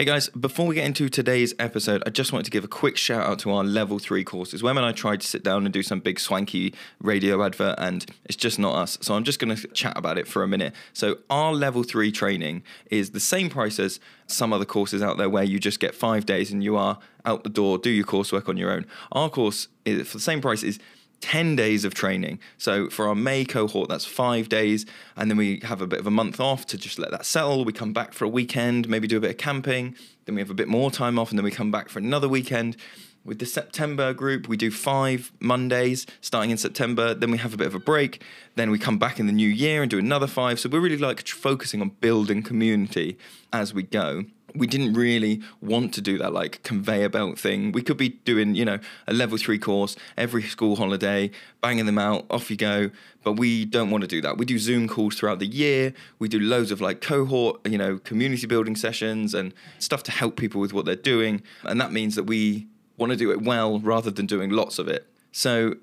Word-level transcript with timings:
Hey 0.00 0.06
guys, 0.06 0.30
before 0.30 0.66
we 0.66 0.76
get 0.76 0.86
into 0.86 1.10
today's 1.10 1.52
episode, 1.58 2.02
I 2.06 2.08
just 2.08 2.32
wanted 2.32 2.44
to 2.44 2.50
give 2.50 2.64
a 2.64 2.68
quick 2.68 2.96
shout 2.96 3.28
out 3.28 3.38
to 3.40 3.50
our 3.50 3.62
level 3.62 3.98
three 3.98 4.24
courses. 4.24 4.62
When 4.62 4.78
I 4.78 4.92
tried 4.92 5.20
to 5.20 5.26
sit 5.26 5.44
down 5.44 5.66
and 5.66 5.74
do 5.74 5.82
some 5.82 6.00
big 6.00 6.18
swanky 6.18 6.72
radio 7.02 7.44
advert, 7.44 7.74
and 7.76 8.06
it's 8.24 8.34
just 8.34 8.58
not 8.58 8.74
us. 8.76 8.96
So 9.02 9.12
I'm 9.12 9.24
just 9.24 9.38
going 9.38 9.54
to 9.54 9.68
chat 9.68 9.98
about 9.98 10.16
it 10.16 10.26
for 10.26 10.42
a 10.42 10.48
minute. 10.48 10.72
So, 10.94 11.18
our 11.28 11.52
level 11.52 11.82
three 11.82 12.10
training 12.10 12.62
is 12.90 13.10
the 13.10 13.20
same 13.20 13.50
price 13.50 13.78
as 13.78 14.00
some 14.26 14.54
other 14.54 14.64
courses 14.64 15.02
out 15.02 15.18
there 15.18 15.28
where 15.28 15.44
you 15.44 15.58
just 15.58 15.80
get 15.80 15.94
five 15.94 16.24
days 16.24 16.50
and 16.50 16.64
you 16.64 16.78
are 16.78 16.98
out 17.26 17.44
the 17.44 17.50
door, 17.50 17.76
do 17.76 17.90
your 17.90 18.06
coursework 18.06 18.48
on 18.48 18.56
your 18.56 18.70
own. 18.70 18.86
Our 19.12 19.28
course, 19.28 19.68
is, 19.84 20.08
for 20.08 20.16
the 20.16 20.22
same 20.22 20.40
price, 20.40 20.62
is 20.62 20.78
10 21.20 21.56
days 21.56 21.84
of 21.84 21.94
training. 21.94 22.38
So 22.58 22.88
for 22.88 23.06
our 23.06 23.14
May 23.14 23.44
cohort, 23.44 23.88
that's 23.88 24.04
five 24.04 24.48
days. 24.48 24.86
And 25.16 25.30
then 25.30 25.36
we 25.36 25.60
have 25.64 25.80
a 25.80 25.86
bit 25.86 26.00
of 26.00 26.06
a 26.06 26.10
month 26.10 26.40
off 26.40 26.66
to 26.66 26.78
just 26.78 26.98
let 26.98 27.10
that 27.10 27.26
settle. 27.26 27.64
We 27.64 27.72
come 27.72 27.92
back 27.92 28.12
for 28.12 28.24
a 28.24 28.28
weekend, 28.28 28.88
maybe 28.88 29.06
do 29.06 29.18
a 29.18 29.20
bit 29.20 29.30
of 29.30 29.36
camping. 29.36 29.94
Then 30.24 30.34
we 30.34 30.40
have 30.40 30.50
a 30.50 30.54
bit 30.54 30.68
more 30.68 30.90
time 30.90 31.18
off, 31.18 31.30
and 31.30 31.38
then 31.38 31.44
we 31.44 31.50
come 31.50 31.70
back 31.70 31.88
for 31.88 31.98
another 31.98 32.28
weekend. 32.28 32.76
With 33.22 33.38
the 33.38 33.46
September 33.46 34.14
group, 34.14 34.48
we 34.48 34.56
do 34.56 34.70
five 34.70 35.30
Mondays 35.40 36.06
starting 36.22 36.50
in 36.50 36.56
September. 36.56 37.12
Then 37.12 37.30
we 37.30 37.36
have 37.36 37.52
a 37.52 37.56
bit 37.58 37.66
of 37.66 37.74
a 37.74 37.78
break. 37.78 38.22
Then 38.54 38.70
we 38.70 38.78
come 38.78 38.98
back 38.98 39.20
in 39.20 39.26
the 39.26 39.32
new 39.32 39.48
year 39.48 39.82
and 39.82 39.90
do 39.90 39.98
another 39.98 40.26
five. 40.26 40.58
So 40.58 40.70
we're 40.70 40.80
really 40.80 40.96
like 40.96 41.26
focusing 41.28 41.82
on 41.82 41.90
building 42.00 42.42
community 42.42 43.18
as 43.52 43.74
we 43.74 43.82
go 43.82 44.24
we 44.54 44.66
didn't 44.66 44.94
really 44.94 45.40
want 45.60 45.94
to 45.94 46.00
do 46.00 46.18
that 46.18 46.32
like 46.32 46.62
conveyor 46.62 47.08
belt 47.08 47.38
thing. 47.38 47.72
We 47.72 47.82
could 47.82 47.96
be 47.96 48.10
doing, 48.10 48.54
you 48.54 48.64
know, 48.64 48.78
a 49.06 49.12
level 49.12 49.38
three 49.38 49.58
course 49.58 49.96
every 50.16 50.42
school 50.42 50.76
holiday, 50.76 51.30
banging 51.60 51.86
them 51.86 51.98
out, 51.98 52.26
off 52.30 52.50
you 52.50 52.56
go. 52.56 52.90
But 53.22 53.34
we 53.34 53.64
don't 53.64 53.90
want 53.90 54.02
to 54.02 54.08
do 54.08 54.20
that. 54.22 54.38
We 54.38 54.46
do 54.46 54.58
Zoom 54.58 54.88
calls 54.88 55.16
throughout 55.16 55.38
the 55.38 55.46
year. 55.46 55.92
We 56.18 56.28
do 56.28 56.40
loads 56.40 56.70
of 56.70 56.80
like 56.80 57.00
cohort, 57.00 57.60
you 57.66 57.78
know, 57.78 57.98
community 57.98 58.46
building 58.46 58.76
sessions 58.76 59.34
and 59.34 59.52
stuff 59.78 60.02
to 60.04 60.10
help 60.10 60.36
people 60.36 60.60
with 60.60 60.72
what 60.72 60.84
they're 60.84 60.96
doing. 60.96 61.42
And 61.64 61.80
that 61.80 61.92
means 61.92 62.14
that 62.14 62.24
we 62.24 62.66
want 62.96 63.10
to 63.10 63.16
do 63.16 63.30
it 63.30 63.42
well 63.42 63.78
rather 63.78 64.10
than 64.10 64.26
doing 64.26 64.50
lots 64.50 64.78
of 64.78 64.88
it. 64.88 65.06
So 65.32 65.74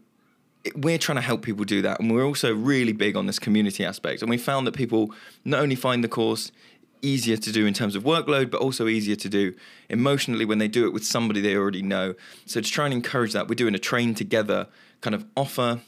we're 0.75 0.97
trying 0.97 1.17
to 1.17 1.21
help 1.21 1.41
people 1.41 1.65
do 1.65 1.81
that. 1.81 1.99
And 1.99 2.11
we're 2.11 2.25
also 2.25 2.53
really 2.53 2.93
big 2.93 3.15
on 3.15 3.25
this 3.25 3.39
community 3.39 3.85
aspect. 3.85 4.21
And 4.21 4.29
we 4.29 4.37
found 4.37 4.67
that 4.67 4.73
people 4.73 5.13
not 5.45 5.61
only 5.61 5.75
find 5.75 6.03
the 6.03 6.07
course 6.07 6.51
easier 7.01 7.37
to 7.37 7.51
do 7.51 7.65
in 7.65 7.73
terms 7.73 7.95
of 7.95 8.03
workload, 8.03 8.51
but 8.51 8.61
also 8.61 8.87
easier 8.87 9.15
to 9.15 9.29
do 9.29 9.53
emotionally 9.89 10.45
when 10.45 10.57
they 10.57 10.67
do 10.67 10.85
it 10.85 10.93
with 10.93 11.05
somebody 11.05 11.41
they 11.41 11.55
already 11.55 11.81
know. 11.81 12.15
So 12.45 12.61
to 12.61 12.69
try 12.69 12.85
and 12.85 12.93
encourage 12.93 13.33
that, 13.33 13.47
we're 13.47 13.55
doing 13.55 13.75
a 13.75 13.79
train 13.79 14.13
together 14.15 14.67
kind 15.01 15.15
of 15.15 15.25
offer. 15.35 15.81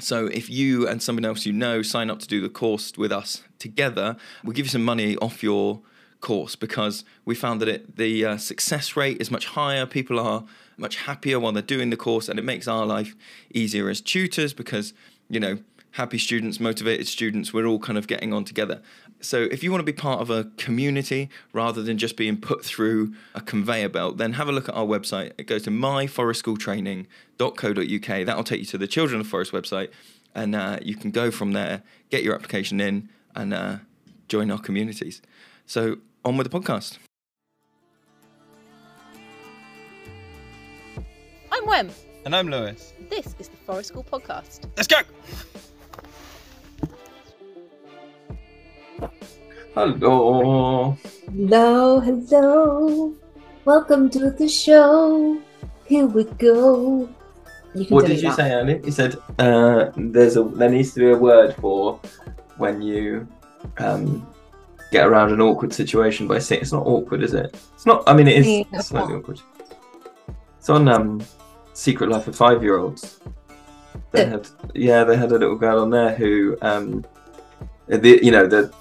So 0.00 0.26
if 0.26 0.48
you 0.48 0.88
and 0.88 1.02
someone 1.02 1.24
else 1.24 1.46
you 1.46 1.52
know 1.52 1.82
sign 1.82 2.10
up 2.10 2.18
to 2.20 2.26
do 2.26 2.40
the 2.40 2.48
course 2.48 2.92
with 2.96 3.12
us 3.12 3.42
together, 3.58 4.16
we'll 4.42 4.54
give 4.54 4.66
you 4.66 4.70
some 4.70 4.84
money 4.84 5.16
off 5.16 5.42
your 5.42 5.82
course 6.20 6.56
because 6.56 7.04
we 7.24 7.34
found 7.34 7.60
that 7.60 7.68
it, 7.68 7.96
the 7.96 8.24
uh, 8.24 8.36
success 8.36 8.96
rate 8.96 9.20
is 9.20 9.30
much 9.30 9.46
higher. 9.46 9.86
People 9.86 10.18
are 10.18 10.44
much 10.76 10.96
happier 10.96 11.38
while 11.38 11.52
they're 11.52 11.62
doing 11.62 11.90
the 11.90 11.96
course, 11.96 12.28
and 12.28 12.38
it 12.38 12.44
makes 12.44 12.66
our 12.66 12.86
life 12.86 13.14
easier 13.52 13.88
as 13.88 14.00
tutors 14.00 14.52
because 14.54 14.92
you 15.28 15.40
know 15.40 15.58
happy 15.92 16.18
students, 16.18 16.60
motivated 16.60 17.08
students, 17.08 17.52
we're 17.52 17.66
all 17.66 17.78
kind 17.78 17.98
of 17.98 18.06
getting 18.06 18.32
on 18.32 18.44
together. 18.44 18.80
So 19.20 19.48
if 19.50 19.62
you 19.62 19.70
want 19.70 19.80
to 19.80 19.84
be 19.84 19.92
part 19.92 20.20
of 20.20 20.30
a 20.30 20.44
community 20.56 21.28
rather 21.52 21.82
than 21.82 21.98
just 21.98 22.16
being 22.16 22.38
put 22.38 22.64
through 22.64 23.12
a 23.34 23.40
conveyor 23.40 23.90
belt, 23.90 24.16
then 24.16 24.32
have 24.34 24.48
a 24.48 24.52
look 24.52 24.68
at 24.68 24.74
our 24.74 24.86
website. 24.86 25.32
It 25.36 25.46
goes 25.46 25.62
to 25.64 25.70
myforestschooltraining.co.uk. 25.70 28.26
That'll 28.26 28.44
take 28.44 28.60
you 28.60 28.66
to 28.66 28.78
the 28.78 28.86
Children 28.86 29.20
of 29.20 29.26
Forest 29.26 29.52
website, 29.52 29.90
and 30.34 30.56
uh, 30.56 30.78
you 30.82 30.94
can 30.94 31.10
go 31.10 31.30
from 31.30 31.52
there, 31.52 31.82
get 32.10 32.22
your 32.22 32.34
application 32.34 32.80
in, 32.80 33.10
and 33.34 33.52
uh, 33.52 33.76
join 34.28 34.50
our 34.50 34.58
communities. 34.58 35.20
So 35.66 35.98
on 36.24 36.38
with 36.38 36.50
the 36.50 36.58
podcast. 36.58 36.96
I'm 41.52 41.66
Wem. 41.66 41.90
And 42.24 42.34
I'm 42.36 42.48
Lewis. 42.48 42.92
This 43.08 43.34
is 43.38 43.48
the 43.48 43.56
Forest 43.56 43.88
School 43.88 44.04
Podcast. 44.04 44.68
Let's 44.76 44.88
go! 44.88 44.98
Hello. 49.74 50.96
Hello, 51.26 52.00
hello. 52.00 53.14
Welcome 53.64 54.10
to 54.10 54.30
the 54.30 54.48
show. 54.48 55.40
Here 55.86 56.06
we 56.06 56.24
go. 56.24 57.08
What 57.88 58.06
did 58.06 58.20
you 58.20 58.28
that. 58.28 58.36
say, 58.36 58.52
Annie? 58.52 58.80
You 58.84 58.90
said 58.90 59.16
uh, 59.38 59.90
there's 59.96 60.36
a 60.36 60.42
there 60.42 60.70
needs 60.70 60.92
to 60.94 61.00
be 61.00 61.10
a 61.10 61.16
word 61.16 61.54
for 61.56 62.00
when 62.56 62.82
you 62.82 63.28
um, 63.78 64.26
get 64.90 65.06
around 65.06 65.32
an 65.32 65.40
awkward 65.40 65.72
situation 65.72 66.26
by 66.26 66.40
saying 66.40 66.62
it's 66.62 66.72
not 66.72 66.86
awkward, 66.86 67.22
is 67.22 67.34
it? 67.34 67.54
It's 67.74 67.86
not. 67.86 68.02
I 68.08 68.14
mean, 68.14 68.26
it 68.26 68.38
is 68.38 68.66
yeah, 68.72 68.80
slightly 68.80 69.14
awkward. 69.14 69.40
It's 70.58 70.68
on 70.68 70.88
um, 70.88 71.22
Secret 71.72 72.10
Life 72.10 72.26
of 72.26 72.36
Five 72.36 72.62
Year 72.62 72.78
Olds. 72.78 73.20
They 74.10 74.26
had 74.26 74.48
yeah, 74.74 75.04
they 75.04 75.16
had 75.16 75.30
a 75.30 75.38
little 75.38 75.56
girl 75.56 75.80
on 75.80 75.90
there 75.90 76.14
who 76.14 76.58
um, 76.62 77.04
the 77.86 78.18
you 78.22 78.32
know 78.32 78.46
the 78.46 78.72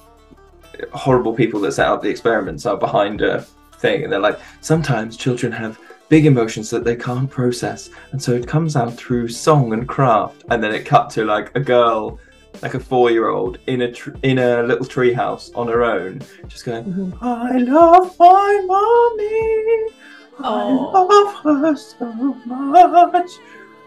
horrible 0.94 1.34
people 1.34 1.59
that 1.62 1.73
set 1.73 1.88
up 1.88 2.01
the 2.01 2.09
experiments 2.09 2.66
are 2.66 2.78
behind 2.78 3.22
a 3.22 3.41
thing 3.78 4.03
and 4.03 4.12
they're 4.12 4.19
like 4.19 4.40
sometimes 4.62 5.16
children 5.17 5.51
have 5.51 5.79
big 6.09 6.25
emotions 6.25 6.69
that 6.69 6.84
they 6.84 6.95
can't 6.95 7.29
process 7.29 7.90
and 8.12 8.22
so 8.22 8.34
it 8.34 8.47
comes 8.47 8.75
out 8.75 8.94
through 8.95 9.28
song 9.28 9.73
and 9.73 9.88
craft 9.88 10.44
and 10.50 10.63
then 10.63 10.73
it 10.73 10.85
cut 10.85 11.09
to 11.09 11.23
like 11.23 11.56
a 11.56 11.59
girl 11.59 12.19
like 12.62 12.73
a 12.73 12.79
four-year-old 12.79 13.59
in 13.68 13.81
a 13.81 13.91
tr- 13.91 14.16
in 14.23 14.39
a 14.39 14.63
little 14.63 14.85
tree 14.85 15.13
house 15.13 15.51
on 15.53 15.68
her 15.68 15.84
own 15.84 16.22
just 16.47 16.66
going 16.66 16.84
mm-hmm. 16.84 17.23
i 17.23 17.57
love 17.57 18.16
my 18.19 18.62
mommy 18.66 19.94
oh. 20.39 20.91
i 20.94 21.01
love 21.13 21.63
her 21.63 21.75
so 21.75 22.06
much 22.45 23.29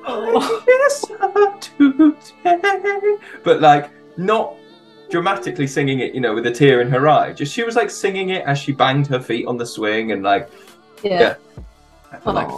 oh. 0.05 0.41
i 0.41 0.65
miss 0.67 1.05
her 1.09 1.59
today 1.59 3.17
but 3.43 3.61
like 3.61 3.91
not 4.17 4.57
dramatically 5.13 5.67
singing 5.67 6.01
it, 6.01 6.15
you 6.15 6.21
know, 6.21 6.35
with 6.35 6.47
a 6.47 6.51
tear 6.51 6.81
in 6.81 6.89
her 6.89 7.07
eye. 7.07 7.33
Just 7.35 7.53
she 7.53 7.63
was 7.63 7.77
like 7.77 7.91
singing 7.91 8.31
it 8.31 8.45
as 8.47 8.59
she 8.59 8.73
banged 8.73 9.07
her 9.09 9.21
feet 9.21 9.47
on 9.47 9.59
the 9.59 9.67
swing 9.67 10.11
and 10.11 10.23
like, 10.23 10.51
yeah. 11.05 11.37
yeah 12.15 12.19
like, 12.25 12.49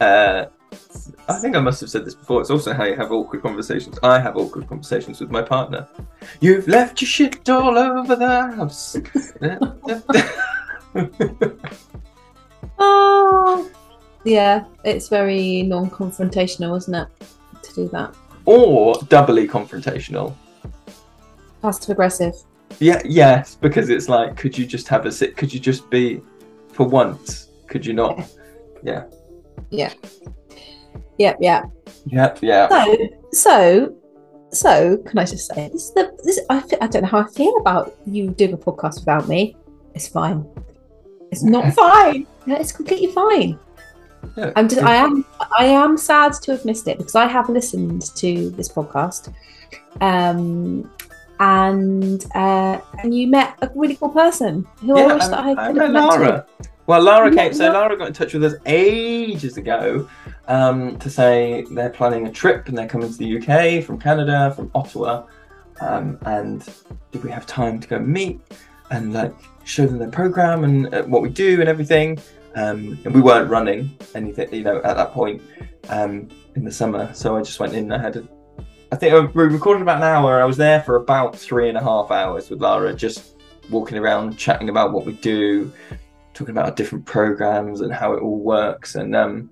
uh, 0.00 0.46
I 1.28 1.38
think 1.38 1.54
I 1.54 1.60
must 1.60 1.82
have 1.82 1.90
said 1.90 2.06
this 2.06 2.14
before. 2.14 2.40
It's 2.40 2.50
also 2.50 2.72
how 2.72 2.84
you 2.84 2.96
have 2.96 3.12
awkward 3.12 3.42
conversations. 3.42 3.98
I 4.02 4.18
have 4.18 4.38
awkward 4.38 4.66
conversations 4.66 5.20
with 5.20 5.30
my 5.30 5.42
partner. 5.42 5.86
You've 6.40 6.66
left 6.68 7.02
your 7.02 7.08
shit 7.08 7.48
all 7.50 7.76
over 7.76 8.16
the 8.16 8.26
house. 8.56 8.96
oh, 12.78 13.70
yeah. 14.24 14.64
It's 14.84 15.08
very 15.08 15.62
non-confrontational, 15.64 16.78
isn't 16.78 16.94
it, 16.94 17.08
to 17.62 17.74
do 17.74 17.88
that? 17.88 18.14
Or 18.46 18.94
doubly 19.08 19.46
confrontational 19.46 20.34
passive 21.62 21.90
aggressive. 21.90 22.34
Yeah, 22.78 23.00
yes, 23.04 23.54
because 23.54 23.88
it's 23.88 24.08
like, 24.08 24.36
could 24.36 24.56
you 24.56 24.66
just 24.66 24.88
have 24.88 25.06
a 25.06 25.12
sit? 25.12 25.36
Could 25.36 25.52
you 25.52 25.60
just 25.60 25.88
be, 25.90 26.20
for 26.72 26.86
once? 26.86 27.48
Could 27.68 27.86
you 27.86 27.92
not? 27.92 28.28
Yeah. 28.84 29.04
Yeah. 29.70 29.92
Yep. 31.18 31.36
Yeah. 31.40 31.62
Yep. 32.06 32.38
Yeah. 32.42 32.68
So, 32.68 32.96
so, 33.30 33.94
so, 34.50 34.96
can 35.06 35.20
I 35.20 35.24
just 35.24 35.46
say 35.54 35.68
this? 35.68 35.90
The, 35.90 36.10
this 36.24 36.40
I, 36.50 36.58
feel, 36.58 36.78
I 36.82 36.88
don't 36.88 37.02
know 37.02 37.08
how 37.08 37.20
I 37.20 37.28
feel 37.28 37.56
about 37.58 37.94
you 38.06 38.30
doing 38.30 38.54
a 38.54 38.56
podcast 38.56 38.98
without 38.98 39.28
me. 39.28 39.56
It's 39.94 40.08
fine. 40.08 40.44
It's 41.30 41.44
not 41.44 41.72
fine. 41.74 42.26
it's 42.48 42.72
completely 42.72 43.12
fine. 43.12 43.56
Yeah. 44.36 44.52
I'm 44.56 44.68
just, 44.68 44.82
I 44.82 44.96
am, 44.96 45.24
I 45.58 45.66
am 45.66 45.96
sad 45.96 46.32
to 46.42 46.52
have 46.52 46.64
missed 46.64 46.88
it 46.88 46.98
because 46.98 47.14
I 47.14 47.26
have 47.26 47.48
listened 47.48 48.02
to 48.16 48.50
this 48.50 48.68
podcast, 48.68 49.32
um, 50.00 50.90
and 51.42 52.24
uh, 52.36 52.80
and 53.00 53.12
you 53.14 53.26
met 53.26 53.58
a 53.62 53.70
really 53.74 53.96
cool 53.96 54.10
person 54.10 54.66
who 54.76 54.96
yeah, 54.96 55.06
I 55.06 55.14
wish 55.14 55.24
that 55.24 55.38
I 55.40 55.54
could 55.54 55.78
I 55.78 55.84
have 55.84 55.92
met 55.92 56.04
Lara. 56.04 56.46
Well, 56.86 57.02
Lara 57.02 57.34
came. 57.34 57.52
So 57.52 57.72
Lara 57.72 57.96
got 57.96 58.08
in 58.08 58.12
touch 58.12 58.32
with 58.32 58.44
us 58.44 58.54
ages 58.66 59.56
ago 59.56 60.08
um, 60.46 60.98
to 60.98 61.10
say 61.10 61.66
they're 61.72 61.90
planning 61.90 62.28
a 62.28 62.32
trip 62.32 62.68
and 62.68 62.78
they're 62.78 62.88
coming 62.88 63.10
to 63.10 63.18
the 63.18 63.38
UK 63.38 63.84
from 63.84 63.98
Canada, 63.98 64.52
from 64.54 64.70
Ottawa, 64.74 65.26
um, 65.80 66.16
and 66.26 66.68
did 67.10 67.24
we 67.24 67.30
have 67.30 67.44
time 67.44 67.80
to 67.80 67.88
go 67.88 67.98
meet 67.98 68.40
and 68.90 69.12
like 69.12 69.34
show 69.64 69.86
them 69.86 69.98
their 69.98 70.10
program 70.10 70.62
and 70.62 70.94
uh, 70.94 71.02
what 71.04 71.22
we 71.22 71.28
do 71.28 71.60
and 71.60 71.68
everything. 71.68 72.18
Um, 72.54 72.98
and 73.04 73.14
we 73.14 73.20
weren't 73.20 73.50
running 73.50 73.96
anything, 74.14 74.54
you 74.54 74.62
know, 74.62 74.80
at 74.82 74.96
that 74.96 75.12
point 75.12 75.42
um, 75.88 76.28
in 76.54 76.64
the 76.64 76.72
summer. 76.72 77.12
So 77.14 77.36
I 77.36 77.42
just 77.42 77.58
went 77.58 77.74
in. 77.74 77.90
I 77.90 77.98
had 77.98 78.16
a 78.16 78.28
I 78.92 78.94
think 78.94 79.34
we 79.34 79.44
recorded 79.44 79.80
about 79.80 79.96
an 79.96 80.02
hour. 80.02 80.42
I 80.42 80.44
was 80.44 80.58
there 80.58 80.82
for 80.82 80.96
about 80.96 81.34
three 81.34 81.70
and 81.70 81.78
a 81.78 81.82
half 81.82 82.10
hours 82.10 82.50
with 82.50 82.60
Lara, 82.60 82.92
just 82.92 83.36
walking 83.70 83.96
around, 83.96 84.36
chatting 84.36 84.68
about 84.68 84.92
what 84.92 85.06
we 85.06 85.14
do, 85.14 85.72
talking 86.34 86.50
about 86.50 86.66
our 86.66 86.74
different 86.74 87.06
programs 87.06 87.80
and 87.80 87.90
how 87.90 88.12
it 88.12 88.20
all 88.20 88.38
works. 88.38 88.96
And 88.96 89.16
um, 89.16 89.50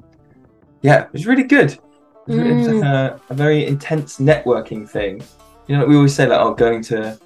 yeah, 0.82 1.04
it 1.04 1.12
was 1.14 1.26
really 1.26 1.44
good. 1.44 1.72
It 1.72 1.80
was, 2.26 2.36
mm. 2.36 2.50
it 2.50 2.54
was 2.54 2.66
like 2.66 2.76
mm. 2.76 2.84
a, 2.84 3.20
a, 3.30 3.34
very 3.34 3.64
intense 3.64 4.18
networking 4.18 4.86
thing. 4.86 5.22
You 5.68 5.78
know, 5.78 5.86
we 5.86 5.96
always 5.96 6.14
say 6.14 6.26
that, 6.26 6.36
like, 6.36 6.46
oh, 6.46 6.52
going 6.52 6.82
to 6.84 7.18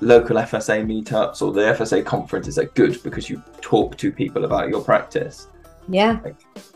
local 0.00 0.36
FSA 0.36 0.86
meetups 0.86 1.42
or 1.42 1.52
the 1.52 1.60
FSA 1.60 2.06
conferences 2.06 2.58
are 2.58 2.64
good 2.64 3.02
because 3.02 3.28
you 3.28 3.42
talk 3.60 3.98
to 3.98 4.10
people 4.10 4.46
about 4.46 4.70
your 4.70 4.82
practice. 4.82 5.48
Yeah, 5.90 6.20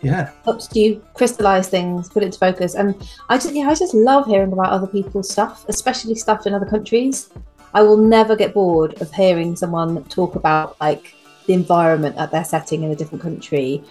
Yeah. 0.03 0.31
helps 0.45 0.75
you 0.75 1.03
crystallize 1.15 1.69
things, 1.69 2.09
put 2.09 2.23
it 2.23 2.27
into 2.27 2.39
focus. 2.39 2.75
And 2.75 2.95
I 3.29 3.37
just, 3.37 3.55
yeah, 3.55 3.69
I 3.69 3.75
just 3.75 3.95
love 3.95 4.27
hearing 4.27 4.53
about 4.53 4.71
other 4.71 4.87
people's 4.87 5.31
stuff, 5.31 5.65
especially 5.69 6.15
stuff 6.17 6.47
in 6.47 6.55
other 6.55 6.67
countries. 6.67 7.31
I 7.75 7.83
will 7.83 7.97
never 7.97 8.37
get 8.37 8.55
bored 8.55 9.01
of 9.01 9.13
hearing 9.13 9.57
someone 9.57 10.03
talk 10.05 10.35
about 10.35 10.81
like 10.81 11.15
the 11.47 11.55
environment 11.55 12.17
that 12.17 12.31
they're 12.31 12.45
setting 12.45 12.83
in 12.83 12.91
a 12.91 12.97
different 12.97 13.23
country, 13.23 13.83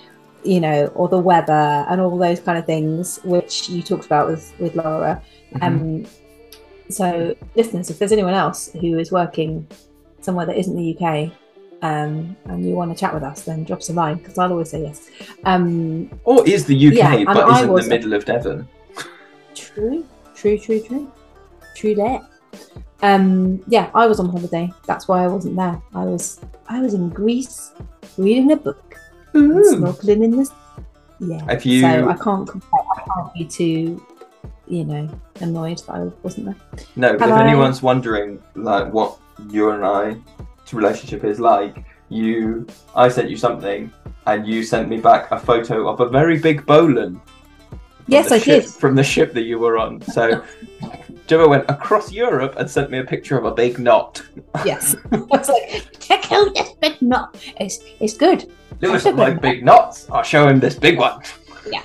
you 0.43 0.59
know, 0.59 0.87
or 0.95 1.07
the 1.07 1.19
weather 1.19 1.85
and 1.89 2.01
all 2.01 2.17
those 2.17 2.39
kind 2.39 2.57
of 2.57 2.65
things, 2.65 3.19
which 3.23 3.69
you 3.69 3.81
talked 3.81 4.05
about 4.05 4.27
with 4.27 4.53
with 4.59 4.75
Laura. 4.75 5.21
Um, 5.61 6.05
so, 6.89 7.35
listeners, 7.55 7.89
if 7.89 7.99
there's 7.99 8.11
anyone 8.11 8.33
else 8.33 8.71
who 8.81 8.97
is 8.97 9.11
working 9.11 9.67
somewhere 10.23 10.45
that 10.45 10.57
isn't 10.57 10.75
the 10.75 10.97
UK. 10.97 11.31
Um, 11.83 12.37
and 12.45 12.65
you 12.65 12.75
want 12.75 12.91
to 12.91 12.97
chat 12.97 13.13
with 13.13 13.23
us, 13.23 13.41
then 13.41 13.65
drop 13.65 13.79
us 13.79 13.89
a 13.89 13.93
line 13.93 14.15
because 14.15 14.37
I'll 14.37 14.51
always 14.51 14.69
say 14.69 14.83
yes. 14.83 15.09
Um, 15.43 16.09
Or 16.23 16.47
is 16.47 16.65
the 16.65 16.75
UK 16.87 16.93
Yeah, 16.93 17.23
but 17.25 17.49
isn't 17.57 17.75
the 17.75 17.89
middle 17.89 18.13
of 18.13 18.23
Devon? 18.23 18.65
True, 19.53 20.05
true, 20.33 20.57
true, 20.57 20.81
true, 20.81 21.11
true 21.75 21.95
that. 21.95 22.21
Um, 23.01 23.61
yeah, 23.67 23.91
I 23.93 24.07
was 24.07 24.21
on 24.21 24.29
holiday. 24.29 24.71
That's 24.87 25.09
why 25.09 25.25
I 25.25 25.27
wasn't 25.27 25.57
there. 25.57 25.81
I 25.93 26.05
was, 26.05 26.39
I 26.69 26.79
was 26.79 26.93
in 26.93 27.09
Greece, 27.09 27.73
reading 28.17 28.53
a 28.53 28.55
book, 28.55 28.95
snorkeling 29.33 30.23
in 30.23 30.31
the 30.31 30.49
Yeah. 31.19 31.59
You- 31.59 31.81
So 31.81 32.07
I 32.07 32.13
can't 32.13 32.47
compare. 32.47 32.79
I 32.95 33.01
can't 33.01 33.33
be 33.33 33.43
too, 33.43 34.01
you 34.67 34.85
know, 34.85 35.09
annoyed 35.41 35.79
that 35.79 35.95
I 35.95 36.09
wasn't 36.23 36.45
there. 36.45 36.55
No, 36.95 37.11
but 37.17 37.27
Have 37.27 37.29
if 37.31 37.35
I- 37.35 37.47
anyone's 37.49 37.83
wondering 37.83 38.41
like 38.55 38.93
what 38.93 39.17
you 39.49 39.71
and 39.71 39.83
I 39.85 40.15
relationship 40.71 41.23
is 41.23 41.39
like, 41.39 41.83
you 42.09 42.67
I 42.95 43.09
sent 43.09 43.29
you 43.29 43.37
something 43.37 43.91
and 44.27 44.47
you 44.47 44.63
sent 44.63 44.87
me 44.87 44.97
back 44.97 45.31
a 45.31 45.39
photo 45.39 45.89
of 45.89 45.99
a 45.99 46.09
very 46.09 46.37
big 46.37 46.65
bowline. 46.65 47.19
Yes, 48.07 48.31
I 48.31 48.37
ship- 48.37 48.63
did. 48.63 48.69
From 48.71 48.95
the 48.95 49.03
ship 49.03 49.33
that 49.33 49.43
you 49.43 49.59
were 49.59 49.77
on. 49.77 50.01
So 50.01 50.43
Gemma 51.27 51.47
went 51.47 51.65
across 51.69 52.11
Europe 52.11 52.55
and 52.57 52.69
sent 52.69 52.91
me 52.91 52.99
a 52.99 53.03
picture 53.03 53.37
of 53.37 53.45
a 53.45 53.51
big 53.51 53.79
knot. 53.79 54.21
Yes. 54.65 54.95
I 55.11 55.17
was 55.17 55.49
like, 55.49 55.99
check 55.99 56.31
out 56.31 56.53
this 56.53 56.73
big 56.81 57.01
knot. 57.01 57.35
It's 57.59 57.79
it's 57.99 58.15
good. 58.15 58.51
Lewis 58.81 59.03
doesn't 59.03 59.17
like 59.17 59.41
big 59.41 59.63
knots. 59.63 60.09
I'll 60.09 60.23
show 60.23 60.47
him 60.47 60.59
this 60.59 60.75
big 60.75 60.97
one. 60.97 61.21
Yeah. 61.71 61.83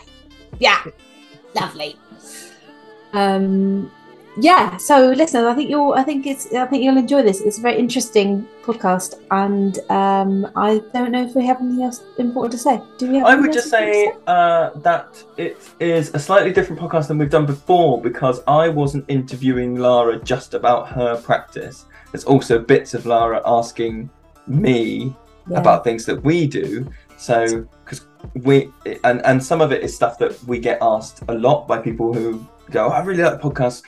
Yeah, 0.59 0.83
lovely. 1.55 1.97
Um, 3.13 3.91
yeah. 4.41 4.77
So, 4.77 5.11
listeners, 5.11 5.45
I 5.45 5.55
think 5.55 5.71
you'll. 5.71 5.93
I 5.95 6.03
think 6.03 6.27
it's. 6.27 6.53
I 6.55 6.67
think 6.67 6.83
you'll 6.83 6.97
enjoy 6.99 7.23
this. 7.23 7.41
It's 7.41 7.59
a 7.59 7.61
very 7.61 7.79
interesting 7.79 8.47
podcast, 8.63 9.21
and 9.31 9.79
um, 9.91 10.51
I 10.57 10.81
don't 10.93 11.11
know 11.11 11.25
if 11.25 11.35
we 11.35 11.45
have 11.47 11.61
anything 11.61 11.83
else 11.83 12.03
important 12.19 12.53
to 12.53 12.59
say. 12.59 12.81
Do 12.99 13.11
we? 13.11 13.19
Have 13.19 13.27
I 13.27 13.35
would 13.35 13.53
just 13.53 13.67
to 13.67 13.71
say 13.71 14.13
uh, 14.27 14.71
that 14.77 15.23
it 15.37 15.57
is 15.81 16.15
a 16.15 16.19
slightly 16.19 16.53
different 16.53 16.81
podcast 16.81 17.09
than 17.09 17.19
we've 17.19 17.31
done 17.31 17.47
before 17.47 18.01
because 18.01 18.41
I 18.47 18.69
wasn't 18.69 19.05
interviewing 19.09 19.77
Lara 19.77 20.19
just 20.23 20.55
about 20.55 20.89
her 20.89 21.17
practice. 21.21 21.87
There's 22.13 22.25
also 22.25 22.59
bits 22.59 22.95
of 22.95 23.07
Lara 23.07 23.43
asking 23.45 24.09
me 24.47 25.15
Yeah. 25.49 25.59
about 25.61 25.85
things 25.85 26.05
that 26.07 26.23
we 26.23 26.47
do. 26.47 26.87
So, 27.17 27.67
because 27.85 28.07
we 28.35 28.71
and 29.05 29.25
and 29.25 29.43
some 29.43 29.61
of 29.61 29.73
it 29.73 29.83
is 29.83 29.95
stuff 29.95 30.19
that 30.19 30.33
we 30.45 30.59
get 30.59 30.79
asked 30.81 31.23
a 31.29 31.35
lot 31.35 31.67
by 31.67 31.79
people 31.79 32.13
who 32.15 32.47
go, 32.71 32.87
oh, 32.87 32.91
"I 32.91 33.03
really 33.03 33.23
like 33.23 33.41
the 33.41 33.49
podcast. 33.51 33.83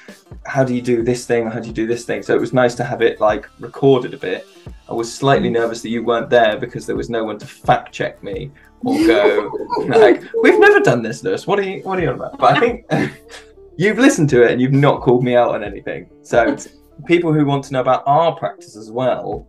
How 0.46 0.64
do 0.64 0.74
you 0.74 0.82
do 0.82 1.02
this 1.02 1.26
thing? 1.26 1.46
How 1.46 1.60
do 1.60 1.68
you 1.68 1.74
do 1.74 1.86
this 1.86 2.04
thing?" 2.04 2.22
So 2.22 2.34
it 2.34 2.40
was 2.40 2.52
nice 2.52 2.74
to 2.76 2.84
have 2.84 3.02
it 3.02 3.20
like 3.20 3.48
recorded 3.58 4.14
a 4.14 4.16
bit. 4.18 4.46
I 4.88 4.92
was 4.92 5.12
slightly 5.12 5.50
nervous 5.50 5.82
that 5.82 5.90
you 5.90 6.02
weren't 6.04 6.30
there 6.30 6.56
because 6.58 6.86
there 6.86 6.96
was 6.96 7.08
no 7.10 7.24
one 7.24 7.38
to 7.38 7.46
fact 7.46 7.92
check 7.92 8.22
me 8.22 8.50
or 8.84 8.96
go 9.06 9.50
like, 9.88 10.22
"We've 10.42 10.58
never 10.58 10.80
done 10.80 11.02
this, 11.02 11.22
Lewis. 11.22 11.46
What 11.46 11.58
are 11.58 11.62
you 11.62 11.82
What 11.82 11.98
are 11.98 12.02
you 12.02 12.08
on 12.08 12.14
about?" 12.16 12.38
But 12.38 12.56
I 12.56 12.60
think 12.60 12.86
you've 13.76 13.98
listened 13.98 14.28
to 14.30 14.42
it 14.42 14.50
and 14.52 14.60
you've 14.60 14.72
not 14.72 15.00
called 15.02 15.24
me 15.24 15.36
out 15.36 15.54
on 15.54 15.62
anything. 15.64 16.10
So 16.22 16.56
people 17.06 17.32
who 17.32 17.44
want 17.44 17.64
to 17.64 17.72
know 17.72 17.80
about 17.80 18.02
our 18.06 18.36
practice 18.36 18.76
as 18.76 18.90
well, 18.90 19.46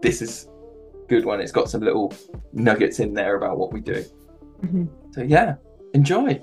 this 0.00 0.22
is 0.22 0.48
good 1.08 1.24
one. 1.24 1.40
It's 1.40 1.52
got 1.52 1.68
some 1.68 1.82
little 1.82 2.14
nuggets 2.52 2.98
in 2.98 3.12
there 3.12 3.36
about 3.36 3.58
what 3.58 3.72
we 3.72 3.80
do. 3.80 4.04
Mhm. 4.62 4.88
So 5.12 5.22
yeah, 5.22 5.56
enjoy. 5.92 6.40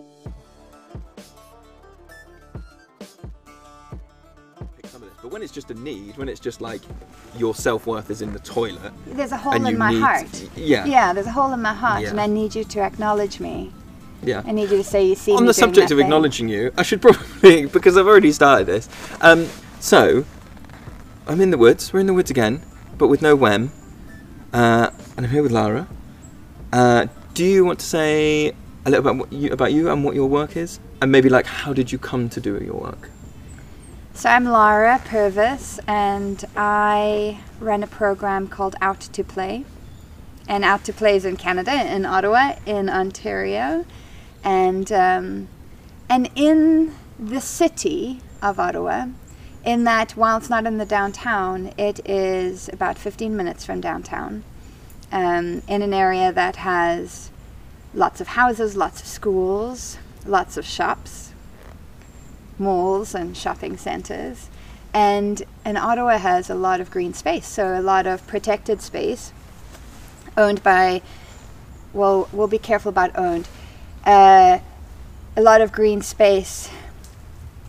But 5.32 5.36
when 5.36 5.44
it's 5.44 5.54
just 5.54 5.72
a 5.72 5.76
need, 5.76 6.18
when 6.18 6.28
it's 6.28 6.42
just 6.42 6.60
like 6.60 6.82
your 7.38 7.56
self 7.56 7.88
worth 7.88 8.10
is 8.10 8.22
in 8.22 8.34
the 8.34 8.40
toilet, 8.40 8.92
There's 9.08 9.32
a 9.32 9.38
hole 9.38 9.54
in 9.66 9.78
my 9.78 9.92
need, 9.92 10.02
heart. 10.02 10.50
yeah, 10.58 10.84
Yeah, 10.86 11.14
there's 11.14 11.26
a 11.26 11.32
hole 11.32 11.54
in 11.54 11.62
my 11.62 11.74
heart, 11.74 12.02
Yeah. 12.02 12.10
and 12.10 12.20
I 12.20 12.28
need 12.28 12.54
you 12.54 12.66
to 12.66 12.82
acknowledge 12.82 13.40
me. 13.40 13.72
yeah. 14.22 14.42
I 14.46 14.52
need 14.52 14.70
you 14.70 14.76
to 14.76 14.84
say 14.84 15.06
you 15.08 15.16
see 15.16 15.32
On 15.34 15.46
the 15.46 15.54
subject 15.54 15.90
of 15.90 15.98
thing. 16.00 16.06
acknowledging 16.08 16.50
you, 16.50 16.74
I 16.78 16.84
should 16.84 17.02
probably 17.02 17.66
because 17.78 17.96
I've 17.96 18.08
already 18.08 18.34
started 18.34 18.68
this. 18.68 18.90
Um, 19.22 19.48
so 19.80 20.26
I'm 21.28 21.40
in 21.40 21.50
the 21.52 21.58
woods. 21.58 21.94
We're 21.94 22.02
in 22.02 22.08
the 22.08 22.14
woods 22.14 22.30
again, 22.30 22.62
but 22.98 23.08
with 23.08 23.22
no 23.22 23.34
Wem, 23.34 23.72
uh, 24.52 24.90
and 25.16 25.26
I'm 25.26 25.32
here 25.32 25.44
with 25.44 25.54
Lara. 25.54 25.88
Uh, 26.74 27.06
do 27.36 27.46
you 27.46 27.64
want 27.64 27.80
to 27.80 27.86
say 27.86 28.50
a 28.86 28.90
little 28.90 29.00
about 29.08 29.16
what 29.16 29.32
you, 29.32 29.50
about 29.54 29.72
you 29.72 29.90
and 29.90 30.04
what 30.04 30.14
your 30.14 30.28
work 30.28 30.58
is, 30.58 30.82
and 31.02 31.10
maybe 31.10 31.30
like 31.30 31.46
how 31.46 31.72
did 31.72 31.90
you 31.90 31.98
come 31.98 32.28
to 32.28 32.42
do 32.42 32.58
your 32.62 32.76
work? 32.76 33.10
So 34.14 34.30
I'm 34.30 34.44
Lara 34.44 35.02
Purvis, 35.04 35.80
and 35.88 36.44
I 36.56 37.40
run 37.60 37.82
a 37.82 37.88
program 37.88 38.48
called 38.48 38.76
Out 38.82 39.00
to 39.00 39.24
Play. 39.24 39.66
And 40.48 40.64
Out 40.66 40.84
to 40.86 40.94
Play 40.94 41.16
is 41.16 41.26
in 41.26 41.38
Canada, 41.38 41.72
in 41.72 42.06
Ottawa, 42.06 42.56
in 42.66 42.90
Ontario, 42.90 43.86
and 44.44 44.92
um, 44.92 45.48
and 46.10 46.30
in 46.36 46.94
the 47.18 47.40
city 47.40 48.22
of 48.42 48.60
Ottawa. 48.60 49.08
In 49.64 49.86
that, 49.86 50.12
while 50.12 50.38
it's 50.38 50.50
not 50.50 50.68
in 50.68 50.78
the 50.78 50.86
downtown, 50.86 51.74
it 51.78 52.08
is 52.08 52.70
about 52.74 53.00
15 53.00 53.36
minutes 53.36 53.66
from 53.66 53.80
downtown, 53.80 54.44
um, 55.12 55.64
in 55.68 55.82
an 55.82 55.94
area 55.94 56.32
that 56.34 56.58
has 56.58 57.32
lots 57.94 58.20
of 58.20 58.28
houses, 58.28 58.76
lots 58.76 59.02
of 59.02 59.08
schools, 59.08 59.98
lots 60.26 60.58
of 60.58 60.66
shops, 60.66 61.31
malls 62.62 63.14
and 63.16 63.36
shopping 63.36 63.76
centers. 63.78 64.50
And, 64.94 65.44
and 65.66 65.78
Ottawa 65.78 66.18
has 66.18 66.50
a 66.50 66.56
lot 66.56 66.80
of 66.82 66.92
green 66.92 67.14
space, 67.14 67.48
so 67.48 67.80
a 67.80 67.82
lot 67.82 68.08
of 68.08 68.26
protected 68.28 68.82
space 68.82 69.34
owned 70.38 70.62
by, 70.64 71.02
well, 71.94 72.30
we'll 72.32 72.48
be 72.48 72.58
careful 72.58 72.90
about 72.90 73.18
owned, 73.18 73.48
uh, 74.06 74.60
a 75.36 75.42
lot 75.42 75.62
of 75.62 75.72
green 75.72 76.02
space 76.02 76.70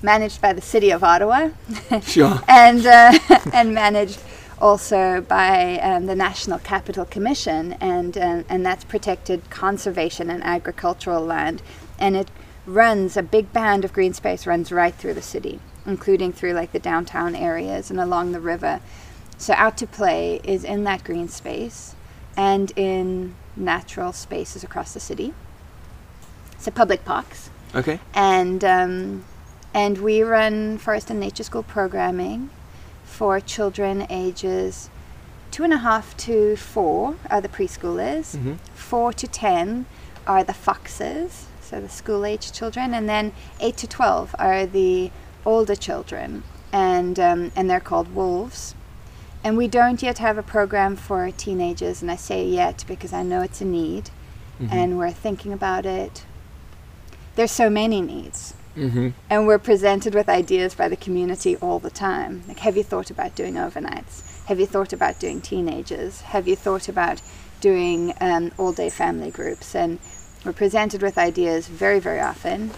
managed 0.02 0.40
by 0.40 0.52
the 0.52 0.60
city 0.60 0.90
of 0.90 1.04
Ottawa 1.04 1.50
Sure. 2.02 2.40
and 2.48 2.84
uh, 2.86 3.16
and 3.52 3.72
managed 3.72 4.20
also 4.60 5.20
by 5.20 5.78
um, 5.78 6.06
the 6.06 6.14
National 6.14 6.58
Capital 6.58 7.04
Commission, 7.04 7.74
and 7.74 8.16
uh, 8.16 8.42
and 8.48 8.64
that's 8.64 8.84
protected 8.84 9.48
conservation 9.50 10.30
and 10.30 10.42
agricultural 10.42 11.24
land, 11.24 11.62
and 11.98 12.16
it 12.16 12.28
runs 12.66 13.16
a 13.16 13.22
big 13.22 13.52
band 13.52 13.84
of 13.84 13.92
green 13.92 14.12
space 14.14 14.46
runs 14.46 14.70
right 14.70 14.94
through 14.94 15.14
the 15.14 15.22
city, 15.22 15.58
including 15.86 16.32
through 16.32 16.52
like 16.52 16.72
the 16.72 16.78
downtown 16.78 17.34
areas 17.34 17.90
and 17.90 17.98
along 18.00 18.32
the 18.32 18.40
river. 18.40 18.80
So 19.38 19.54
out 19.56 19.76
to 19.78 19.86
play 19.86 20.40
is 20.44 20.62
in 20.64 20.84
that 20.84 21.02
green 21.04 21.28
space, 21.28 21.94
and 22.36 22.72
in 22.76 23.34
natural 23.56 24.12
spaces 24.12 24.62
across 24.64 24.94
the 24.94 25.00
city. 25.00 25.34
So 26.58 26.70
public 26.70 27.04
parks 27.04 27.50
Okay. 27.74 27.98
and 28.14 28.62
um, 28.64 29.24
and 29.74 29.98
we 29.98 30.22
run 30.22 30.78
forest 30.78 31.10
and 31.10 31.18
nature 31.18 31.42
school 31.42 31.62
programming 31.62 32.50
for 33.04 33.40
children 33.40 34.06
ages 34.08 34.88
two 35.50 35.64
and 35.64 35.72
a 35.72 35.78
half 35.78 36.16
to 36.18 36.56
four 36.56 37.16
are 37.30 37.40
the 37.40 37.48
preschoolers 37.48 38.36
Mhm. 38.36 38.58
four 38.74 39.12
to 39.14 39.26
ten 39.26 39.86
are 40.26 40.44
the 40.44 40.54
foxes 40.54 41.46
so 41.72 41.80
the 41.80 41.88
school 41.88 42.26
age 42.26 42.52
children 42.52 42.92
and 42.92 43.08
then 43.08 43.32
eight 43.58 43.78
to 43.78 43.86
12 43.86 44.34
are 44.38 44.66
the 44.66 45.10
older 45.46 45.74
children 45.74 46.42
and 46.70 47.18
um, 47.18 47.50
and 47.56 47.70
they're 47.70 47.80
called 47.80 48.14
wolves 48.14 48.74
and 49.42 49.56
we 49.56 49.66
don't 49.66 50.02
yet 50.02 50.18
have 50.18 50.36
a 50.36 50.42
program 50.42 50.94
for 50.96 51.30
teenagers 51.30 52.02
and 52.02 52.10
i 52.10 52.16
say 52.16 52.44
yet 52.46 52.84
because 52.86 53.12
i 53.12 53.22
know 53.22 53.40
it's 53.40 53.62
a 53.62 53.64
need 53.64 54.10
and 54.70 54.96
we're 54.96 55.10
thinking 55.10 55.52
about 55.52 55.84
it 55.84 56.24
there's 57.34 57.50
so 57.50 57.68
many 57.68 58.00
needs 58.00 58.54
Mm-hmm. 58.76 59.10
and 59.28 59.46
we're 59.46 59.58
presented 59.58 60.14
with 60.14 60.30
ideas 60.30 60.74
by 60.74 60.88
the 60.88 60.96
community 60.96 61.56
all 61.56 61.78
the 61.78 61.90
time. 61.90 62.42
Like, 62.48 62.60
have 62.60 62.74
you 62.74 62.82
thought 62.82 63.10
about 63.10 63.34
doing 63.34 63.56
overnights? 63.56 64.42
Have 64.46 64.58
you 64.58 64.64
thought 64.64 64.94
about 64.94 65.20
doing 65.20 65.42
teenagers? 65.42 66.22
Have 66.22 66.48
you 66.48 66.56
thought 66.56 66.88
about 66.88 67.20
doing 67.60 68.14
um, 68.18 68.50
all 68.56 68.72
day 68.72 68.88
family 68.88 69.30
groups? 69.30 69.74
And 69.74 69.98
we're 70.44 70.52
presented 70.52 71.02
with 71.02 71.18
ideas 71.18 71.68
very, 71.68 71.98
very 72.00 72.20
often. 72.20 72.70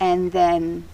And 0.00 0.32
then 0.32 0.84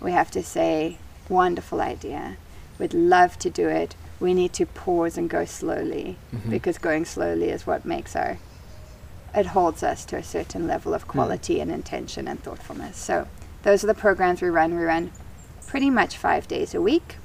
we 0.00 0.12
have 0.12 0.30
to 0.32 0.42
say, 0.42 0.98
wonderful 1.28 1.80
idea. 1.80 2.36
We'd 2.78 2.94
love 2.94 3.38
to 3.40 3.50
do 3.50 3.68
it. 3.68 3.94
we 4.20 4.34
need 4.34 4.52
to 4.52 4.66
pause 4.66 5.16
and 5.16 5.30
go 5.30 5.44
slowly 5.44 6.16
Mhm. 6.34 6.50
because 6.50 6.76
going 6.76 7.04
slowly 7.04 7.50
is 7.50 7.68
what 7.68 7.84
makes 7.84 8.16
our 8.16 8.36
it 9.32 9.46
holds 9.46 9.84
us 9.84 10.04
to 10.06 10.16
a 10.16 10.22
certain 10.24 10.66
level 10.66 10.92
of 10.92 11.06
quality 11.06 11.60
and 11.60 11.70
intention 11.70 12.26
and 12.26 12.42
thoughtfulness. 12.42 12.96
So 12.96 13.28
those 13.62 13.84
are 13.84 13.86
the 13.86 13.94
programs 13.94 14.42
we 14.42 14.48
run. 14.48 14.74
We 14.76 14.82
run 14.82 15.12
pretty 15.68 15.88
much 15.88 16.16
five 16.16 16.48
days 16.48 16.74
a 16.74 16.80
week. 16.82 17.18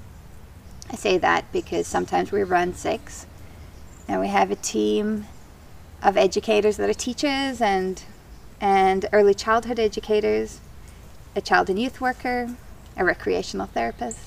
I 0.91 0.95
say 0.95 1.17
that 1.17 1.45
because 1.51 1.87
sometimes 1.87 2.31
we 2.31 2.43
run 2.43 2.75
six, 2.75 3.25
and 4.07 4.21
we 4.21 4.27
have 4.27 4.51
a 4.51 4.55
team 4.55 5.25
of 6.03 6.15
educators 6.15 6.77
that 6.77 6.89
are 6.91 6.93
teachers 6.93 7.59
and 7.59 8.03
and 8.63 9.05
early 9.11 9.33
childhood 9.33 9.77
educators, 9.77 10.61
a 11.35 11.41
child 11.41 11.69
and 11.69 11.77
youth 11.77 11.99
worker, 11.99 12.55
a 12.95 13.03
recreational 13.03 13.67
therapist. 13.67 14.19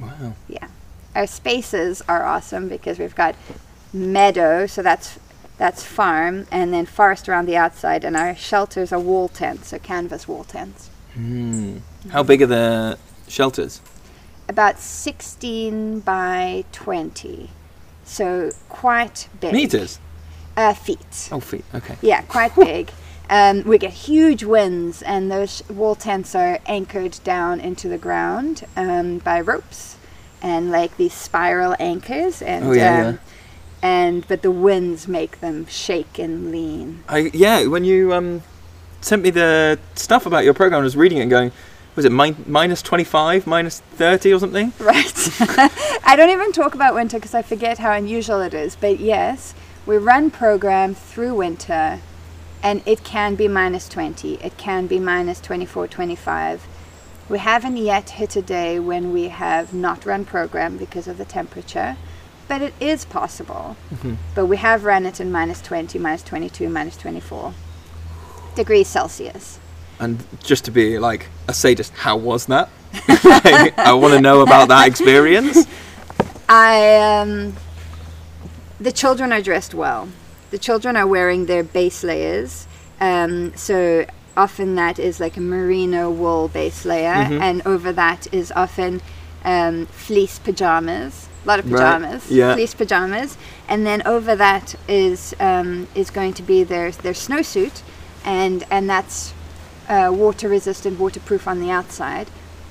Wow. 0.00 0.34
Yeah. 0.48 0.66
Our 1.14 1.28
spaces 1.28 2.02
are 2.08 2.24
awesome 2.26 2.68
because 2.68 2.98
we've 2.98 3.14
got 3.14 3.36
meadow, 3.92 4.66
so 4.66 4.82
that's 4.82 5.20
that's 5.56 5.84
farm, 5.84 6.46
and 6.50 6.72
then 6.72 6.86
forest 6.86 7.28
around 7.28 7.46
the 7.46 7.56
outside, 7.56 8.02
and 8.02 8.16
our 8.16 8.34
shelters 8.34 8.92
are 8.92 8.98
wall 8.98 9.28
tents, 9.28 9.68
so 9.68 9.78
canvas 9.78 10.26
wall 10.26 10.42
tents. 10.42 10.88
Hmm. 11.14 11.78
How 12.08 12.22
big 12.22 12.42
are 12.42 12.46
the 12.46 12.98
shelters? 13.28 13.82
About 14.48 14.78
16 14.80 16.00
by 16.00 16.64
20, 16.72 17.50
so 18.04 18.50
quite 18.68 19.28
big. 19.38 19.52
Meters. 19.52 20.00
Uh, 20.56 20.74
feet. 20.74 21.28
Oh, 21.30 21.40
feet. 21.40 21.64
Okay. 21.74 21.96
Yeah, 22.00 22.22
quite 22.22 22.56
big. 22.56 22.90
Um, 23.30 23.62
we 23.62 23.78
get 23.78 23.92
huge 23.92 24.42
winds, 24.42 25.02
and 25.02 25.30
those 25.30 25.62
wall 25.70 25.94
tents 25.94 26.34
are 26.34 26.58
anchored 26.66 27.20
down 27.22 27.60
into 27.60 27.88
the 27.88 27.96
ground 27.96 28.64
um, 28.76 29.18
by 29.18 29.40
ropes 29.40 29.96
and 30.42 30.72
like 30.72 30.96
these 30.96 31.14
spiral 31.14 31.76
anchors. 31.78 32.42
And 32.42 32.64
Oh, 32.64 32.72
yeah, 32.72 33.06
um, 33.06 33.20
and 33.82 34.26
but 34.26 34.42
the 34.42 34.50
winds 34.50 35.06
make 35.06 35.40
them 35.40 35.66
shake 35.66 36.18
and 36.18 36.50
lean. 36.50 37.04
I 37.08 37.30
yeah. 37.32 37.66
When 37.66 37.84
you 37.84 38.12
um 38.12 38.42
sent 39.00 39.22
me 39.22 39.30
the 39.30 39.78
stuff 39.94 40.26
about 40.26 40.44
your 40.44 40.52
program, 40.54 40.80
I 40.80 40.84
was 40.84 40.96
reading 40.96 41.18
it 41.18 41.22
and 41.22 41.30
going, 41.30 41.52
was 41.94 42.04
it 42.04 42.10
min- 42.10 42.44
minus 42.48 42.82
twenty 42.82 43.04
five, 43.04 43.46
minus 43.46 43.78
thirty, 43.78 44.32
or 44.32 44.40
something? 44.40 44.72
Right. 44.80 45.14
I 46.04 46.14
don't 46.16 46.30
even 46.30 46.50
talk 46.50 46.74
about 46.74 46.94
winter 46.94 47.18
because 47.18 47.34
I 47.34 47.42
forget 47.42 47.78
how 47.78 47.92
unusual 47.92 48.40
it 48.40 48.54
is. 48.54 48.74
But 48.74 48.98
yes, 48.98 49.54
we 49.86 49.98
run 49.98 50.32
program 50.32 50.96
through 50.96 51.34
winter 51.36 52.00
and 52.62 52.82
it 52.86 53.04
can 53.04 53.34
be 53.34 53.48
minus 53.48 53.88
20. 53.88 54.34
It 54.34 54.56
can 54.56 54.86
be 54.86 54.98
minus 54.98 55.40
24, 55.40 55.88
25. 55.88 56.66
We 57.28 57.38
haven't 57.38 57.76
yet 57.76 58.10
hit 58.10 58.36
a 58.36 58.42
day 58.42 58.78
when 58.78 59.12
we 59.12 59.28
have 59.28 59.72
not 59.72 60.04
run 60.04 60.24
program 60.24 60.76
because 60.76 61.06
of 61.06 61.16
the 61.16 61.24
temperature, 61.24 61.96
but 62.48 62.60
it 62.60 62.74
is 62.80 63.04
possible. 63.04 63.76
Mhm. 63.94 64.16
But 64.34 64.46
we 64.46 64.56
have 64.56 64.84
run 64.84 65.06
it 65.06 65.20
in 65.20 65.30
minus 65.30 65.60
20, 65.60 65.98
minus 65.98 66.22
22, 66.22 66.68
minus 66.68 66.96
24 66.96 67.54
degrees 68.56 68.88
Celsius. 68.88 69.58
And 70.00 70.24
just 70.42 70.64
to 70.64 70.70
be 70.70 70.98
like 70.98 71.28
a 71.46 71.54
sadist, 71.54 71.92
how 71.98 72.16
was 72.16 72.46
that? 72.46 72.68
Like, 73.08 73.78
I 73.90 73.92
want 73.92 74.14
to 74.14 74.20
know 74.20 74.40
about 74.40 74.68
that 74.68 74.88
experience. 74.88 75.66
I 76.48 76.96
um, 76.96 77.54
the 78.80 78.90
children 78.90 79.32
are 79.32 79.40
dressed 79.40 79.74
well. 79.74 80.08
The 80.50 80.58
children 80.58 80.96
are 80.96 81.06
wearing 81.06 81.46
their 81.46 81.62
base 81.62 82.02
layers. 82.02 82.66
Um, 83.00 83.52
so 83.56 84.04
often 84.36 84.74
that 84.76 84.98
is 84.98 85.20
like 85.20 85.36
a 85.36 85.40
merino 85.40 86.10
wool 86.10 86.48
base 86.48 86.84
layer, 86.84 87.14
Mhm. 87.14 87.40
and 87.40 87.62
over 87.66 87.92
that 87.92 88.26
is 88.32 88.52
often 88.54 89.00
um, 89.44 89.86
fleece 89.86 90.38
pajamas. 90.38 91.26
A 91.44 91.48
lot 91.48 91.58
of 91.60 91.64
Right, 91.72 91.78
pajamas, 91.80 92.30
yeah. 92.30 92.52
fleece 92.54 92.74
pajamas, 92.74 93.38
and 93.68 93.86
then 93.86 94.02
over 94.04 94.36
that 94.36 94.74
is 94.86 95.34
um, 95.40 95.86
is 95.94 96.10
going 96.10 96.34
to 96.34 96.42
be 96.42 96.62
their 96.62 96.90
their 96.90 97.14
snowsuit, 97.14 97.80
and 98.24 98.64
and 98.70 98.88
that's 98.90 99.32
uh, 99.88 100.10
water 100.12 100.48
resistant, 100.48 100.98
waterproof 101.00 101.48
on 101.48 101.58
the 101.60 101.70
outside. 101.70 102.26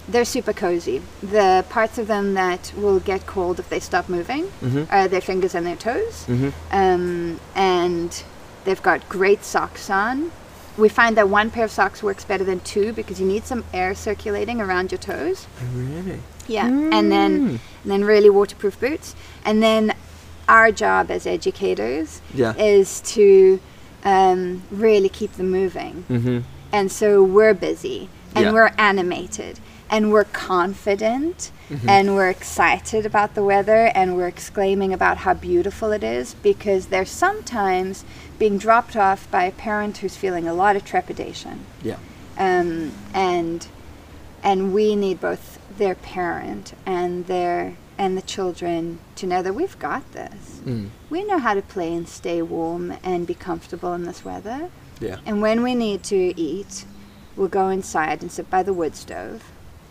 They're 0.09 0.25
super 0.25 0.53
cozy. 0.53 1.01
The 1.21 1.63
parts 1.69 1.97
of 1.99 2.07
them 2.07 2.33
that 2.33 2.73
will 2.75 2.99
get 2.99 3.25
cold 3.27 3.59
if 3.59 3.69
they 3.69 3.79
stop 3.79 4.09
moving 4.09 4.47
Mhm. 4.63 4.87
are 4.91 5.07
their 5.07 5.21
fingers 5.21 5.53
and 5.53 5.65
their 5.67 5.75
toes. 5.75 6.25
Mhm. 6.27 6.51
Um, 6.71 7.39
and 7.55 8.23
they've 8.65 8.81
got 8.81 9.07
great 9.07 9.43
socks 9.45 9.89
on. 9.89 10.31
We 10.77 10.89
find 10.89 11.15
that 11.17 11.29
one 11.29 11.49
pair 11.51 11.65
of 11.65 11.71
socks 11.71 12.01
works 12.01 12.23
better 12.23 12.43
than 12.43 12.59
two 12.61 12.91
because 12.93 13.19
you 13.19 13.27
need 13.27 13.45
some 13.45 13.63
air 13.73 13.93
circulating 13.93 14.59
around 14.61 14.91
your 14.91 14.97
toes. 14.99 15.45
Really? 15.75 16.19
Yeah. 16.47 16.65
And 16.67 17.11
then 17.11 17.31
Mm. 17.39 17.59
and 17.83 17.91
then 17.91 18.03
really 18.03 18.29
waterproof 18.29 18.79
boots. 18.79 19.15
And 19.45 19.61
then 19.61 19.93
our 20.47 20.71
job 20.71 21.11
as 21.11 21.27
educators 21.27 22.21
Yeah. 22.33 22.53
is 22.57 23.01
to 23.15 23.59
um, 24.05 24.61
really 24.71 25.09
keep 25.09 25.35
them 25.35 25.51
moving. 25.51 26.05
Mm-hmm. 26.09 26.37
And 26.71 26.89
so 26.89 27.21
we're 27.21 27.53
busy 27.53 28.07
and 28.33 28.45
Yeah. 28.45 28.51
we're 28.53 28.71
animated 28.77 29.59
and 29.89 30.11
we're 30.11 30.25
confident 30.25 31.51
Mm-hmm. 31.69 31.87
and 31.87 32.15
we're 32.15 32.31
excited 32.31 33.05
about 33.05 33.35
the 33.35 33.43
weather 33.43 33.91
and 33.93 34.17
we're 34.17 34.27
exclaiming 34.27 34.91
about 34.91 35.17
how 35.17 35.35
beautiful 35.35 35.91
it 35.91 36.03
is 36.03 36.33
because 36.33 36.87
they're 36.87 37.05
sometimes 37.05 38.03
being 38.39 38.57
dropped 38.57 38.95
off 38.95 39.29
by 39.29 39.43
a 39.43 39.51
parent 39.51 39.97
who's 39.99 40.17
feeling 40.17 40.47
a 40.47 40.53
lot 40.55 40.75
of 40.75 40.83
trepidation. 40.83 41.65
Yeah. 41.83 41.97
Um, 42.39 42.91
and 43.13 43.67
and 44.41 44.73
we 44.73 44.95
need 44.95 45.21
both 45.21 45.59
their 45.77 45.93
parent 45.93 46.73
and 46.87 47.27
their 47.27 47.75
and 47.99 48.17
the 48.17 48.23
children 48.23 48.97
to 49.17 49.27
know 49.27 49.43
that 49.43 49.53
we've 49.53 49.77
got 49.77 50.11
this. 50.13 50.61
Mm. 50.65 50.89
We 51.11 51.23
know 51.23 51.37
how 51.37 51.53
to 51.53 51.61
play 51.61 51.93
and 51.93 52.09
stay 52.09 52.41
warm 52.41 52.93
and 53.03 53.27
be 53.27 53.35
comfortable 53.35 53.93
in 53.93 54.05
this 54.05 54.25
weather. 54.25 54.71
Yeah. 54.99 55.17
And 55.23 55.39
when 55.39 55.61
we 55.61 55.75
need 55.75 56.01
to 56.05 56.33
eat, 56.39 56.85
we'll 57.35 57.47
go 57.47 57.69
inside 57.69 58.23
and 58.23 58.31
sit 58.31 58.49
by 58.49 58.63
the 58.63 58.73
wood 58.73 58.95
stove, 58.95 59.43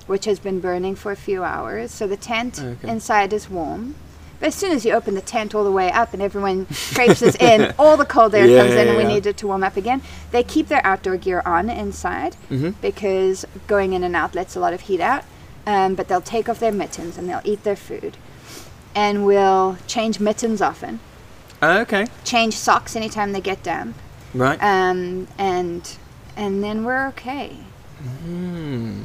which 0.09 0.25
has 0.25 0.39
been 0.41 0.59
burning 0.61 0.95
for 0.97 1.13
a 1.13 1.17
few 1.17 1.45
hours. 1.45 1.91
So 1.93 2.07
the 2.07 2.17
tent 2.17 2.59
Okay. 2.61 2.89
inside 2.89 3.33
is 3.33 3.49
warm. 3.49 3.95
But 4.41 4.49
as 4.49 4.55
soon 4.55 4.71
as 4.73 4.85
you 4.85 4.93
open 4.93 5.15
the 5.17 5.21
tent 5.21 5.53
all 5.55 5.65
the 5.65 5.73
way 5.73 5.91
up 5.91 6.13
and 6.13 6.23
everyone 6.23 6.67
traipses 6.71 7.35
in, 7.37 7.75
all 7.79 7.97
the 7.97 8.05
cold 8.05 8.35
air 8.35 8.47
Yeah, 8.49 8.61
comes 8.63 8.73
in 8.75 8.87
yeah, 8.87 8.93
and 8.95 8.97
we 8.97 9.05
need 9.13 9.27
it 9.27 9.37
to 9.39 9.47
warm 9.49 9.65
up 9.65 9.77
again. 9.77 10.01
They 10.31 10.43
keep 10.45 10.69
their 10.69 10.85
outdoor 10.87 11.17
gear 11.17 11.43
on 11.45 11.69
inside 11.69 12.37
Mhm. 12.51 12.75
because 12.81 13.45
going 13.67 13.93
in 13.95 14.05
and 14.05 14.15
out 14.15 14.35
lets 14.37 14.55
a 14.57 14.61
lot 14.61 14.73
of 14.73 14.83
heat 14.83 15.01
out. 15.01 15.25
Um, 15.67 15.95
but 15.97 16.09
they'll 16.09 16.21
take 16.23 16.49
off 16.49 16.61
their 16.61 16.73
mittens 16.73 17.19
and 17.19 17.29
they'll 17.29 17.43
eat 17.45 17.63
their 17.65 17.77
food. 17.77 18.17
And 18.95 19.27
we'll 19.27 19.77
change 19.87 20.19
mittens 20.21 20.63
often, 20.63 21.01
Uh, 21.61 21.79
okay. 21.83 22.07
change 22.25 22.55
socks 22.57 22.95
anytime 22.97 23.33
they 23.33 23.41
get 23.41 23.63
damp 23.65 23.95
Right. 24.33 24.59
um, 24.63 25.27
and 25.37 25.83
and 26.37 26.63
then 26.63 26.85
we're 26.85 27.09
okay. 27.09 27.57
Mm. 28.25 29.03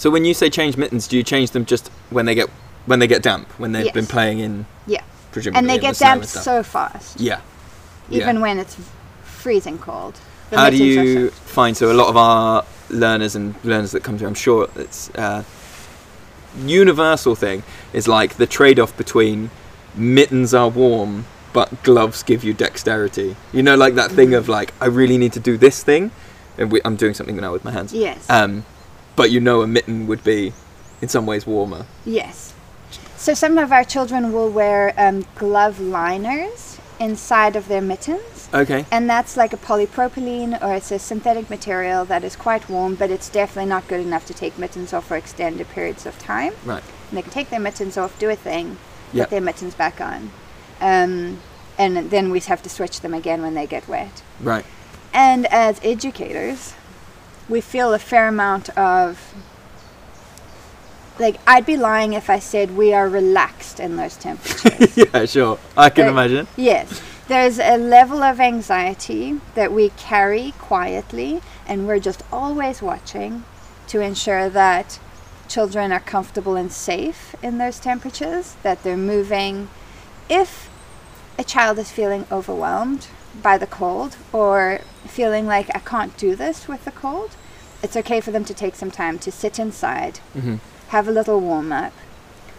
So 0.00 0.08
when 0.08 0.24
you 0.24 0.32
say 0.32 0.48
change 0.48 0.78
mittens, 0.78 1.06
do 1.06 1.18
you 1.18 1.22
change 1.22 1.50
them 1.50 1.66
just 1.66 1.88
when 2.08 2.24
they 2.24 2.34
get 2.34 2.48
when 2.86 3.00
they 3.00 3.06
get 3.06 3.22
damp, 3.22 3.46
when 3.58 3.72
they've 3.72 3.92
been 3.92 4.06
playing 4.06 4.38
in? 4.38 4.64
Yeah. 4.86 5.02
Presumably 5.30 5.58
And 5.58 5.68
they 5.68 5.76
the 5.76 5.82
get 5.82 5.96
snow 5.96 6.06
damp 6.06 6.24
so 6.24 6.62
fast, 6.62 7.20
Yeah. 7.20 7.42
even 8.08 8.36
yeah. 8.36 8.40
when 8.40 8.58
it's 8.58 8.78
freezing 9.24 9.76
cold. 9.76 10.18
The 10.48 10.56
How 10.56 10.70
do 10.70 10.82
you 10.82 11.28
find? 11.28 11.76
So 11.76 11.92
a 11.92 11.98
lot 12.00 12.08
of 12.08 12.16
our 12.16 12.64
learners 12.88 13.36
and 13.36 13.54
learners 13.62 13.90
that 13.90 14.02
come 14.02 14.16
through, 14.16 14.28
I'm 14.28 14.34
sure 14.34 14.70
it's 14.74 15.10
uh, 15.16 15.44
universal 16.64 17.34
thing 17.34 17.62
is 17.92 18.08
like 18.08 18.38
the 18.38 18.46
trade-off 18.46 18.96
between 18.96 19.50
mittens 19.94 20.54
are 20.54 20.70
warm 20.70 21.26
but 21.52 21.82
gloves 21.82 22.22
give 22.22 22.42
you 22.42 22.54
dexterity. 22.54 23.36
You 23.52 23.62
know, 23.62 23.74
like 23.74 23.96
that 23.96 24.10
thing 24.12 24.32
of 24.32 24.48
like 24.48 24.72
I 24.80 24.86
really 24.86 25.18
need 25.18 25.34
to 25.34 25.40
do 25.40 25.58
this 25.58 25.82
thing, 25.82 26.10
and 26.56 26.72
we, 26.72 26.80
I'm 26.86 26.96
doing 26.96 27.12
something 27.12 27.36
now 27.36 27.52
with 27.52 27.66
my 27.66 27.72
hands. 27.72 27.92
Yes. 27.92 28.24
Um, 28.30 28.64
but 29.20 29.30
you 29.30 29.38
know, 29.38 29.60
a 29.60 29.66
mitten 29.66 30.06
would 30.06 30.24
be 30.24 30.50
in 31.02 31.08
some 31.08 31.26
ways 31.26 31.46
warmer. 31.46 31.84
yes. 32.06 32.54
So 33.18 33.34
some 33.34 33.58
of 33.58 33.70
our 33.70 33.84
children 33.84 34.32
will 34.32 34.48
wear 34.48 34.94
um, 34.96 35.26
glove 35.34 35.78
liners 35.78 36.78
inside 36.98 37.54
of 37.54 37.68
their 37.68 37.82
mittens. 37.82 38.48
Okay. 38.54 38.86
And 38.90 39.10
that's 39.10 39.36
like 39.36 39.52
a 39.52 39.58
polypropylene 39.58 40.52
or 40.62 40.74
it's 40.74 40.90
a 40.90 40.98
synthetic 40.98 41.50
material 41.50 42.06
that 42.06 42.24
is 42.24 42.34
quite 42.34 42.70
warm, 42.70 42.94
but 42.94 43.10
it's 43.10 43.28
definitely 43.28 43.68
not 43.68 43.86
good 43.88 44.00
enough 44.00 44.24
to 44.28 44.32
take 44.32 44.56
mittens 44.58 44.94
off 44.94 45.06
for 45.08 45.18
extended 45.18 45.68
periods 45.68 46.06
of 46.06 46.18
time. 46.18 46.54
Right. 46.64 46.82
And 47.10 47.18
they 47.18 47.20
can 47.20 47.30
take 47.30 47.50
their 47.50 47.60
mittens 47.60 47.98
off, 47.98 48.18
do 48.18 48.30
a 48.30 48.36
thing, 48.36 48.78
Yeah. 49.12 49.24
put 49.24 49.30
their 49.32 49.42
mittens 49.42 49.74
back 49.74 50.00
on. 50.00 50.30
Um, 50.80 51.40
and 51.76 52.08
then 52.10 52.30
we 52.30 52.40
have 52.40 52.62
to 52.62 52.70
switch 52.70 53.02
them 53.02 53.12
again 53.12 53.42
when 53.42 53.52
they 53.52 53.66
get 53.66 53.86
wet. 53.86 54.22
Right. 54.40 54.64
And 55.12 55.44
as 55.52 55.78
educators, 55.84 56.72
we 57.50 57.60
feel 57.60 57.92
a 57.92 57.98
fair 57.98 58.28
amount 58.28 58.70
of 58.78 59.34
like 61.18 61.36
I'd 61.46 61.66
be 61.66 61.76
lying 61.76 62.14
if 62.14 62.30
I 62.30 62.38
said 62.38 62.76
we 62.76 62.94
are 62.94 63.08
relaxed 63.08 63.78
in 63.78 63.96
those 63.96 64.16
temperatures. 64.16 64.96
yeah, 65.12 65.26
sure. 65.26 65.58
I 65.76 65.90
can 65.90 66.08
imagine. 66.08 66.46
yes. 66.56 67.02
There's 67.28 67.58
a 67.60 67.76
level 67.76 68.22
of 68.22 68.40
anxiety 68.40 69.40
that 69.54 69.70
we 69.70 69.90
carry 69.90 70.52
quietly 70.58 71.42
and 71.66 71.86
we're 71.86 72.00
just 72.00 72.22
always 72.32 72.80
watching 72.80 73.44
to 73.88 74.00
ensure 74.00 74.48
that 74.48 74.98
children 75.46 75.92
are 75.92 76.00
comfortable 76.00 76.56
and 76.56 76.72
safe 76.72 77.36
in 77.42 77.58
those 77.58 77.78
temperatures, 77.78 78.56
that 78.62 78.82
they're 78.82 78.96
moving. 78.96 79.68
If 80.28 80.70
a 81.38 81.44
child 81.44 81.78
is 81.78 81.90
feeling 81.90 82.26
overwhelmed 82.32 83.08
by 83.42 83.58
the 83.58 83.66
cold 83.66 84.16
or 84.32 84.80
feeling 85.06 85.46
like 85.46 85.68
I 85.74 85.80
can't 85.80 86.16
do 86.16 86.34
this 86.34 86.66
with 86.66 86.84
the 86.84 86.90
cold, 86.90 87.36
it's 87.82 87.96
okay 87.96 88.20
for 88.20 88.30
them 88.30 88.44
to 88.44 88.54
take 88.54 88.74
some 88.74 88.90
time 88.90 89.18
to 89.20 89.30
sit 89.32 89.58
inside, 89.58 90.20
Mhm. 90.36 90.58
have 90.88 91.08
a 91.08 91.12
little 91.12 91.40
warm 91.40 91.72
up. 91.72 91.92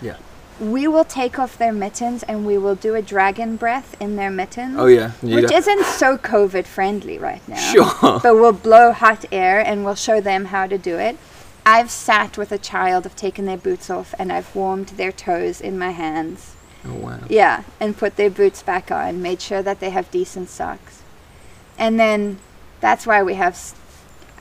Yeah. 0.02 0.16
We 0.60 0.88
will 0.88 1.06
take 1.06 1.40
off 1.40 1.58
their 1.58 1.72
mittens 1.74 2.22
and 2.24 2.46
we 2.46 2.58
will 2.58 2.76
do 2.76 2.94
a 2.94 3.02
dragon 3.02 3.56
breath 3.56 3.96
in 4.00 4.16
their 4.16 4.30
mittens. 4.30 4.76
Oh 4.78 4.86
yeah. 4.86 5.12
You 5.24 5.36
Which 5.38 5.52
isn't 5.52 5.86
so 5.86 6.18
COVID 6.18 6.66
friendly 6.66 7.18
right 7.18 7.42
now. 7.48 7.56
Sure. 7.72 8.20
But 8.22 8.36
we'll 8.36 8.52
blow 8.54 8.92
hot 8.92 9.26
air 9.32 9.60
and 9.60 9.84
we'll 9.84 9.96
show 9.96 10.22
them 10.22 10.46
how 10.46 10.68
to 10.68 10.78
do 10.78 10.98
it. 11.00 11.18
I've 11.66 11.92
sat 11.92 12.38
with 12.38 12.52
a 12.52 12.58
child, 12.58 13.06
I've 13.06 13.16
taken 13.16 13.46
their 13.46 13.58
boots 13.58 13.90
off, 13.90 14.16
and 14.18 14.32
I've 14.34 14.56
warmed 14.56 14.90
their 14.98 15.12
toes 15.12 15.62
in 15.62 15.78
my 15.78 15.92
hands. 15.92 16.56
Oh 16.84 16.94
wow. 16.96 17.20
Yeah, 17.30 17.62
and 17.80 17.96
put 17.96 18.16
their 18.16 18.32
boots 18.32 18.64
back 18.64 18.90
on, 18.92 19.22
made 19.22 19.42
sure 19.42 19.62
that 19.62 19.80
they 19.80 19.92
have 19.92 20.10
decent 20.10 20.50
socks. 20.50 21.02
And 21.78 22.00
then 22.00 22.40
that's 22.80 23.06
why 23.06 23.22
we 23.22 23.36
have. 23.36 23.56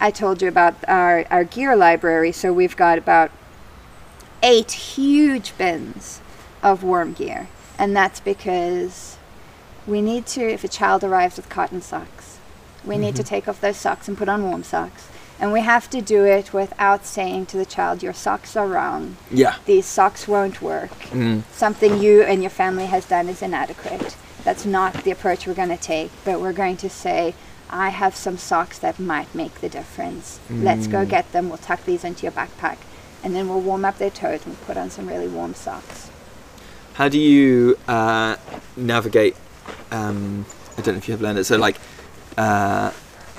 I 0.01 0.11
told 0.11 0.41
you 0.41 0.49
about 0.49 0.75
our, 0.89 1.25
our 1.31 1.45
gear 1.45 1.77
library, 1.77 2.33
so 2.33 2.53
we've 2.53 2.77
got 2.77 2.99
about 2.99 3.31
eight 4.43 4.73
huge 4.73 5.57
bins 5.59 6.21
of 6.63 6.83
warm 6.83 7.13
gear. 7.13 7.49
And 7.79 7.95
that's 7.95 8.21
because 8.21 9.17
we 9.87 10.01
need 10.03 10.27
to, 10.29 10.41
if 10.43 10.65
a 10.65 10.69
child 10.69 11.05
arrives 11.05 11.37
with 11.37 11.49
cotton 11.49 11.83
socks, 11.83 12.39
we 12.85 12.97
need 12.97 13.15
to 13.17 13.23
take 13.23 13.47
off 13.47 13.61
those 13.61 13.77
socks 13.77 14.09
and 14.09 14.17
put 14.17 14.29
on 14.29 14.43
warm 14.43 14.63
socks. 14.63 15.09
And 15.39 15.53
we 15.53 15.61
have 15.61 15.89
to 15.91 16.03
do 16.03 16.25
it 16.25 16.53
without 16.53 17.05
saying 17.07 17.47
to 17.47 17.57
the 17.57 17.65
child, 17.65 18.03
Your 18.03 18.13
socks 18.13 18.57
are 18.57 18.67
wrong. 18.67 19.17
Yeah. 19.31 19.57
These 19.65 19.87
socks 19.87 20.29
won't 20.29 20.61
work 20.61 20.91
Mm. 21.11 21.43
something 21.53 22.01
you 22.03 22.23
and 22.23 22.43
your 22.43 22.51
family 22.51 22.87
has 22.87 23.07
done 23.07 23.29
is 23.29 23.41
inadequate. 23.43 24.17
That's 24.45 24.65
not 24.67 24.93
the 25.05 25.11
approach 25.11 25.47
we're 25.47 25.55
going 25.55 25.69
to 25.71 25.77
take, 25.79 26.11
but 26.25 26.41
we're 26.41 26.53
going 26.55 26.77
to 26.79 26.91
say, 26.91 27.35
I 27.71 27.91
have 27.91 28.15
some 28.17 28.37
socks 28.37 28.79
that 28.81 28.99
might 28.99 29.35
make 29.35 29.61
the 29.61 29.69
difference. 29.69 30.41
Let's 30.51 30.87
go 30.87 31.07
get 31.07 31.31
them. 31.33 31.49
We'll 31.49 31.59
tuck 31.59 31.85
these 31.85 32.05
into 32.05 32.23
your 32.25 32.33
backpack. 32.33 32.79
And 33.23 33.35
then 33.35 33.49
we'll 33.49 33.61
warm 33.61 33.85
up 33.85 33.99
their 33.99 34.11
toes 34.11 34.45
and 34.47 34.61
put 34.63 34.77
on 34.77 34.91
some 34.91 35.07
really 35.07 35.29
warm 35.29 35.55
socks. 35.55 36.11
How 36.95 37.09
do 37.09 37.19
you 37.19 37.79
uh, 37.87 38.37
navigate? 38.77 39.37
Um, 39.91 40.47
I 40.77 40.83
don't 40.83 40.95
know 40.95 40.99
if 40.99 41.09
you 41.09 41.13
have 41.13 41.21
learned 41.21 41.39
it. 41.39 41.45
So 41.45 41.57
like, 41.57 41.77
uh, 42.37 42.93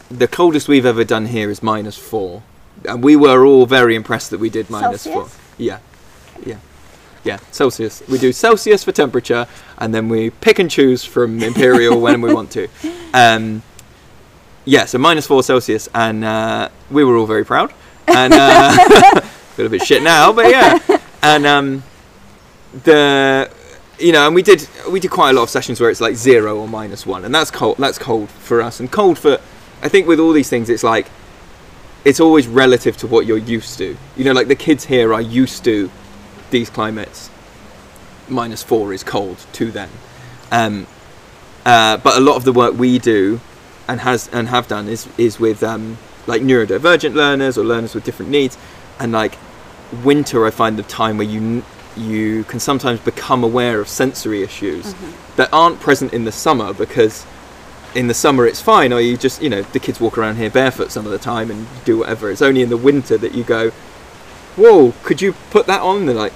the 0.09 0.27
coldest 0.27 0.67
we've 0.67 0.85
ever 0.85 1.03
done 1.03 1.25
here 1.27 1.49
is 1.49 1.63
minus 1.63 1.97
four, 1.97 2.43
and 2.87 3.03
we 3.03 3.15
were 3.15 3.45
all 3.45 3.65
very 3.65 3.95
impressed 3.95 4.29
that 4.31 4.39
we 4.39 4.49
did 4.49 4.69
minus 4.69 5.05
four. 5.05 5.27
Celsius? 5.27 5.39
Yeah, 5.57 5.79
yeah, 6.45 6.57
yeah. 7.23 7.39
Celsius. 7.51 8.03
We 8.07 8.17
do 8.17 8.33
Celsius 8.33 8.83
for 8.83 8.91
temperature, 8.91 9.47
and 9.77 9.93
then 9.93 10.09
we 10.09 10.29
pick 10.29 10.59
and 10.59 10.69
choose 10.69 11.03
from 11.03 11.41
imperial 11.41 11.99
when 11.99 12.21
we 12.21 12.33
want 12.33 12.51
to. 12.51 12.67
Um, 13.13 13.61
yeah, 14.71 14.85
so 14.85 14.97
minus 14.97 15.27
four 15.27 15.43
Celsius, 15.43 15.89
and 15.93 16.23
uh, 16.23 16.69
we 16.89 17.03
were 17.03 17.17
all 17.17 17.25
very 17.25 17.43
proud. 17.43 17.73
And 18.07 18.33
uh, 18.33 19.21
a 19.57 19.67
bit 19.67 19.81
shit 19.81 20.01
now, 20.01 20.31
but 20.31 20.49
yeah. 20.49 20.79
And 21.21 21.45
um, 21.45 21.83
the 22.85 23.51
you 23.99 24.13
know, 24.13 24.25
and 24.27 24.33
we 24.33 24.41
did 24.41 24.65
we 24.89 25.01
did 25.01 25.11
quite 25.11 25.31
a 25.31 25.33
lot 25.33 25.43
of 25.43 25.49
sessions 25.49 25.81
where 25.81 25.89
it's 25.89 25.99
like 25.99 26.15
zero 26.15 26.57
or 26.57 26.69
minus 26.69 27.05
one, 27.05 27.25
and 27.25 27.35
that's 27.35 27.51
cold. 27.51 27.79
That's 27.79 27.97
cold 27.97 28.29
for 28.29 28.61
us, 28.61 28.79
and 28.79 28.89
cold 28.89 29.19
for. 29.19 29.39
I 29.81 29.89
think 29.89 30.07
with 30.07 30.21
all 30.21 30.31
these 30.31 30.47
things, 30.47 30.69
it's 30.69 30.83
like 30.83 31.07
it's 32.05 32.21
always 32.21 32.47
relative 32.47 32.95
to 32.97 33.07
what 33.07 33.25
you're 33.25 33.37
used 33.37 33.77
to. 33.79 33.97
You 34.15 34.23
know, 34.23 34.31
like 34.31 34.47
the 34.47 34.55
kids 34.55 34.85
here 34.85 35.13
are 35.13 35.21
used 35.21 35.65
to 35.65 35.91
these 36.49 36.69
climates. 36.69 37.29
Minus 38.29 38.63
four 38.63 38.93
is 38.93 39.03
cold 39.03 39.45
to 39.51 39.69
them, 39.69 39.89
um, 40.49 40.87
uh, 41.65 41.97
but 41.97 42.15
a 42.15 42.21
lot 42.21 42.37
of 42.37 42.45
the 42.45 42.53
work 42.53 42.73
we 42.73 42.99
do 42.99 43.41
and 43.91 43.99
has 43.99 44.29
and 44.29 44.47
have 44.47 44.67
done 44.67 44.87
is 44.87 45.07
is 45.17 45.39
with 45.39 45.61
um, 45.63 45.97
like 46.25 46.41
neurodivergent 46.41 47.13
learners 47.13 47.57
or 47.57 47.65
learners 47.65 47.93
with 47.93 48.05
different 48.05 48.31
needs, 48.31 48.57
and 48.99 49.11
like 49.11 49.37
winter, 50.03 50.45
I 50.45 50.51
find 50.51 50.77
the 50.77 50.83
time 50.83 51.17
where 51.17 51.27
you 51.27 51.63
you 51.97 52.45
can 52.45 52.59
sometimes 52.59 53.01
become 53.01 53.43
aware 53.43 53.81
of 53.81 53.89
sensory 53.89 54.41
issues 54.43 54.93
mm-hmm. 54.93 55.35
that 55.35 55.49
aren't 55.51 55.81
present 55.81 56.13
in 56.13 56.23
the 56.23 56.31
summer 56.31 56.73
because 56.73 57.25
in 57.93 58.07
the 58.07 58.13
summer 58.13 58.47
it's 58.47 58.61
fine 58.61 58.93
or 58.93 59.01
you 59.01 59.17
just 59.17 59.41
you 59.41 59.49
know 59.49 59.61
the 59.61 59.79
kids 59.79 59.99
walk 59.99 60.17
around 60.17 60.37
here 60.37 60.49
barefoot 60.49 60.89
some 60.89 61.05
of 61.05 61.11
the 61.11 61.19
time 61.19 61.51
and 61.51 61.67
do 61.83 61.97
whatever. 61.97 62.31
It's 62.31 62.41
only 62.41 62.61
in 62.61 62.69
the 62.69 62.77
winter 62.77 63.17
that 63.17 63.33
you 63.33 63.43
go 63.43 63.71
whoa 64.55 64.93
could 65.03 65.21
you 65.21 65.33
put 65.49 65.67
that 65.67 65.81
on? 65.81 65.97
And 65.97 66.09
they're 66.09 66.15
like 66.15 66.33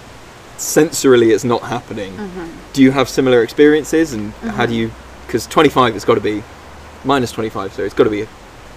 sensorily 0.57 1.33
it's 1.33 1.45
not 1.45 1.63
happening. 1.63 2.13
Mm-hmm. 2.13 2.73
Do 2.73 2.83
you 2.83 2.91
have 2.91 3.07
similar 3.07 3.41
experiences? 3.41 4.13
And 4.13 4.33
how 4.33 4.65
do 4.65 4.73
mm-hmm. 4.73 4.73
you 4.73 4.91
because 5.25 5.47
25 5.47 5.95
it's 5.95 6.05
got 6.05 6.15
to 6.15 6.21
be 6.21 6.43
minus 7.05 7.31
25 7.31 7.73
so 7.73 7.83
it's 7.83 7.93
got 7.93 8.05
to 8.05 8.09
be 8.09 8.21
a 8.21 8.27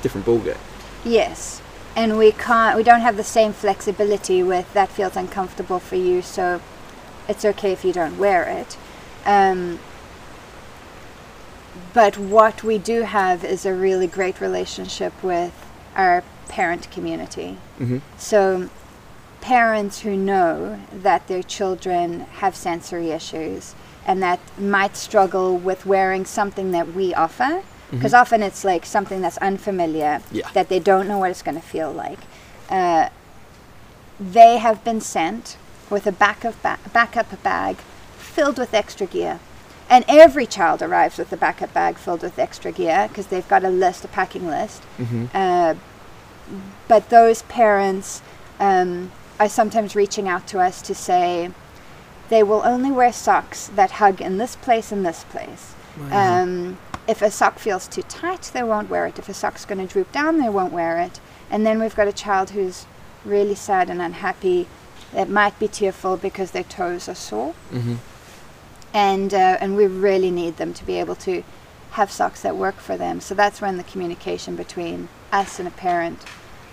different 0.03 0.27
ballgame 0.27 0.57
Yes. 1.05 1.63
And 1.97 2.19
we 2.19 2.33
can't 2.33 2.77
we 2.77 2.83
don't 2.83 3.01
have 3.01 3.17
the 3.17 3.25
same 3.25 3.53
flexibility 3.53 4.43
with 4.43 4.73
that 4.75 4.89
feels 4.89 5.17
uncomfortable 5.17 5.79
for 5.79 5.97
you, 5.97 6.23
so 6.23 6.61
it's 7.29 7.45
okay 7.45 7.73
if 7.73 7.85
you 7.85 7.93
don't 7.93 8.19
wear 8.19 8.45
it. 8.45 8.77
Um, 9.27 9.81
but 11.93 12.19
what 12.19 12.63
we 12.63 12.79
do 12.79 13.03
have 13.03 13.45
is 13.45 13.67
a 13.67 13.75
really 13.75 14.07
great 14.07 14.41
relationship 14.41 15.13
with 15.23 15.53
our 15.97 16.23
parent 16.49 16.91
community. 16.91 17.59
Mhm. 17.81 18.01
So 18.17 18.69
parents 19.41 20.01
who 20.01 20.17
know 20.17 20.79
that 20.93 21.27
their 21.27 21.43
children 21.43 22.27
have 22.39 22.55
sensory 22.55 23.11
issues 23.11 23.75
and 24.07 24.23
that 24.23 24.41
might 24.59 24.97
struggle 24.97 25.57
with 25.57 25.87
wearing 25.87 26.25
something 26.25 26.71
that 26.73 26.95
we 26.95 27.15
offer 27.15 27.63
because 27.91 28.13
often 28.15 28.43
it's 28.43 28.65
like 28.65 28.85
something 28.85 29.21
that's 29.21 29.39
unfamiliar 29.39 30.21
Yeah. 30.31 30.49
that 30.53 30.69
they 30.69 30.79
don't 30.79 31.09
know 31.09 31.19
what 31.19 31.31
it's 31.31 31.43
going 31.43 31.55
to 31.55 31.67
feel 31.67 31.91
like. 31.91 32.19
Uh, 32.69 33.09
they 34.21 34.59
have 34.59 34.85
been 34.85 35.01
sent 35.01 35.57
with 35.91 36.07
a 36.07 36.13
back 36.13 36.45
of 36.45 36.61
ba- 36.63 36.79
backup 36.93 37.43
bag 37.43 37.77
filled 38.19 38.59
with 38.59 38.75
extra 38.75 39.07
gear. 39.07 39.41
And 39.91 40.05
every 40.07 40.45
child 40.47 40.83
arrives 40.83 41.17
with 41.17 41.33
a 41.33 41.37
backup 41.37 41.73
bag 41.73 41.97
filled 41.97 42.23
with 42.23 42.39
extra 42.39 42.73
gear 42.73 43.07
because 43.09 43.29
they've 43.29 43.49
got 43.49 43.65
a 43.65 43.71
list 43.71 44.05
a 44.05 44.09
packing 44.09 44.47
list. 44.47 44.83
Uh, 45.33 45.75
but 46.89 47.09
those 47.09 47.43
parents 47.43 48.21
um, 48.61 49.11
are 49.41 49.49
sometimes 49.49 49.95
reaching 49.97 50.29
out 50.29 50.47
to 50.49 50.59
us 50.59 50.83
to 50.83 50.95
say 50.95 51.51
they 52.29 52.43
will 52.43 52.61
only 52.67 52.91
wear 52.91 53.13
socks 53.13 53.69
that 53.69 53.93
hug 53.93 54.21
in 54.21 54.37
this 54.37 54.57
place 54.57 54.93
and 54.93 55.07
this 55.07 55.25
place. 55.25 55.75
Um, 56.11 56.77
if 57.09 57.23
a 57.23 57.31
sock 57.31 57.59
feels 57.59 57.89
too 57.89 58.03
tight, 58.03 58.51
they 58.53 58.63
won't 58.63 58.91
wear 58.91 59.07
it. 59.07 59.19
If 59.19 59.29
a 59.31 59.35
sock's 59.35 59.65
going 59.65 59.85
to 59.85 59.93
droop 59.93 60.13
down, 60.13 60.39
they 60.39 60.51
won't 60.51 60.75
wear 60.75 60.99
it. 60.99 61.21
And 61.51 61.67
then 61.67 61.81
we've 61.81 61.97
got 61.97 62.07
a 62.07 62.13
child 62.13 62.51
who's 62.51 62.85
really 63.25 63.55
sad 63.55 63.89
and 63.89 64.03
unhappy 64.03 64.69
that 65.15 65.31
might 65.31 65.59
be 65.59 65.67
tearful 65.67 66.19
because 66.19 66.51
their 66.51 66.65
toes 66.65 67.09
are 67.09 67.15
sore. 67.15 67.55
Mhm. 67.73 67.97
And, 68.93 69.33
uh, 69.33 69.57
and 69.61 69.75
we 69.75 69.87
really 69.87 70.31
need 70.31 70.59
them 70.59 70.75
to 70.75 70.85
be 70.85 71.01
able 71.01 71.15
to 71.17 71.43
have 71.93 72.11
socks 72.11 72.43
that 72.43 72.57
work 72.57 72.77
for 72.77 72.99
them. 72.99 73.21
So 73.21 73.35
that's 73.35 73.63
when 73.63 73.79
the 73.79 73.85
communication 73.85 74.55
between 74.55 75.09
us 75.33 75.59
and 75.59 75.67
a 75.67 75.71
parent 75.71 76.25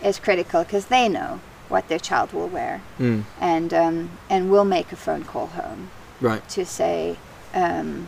is 0.04 0.20
critical 0.20 0.64
because 0.64 0.88
they 0.88 1.08
know 1.08 1.40
what 1.70 1.88
their 1.88 2.00
child 2.00 2.34
will 2.34 2.50
wear. 2.50 2.82
Mm. 3.00 3.24
And, 3.40 3.74
um, 3.74 4.10
and 4.30 4.52
we'll 4.52 4.66
make 4.66 4.92
a 4.92 4.98
phone 4.98 5.24
call 5.24 5.48
home 5.48 5.92
right 6.22 6.48
to 6.50 6.66
say 6.66 7.18
um, 7.54 8.08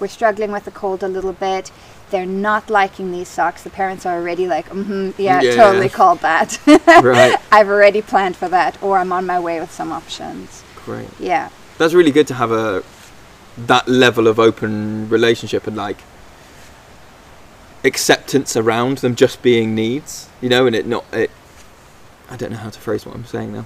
we're 0.00 0.08
struggling 0.08 0.52
with 0.52 0.64
the 0.64 0.70
cold 0.70 1.02
a 1.02 1.08
little 1.08 1.32
bit. 1.32 1.70
They're 2.10 2.24
not 2.26 2.70
liking 2.70 3.12
these 3.12 3.28
socks. 3.28 3.62
The 3.62 3.70
parents 3.70 4.06
are 4.06 4.16
already 4.16 4.46
like, 4.46 4.68
mm-hmm, 4.70 5.10
yeah, 5.20 5.40
Yeah. 5.42 5.54
totally 5.56 5.88
called 5.90 6.20
that. 6.20 6.58
Right. 7.02 7.36
I've 7.52 7.68
already 7.68 8.00
planned 8.02 8.36
for 8.36 8.48
that, 8.48 8.82
or 8.82 8.98
I'm 8.98 9.12
on 9.12 9.26
my 9.26 9.38
way 9.38 9.60
with 9.60 9.70
some 9.72 9.92
options. 9.92 10.62
great 10.86 11.08
Yeah. 11.20 11.50
that's 11.76 11.92
really 11.94 12.10
good 12.12 12.26
to 12.28 12.34
have 12.34 12.50
a 12.50 12.82
that 13.66 13.88
level 13.88 14.26
of 14.28 14.38
open 14.38 15.08
relationship 15.10 15.66
and 15.66 15.76
like 15.76 15.98
acceptance 17.84 18.56
around 18.56 18.98
them 18.98 19.14
just 19.14 19.40
being 19.42 19.74
needs 19.74 20.28
you 20.40 20.48
know 20.48 20.66
and 20.66 20.74
it 20.74 20.86
not 20.86 21.04
it 21.12 21.30
i 22.30 22.36
don't 22.36 22.50
know 22.50 22.56
how 22.58 22.70
to 22.70 22.78
phrase 22.80 23.06
what 23.06 23.14
i'm 23.14 23.24
saying 23.24 23.52
now 23.52 23.64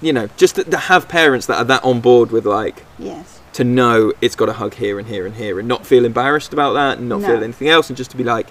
you 0.00 0.12
know 0.12 0.28
just 0.36 0.54
to, 0.56 0.64
to 0.64 0.76
have 0.76 1.08
parents 1.08 1.46
that 1.46 1.56
are 1.58 1.64
that 1.64 1.82
on 1.84 2.00
board 2.00 2.30
with 2.30 2.46
like 2.46 2.84
Yes. 2.98 3.40
To 3.54 3.64
know 3.64 4.12
it's 4.20 4.36
got 4.36 4.48
a 4.48 4.52
hug 4.54 4.74
here 4.74 4.98
and 4.98 5.08
here 5.08 5.26
and 5.26 5.34
here 5.36 5.58
and 5.58 5.66
not 5.68 5.86
feel 5.86 6.04
embarrassed 6.04 6.52
about 6.52 6.72
that 6.74 6.98
and 6.98 7.08
not 7.08 7.20
No. 7.20 7.28
feel 7.28 7.42
anything 7.42 7.68
else 7.68 7.88
and 7.88 7.96
just 7.96 8.10
to 8.12 8.16
be 8.16 8.24
like 8.24 8.48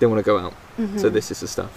they 0.00 0.06
want 0.06 0.18
to 0.18 0.24
go 0.24 0.38
out 0.38 0.54
Mm-hmm. 0.78 0.98
so 0.98 1.08
this 1.10 1.30
is 1.32 1.40
the 1.40 1.48
stuff 1.48 1.72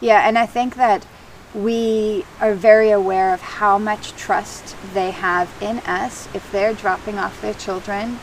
Yeah, 0.00 0.26
and 0.28 0.38
I 0.38 0.46
think 0.46 0.76
that 0.76 1.06
we 1.54 2.24
are 2.40 2.54
very 2.54 2.90
aware 2.90 3.32
of 3.34 3.40
how 3.40 3.78
much 3.78 4.12
trust 4.16 4.74
they 4.94 5.10
have 5.10 5.48
in 5.60 5.78
us 5.80 6.28
if 6.34 6.50
they're 6.52 6.74
dropping 6.74 7.18
off 7.18 7.40
their 7.42 7.54
children 7.54 8.18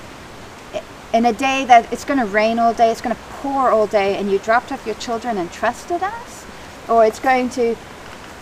in 1.13 1.26
a 1.26 1.34
day 1.34 1.63
that 1.65 1.91
it's 1.93 2.04
going 2.04 2.19
to 2.19 2.26
rain 2.26 2.58
all 2.58 2.73
day, 2.73 2.89
it's 2.89 2.99
going 3.02 3.15
to 3.15 3.21
pour 3.34 3.69
all 3.69 3.86
day, 3.86 4.17
and 4.17 4.32
you 4.32 4.39
dropped 4.39 4.71
off 4.71 4.84
your 4.88 4.95
children 4.95 5.38
and 5.38 5.52
trusted 5.52 6.02
us, 6.02 6.43
or 6.89 7.06
it's 7.06 7.19
going 7.19 7.49
to 7.52 7.76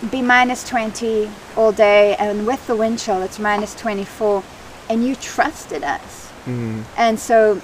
be 0.09 0.21
minus 0.21 0.63
20 0.69 1.29
all 1.57 1.73
day, 1.73 2.15
and 2.15 2.47
with 2.47 2.65
the 2.67 2.75
wind 2.77 2.97
chill, 2.97 3.21
it's 3.21 3.37
minus 3.39 3.75
24, 3.75 4.41
and 4.91 5.05
you 5.07 5.15
trusted 5.15 5.83
us. 5.83 6.29
Mm. 6.45 6.83
And 6.97 7.19
so 7.19 7.61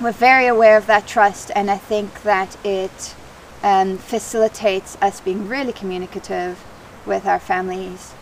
we're 0.00 0.10
very 0.30 0.48
aware 0.48 0.76
of 0.76 0.86
that 0.86 1.06
trust, 1.06 1.52
and 1.54 1.70
I 1.70 1.76
think 1.76 2.22
that 2.22 2.56
it 2.64 3.14
um, 3.62 3.98
facilitates 3.98 4.96
us 5.00 5.20
being 5.20 5.46
really 5.46 5.72
communicative 5.72 6.58
with 7.06 7.24
our 7.24 7.38
families 7.38 8.14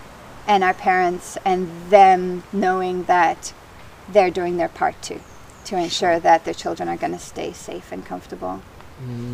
and 0.46 0.62
our 0.62 0.74
parents, 0.74 1.38
and 1.44 1.68
them 1.90 2.42
knowing 2.52 3.04
that 3.04 3.52
they're 4.12 4.30
doing 4.30 4.56
their 4.56 4.68
part 4.68 5.00
too 5.02 5.20
to 5.64 5.76
ensure 5.76 6.18
that 6.18 6.44
their 6.44 6.54
children 6.54 6.88
are 6.88 6.96
going 6.96 7.12
to 7.12 7.18
stay 7.18 7.52
safe 7.52 7.92
and 7.92 8.04
comfortable. 8.04 8.62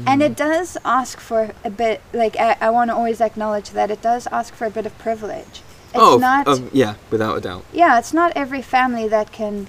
And 0.07 0.23
it 0.23 0.37
does 0.37 0.77
ask 0.85 1.19
for 1.19 1.53
a 1.65 1.71
bit, 1.71 2.03
like, 2.13 2.37
I, 2.39 2.57
I 2.61 2.71
want 2.71 2.91
to 2.91 2.95
always 2.95 3.21
acknowledge 3.21 3.71
that 3.71 3.91
it 3.91 4.03
does 4.03 4.27
ask 4.31 4.53
for 4.53 4.67
a 4.67 4.71
bit 4.71 4.87
of 4.87 4.99
privilege. 4.99 5.63
It's 5.95 6.03
oh, 6.03 6.19
not 6.19 6.49
um, 6.49 6.69
yeah, 6.73 6.95
without 7.11 7.37
a 7.37 7.41
doubt. 7.41 7.65
yeah, 7.73 7.99
it's 7.99 8.13
not 8.13 8.33
every 8.35 8.63
family 8.63 9.07
that 9.09 9.31
can 9.33 9.69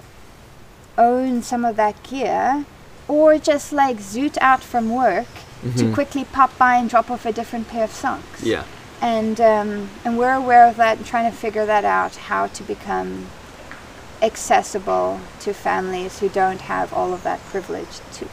own 0.98 1.44
some 1.44 1.64
of 1.64 1.76
that 1.76 2.02
gear 2.04 2.66
or 3.08 3.38
just 3.38 3.72
like 3.72 3.98
zoot 3.98 4.38
out 4.42 4.64
from 4.64 4.90
work 4.90 5.28
to 5.78 5.84
Mhm. 5.86 5.94
quickly 5.94 6.26
pop 6.26 6.58
by 6.58 6.76
and 6.76 6.90
drop 6.90 7.12
off 7.12 7.26
a 7.26 7.32
different 7.32 7.68
pair 7.68 7.84
of 7.84 7.92
socks. 7.92 8.42
Yeah. 8.44 8.64
And 9.02 9.40
um, 9.40 9.90
and 10.04 10.18
we're 10.18 10.34
aware 10.34 10.66
of 10.68 10.78
that 10.78 10.98
and 10.98 11.06
trying 11.06 11.30
to 11.30 11.38
figure 11.38 11.66
that 11.66 11.86
out 11.86 12.16
how 12.16 12.48
to 12.48 12.64
become 12.64 13.28
accessible 14.22 15.20
to 15.42 15.54
families 15.54 16.20
who 16.20 16.30
don't 16.30 16.62
have 16.62 16.94
all 16.94 17.14
of 17.14 17.22
that 17.24 17.40
privilege 17.48 18.00
to 18.14 18.28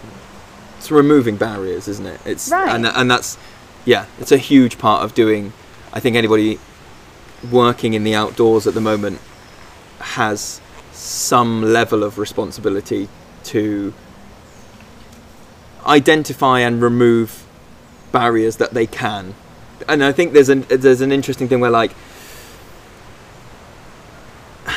It's 0.79 0.91
removing 0.91 1.37
barriers, 1.37 1.89
isn't 1.89 2.07
it? 2.07 2.21
It's 2.25 2.49
Right. 2.49 2.69
and 2.75 2.87
and 2.87 3.11
that's 3.11 3.37
yeah, 3.85 4.05
it's 4.21 4.33
a 4.33 4.37
huge 4.39 4.79
part 4.79 5.03
of 5.05 5.13
doing. 5.15 5.53
I 5.93 6.01
think 6.01 6.17
anybody 6.17 6.59
working 7.51 7.95
in 7.95 8.05
the 8.05 8.15
outdoors 8.15 8.67
at 8.67 8.75
the 8.75 8.81
moment 8.81 9.21
has 9.99 10.61
some 10.93 11.63
level 11.63 12.05
of 12.05 12.19
responsibility 12.19 13.09
to 13.45 13.93
identify 15.87 16.61
and 16.61 16.81
remove 16.81 17.45
barriers 18.13 18.57
that 18.57 18.73
they 18.73 18.87
can. 18.87 19.35
And 19.89 20.05
I 20.05 20.13
think 20.13 20.33
there's 20.33 20.49
an 20.49 20.63
there's 20.69 21.01
an 21.01 21.11
interesting 21.11 21.49
thing 21.49 21.61
where 21.61 21.71
like 21.71 21.93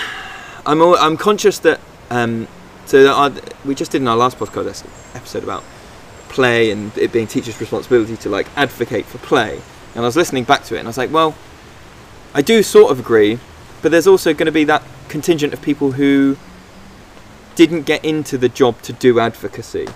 I'm 0.65 0.82
al- 0.82 0.97
I'm 0.97 1.17
conscious 1.17 1.60
that 1.60 1.80
um, 2.10 2.47
so 2.86 3.12
our, 3.13 3.32
we 3.65 3.75
just 3.75 3.91
did 3.91 4.01
in 4.01 4.08
our 4.08 4.17
last 4.17 4.38
podcast 4.38 4.86
episode 5.15 5.43
about 5.43 5.63
play 6.30 6.71
and 6.71 6.95
it 6.97 7.12
being 7.12 7.28
teachers' 7.28 7.60
responsibility 7.60 8.17
to 8.17 8.30
like 8.30 8.47
advocate 8.56 9.06
for 9.06 9.17
play. 9.19 9.62
And 9.93 10.04
I 10.04 10.08
was 10.08 10.15
listening 10.15 10.43
back 10.43 10.63
to 10.65 10.75
it 10.75 10.80
and 10.80 10.88
I 10.88 10.89
was 10.89 10.97
like, 10.97 11.12
well, 11.12 11.36
I 12.35 12.41
do 12.41 12.61
sort 12.61 12.91
of 12.91 12.99
agree, 12.99 13.39
but 13.81 13.91
there's 13.91 14.07
also 14.07 14.33
going 14.33 14.45
to 14.45 14.51
be 14.51 14.65
that 14.65 14.83
contingent 15.07 15.53
of 15.53 15.61
people 15.61 15.93
who 15.93 16.37
didn't 17.55 17.83
get 17.83 18.03
into 18.03 18.37
the 18.37 18.49
job 18.49 18.81
to 18.81 18.91
do 18.91 19.21
advocacy. 19.21 19.87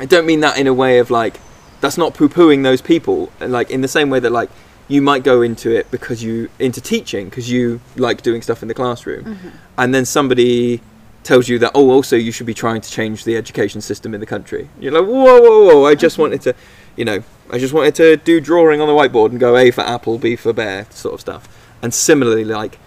I 0.00 0.06
don't 0.06 0.26
mean 0.26 0.40
that 0.40 0.58
in 0.58 0.66
a 0.66 0.74
way 0.74 0.98
of 0.98 1.08
like 1.10 1.38
that's 1.80 1.96
not 1.96 2.14
poo-pooing 2.14 2.64
those 2.64 2.82
people. 2.82 3.30
Like 3.40 3.70
in 3.70 3.80
the 3.80 3.88
same 3.88 4.10
way 4.10 4.18
that 4.18 4.32
like 4.32 4.50
you 4.88 5.00
might 5.00 5.22
go 5.22 5.40
into 5.40 5.70
it 5.70 5.88
because 5.92 6.22
you 6.22 6.50
into 6.58 6.80
teaching 6.80 7.28
because 7.28 7.48
you 7.48 7.80
like 7.96 8.22
doing 8.22 8.42
stuff 8.42 8.62
in 8.62 8.68
the 8.68 8.74
classroom, 8.74 9.24
mm-hmm. 9.24 9.48
and 9.78 9.94
then 9.94 10.04
somebody 10.04 10.80
tells 11.22 11.48
you 11.48 11.56
that 11.60 11.70
oh 11.76 11.90
also 11.90 12.16
you 12.16 12.32
should 12.32 12.46
be 12.46 12.54
trying 12.54 12.80
to 12.80 12.90
change 12.90 13.22
the 13.22 13.36
education 13.36 13.80
system 13.80 14.14
in 14.14 14.20
the 14.20 14.26
country. 14.26 14.68
You're 14.80 14.92
like 14.92 15.04
whoa 15.04 15.40
whoa 15.40 15.64
whoa! 15.66 15.86
I 15.86 15.94
just 15.94 16.14
mm-hmm. 16.14 16.22
wanted 16.22 16.42
to, 16.42 16.54
you 16.96 17.04
know, 17.04 17.22
I 17.52 17.58
just 17.58 17.74
wanted 17.74 17.94
to 17.96 18.16
do 18.16 18.40
drawing 18.40 18.80
on 18.80 18.88
the 18.88 18.94
whiteboard 18.94 19.30
and 19.30 19.38
go 19.38 19.56
A 19.56 19.70
for 19.70 19.82
apple, 19.82 20.18
B 20.18 20.36
for 20.36 20.52
bear, 20.54 20.86
sort 20.90 21.14
of 21.14 21.20
stuff. 21.20 21.46
And 21.82 21.92
similarly, 21.92 22.44
like 22.44 22.78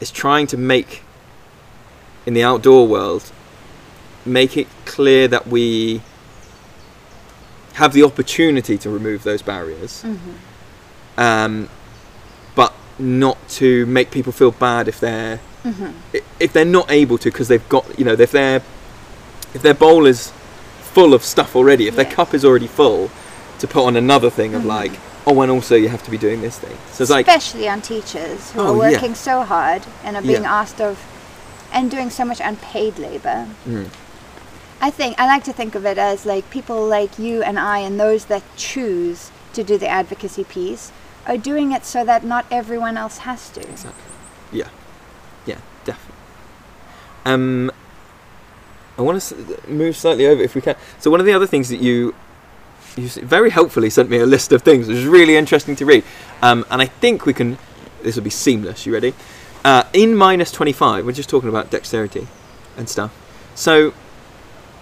it's 0.00 0.10
trying 0.10 0.46
to 0.48 0.56
make 0.58 1.02
in 2.26 2.34
the 2.34 2.42
outdoor 2.42 2.86
world 2.86 3.32
make 4.26 4.56
it 4.56 4.66
clear 4.84 5.26
that 5.28 5.46
we 5.46 6.02
have 7.74 7.92
the 7.92 8.02
opportunity 8.02 8.76
to 8.76 8.90
remove 8.90 9.22
those 9.22 9.40
barriers 9.42 10.04
um, 11.16 11.68
but 12.54 12.72
not 12.98 13.36
to 13.48 13.86
make 13.86 14.10
people 14.10 14.32
feel 14.32 14.50
bad 14.50 14.88
if 14.88 14.98
they're 15.00 15.40
i- 16.14 16.22
if 16.40 16.52
they're 16.52 16.64
not 16.64 16.90
able 16.90 17.16
to 17.18 17.30
because 17.30 17.48
they've 17.48 17.68
got 17.68 17.98
you 17.98 18.04
know 18.04 18.12
if 18.14 18.32
their 18.32 18.56
if 19.54 19.62
their 19.62 19.74
bowl 19.74 20.06
is 20.06 20.32
full 20.80 21.14
of 21.14 21.22
stuff 21.22 21.54
already 21.56 21.86
if 21.86 21.94
their 21.96 22.04
cup 22.10 22.34
is 22.34 22.44
already 22.44 22.66
full 22.66 23.10
to 23.58 23.66
put 23.66 23.84
on 23.84 23.96
another 23.96 24.30
thing 24.30 24.54
of 24.54 24.64
like 24.64 24.92
oh 25.26 25.40
and 25.40 25.50
also 25.50 25.74
you 25.74 25.88
have 25.88 26.02
to 26.02 26.10
be 26.10 26.18
doing 26.18 26.40
this 26.42 26.58
thing 26.58 26.76
so 26.92 27.02
it's 27.02 27.10
like 27.10 27.26
especially 27.26 27.68
on 27.68 27.80
teachers 27.80 28.50
who 28.52 28.60
Oh, 28.60 28.64
are 28.80 28.90
yeah. 28.90 28.92
working 28.96 29.14
so 29.14 29.42
hard 29.42 29.82
and 30.04 30.16
are 30.16 30.22
being 30.22 30.42
Yeah. 30.42 30.60
asked 30.60 30.80
of 30.80 30.98
and 31.72 31.90
doing 31.90 32.10
so 32.10 32.24
much 32.24 32.40
unpaid 32.40 32.98
labor. 32.98 33.46
Mm. 33.66 33.88
I 34.80 34.90
think 34.90 35.18
I 35.18 35.26
like 35.26 35.42
to 35.44 35.52
think 35.52 35.74
of 35.74 35.84
it 35.84 35.98
as 35.98 36.24
like 36.24 36.48
people 36.50 36.86
like 36.86 37.18
you 37.18 37.42
and 37.42 37.58
I 37.58 37.78
and 37.80 37.98
those 37.98 38.26
that 38.26 38.42
choose 38.56 39.30
to 39.54 39.64
do 39.64 39.76
the 39.78 39.88
advocacy 39.88 40.44
piece 40.44 40.92
are 41.26 41.36
doing 41.36 41.72
it 41.72 41.84
so 41.84 42.04
that 42.04 42.24
not 42.24 42.46
everyone 42.50 42.96
else 42.96 43.18
has 43.18 43.50
to. 43.50 43.60
Exactly. 43.60 44.02
Yeah, 44.52 44.68
yeah, 45.44 45.58
definitely. 45.84 46.14
Um, 47.24 47.72
I 48.98 49.02
want 49.02 49.20
to 49.20 49.34
s- 49.36 49.66
move 49.68 49.96
slightly 49.96 50.26
over 50.26 50.40
if 50.42 50.54
we 50.54 50.60
can. 50.60 50.76
So 51.00 51.10
one 51.10 51.20
of 51.20 51.26
the 51.26 51.32
other 51.32 51.46
things 51.46 51.68
that 51.70 51.80
you 51.80 52.14
you 52.96 53.08
very 53.08 53.50
helpfully 53.50 53.90
sent 53.90 54.10
me 54.10 54.18
a 54.18 54.26
list 54.26 54.52
of 54.52 54.62
things, 54.62 54.88
which 54.88 54.96
is 54.96 55.06
really 55.06 55.36
interesting 55.36 55.76
to 55.76 55.84
read. 55.84 56.04
Um, 56.42 56.64
and 56.70 56.82
I 56.82 56.86
think 56.86 57.26
we 57.26 57.32
can. 57.32 57.58
This 58.02 58.16
will 58.16 58.24
be 58.24 58.30
seamless. 58.30 58.86
You 58.86 58.92
ready? 58.92 59.14
Uh, 59.64 59.84
in 59.92 60.16
minus 60.16 60.50
twenty 60.50 60.72
five, 60.72 61.04
we're 61.04 61.12
just 61.12 61.28
talking 61.28 61.48
about 61.48 61.70
dexterity 61.70 62.26
and 62.76 62.88
stuff. 62.88 63.12
So 63.54 63.92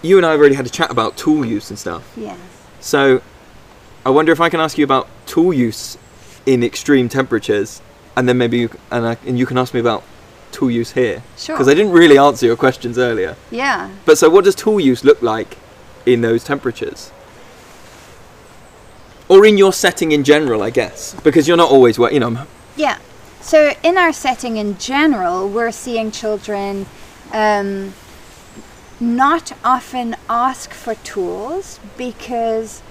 you 0.05 0.17
and 0.17 0.25
I 0.25 0.31
have 0.31 0.39
already 0.39 0.55
had 0.55 0.65
a 0.65 0.69
chat 0.69 0.91
about 0.91 1.17
tool 1.17 1.43
use 1.43 1.69
and 1.69 1.79
stuff. 1.79 2.13
Yes. 2.15 2.37
So, 2.79 3.21
I 4.05 4.11
wonder 4.11 4.31
if 4.31 4.39
I 4.39 4.49
can 4.49 4.59
ask 4.59 4.77
you 4.77 4.83
about 4.83 5.07
tool 5.25 5.53
use 5.53 5.97
in 6.45 6.63
extreme 6.63 7.09
temperatures, 7.09 7.81
and 8.15 8.29
then 8.29 8.37
maybe 8.37 8.59
you, 8.59 8.69
and, 8.91 9.07
I, 9.07 9.17
and 9.25 9.39
you 9.39 9.45
can 9.47 9.57
ask 9.57 9.73
me 9.73 9.79
about 9.79 10.03
tool 10.51 10.69
use 10.69 10.91
here. 10.91 11.23
Sure. 11.37 11.55
Because 11.55 11.67
I 11.67 11.73
didn't 11.73 11.91
really 11.91 12.17
answer 12.17 12.45
your 12.45 12.55
questions 12.55 12.97
earlier. 12.97 13.35
Yeah. 13.49 13.89
But 14.05 14.17
so, 14.17 14.29
what 14.29 14.43
does 14.45 14.55
tool 14.55 14.79
use 14.79 15.03
look 15.03 15.21
like 15.21 15.57
in 16.05 16.21
those 16.21 16.43
temperatures? 16.43 17.11
Or 19.27 19.45
in 19.45 19.57
your 19.57 19.73
setting 19.73 20.11
in 20.11 20.23
general, 20.23 20.61
I 20.61 20.69
guess, 20.69 21.15
because 21.23 21.47
you're 21.47 21.57
not 21.57 21.71
always, 21.71 21.97
wo- 21.97 22.09
you 22.09 22.19
know. 22.19 22.45
Yeah. 22.75 22.97
So 23.41 23.73
in 23.83 23.97
our 23.97 24.13
setting 24.13 24.57
in 24.57 24.77
general, 24.77 25.47
we're 25.49 25.71
seeing 25.71 26.11
children 26.11 26.85
um, 27.31 27.93
not 28.99 29.51
often 29.63 30.15
ask 30.29 30.71
for 30.71 30.95
tools 30.95 31.79
because 31.97 32.81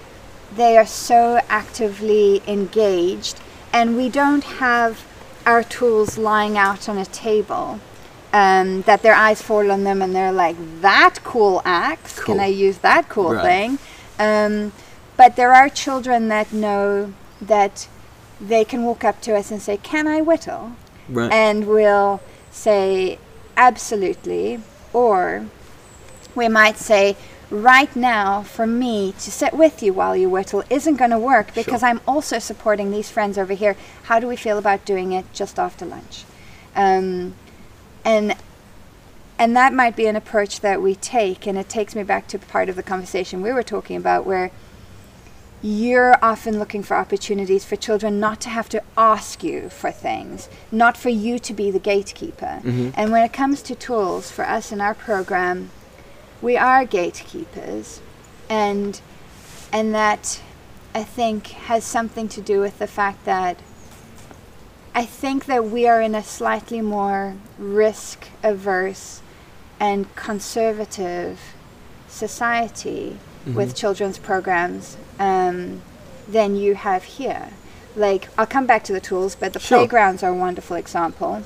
they 0.56 0.76
are 0.76 0.86
so 0.86 1.40
actively 1.48 2.42
engaged, 2.46 3.40
and 3.72 3.96
we 3.96 4.08
don't 4.08 4.44
have 4.44 5.04
our 5.46 5.62
tools 5.62 6.16
lying 6.18 6.56
out 6.58 6.88
on 6.88 6.98
a 6.98 7.06
table. 7.06 7.80
Um, 8.32 8.82
that 8.82 9.02
their 9.02 9.14
eyes 9.14 9.40
fall 9.40 9.70
on 9.70 9.84
them 9.84 10.02
and 10.02 10.12
they're 10.12 10.32
like, 10.32 10.56
that 10.80 11.20
cool 11.22 11.62
axe. 11.64 12.18
Cool. 12.18 12.34
Can 12.34 12.42
I 12.42 12.48
use 12.48 12.78
that 12.78 13.08
cool 13.08 13.32
Right. 13.34 13.44
thing? 13.44 13.78
Um, 14.18 14.72
but 15.16 15.36
there 15.36 15.52
are 15.52 15.68
children 15.68 16.28
that 16.28 16.52
know 16.52 17.12
that 17.40 17.88
they 18.40 18.64
can 18.64 18.84
walk 18.84 19.04
up 19.04 19.20
to 19.22 19.34
us 19.34 19.50
and 19.50 19.60
say, 19.62 19.76
Can 19.76 20.06
I 20.06 20.20
whittle? 20.20 20.72
Right. 21.08 21.32
And 21.32 21.66
we'll 21.66 22.20
say, 22.50 23.18
Absolutely. 23.56 24.60
Or 24.92 25.46
we 26.34 26.48
might 26.48 26.76
say, 26.76 27.16
Right 27.50 27.94
now, 27.94 28.42
for 28.42 28.66
me 28.66 29.12
to 29.12 29.30
sit 29.30 29.54
with 29.54 29.82
you 29.82 29.92
while 29.92 30.16
you 30.16 30.28
whittle 30.28 30.64
isn't 30.70 30.96
going 30.96 31.10
to 31.10 31.18
work 31.18 31.54
because 31.54 31.80
Sure. 31.80 31.90
I'm 31.90 32.00
also 32.06 32.38
supporting 32.38 32.90
these 32.90 33.10
friends 33.10 33.38
over 33.38 33.52
here. 33.52 33.76
How 34.04 34.18
do 34.18 34.26
we 34.26 34.36
feel 34.36 34.58
about 34.58 34.84
doing 34.84 35.12
it 35.12 35.26
just 35.32 35.58
after 35.58 35.84
lunch? 35.84 36.24
Um, 36.74 37.34
and 38.04 38.34
and 39.38 39.56
that 39.56 39.72
might 39.72 39.96
be 39.96 40.06
an 40.06 40.16
approach 40.16 40.60
that 40.60 40.80
we 40.80 40.94
take 40.94 41.46
and 41.46 41.58
it 41.58 41.68
takes 41.68 41.94
me 41.94 42.02
back 42.02 42.28
to 42.28 42.38
part 42.38 42.68
of 42.68 42.76
the 42.76 42.82
conversation 42.82 43.42
we 43.42 43.52
were 43.52 43.64
talking 43.64 43.96
about 43.96 44.24
where 44.24 44.50
you're 45.64 46.22
often 46.22 46.58
looking 46.58 46.82
for 46.82 46.94
opportunities 46.94 47.64
for 47.64 47.74
children 47.74 48.20
not 48.20 48.38
to 48.38 48.50
have 48.50 48.68
to 48.68 48.82
ask 48.98 49.42
you 49.42 49.70
for 49.70 49.90
things, 49.90 50.46
not 50.70 50.94
for 50.94 51.08
you 51.08 51.38
to 51.38 51.54
be 51.54 51.70
the 51.70 51.78
gatekeeper. 51.78 52.60
Mhm. 52.62 52.92
And 52.94 53.10
when 53.10 53.22
it 53.24 53.32
comes 53.32 53.62
to 53.62 53.74
tools, 53.74 54.30
for 54.30 54.46
us 54.46 54.70
in 54.70 54.82
our 54.82 54.92
program, 54.92 55.70
we 56.42 56.58
are 56.58 56.84
gatekeepers, 56.84 58.00
and 58.50 59.00
and 59.72 59.94
that 59.94 60.38
I 60.94 61.02
think 61.02 61.46
has 61.68 61.82
something 61.82 62.28
to 62.28 62.42
do 62.42 62.60
with 62.60 62.78
the 62.78 62.86
fact 62.86 63.24
that 63.24 63.56
I 64.94 65.06
think 65.06 65.46
that 65.46 65.64
we 65.64 65.88
are 65.88 66.02
in 66.02 66.14
a 66.14 66.22
slightly 66.22 66.82
more 66.82 67.36
risk 67.58 68.28
averse 68.42 69.22
and 69.80 70.14
conservative 70.14 71.40
society 72.06 73.18
with 73.46 73.74
children's 73.74 74.18
programs 74.18 74.96
um, 75.18 75.82
than 76.28 76.56
you 76.56 76.74
have 76.74 77.04
here. 77.04 77.48
like 77.96 78.28
I'll 78.36 78.46
come 78.46 78.66
back 78.66 78.82
to 78.84 78.92
the 78.92 79.00
tools, 79.00 79.36
but 79.36 79.52
the 79.52 79.60
Sure. 79.60 79.78
playgrounds 79.78 80.22
are 80.24 80.30
a 80.30 80.34
wonderful 80.34 80.74
example. 80.76 81.42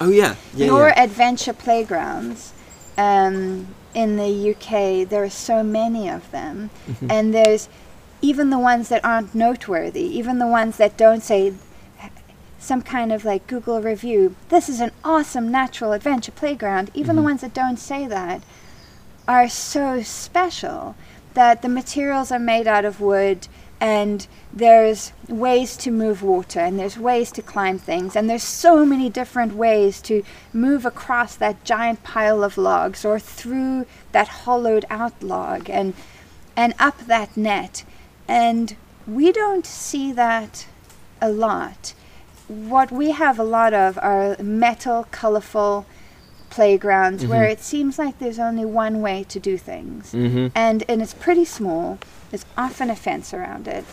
Oh 0.00 0.08
yeah, 0.08 0.34
yeah, 0.54 0.66
Your 0.66 0.88
yeah. 0.88 1.02
adventure 1.04 1.52
playgrounds 1.52 2.52
um, 2.98 3.68
in 3.94 4.16
the 4.16 4.50
UK, 4.50 5.04
there 5.08 5.22
are 5.22 5.30
so 5.30 5.62
many 5.62 6.08
of 6.10 6.28
them, 6.32 6.70
Mhm. 6.90 7.10
and 7.12 7.32
there's 7.34 7.68
even 8.20 8.50
the 8.50 8.58
ones 8.58 8.88
that 8.88 9.04
aren't 9.04 9.32
noteworthy, 9.34 10.02
even 10.18 10.38
the 10.40 10.46
ones 10.46 10.76
that 10.78 10.96
don't 10.96 11.22
say 11.22 11.52
some 12.58 12.82
kind 12.82 13.12
of 13.12 13.24
like 13.24 13.46
Google 13.46 13.80
review. 13.80 14.34
This 14.48 14.68
is 14.68 14.80
an 14.80 14.90
awesome 15.04 15.52
natural 15.52 15.92
adventure 15.92 16.32
playground. 16.32 16.90
Even 16.94 17.14
the 17.14 17.22
Mhm. 17.22 17.30
ones 17.30 17.40
that 17.42 17.54
don't 17.54 17.78
say 17.78 18.08
that 18.08 18.42
are 19.28 19.48
so 19.48 20.02
special 20.02 20.96
that 21.36 21.62
the 21.62 21.68
materials 21.68 22.32
are 22.32 22.38
made 22.38 22.66
out 22.66 22.84
of 22.84 23.00
wood 23.00 23.46
and 23.78 24.26
there's 24.52 25.12
ways 25.28 25.76
to 25.76 25.90
move 25.90 26.22
water 26.22 26.60
and 26.60 26.78
there's 26.78 26.98
ways 26.98 27.30
to 27.30 27.42
climb 27.42 27.78
things 27.78 28.16
and 28.16 28.28
there's 28.28 28.42
so 28.42 28.86
many 28.86 29.10
different 29.10 29.52
ways 29.54 30.00
to 30.00 30.22
move 30.52 30.86
across 30.86 31.36
that 31.36 31.62
giant 31.62 32.02
pile 32.02 32.42
of 32.42 32.56
logs 32.56 33.04
or 33.04 33.18
through 33.18 33.86
that 34.12 34.28
hollowed 34.28 34.86
out 34.88 35.22
log 35.22 35.68
and 35.68 35.92
and 36.56 36.74
up 36.78 36.98
that 37.06 37.36
net. 37.36 37.84
And 38.26 38.74
we 39.06 39.30
don't 39.30 39.66
see 39.66 40.10
that 40.12 40.66
a 41.20 41.30
lot. 41.30 41.92
What 42.48 42.90
we 42.90 43.10
have 43.10 43.38
a 43.38 43.44
lot 43.44 43.74
of 43.74 43.98
are 43.98 44.36
metal 44.42 45.06
colorful 45.10 45.86
playgrounds 46.56 47.26
where 47.26 47.46
Mhm. 47.46 47.52
it 47.52 47.62
seems 47.62 47.98
like 47.98 48.18
there's 48.18 48.38
only 48.38 48.64
one 48.64 48.96
way 49.06 49.18
to 49.28 49.38
do 49.38 49.54
things 49.58 50.12
Mhm. 50.14 50.50
and 50.54 50.78
and 50.90 51.02
it's 51.02 51.12
pretty 51.26 51.44
small. 51.44 51.98
There's 52.30 52.46
often 52.56 52.88
a 52.90 52.96
fence 52.96 53.34
around 53.34 53.68
it. 53.68 53.84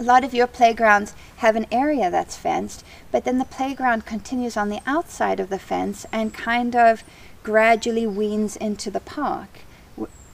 A 0.00 0.02
lot 0.02 0.24
of 0.24 0.32
your 0.32 0.46
playgrounds 0.46 1.12
have 1.44 1.56
an 1.56 1.66
area 1.70 2.10
that's 2.10 2.36
fenced, 2.36 2.84
but 3.12 3.24
then 3.24 3.38
the 3.38 3.44
playground 3.58 4.06
continues 4.06 4.56
on 4.56 4.68
the 4.70 4.80
outside 4.86 5.38
of 5.40 5.50
the 5.50 5.58
fence 5.58 6.06
and 6.10 6.32
kind 6.32 6.74
of 6.74 7.04
gradually 7.42 8.06
weans 8.06 8.56
into 8.56 8.90
the 8.90 9.00
park. 9.18 9.52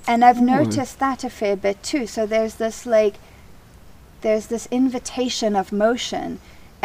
And 0.07 0.25
I've 0.25 0.39
Hmm. 0.39 0.55
noticed 0.59 0.99
that 1.01 1.25
a 1.25 1.31
fair 1.31 1.57
bit 1.57 1.83
too. 1.83 2.07
So 2.07 2.27
there's 2.27 2.55
this 2.65 2.87
like 2.87 3.15
there's 4.21 4.47
this 4.47 4.67
invitation 4.71 5.57
of 5.57 5.73
motion 5.73 6.39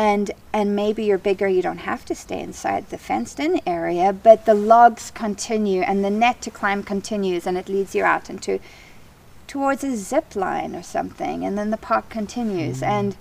and 0.07 0.31
and 0.53 0.75
maybe 0.75 1.03
you're 1.03 1.17
bigger 1.29 1.47
you 1.55 1.61
don't 1.61 1.85
have 1.91 2.03
to 2.05 2.15
stay 2.15 2.39
inside 2.49 2.83
the 2.89 2.97
fenced 2.97 3.39
in 3.45 3.59
area 3.67 4.07
but 4.27 4.45
the 4.45 4.53
logs 4.73 5.11
continue 5.23 5.81
and 5.81 6.03
the 6.05 6.09
net 6.23 6.37
to 6.41 6.49
climb 6.59 6.81
continues 6.93 7.45
and 7.47 7.57
it 7.57 7.67
leads 7.67 7.93
you 7.97 8.03
out 8.13 8.29
into 8.29 8.59
towards 9.53 9.83
a 9.83 9.95
zip 9.97 10.35
line 10.35 10.73
or 10.79 10.83
something 10.83 11.43
and 11.45 11.57
then 11.57 11.69
the 11.69 11.83
park 11.89 12.05
continues 12.09 12.81
and 12.81 13.17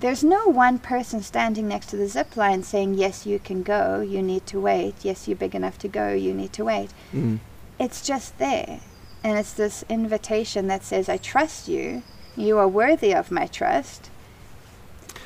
there's 0.00 0.24
no 0.24 0.46
one 0.46 0.78
person 0.78 1.22
standing 1.22 1.68
next 1.68 1.86
to 1.86 1.96
the 1.96 2.08
zip 2.08 2.36
line 2.36 2.62
saying 2.62 2.94
yes 2.94 3.24
you 3.24 3.38
can 3.38 3.62
go 3.62 4.00
you 4.00 4.20
need 4.20 4.44
to 4.46 4.58
wait 4.60 4.94
yes 5.02 5.28
you're 5.28 5.36
big 5.36 5.54
enough 5.54 5.78
to 5.78 5.88
go 5.88 6.12
you 6.12 6.34
need 6.34 6.52
to 6.52 6.64
wait 6.64 6.90
Mm. 7.12 7.38
it's 7.78 8.00
just 8.06 8.38
there. 8.38 8.80
And 9.22 9.38
it's 9.38 9.54
this 9.54 9.84
invitation 9.88 10.66
that 10.68 10.84
says, 10.84 11.08
I 11.08 11.16
trust 11.16 11.66
you. 11.66 12.02
You 12.36 12.58
are 12.58 12.68
worthy 12.68 13.14
of 13.14 13.30
my 13.30 13.46
trust. 13.46 14.10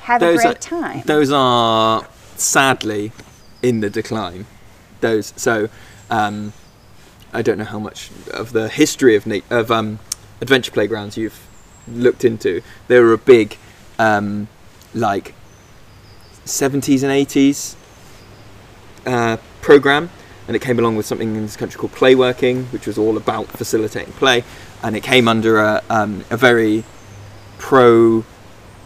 Have 0.09 0.23
Those 0.23 0.41
a 0.41 0.43
great 0.43 0.57
are- 0.57 0.81
time. 0.81 1.03
Those 1.05 1.31
are 1.31 2.09
sadly 2.35 3.13
in 3.61 3.81
the 3.81 3.91
decline. 3.91 4.47
Those 5.03 5.35
so 5.37 5.69
um, 6.09 6.55
I 7.35 7.43
don't 7.43 7.59
know 7.59 7.67
how 7.67 7.79
much 7.79 8.11
of 8.33 8.53
the 8.53 8.71
history 8.71 9.17
of 9.17 9.27
na- 9.27 9.41
of 9.51 9.71
um, 9.71 9.99
adventure 10.41 10.71
playgrounds 10.71 11.19
you've 11.19 11.47
looked 11.87 12.25
into. 12.25 12.63
They 12.87 12.99
were 13.01 13.13
a 13.13 13.19
big 13.19 13.59
um, 13.99 14.49
like 14.95 15.35
70s 16.47 17.03
and 17.03 17.13
80s 17.13 17.77
uh, 19.05 19.37
program, 19.61 20.09
and 20.47 20.57
it 20.57 20.63
came 20.63 20.79
along 20.79 20.97
with 20.97 21.05
something 21.05 21.37
in 21.37 21.43
this 21.43 21.57
country 21.57 21.79
called 21.79 21.93
Playworking, 21.93 22.65
which 22.73 22.87
was 22.87 22.97
all 22.97 23.19
about 23.19 23.49
facilitating 23.49 24.15
play, 24.15 24.43
and 24.83 24.97
it 24.97 25.03
came 25.03 25.29
under 25.29 25.59
a, 25.59 25.83
um, 25.91 26.25
a 26.31 26.39
very 26.39 26.85
pro 27.59 28.25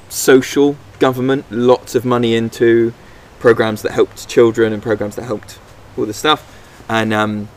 social 0.09 0.77
government, 1.03 1.45
lots 1.51 1.97
of 1.97 2.05
money 2.05 2.37
into 2.37 2.95
programs 3.41 3.83
that 3.83 3.91
helped 3.91 4.29
children 4.29 4.73
and 4.73 4.81
programs 4.81 5.17
that 5.17 5.25
helped 5.25 5.59
all 5.97 6.07
this 6.07 6.17
stuff, 6.17 6.41
and 6.89 7.13
um, 7.13 7.49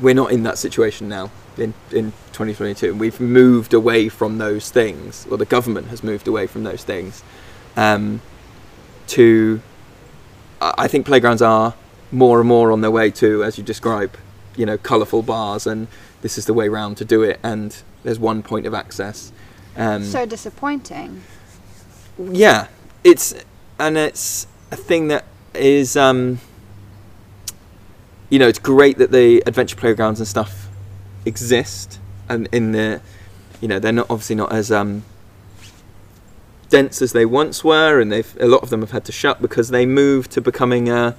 we're 0.00 0.14
not 0.14 0.32
in 0.32 0.42
that 0.44 0.56
situation 0.56 1.10
now 1.10 1.30
in 1.58 1.74
in 1.90 2.12
2022. 2.32 2.94
We've 2.94 3.20
moved 3.20 3.74
away 3.74 4.08
from 4.08 4.38
those 4.38 4.70
things, 4.70 5.26
or 5.30 5.36
the 5.36 5.44
government 5.44 5.88
has 5.88 6.02
moved 6.02 6.26
away 6.26 6.46
from 6.46 6.62
those 6.64 6.82
things, 6.84 7.22
um, 7.76 8.22
to 9.08 9.60
I 10.62 10.88
think 10.88 11.04
playgrounds 11.04 11.42
are 11.42 11.74
more 12.10 12.40
and 12.40 12.48
more 12.48 12.72
on 12.72 12.80
their 12.80 12.90
way 12.90 13.10
to, 13.10 13.44
as 13.44 13.58
you 13.58 13.64
describe, 13.64 14.16
you 14.56 14.64
know, 14.64 14.78
colourful 14.78 15.22
bars, 15.22 15.66
and 15.66 15.86
this 16.22 16.38
is 16.38 16.46
the 16.46 16.54
way 16.54 16.68
round 16.68 16.96
to 16.96 17.04
do 17.04 17.22
it, 17.22 17.38
and 17.42 17.82
there's 18.04 18.18
one 18.18 18.42
point 18.42 18.64
of 18.64 18.72
access. 18.72 19.32
Um, 19.76 20.02
so 20.04 20.24
disappointing. 20.24 21.22
Yeah, 22.30 22.68
it's 23.04 23.34
and 23.78 23.96
it's 23.96 24.46
a 24.70 24.76
thing 24.76 25.08
that 25.08 25.24
is, 25.54 25.96
um, 25.96 26.38
you 28.30 28.38
know, 28.38 28.48
it's 28.48 28.58
great 28.58 28.98
that 28.98 29.10
the 29.10 29.42
adventure 29.46 29.76
playgrounds 29.76 30.20
and 30.20 30.28
stuff 30.28 30.68
exist, 31.24 31.98
and 32.28 32.48
in 32.52 32.72
the, 32.72 33.00
you 33.60 33.68
know, 33.68 33.78
they're 33.78 33.92
not 33.92 34.06
obviously 34.10 34.36
not 34.36 34.52
as 34.52 34.70
um, 34.70 35.04
dense 36.68 37.02
as 37.02 37.12
they 37.12 37.26
once 37.26 37.62
were, 37.64 38.00
and 38.00 38.10
they've 38.12 38.36
a 38.40 38.46
lot 38.46 38.62
of 38.62 38.70
them 38.70 38.80
have 38.80 38.92
had 38.92 39.04
to 39.06 39.12
shut 39.12 39.42
because 39.42 39.68
they 39.68 39.84
moved 39.86 40.30
to 40.32 40.40
becoming 40.40 40.88
a, 40.88 41.16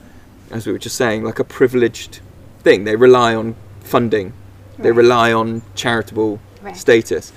as 0.51 0.65
we 0.65 0.71
were 0.73 0.79
just 0.79 0.95
saying, 0.95 1.23
like 1.23 1.39
a 1.39 1.43
privileged 1.43 2.19
thing. 2.59 2.83
They 2.85 2.95
rely 2.95 3.35
on 3.35 3.55
funding, 3.81 4.33
they 4.77 4.91
rely 4.91 5.33
on 5.33 5.61
charitable 5.75 6.39
Right. 6.63 6.77
status. 6.77 7.33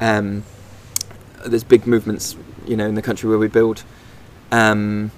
Um, 0.00 0.44
there's 1.44 1.62
big 1.62 1.86
movements, 1.86 2.36
you 2.66 2.76
know, 2.76 2.86
in 2.86 2.94
the 2.94 3.02
country 3.02 3.28
where 3.28 3.38
we 3.38 3.48
build, 3.48 3.82
um, 4.50 5.10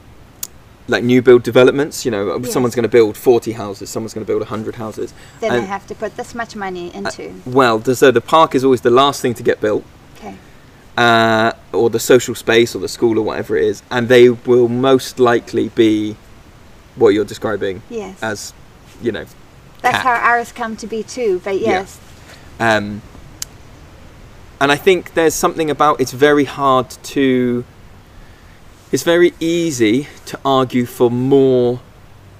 like 0.88 1.02
new 1.04 1.22
build 1.22 1.42
developments. 1.42 2.04
You 2.04 2.11
know, 2.11 2.37
Yes. 2.38 2.52
someone's 2.52 2.74
going 2.74 2.83
to 2.85 2.88
build 2.88 3.16
40 3.16 3.52
houses, 3.52 3.90
someone's 3.90 4.14
going 4.14 4.24
to 4.26 4.30
build 4.30 4.42
100 4.42 4.76
houses. 4.76 5.12
Then 5.40 5.52
and- 5.52 5.62
I 5.62 5.64
have 5.66 5.87
to 5.88 5.94
put 5.94 6.16
this 6.16 6.35
much 6.35 6.54
money 6.57 6.94
into. 6.94 7.33
Well, 7.46 7.80
th- 7.80 7.96
so 7.96 8.11
the 8.11 8.20
park 8.20 8.54
is 8.54 8.64
always 8.64 8.83
the 8.83 8.90
last 8.90 9.20
thing 9.22 9.35
to 9.35 9.42
get 9.42 9.61
built, 9.61 9.85
okay. 10.18 10.37
uh, 10.96 11.52
or 11.72 11.90
the 11.90 12.00
social 12.00 12.35
space, 12.35 12.74
or 12.74 12.78
the 12.80 12.88
school, 12.88 13.18
or 13.18 13.22
whatever 13.22 13.57
it 13.57 13.64
is, 13.64 13.83
and 13.90 14.09
they 14.09 14.28
will 14.30 14.68
most 14.68 15.18
likely 15.18 15.68
be 15.70 16.16
what 16.96 17.09
you're 17.11 17.24
describing 17.24 17.83
Yes. 17.90 18.16
as, 18.22 18.52
you 19.02 19.11
know, 19.11 19.24
That's 19.83 19.96
cap. 19.96 20.04
how 20.20 20.28
ours 20.30 20.52
come 20.52 20.76
to 20.76 20.87
be 20.87 21.02
too. 21.02 21.40
But 21.42 21.59
Yeah. 21.61 21.70
yes. 21.70 21.98
Um, 22.61 23.02
and 24.64 24.72
I 24.72 24.77
think 24.77 25.12
there's 25.12 25.35
something 25.35 25.68
about 25.68 26.00
it's 26.00 26.12
very 26.12 26.46
hard 26.46 26.88
to. 26.88 27.66
It's 28.92 29.03
very 29.03 29.35
easy 29.38 30.09
to 30.24 30.40
argue 30.42 30.87
for 30.87 31.11
more 31.11 31.81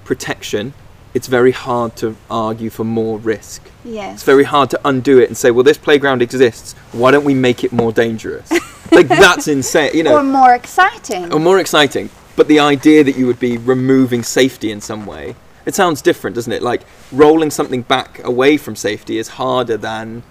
protection. 0.07 0.73
It's 1.13 1.27
very 1.27 1.51
hard 1.51 1.97
to 1.97 2.17
argue 2.31 2.71
for 2.71 2.83
more 2.83 3.19
risk. 3.19 3.71
Yes. 3.85 4.15
It's 4.15 4.23
very 4.23 4.45
hard 4.45 4.71
to 4.71 4.81
undo 4.87 5.19
it 5.19 5.29
and 5.29 5.37
say, 5.37 5.51
well, 5.51 5.65
this 5.65 5.77
playground 5.77 6.23
exists. 6.23 6.73
Why 6.93 7.11
don't 7.11 7.25
we 7.25 7.35
make 7.35 7.63
it 7.63 7.73
more 7.73 7.93
dangerous? 7.93 8.51
like 8.91 9.09
that's 9.09 9.47
insane, 9.47 9.91
you 9.93 10.03
know, 10.03 10.17
or 10.17 10.23
more 10.23 10.55
exciting. 10.55 11.31
or 11.31 11.39
more 11.39 11.59
exciting. 11.61 12.09
But 12.37 12.49
the 12.49 12.59
idea 12.59 13.05
that 13.05 13.19
you 13.19 13.27
would 13.27 13.39
be 13.39 13.59
removing 13.59 14.23
safety 14.23 14.71
in 14.71 14.81
some 14.81 15.05
way, 15.05 15.37
it 15.67 15.75
sounds 15.75 16.01
different, 16.01 16.37
doesn't 16.37 16.53
it? 16.53 16.63
Like 16.63 16.85
rolling 17.13 17.51
something 17.51 17.83
back 17.83 18.25
away 18.25 18.57
from 18.57 18.77
safety 18.77 19.19
is 19.19 19.29
harder 19.29 19.77
than, 19.77 20.23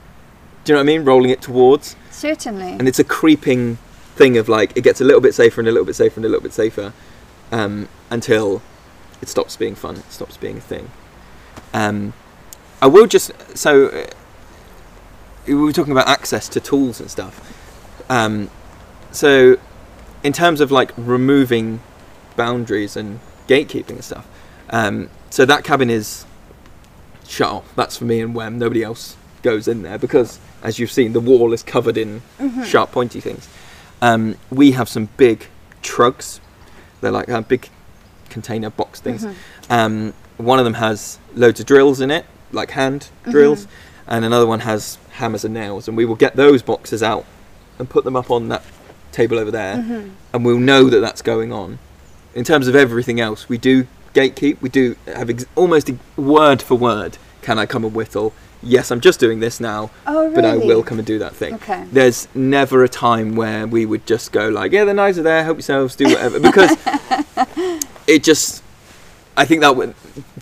do 0.63 0.71
you 0.71 0.75
know 0.75 0.79
what 0.79 0.83
I 0.83 0.97
mean? 0.97 1.05
Rolling 1.05 1.29
it 1.29 1.41
towards. 1.41 1.95
Certainly. 2.09 2.73
And 2.73 2.87
it's 2.87 2.99
a 2.99 3.03
creeping 3.03 3.77
thing 4.15 4.37
of 4.37 4.47
like, 4.47 4.75
it 4.77 4.81
gets 4.81 5.01
a 5.01 5.03
little 5.03 5.21
bit 5.21 5.33
safer 5.33 5.59
and 5.59 5.67
a 5.67 5.71
little 5.71 5.85
bit 5.85 5.95
safer 5.95 6.19
and 6.19 6.25
a 6.25 6.29
little 6.29 6.43
bit 6.43 6.53
safer 6.53 6.93
um, 7.51 7.89
until 8.09 8.61
it 9.21 9.27
stops 9.27 9.55
being 9.57 9.75
fun, 9.75 9.97
it 9.97 10.11
stops 10.11 10.37
being 10.37 10.57
a 10.57 10.61
thing. 10.61 10.89
Um, 11.73 12.13
I 12.81 12.87
will 12.87 13.07
just, 13.07 13.31
so 13.57 13.87
uh, 13.87 14.07
we 15.47 15.55
were 15.55 15.73
talking 15.73 15.91
about 15.91 16.07
access 16.07 16.47
to 16.49 16.59
tools 16.59 16.99
and 16.99 17.09
stuff. 17.09 17.39
Um, 18.09 18.49
so, 19.11 19.57
in 20.23 20.33
terms 20.33 20.61
of 20.61 20.71
like 20.71 20.91
removing 20.97 21.81
boundaries 22.35 22.95
and 22.97 23.19
gatekeeping 23.47 23.91
and 23.91 24.03
stuff, 24.03 24.27
um, 24.69 25.09
so 25.29 25.45
that 25.45 25.63
cabin 25.63 25.89
is 25.89 26.25
shut 27.27 27.49
off. 27.49 27.75
That's 27.75 27.97
for 27.97 28.05
me 28.05 28.21
and 28.21 28.35
Wem. 28.35 28.57
Nobody 28.57 28.83
else 28.83 29.15
goes 29.43 29.67
in 29.67 29.83
there 29.83 29.97
because, 29.99 30.39
as 30.63 30.79
you've 30.79 30.91
seen, 30.91 31.13
the 31.13 31.19
wall 31.19 31.53
is 31.53 31.61
covered 31.61 31.97
in 31.97 32.21
Mhm. 32.39 32.65
sharp, 32.65 32.91
pointy 32.91 33.19
things. 33.19 33.47
Um, 34.01 34.35
we 34.49 34.71
have 34.71 34.89
some 34.89 35.09
big 35.17 35.47
trugs. 35.83 36.39
They're 37.01 37.11
like 37.11 37.29
uh, 37.29 37.41
big 37.41 37.69
container 38.29 38.69
box 38.69 38.99
things. 38.99 39.23
Mhm. 39.25 39.33
Um, 39.69 40.13
one 40.37 40.57
of 40.59 40.65
them 40.65 40.75
has 40.75 41.19
loads 41.35 41.59
of 41.59 41.65
drills 41.65 42.01
in 42.01 42.09
it, 42.09 42.25
like 42.51 42.71
hand 42.71 43.09
drills, 43.29 43.67
and 44.07 44.25
another 44.25 44.47
one 44.47 44.61
has 44.61 44.97
hammers 45.11 45.45
and 45.45 45.53
nails. 45.53 45.87
And 45.87 45.95
we 45.95 46.05
will 46.05 46.15
get 46.15 46.35
those 46.35 46.61
boxes 46.61 47.03
out 47.03 47.25
and 47.77 47.89
put 47.89 48.03
them 48.03 48.15
up 48.15 48.31
on 48.31 48.49
that 48.49 48.63
table 49.11 49.37
over 49.37 49.51
there, 49.51 49.75
Mm-hmm. 49.75 50.09
and 50.33 50.45
we'll 50.45 50.57
know 50.59 50.89
that 50.89 50.99
that's 51.01 51.21
going 51.21 51.51
on. 51.53 51.77
In 52.33 52.43
terms 52.43 52.67
of 52.67 52.75
everything 52.75 53.19
else, 53.19 53.47
we 53.47 53.57
do 53.59 53.85
gatekeep. 54.15 54.57
We 54.61 54.69
do 54.69 54.95
have 55.07 55.29
ex- 55.29 55.45
almost 55.55 55.91
word 56.17 56.61
for 56.61 56.75
word. 56.75 57.17
Can 57.43 57.59
I 57.59 57.65
come 57.67 57.83
and 57.83 57.93
whittle? 57.93 58.33
Yes, 58.63 58.91
I'm 58.91 59.01
just 59.01 59.19
doing 59.19 59.39
this 59.41 59.59
now, 59.59 59.91
Oh, 60.07 60.23
really? 60.23 60.35
but 60.35 60.45
I 60.45 60.55
will 60.57 60.83
come 60.83 60.97
and 60.97 61.05
do 61.05 61.19
that 61.19 61.35
thing. 61.35 61.55
Okay. 61.55 61.85
There's 61.91 62.27
never 62.33 62.83
a 62.83 62.89
time 62.89 63.35
where 63.35 63.67
we 63.67 63.85
would 63.85 64.05
just 64.05 64.31
go 64.31 64.47
like, 64.49 64.71
yeah, 64.71 64.85
the 64.85 64.93
knives 64.93 65.19
are 65.19 65.23
there, 65.23 65.43
help 65.43 65.57
yourselves, 65.57 65.95
do 65.97 66.05
whatever, 66.05 66.39
because 66.39 66.71
it 68.07 68.23
just, 68.23 68.63
I 69.35 69.43
think 69.45 69.61
that 69.61 69.75
would, 69.75 69.93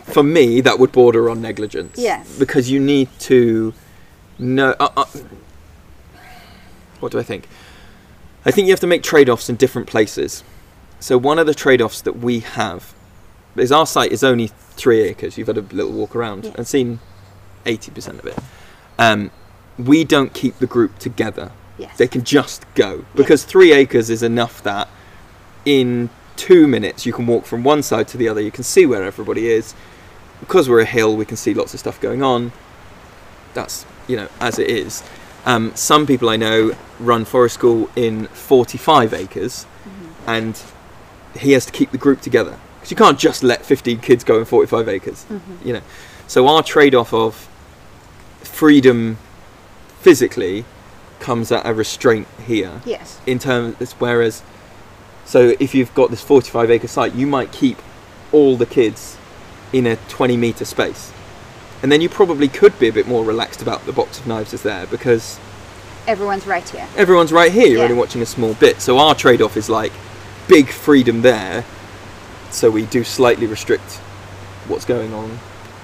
for 0.04 0.22
me, 0.24 0.62
that 0.62 0.78
would 0.78 0.92
border 0.92 1.30
on 1.30 1.42
negligence. 1.42 1.98
Yes. 1.98 2.38
Because 2.38 2.70
you 2.70 2.80
need 2.80 3.10
to 3.22 3.74
know. 4.38 4.76
Uh, 4.80 4.90
uh, 4.98 5.06
what 7.00 7.12
do 7.12 7.20
I 7.20 7.24
think? 7.24 7.48
I 8.46 8.52
think 8.52 8.68
you 8.68 8.74
have 8.74 8.80
to 8.82 8.88
make 8.88 9.02
trade-offs 9.04 9.50
in 9.50 9.56
different 9.56 9.88
places. 9.88 10.44
So 11.00 11.18
one 11.18 11.40
of 11.40 11.48
the 11.48 11.54
trade-offs 11.56 12.02
that 12.02 12.18
we 12.20 12.40
have 12.42 12.94
is 13.56 13.72
our 13.72 13.86
site 13.88 14.12
is 14.12 14.24
only 14.24 14.48
three 14.48 15.02
acres. 15.02 15.38
You've 15.38 15.48
had 15.48 15.58
a 15.58 15.62
little 15.62 15.92
walk 15.92 16.16
around 16.16 16.46
Yeah. 16.46 16.52
and 16.56 16.68
seen 16.68 17.00
eighty 17.66 17.92
percent 17.92 18.20
of 18.20 18.26
it. 18.26 18.38
Um, 18.98 19.32
we 19.78 20.04
don't 20.04 20.34
keep 20.34 20.60
the 20.60 20.68
group 20.68 21.00
together. 21.00 21.52
Yes. 21.78 21.98
They 21.98 22.08
can 22.08 22.24
just 22.24 22.66
go 22.76 23.06
because 23.16 23.44
three 23.44 23.74
acres 23.74 24.10
is 24.10 24.22
enough 24.22 24.62
that 24.64 24.88
in 25.66 26.10
two 26.36 26.68
minutes 26.68 27.06
you 27.06 27.14
can 27.14 27.26
walk 27.28 27.46
from 27.46 27.64
one 27.64 27.82
side 27.84 28.08
to 28.10 28.18
the 28.18 28.28
other. 28.28 28.42
You 28.42 28.52
can 28.52 28.64
see 28.64 28.86
where 28.86 29.04
everybody 29.04 29.48
is. 29.48 29.74
Because 30.40 30.68
we're 30.68 30.82
a 30.82 30.86
hill, 30.86 31.16
we 31.16 31.26
can 31.26 31.38
see 31.38 31.54
lots 31.54 31.74
of 31.76 31.80
stuff 31.80 32.02
going 32.02 32.24
on. 32.24 32.52
That's 33.54 33.86
you 34.08 34.16
know 34.18 34.28
as 34.40 34.58
it 34.60 34.70
is. 34.70 35.04
Um, 35.46 35.72
some 35.76 36.06
people 36.06 36.30
I 36.30 36.36
know 36.36 36.72
run 37.00 37.26
forest 37.26 37.56
school 37.56 37.90
in 37.96 38.28
45 38.28 39.14
acres, 39.14 39.66
and 40.28 40.62
he 41.36 41.54
has 41.54 41.66
to 41.66 41.72
keep 41.72 41.92
the 41.92 41.98
group 41.98 42.22
together 42.22 42.60
because 42.76 42.92
you 42.92 42.98
can't 42.98 43.18
just 43.20 43.44
let 43.44 43.66
15 43.66 44.00
kids 44.00 44.24
go 44.24 44.38
in 44.40 44.46
45 44.46 44.88
acres. 44.88 45.26
You 45.64 45.74
know, 45.74 45.82
so 46.28 46.48
our 46.48 46.62
trade-off 46.64 47.14
of 47.14 47.48
freedom 48.62 49.18
physically 50.02 50.64
comes 51.20 51.52
at 51.52 51.66
a 51.66 51.74
restraint 51.74 52.28
here 52.46 52.80
Yes. 52.86 53.20
in 53.26 53.40
terms 53.40 53.94
whereas 53.94 54.44
so 55.26 55.56
if 55.60 55.74
you've 55.74 55.92
got 55.96 56.12
this 56.12 56.22
45 56.22 56.70
acre 56.70 56.88
site 56.88 57.16
you 57.16 57.26
might 57.26 57.52
keep 57.52 57.80
all 58.32 58.56
the 58.58 58.68
kids 58.68 59.18
in 59.74 59.88
a 59.88 59.96
20 60.10 60.38
meter 60.38 60.64
space 60.64 61.12
and 61.82 61.92
then 61.92 62.02
you 62.02 62.08
probably 62.08 62.48
could 62.48 62.78
be 62.78 62.88
a 62.88 62.94
bit 62.94 63.08
more 63.08 63.26
relaxed 63.26 63.64
about 63.64 63.84
the 63.88 63.92
box 63.92 64.20
of 64.20 64.28
knives 64.28 64.54
is 64.54 64.62
there 64.62 64.86
because 64.86 65.40
Everyone's 66.06 66.46
right 66.46 66.70
here. 66.70 66.88
everyone's 66.96 67.34
right 67.34 67.52
here 67.52 67.66
you're 67.66 67.78
Yeah. 67.80 67.86
only 67.86 67.96
watching 67.98 68.22
a 68.22 68.28
small 68.28 68.54
bit 68.54 68.80
so 68.80 69.00
our 69.00 69.16
trade-off 69.16 69.58
is 69.58 69.70
like 69.72 69.92
big 70.48 70.70
freedom 70.70 71.24
there 71.24 71.66
so 72.52 72.70
we 72.70 72.86
do 72.86 73.04
slightly 73.04 73.48
restrict 73.48 73.94
what's 74.68 74.86
going 74.86 75.16
on 75.16 75.40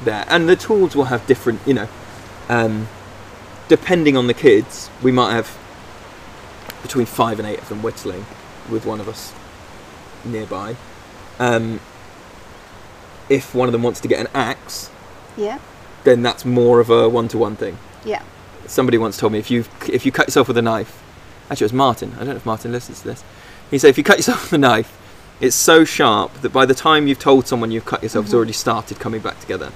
there 0.06 0.26
and 0.28 0.48
the 0.48 0.56
tools 0.56 0.96
will 0.96 1.06
have 1.06 1.26
different 1.26 1.60
you 1.66 1.74
know 1.74 1.88
um, 2.50 2.88
depending 3.68 4.16
on 4.18 4.28
the 4.28 4.34
kids 4.34 4.90
we 5.04 5.12
might 5.12 5.34
have 5.34 5.58
between 6.82 7.06
five 7.06 7.40
and 7.40 7.48
eight 7.48 7.60
of 7.60 7.70
them 7.70 7.82
whittling 7.82 8.26
with 8.70 8.86
one 8.86 9.00
of 9.00 9.08
us 9.10 9.34
nearby 10.26 10.76
um, 11.40 11.80
if 13.30 13.54
one 13.54 13.68
of 13.68 13.72
them 13.72 13.84
wants 13.84 14.00
to 14.00 14.08
get 14.08 14.20
an 14.20 14.28
axe 14.34 14.90
Yeah. 15.36 15.60
then 16.04 16.22
that's 16.22 16.46
more 16.46 16.80
of 16.80 16.90
a 16.90 17.10
one-to-one 17.10 17.56
thing 17.56 17.78
Yeah. 18.06 18.22
somebody 18.66 18.98
once 18.98 19.18
told 19.18 19.34
me 19.34 19.40
if 19.40 19.52
you 19.52 19.66
if 19.88 20.06
you 20.06 20.12
cut 20.12 20.28
yourself 20.28 20.48
with 20.48 20.58
a 20.58 20.62
knife, 20.62 21.02
actually 21.50 21.66
it 21.66 21.72
was 21.72 21.74
Martin. 21.74 22.14
I 22.16 22.20
don't 22.20 22.30
know 22.30 22.36
if 22.36 22.46
Martin 22.46 22.72
listens 22.72 23.02
to 23.02 23.08
this. 23.10 23.24
He 23.72 23.78
said 23.78 23.90
if 23.90 23.98
you 23.98 24.04
cut 24.04 24.18
yourself 24.18 24.44
with 24.44 24.54
a 24.54 24.58
knife, 24.58 24.98
it's 25.40 25.56
so 25.56 25.86
sharp 25.86 26.34
that 26.42 26.52
by 26.52 26.66
the 26.66 26.74
time 26.74 27.08
you've 27.08 27.20
told 27.20 27.48
someone 27.48 27.72
you've 27.72 27.86
cut 27.86 28.02
yourself, 28.04 28.26
it's 28.26 28.34
already 28.34 28.54
started 28.54 29.00
coming 29.00 29.22
back 29.22 29.40
together 29.40 29.72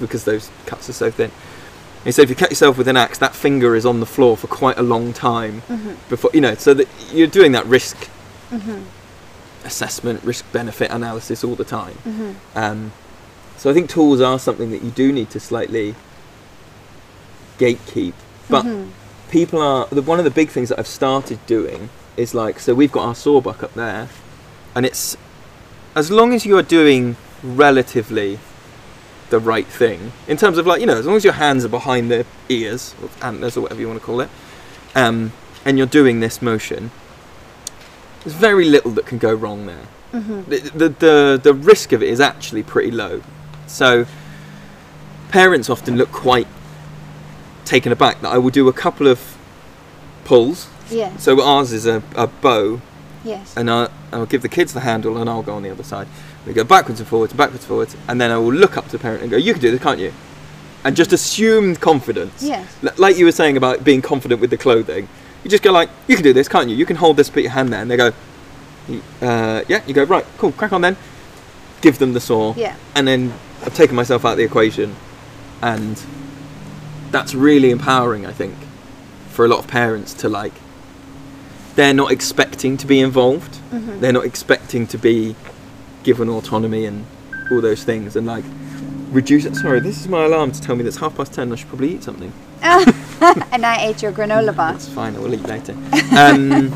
because 0.00 0.24
those 0.24 0.50
cuts 0.66 0.88
are 0.88 0.92
so 0.92 1.10
thin. 1.10 1.30
He 2.04 2.12
said 2.12 2.24
if 2.24 2.30
you 2.30 2.36
cut 2.36 2.50
yourself 2.50 2.78
with 2.78 2.88
an 2.88 2.96
axe, 2.96 3.18
that 3.18 3.34
finger 3.34 3.74
is 3.74 3.84
on 3.84 4.00
the 4.00 4.06
floor 4.06 4.36
for 4.36 4.46
quite 4.46 4.78
a 4.78 4.82
long 4.82 5.12
time 5.12 5.62
mm-hmm. 5.62 5.94
before 6.08 6.30
you 6.32 6.40
know. 6.40 6.54
So 6.54 6.74
that 6.74 6.88
you're 7.12 7.26
doing 7.26 7.52
that 7.52 7.66
risk 7.66 8.08
mm-hmm. 8.50 8.82
assessment, 9.66 10.22
risk 10.22 10.50
benefit 10.52 10.90
analysis 10.90 11.44
all 11.44 11.54
the 11.54 11.64
time. 11.64 11.94
Mm-hmm. 12.04 12.32
Um, 12.58 12.92
so 13.56 13.70
I 13.70 13.74
think 13.74 13.90
tools 13.90 14.20
are 14.20 14.38
something 14.38 14.70
that 14.70 14.82
you 14.82 14.90
do 14.90 15.12
need 15.12 15.30
to 15.30 15.40
slightly 15.40 15.94
gatekeep. 17.58 18.14
But 18.48 18.64
people 19.30 19.60
are 19.60 19.86
the, 19.88 20.02
one 20.02 20.18
of 20.18 20.24
the 20.24 20.30
big 20.30 20.48
things 20.48 20.70
that 20.70 20.78
I've 20.78 20.86
started 20.86 21.44
doing 21.46 21.90
is 22.16 22.34
like 22.34 22.58
so 22.58 22.74
we've 22.74 22.92
got 22.92 23.06
our 23.06 23.14
sawbuck 23.14 23.62
up 23.62 23.74
there, 23.74 24.08
and 24.74 24.86
it's 24.86 25.16
as 25.94 26.10
long 26.10 26.32
as 26.32 26.46
you 26.46 26.56
are 26.56 26.62
doing 26.62 27.16
relatively 27.42 28.38
the 29.30 29.38
right 29.38 29.66
thing 29.66 30.12
in 30.26 30.36
terms 30.36 30.58
of 30.58 30.66
like 30.66 30.80
you 30.80 30.86
know 30.86 30.96
as 30.96 31.06
long 31.06 31.16
as 31.16 31.24
your 31.24 31.34
hands 31.34 31.64
are 31.64 31.68
behind 31.68 32.10
the 32.10 32.24
ears 32.48 32.94
or 33.02 33.10
antlers 33.22 33.56
or 33.56 33.60
whatever 33.62 33.80
you 33.80 33.88
want 33.88 34.00
to 34.00 34.04
call 34.04 34.20
it, 34.20 34.30
um, 34.94 35.32
and 35.64 35.78
you're 35.78 35.86
doing 35.86 36.20
this 36.20 36.40
motion, 36.40 36.90
there's 38.24 38.34
very 38.34 38.68
little 38.68 38.90
that 38.92 39.06
can 39.06 39.18
go 39.18 39.34
wrong 39.34 39.66
there. 39.66 39.86
The, 40.12 40.58
the 40.74 40.88
the 40.88 41.40
the 41.42 41.54
risk 41.54 41.92
of 41.92 42.02
it 42.02 42.08
is 42.08 42.20
actually 42.20 42.62
pretty 42.62 42.90
low. 42.90 43.22
So 43.66 44.06
parents 45.28 45.68
often 45.68 45.96
look 45.96 46.10
quite 46.10 46.46
taken 47.64 47.92
aback 47.92 48.22
that 48.22 48.32
I 48.32 48.38
will 48.38 48.50
do 48.50 48.68
a 48.68 48.72
couple 48.72 49.06
of 49.06 49.36
pulls. 50.24 50.68
Yes. 50.90 51.22
So 51.22 51.42
ours 51.42 51.72
is 51.72 51.86
a, 51.86 52.02
a 52.16 52.26
bow, 52.26 52.80
Yes. 53.24 53.54
and 53.56 53.70
I, 53.70 53.88
I'll 54.12 54.26
give 54.26 54.42
the 54.42 54.48
kids 54.48 54.72
the 54.72 54.80
handle, 54.80 55.16
and 55.18 55.28
I'll 55.28 55.42
go 55.42 55.54
on 55.54 55.62
the 55.62 55.70
other 55.70 55.82
side. 55.82 56.06
We 56.46 56.52
go 56.52 56.64
backwards 56.64 57.00
and 57.00 57.08
forwards, 57.08 57.32
backwards 57.32 57.64
and 57.64 57.68
forwards, 57.68 57.96
and 58.08 58.20
then 58.20 58.30
I 58.30 58.38
will 58.38 58.52
look 58.52 58.76
up 58.76 58.86
to 58.86 58.92
the 58.92 58.98
parent 58.98 59.22
and 59.22 59.30
go, 59.30 59.36
"You 59.36 59.52
can 59.52 59.60
do 59.62 59.70
this, 59.70 59.82
can't 59.82 59.98
you?" 60.00 60.12
And 60.84 60.94
just 60.96 61.12
assume 61.12 61.76
confidence. 61.76 62.42
Yes. 62.42 62.66
L- 62.82 62.92
like 62.96 63.16
you 63.18 63.24
were 63.24 63.32
saying 63.32 63.56
about 63.56 63.82
being 63.84 64.00
confident 64.00 64.40
with 64.40 64.50
the 64.50 64.56
clothing, 64.56 65.08
you 65.44 65.50
just 65.50 65.62
go 65.62 65.72
like, 65.72 65.90
"You 66.06 66.14
can 66.14 66.22
do 66.24 66.32
this, 66.32 66.48
can't 66.48 66.68
you? 66.70 66.76
You 66.76 66.86
can 66.86 66.96
hold 66.96 67.16
this, 67.16 67.28
put 67.28 67.42
your 67.42 67.52
hand 67.52 67.72
there," 67.72 67.82
and 67.82 67.90
they 67.90 67.96
go, 67.96 68.12
uh, 69.22 69.62
"Yeah." 69.68 69.80
You 69.86 69.94
go, 69.94 70.04
"Right, 70.04 70.24
cool, 70.38 70.52
crack 70.52 70.72
on 70.72 70.80
then." 70.80 70.96
Give 71.80 71.98
them 71.98 72.12
the 72.12 72.20
saw 72.20 72.54
Yeah. 72.56 72.74
and 72.96 73.06
then 73.06 73.34
I've 73.64 73.74
taken 73.74 73.94
myself 73.94 74.24
out 74.24 74.32
of 74.32 74.38
the 74.38 74.44
equation, 74.44 74.96
and 75.62 76.00
that's 77.10 77.34
really 77.34 77.70
empowering. 77.70 78.26
I 78.26 78.32
think 78.32 78.54
for 79.30 79.44
a 79.44 79.48
lot 79.48 79.58
of 79.60 79.68
parents 79.68 80.12
to 80.14 80.28
like, 80.28 80.54
they're 81.78 81.94
not 81.94 82.10
expecting 82.10 82.76
to 82.76 82.88
be 82.88 82.98
involved. 82.98 83.52
Mm-hmm. 83.70 84.00
They're 84.00 84.12
not 84.12 84.24
expecting 84.24 84.88
to 84.88 84.98
be 84.98 85.36
given 86.02 86.28
autonomy 86.28 86.86
and 86.86 87.06
all 87.52 87.60
those 87.60 87.84
things, 87.84 88.16
and 88.16 88.26
like 88.26 88.44
reduce 89.10 89.44
it. 89.44 89.54
Sorry, 89.54 89.78
this 89.78 90.00
is 90.00 90.08
my 90.08 90.24
alarm 90.24 90.50
to 90.50 90.60
tell 90.60 90.74
me 90.74 90.82
that 90.82 90.88
it's 90.88 90.96
half 90.96 91.16
past 91.16 91.34
ten. 91.34 91.52
I 91.52 91.54
should 91.54 91.68
probably 91.68 91.94
eat 91.94 92.02
something. 92.02 92.32
and 92.62 93.64
I 93.64 93.76
ate 93.82 94.02
your 94.02 94.10
granola 94.10 94.56
bar. 94.56 94.72
That's 94.72 94.88
fine. 94.88 95.14
I 95.14 95.20
will 95.20 95.32
eat 95.32 95.44
later. 95.44 95.74
Um, 96.18 96.74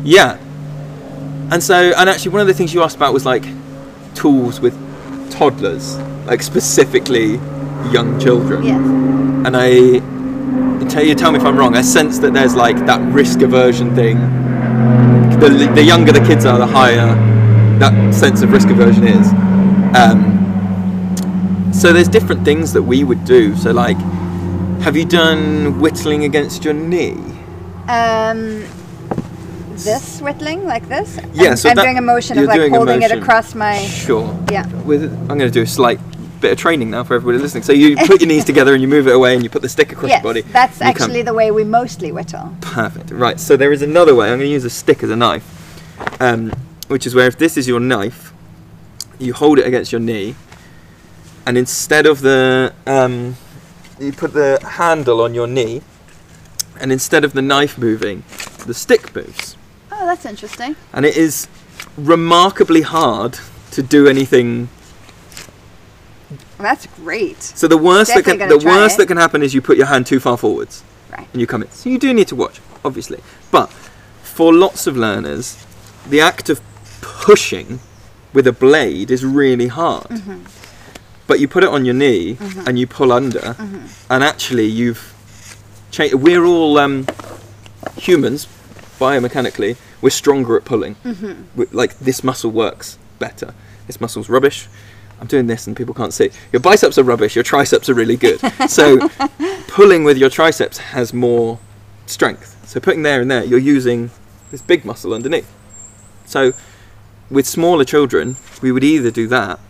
yeah. 0.02 0.38
And 1.52 1.62
so, 1.62 1.92
and 1.94 2.08
actually, 2.08 2.32
one 2.32 2.40
of 2.40 2.46
the 2.46 2.54
things 2.54 2.72
you 2.72 2.82
asked 2.82 2.96
about 2.96 3.12
was 3.12 3.26
like 3.26 3.44
tools 4.14 4.60
with 4.60 4.74
toddlers, 5.30 5.98
like 6.24 6.42
specifically 6.42 7.34
young 7.92 8.18
children. 8.18 8.62
Yes. 8.62 8.80
And 9.46 9.54
I 9.54 10.00
tell 10.88 11.04
you, 11.04 11.14
tell 11.14 11.32
me 11.32 11.38
if 11.38 11.44
I'm 11.44 11.56
wrong. 11.58 11.76
I 11.76 11.82
sense 11.82 12.18
that 12.20 12.32
there's 12.32 12.54
like 12.54 12.76
that 12.86 13.00
risk 13.12 13.40
aversion 13.42 13.94
thing. 13.94 14.18
The, 15.40 15.70
the 15.74 15.82
younger 15.82 16.12
the 16.12 16.20
kids 16.20 16.44
are, 16.44 16.58
the 16.58 16.66
higher 16.66 17.14
that 17.78 18.14
sense 18.14 18.42
of 18.42 18.52
risk 18.52 18.68
aversion 18.68 19.06
is. 19.06 19.28
Um, 19.96 21.72
so 21.72 21.92
there's 21.92 22.08
different 22.08 22.44
things 22.44 22.72
that 22.74 22.82
we 22.82 23.04
would 23.04 23.24
do. 23.24 23.56
So 23.56 23.72
like, 23.72 23.96
have 24.82 24.96
you 24.96 25.04
done 25.04 25.80
whittling 25.80 26.24
against 26.24 26.64
your 26.64 26.74
knee? 26.74 27.16
Um, 27.88 28.64
this 29.76 30.20
whittling 30.20 30.66
like 30.66 30.88
this. 30.88 31.18
Yeah, 31.32 31.50
I'm, 31.50 31.56
so 31.56 31.70
I'm 31.70 31.76
that- 31.76 31.82
doing 31.82 31.98
a 31.98 32.02
motion 32.02 32.38
of 32.38 32.44
like 32.44 32.70
holding 32.70 33.02
it 33.02 33.10
across 33.10 33.54
my. 33.54 33.78
Sure. 33.78 34.38
Yeah. 34.50 34.66
With 34.82 35.04
I'm 35.30 35.38
going 35.38 35.40
to 35.40 35.50
do 35.50 35.62
a 35.62 35.66
slight 35.66 35.98
bit 36.40 36.52
of 36.52 36.58
training 36.58 36.90
now 36.90 37.04
for 37.04 37.14
everybody 37.14 37.38
listening. 37.38 37.62
So 37.62 37.72
you 37.72 37.96
put 38.06 38.20
your 38.20 38.28
knees 38.28 38.44
together 38.44 38.72
and 38.72 38.82
you 38.82 38.88
move 38.88 39.06
it 39.06 39.14
away 39.14 39.34
and 39.34 39.42
you 39.44 39.50
put 39.50 39.62
the 39.62 39.68
stick 39.68 39.92
across 39.92 40.08
Yes, 40.10 40.22
your 40.22 40.32
body. 40.32 40.42
that's 40.42 40.78
you 40.80 40.84
come- 40.86 40.90
actually 41.10 41.22
the 41.22 41.34
way 41.34 41.50
we 41.50 41.64
mostly 41.64 42.12
whittle. 42.12 42.54
Perfect. 42.60 43.10
Right. 43.10 43.38
So 43.38 43.56
there 43.56 43.72
is 43.72 43.82
another 43.82 44.14
way. 44.14 44.26
I'm 44.30 44.38
going 44.38 44.48
to 44.48 44.52
use 44.52 44.64
a 44.64 44.70
stick 44.70 45.02
as 45.02 45.10
a 45.10 45.16
knife, 45.16 45.46
um, 46.20 46.50
which 46.88 47.06
is 47.06 47.14
where 47.14 47.26
if 47.26 47.36
this 47.38 47.56
is 47.56 47.68
your 47.68 47.80
knife, 47.80 48.32
you 49.18 49.32
hold 49.34 49.58
it 49.58 49.66
against 49.66 49.92
your 49.92 50.00
knee, 50.00 50.34
and 51.46 51.58
instead 51.58 52.06
of 52.06 52.20
the 52.22 52.72
um, 52.86 53.36
you 53.98 54.12
put 54.12 54.32
the 54.32 54.58
handle 54.78 55.20
on 55.20 55.34
your 55.34 55.46
knee, 55.46 55.82
and 56.80 56.90
instead 56.90 57.22
of 57.24 57.34
the 57.34 57.42
knife 57.42 57.76
moving, 57.76 58.22
the 58.66 58.72
stick 58.72 59.14
moves, 59.14 59.56
Oh, 59.92 60.06
that's 60.06 60.24
interesting. 60.24 60.74
and 60.94 61.04
it 61.04 61.16
is 61.18 61.48
remarkably 61.98 62.80
hard 62.82 63.38
to 63.72 63.82
do 63.82 64.06
anything. 64.06 64.68
That's 66.62 66.86
great. 66.86 67.42
So 67.42 67.66
the 67.68 67.78
worst 67.78 68.14
that 68.14 68.24
can 68.24 68.38
the 68.38 68.62
worst 68.64 68.94
it. 68.94 68.98
that 68.98 69.06
can 69.06 69.16
happen 69.16 69.42
is 69.42 69.54
you 69.54 69.62
put 69.62 69.76
your 69.76 69.86
hand 69.86 70.06
too 70.06 70.20
far 70.20 70.36
forwards. 70.36 70.82
Right. 71.10 71.26
and 71.32 71.40
you 71.40 71.46
come 71.46 71.62
in. 71.62 71.70
So 71.70 71.90
you 71.90 71.98
do 71.98 72.14
need 72.14 72.28
to 72.28 72.36
watch, 72.36 72.60
obviously. 72.84 73.20
But 73.50 73.68
for 74.22 74.54
lots 74.54 74.86
of 74.86 74.96
learners, 74.96 75.64
the 76.08 76.20
act 76.20 76.48
of 76.48 76.60
pushing 77.00 77.80
with 78.32 78.46
a 78.46 78.52
blade 78.52 79.10
is 79.10 79.24
really 79.24 79.66
hard. 79.66 80.04
Mm-hmm. 80.04 80.44
But 81.26 81.40
you 81.40 81.48
put 81.48 81.64
it 81.64 81.68
on 81.68 81.84
your 81.84 81.94
knee 81.94 82.34
mm-hmm. 82.34 82.66
and 82.66 82.78
you 82.78 82.86
pull 82.86 83.12
under, 83.12 83.40
mm-hmm. 83.40 84.12
and 84.12 84.24
actually 84.24 84.66
you've 84.66 85.14
changed. 85.90 86.14
We're 86.14 86.44
all 86.44 86.78
um, 86.78 87.06
humans, 87.96 88.46
biomechanically. 88.98 89.76
We're 90.00 90.10
stronger 90.10 90.56
at 90.56 90.64
pulling. 90.64 90.96
we 91.54 91.66
like 91.66 91.98
this 91.98 92.24
muscle 92.24 92.50
works 92.50 92.98
better. 93.18 93.54
This 93.86 94.00
muscle's 94.00 94.28
rubbish. 94.28 94.68
I'm 95.20 95.26
doing 95.26 95.46
this 95.46 95.66
and 95.66 95.76
people 95.76 95.94
can't 95.94 96.14
see. 96.14 96.30
Your 96.52 96.60
biceps 96.60 96.96
are 96.98 97.02
rubbish. 97.02 97.36
Your 97.36 97.44
triceps 97.44 97.88
are 97.88 97.94
really 97.94 98.16
good. 98.16 98.40
so 98.68 99.08
pulling 99.68 100.02
with 100.04 100.16
your 100.16 100.30
triceps 100.30 100.78
has 100.78 101.12
more 101.12 101.58
strength. 102.06 102.66
So 102.66 102.80
putting 102.80 103.02
there 103.02 103.20
and 103.20 103.30
there, 103.30 103.44
you're 103.44 103.58
using 103.58 104.10
this 104.50 104.62
big 104.62 104.84
muscle 104.84 105.12
underneath. 105.12 105.52
So 106.24 106.52
with 107.30 107.46
smaller 107.46 107.84
children, 107.84 108.36
we 108.62 108.72
would 108.72 108.84
either 108.84 109.10
do 109.10 109.26
that, 109.28 109.60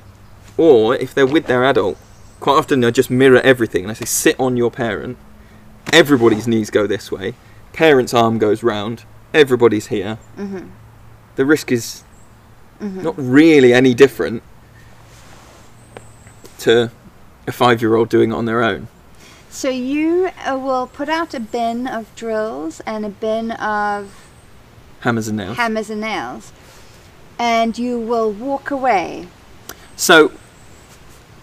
or 0.56 0.94
if 0.96 1.14
they're 1.14 1.26
with 1.26 1.46
their 1.46 1.64
adult, 1.64 1.98
quite 2.38 2.54
often 2.54 2.80
they'll 2.80 2.90
just 2.90 3.10
mirror 3.10 3.40
everything. 3.40 3.84
And 3.84 3.90
I 3.90 3.94
say, 3.94 4.04
sit 4.06 4.38
on 4.38 4.56
your 4.56 4.70
parent. 4.70 5.18
Everybody's 5.92 6.46
knees 6.46 6.70
go 6.70 6.86
this 6.86 7.10
way. 7.10 7.34
Parent's 7.72 8.14
arm 8.14 8.38
goes 8.38 8.62
round. 8.62 9.04
Everybody's 9.34 9.88
here. 9.88 10.18
Mm-hmm. 10.36 10.68
The 11.36 11.44
risk 11.44 11.72
is 11.72 12.04
mm-hmm. 12.80 13.02
not 13.02 13.14
really 13.16 13.72
any 13.72 13.94
different 13.94 14.42
to 16.60 16.90
a 17.46 17.52
five-year-old 17.52 18.08
doing 18.08 18.30
it 18.30 18.34
on 18.34 18.44
their 18.44 18.62
own. 18.62 18.88
So 19.50 19.68
you 19.68 20.30
uh, 20.46 20.56
will 20.58 20.86
put 20.86 21.08
out 21.08 21.34
a 21.34 21.40
bin 21.40 21.86
of 21.86 22.14
drills 22.14 22.80
and 22.80 23.04
a 23.04 23.08
bin 23.08 23.50
of 23.52 24.14
Hammers 25.00 25.28
and 25.28 25.36
nails. 25.38 25.56
hammers 25.56 25.90
and 25.90 26.00
nails, 26.00 26.52
and 27.38 27.76
you 27.78 27.98
will 27.98 28.30
walk 28.30 28.70
away. 28.70 29.26
So, 29.96 30.30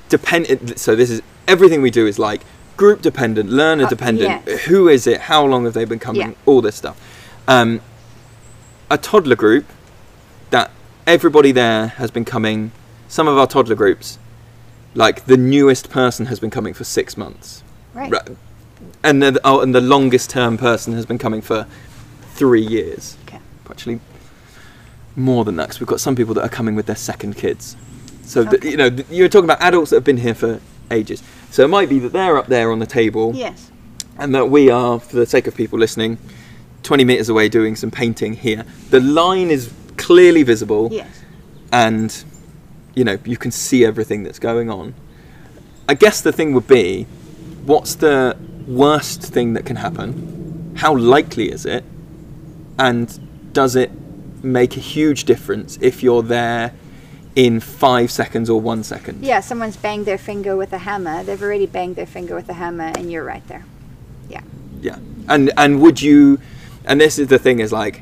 depend. 0.09 0.79
So 0.79 0.95
this 0.95 1.09
is 1.09 1.21
everything 1.47 1.81
we 1.81 1.89
do 1.91 2.05
is 2.07 2.17
like 2.19 2.41
group 2.77 3.01
dependent, 3.01 3.49
learner 3.49 3.85
Uh, 3.85 3.89
dependent. 3.89 4.43
yes. 4.45 4.61
Who 4.65 4.87
is 4.87 5.07
it? 5.07 5.21
How 5.21 5.43
long 5.45 5.65
have 5.65 5.73
they 5.73 5.85
been 5.85 5.99
coming? 5.99 6.21
Yeah. 6.29 6.33
All 6.45 6.61
this 6.61 6.75
stuff. 6.75 6.97
Um, 7.47 7.81
a 8.89 8.97
toddler 8.97 9.35
group 9.35 9.65
that 10.51 10.71
everybody 11.05 11.51
there 11.51 11.87
has 11.97 12.11
been 12.11 12.25
coming. 12.25 12.71
Some 13.07 13.27
of 13.27 13.37
our 13.37 13.47
toddler 13.47 13.75
groups, 13.75 14.19
like 14.97 15.25
the 15.25 15.37
newest 15.37 15.89
person 15.89 16.25
has 16.25 16.39
been 16.39 16.49
coming 16.49 16.73
for 16.73 16.83
six 16.83 17.15
months, 17.17 17.63
Right. 17.93 18.11
And 19.03 19.21
the 19.23 19.39
oh, 19.43 19.61
and 19.61 19.73
the 19.73 19.81
longest 19.81 20.29
term 20.29 20.57
person 20.57 20.93
has 20.93 21.05
been 21.05 21.17
coming 21.19 21.41
for 21.41 21.65
three 22.35 22.61
years. 22.61 23.15
Okay. 23.25 23.39
Actually, 23.69 23.99
more 25.15 25.43
than 25.45 25.55
that, 25.57 25.67
because 25.67 25.79
we've 25.79 25.87
got 25.87 25.99
some 25.99 26.15
people 26.15 26.33
that 26.35 26.43
are 26.43 26.49
coming 26.59 26.75
with 26.75 26.85
their 26.87 26.95
second 27.11 27.35
kids. 27.37 27.75
So 28.23 28.41
Okay. 28.41 28.69
you 28.71 28.77
know, 28.77 28.89
th- 28.89 29.07
you're 29.09 29.29
talking 29.29 29.45
about 29.49 29.61
adults 29.61 29.89
that 29.91 29.97
have 29.97 30.03
been 30.03 30.17
here 30.17 30.35
for 30.35 30.59
ages. 30.91 31.23
So 31.51 31.63
it 31.63 31.69
might 31.69 31.89
be 31.89 31.99
that 31.99 32.11
they're 32.13 32.37
up 32.37 32.47
there 32.47 32.71
on 32.71 32.79
the 32.79 32.85
table, 32.85 33.31
Yes. 33.35 33.71
and 34.19 34.33
that 34.35 34.49
we 34.49 34.69
are, 34.69 34.99
for 34.99 35.15
the 35.15 35.25
sake 35.25 35.47
of 35.47 35.55
people 35.55 35.79
listening, 35.79 36.17
20 36.83 37.03
meters 37.05 37.29
away 37.29 37.49
doing 37.49 37.75
some 37.75 37.89
painting 37.91 38.33
here. 38.33 38.63
The 38.91 38.99
line 38.99 39.49
is 39.49 39.71
clearly 39.97 40.43
visible, 40.43 40.89
Yes. 40.91 41.07
and 41.71 42.13
you 42.97 43.03
know 43.03 43.19
you 43.25 43.37
can 43.37 43.51
see 43.51 43.85
everything 43.85 44.23
that's 44.23 44.39
going 44.39 44.69
on. 44.71 44.95
I 45.87 45.93
guess 45.93 46.21
the 46.21 46.31
thing 46.31 46.53
would 46.53 46.67
be, 46.67 47.03
what's 47.63 47.95
the 47.95 48.35
worst 48.67 49.21
thing 49.21 49.53
that 49.53 49.65
can 49.65 49.75
happen? 49.75 50.73
How 50.75 50.95
likely 50.95 51.51
is 51.51 51.65
it? 51.65 51.83
And 52.79 53.53
does 53.53 53.75
it 53.75 53.91
make 54.43 54.75
a 54.75 54.79
huge 54.79 55.23
difference 55.25 55.77
if 55.79 56.01
you're 56.03 56.23
there 56.23 56.73
in 57.35 57.59
five 57.59 58.11
seconds 58.11 58.49
or 58.49 58.59
one 58.59 58.83
second? 58.83 59.23
Yeah. 59.23 59.41
Someone's 59.41 59.77
banged 59.77 60.05
their 60.07 60.17
finger 60.17 60.57
with 60.57 60.73
a 60.73 60.79
hammer. 60.79 61.23
They've 61.23 61.41
already 61.41 61.67
banged 61.67 61.95
their 61.95 62.07
finger 62.07 62.35
with 62.35 62.49
a 62.49 62.53
hammer, 62.53 62.91
and 62.97 63.11
you're 63.11 63.23
right 63.23 63.47
there. 63.47 63.63
Yeah. 64.27 64.41
Yeah, 64.81 64.97
and 65.29 65.51
and 65.55 65.81
would 65.81 66.01
you 66.01 66.39
and 66.85 66.99
this 66.99 67.19
is 67.19 67.27
the 67.27 67.39
thing 67.39 67.59
is 67.59 67.71
like 67.71 68.01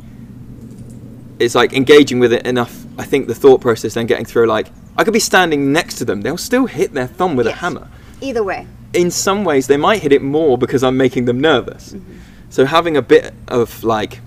it's 1.39 1.55
like 1.55 1.73
engaging 1.73 2.19
with 2.19 2.31
it 2.33 2.45
enough 2.47 2.85
I 2.97 3.03
think 3.03 3.27
the 3.27 3.35
thought 3.35 3.61
process 3.61 3.93
then 3.95 4.05
getting 4.05 4.25
through 4.25 4.47
like 4.47 4.67
I 4.97 5.03
could 5.03 5.13
be 5.13 5.19
standing 5.19 5.73
next 5.73 5.95
to 5.95 6.05
them, 6.05 6.21
they'll 6.21 6.37
still 6.37 6.67
hit 6.67 6.93
their 6.93 7.07
thumb 7.07 7.35
with 7.35 7.47
a 7.47 7.51
hammer. 7.51 7.89
Either 8.21 8.43
way. 8.43 8.65
In 8.93 9.11
some 9.11 9.43
ways 9.43 9.67
they 9.67 9.77
might 9.77 10.01
hit 10.01 10.13
it 10.13 10.21
more 10.21 10.57
because 10.57 10.83
I'm 10.83 10.95
making 10.95 11.25
them 11.25 11.39
nervous. 11.39 11.93
Mm-hmm. 11.93 12.19
So 12.49 12.65
having 12.65 12.95
a 12.95 13.01
bit 13.01 13.33
of 13.47 13.83
like 13.83 14.21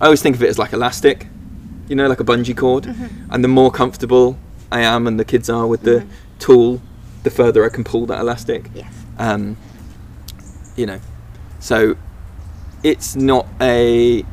I 0.00 0.06
always 0.06 0.22
think 0.22 0.36
of 0.36 0.42
it 0.42 0.48
as 0.48 0.58
like 0.58 0.72
elastic, 0.72 1.26
you 1.88 1.96
know, 1.96 2.08
like 2.08 2.20
a 2.20 2.24
bungee 2.24 2.56
cord. 2.56 2.84
Mm-hmm. 2.84 3.32
And 3.32 3.44
the 3.44 3.48
more 3.48 3.70
comfortable 3.70 4.38
I 4.72 4.80
am 4.80 5.06
and 5.06 5.18
the 5.20 5.24
kids 5.24 5.48
are 5.48 5.66
with 5.66 5.82
the 5.82 6.04
tool, 6.38 6.80
the 7.22 7.30
further 7.30 7.64
I 7.64 7.68
can 7.68 7.84
pull 7.84 8.06
that 8.06 8.20
elastic 8.20 8.70
Yes. 8.74 8.92
um, 9.18 9.56
you 10.76 10.86
know 10.86 11.00
so 11.60 11.96
it's 12.82 13.16
not 13.16 13.46
a 13.60 14.24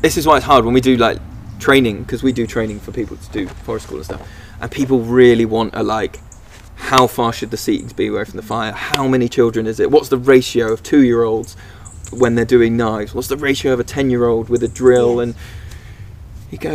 this 0.00 0.16
is 0.16 0.26
why 0.26 0.36
it's 0.36 0.46
hard 0.46 0.64
when 0.64 0.74
we 0.74 0.80
do 0.80 0.96
like 0.96 1.18
training 1.64 1.96
because 2.02 2.22
we 2.22 2.32
do 2.40 2.46
training 2.46 2.78
for 2.84 2.92
people 2.92 3.16
to 3.16 3.30
do 3.38 3.46
forest 3.66 3.86
school 3.86 3.96
and 3.98 4.04
stuff 4.10 4.22
and 4.60 4.70
people 4.70 4.98
really 5.00 5.46
want 5.56 5.70
a 5.74 5.82
like 5.82 6.14
how 6.92 7.06
far 7.06 7.32
should 7.32 7.50
the 7.50 7.56
seatings 7.56 7.94
be 7.96 8.06
away 8.08 8.24
from 8.24 8.36
the 8.36 8.46
fire 8.54 8.72
how 8.72 9.06
many 9.14 9.28
children 9.28 9.66
is 9.66 9.80
it 9.80 9.90
what's 9.90 10.08
the 10.10 10.18
ratio 10.34 10.66
of 10.72 10.82
two 10.82 11.02
year 11.10 11.22
olds 11.22 11.56
when 12.12 12.34
they're 12.34 12.44
doing 12.58 12.76
knives 12.76 13.14
what's 13.14 13.28
the 13.28 13.36
ratio 13.48 13.72
of 13.72 13.80
a 13.80 13.84
10 13.84 14.10
year 14.10 14.24
old 14.26 14.48
with 14.48 14.62
a 14.62 14.68
drill 14.68 15.12
Yes. 15.16 15.22
and 15.24 15.34
you 16.52 16.58
go 16.58 16.74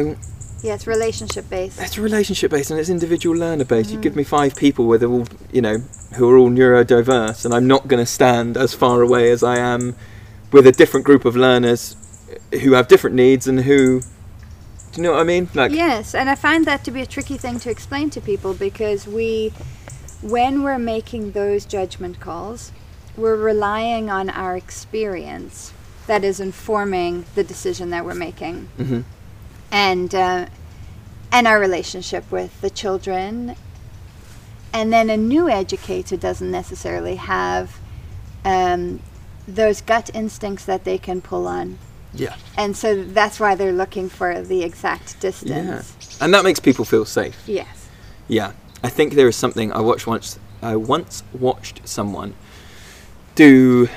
Yeah. 0.64 0.74
It's 0.78 0.88
relationship 0.88 1.46
based. 1.50 1.80
it's 1.86 1.98
relationship 1.98 2.50
based 2.52 2.70
and 2.72 2.80
it's 2.80 2.90
individual 2.90 3.36
learner 3.44 3.64
based. 3.74 3.92
You 3.92 3.98
Mm. 4.00 4.06
give 4.08 4.16
me 4.22 4.24
five 4.38 4.52
people 4.66 4.84
where 4.90 4.98
they're 5.00 5.16
all, 5.18 5.28
you 5.58 5.62
know, 5.62 5.78
who 6.18 6.24
are 6.30 6.38
all 6.42 6.50
neurodiverse, 6.50 7.46
and 7.46 7.54
I'm 7.54 7.66
not 7.76 7.88
going 7.88 8.04
to 8.08 8.12
stand 8.20 8.58
as 8.58 8.74
far 8.74 9.02
away 9.02 9.32
as 9.36 9.42
I 9.42 9.58
am 9.74 9.96
with 10.52 10.66
a 10.68 10.74
different 10.82 11.06
group 11.10 11.24
of 11.30 11.34
learners 11.48 11.96
who 12.64 12.74
have 12.74 12.86
different 12.94 13.16
needs 13.16 13.48
and 13.48 13.58
who. 13.70 14.02
Do 14.94 15.02
you 15.02 15.04
know 15.08 15.14
what 15.14 15.22
I 15.22 15.24
mean? 15.24 15.50
Like, 15.54 15.72
Yes, 15.72 16.16
and 16.16 16.30
I 16.30 16.36
find 16.36 16.66
that 16.66 16.84
to 16.86 16.92
be 16.92 17.02
a 17.02 17.06
tricky 17.06 17.38
thing 17.38 17.60
to 17.60 17.70
explain 17.70 18.10
to 18.12 18.22
people 18.22 18.54
because 18.54 19.08
we, 19.08 19.54
when 20.22 20.64
we're 20.64 20.80
making 20.80 21.32
those 21.32 21.66
judgment 21.66 22.20
calls, 22.20 22.72
we're 23.16 23.36
relying 23.36 24.10
on 24.10 24.30
our 24.30 24.56
experience 24.58 25.74
that 26.08 26.24
is 26.24 26.40
informing 26.40 27.26
the 27.36 27.44
decision 27.44 27.92
that 27.92 28.04
we're 28.04 28.16
making, 28.16 28.68
Mhm. 28.80 29.04
and 29.72 30.16
uh, 30.16 30.46
and 31.32 31.46
our 31.48 31.60
relationship 31.60 32.32
with 32.32 32.60
the 32.62 32.70
children. 32.72 33.56
And 34.74 34.92
then 34.92 35.10
a 35.12 35.18
new 35.18 35.48
educator 35.50 36.18
doesn't 36.18 36.50
necessarily 36.50 37.16
have 37.16 37.78
um, 38.46 39.02
those 39.48 39.82
gut 39.82 40.10
instincts 40.14 40.66
that 40.66 40.84
they 40.86 40.98
can 40.98 41.22
pull 41.22 41.46
on. 41.48 41.78
Yeah, 42.14 42.36
And 42.58 42.76
so 42.76 43.04
that's 43.04 43.40
why 43.40 43.56
they're 43.56 43.72
looking 43.72 44.10
for 44.10 44.42
the 44.42 44.64
exact 44.64 45.20
distance. 45.20 45.50
yeah, 45.50 46.24
and 46.26 46.34
that 46.34 46.44
makes 46.44 46.60
people 46.60 46.86
feel 46.86 47.06
safe. 47.06 47.42
Yes. 47.48 47.88
Yeah, 48.28 48.54
I 48.84 48.90
think 48.90 49.14
there 49.14 49.28
is 49.28 49.36
something 49.36 49.72
I 49.72 49.82
watched 49.82 50.08
once. 50.08 50.40
I 50.62 50.76
once 50.76 51.24
watched 51.34 51.88
someone 51.88 52.34
do 53.36 53.88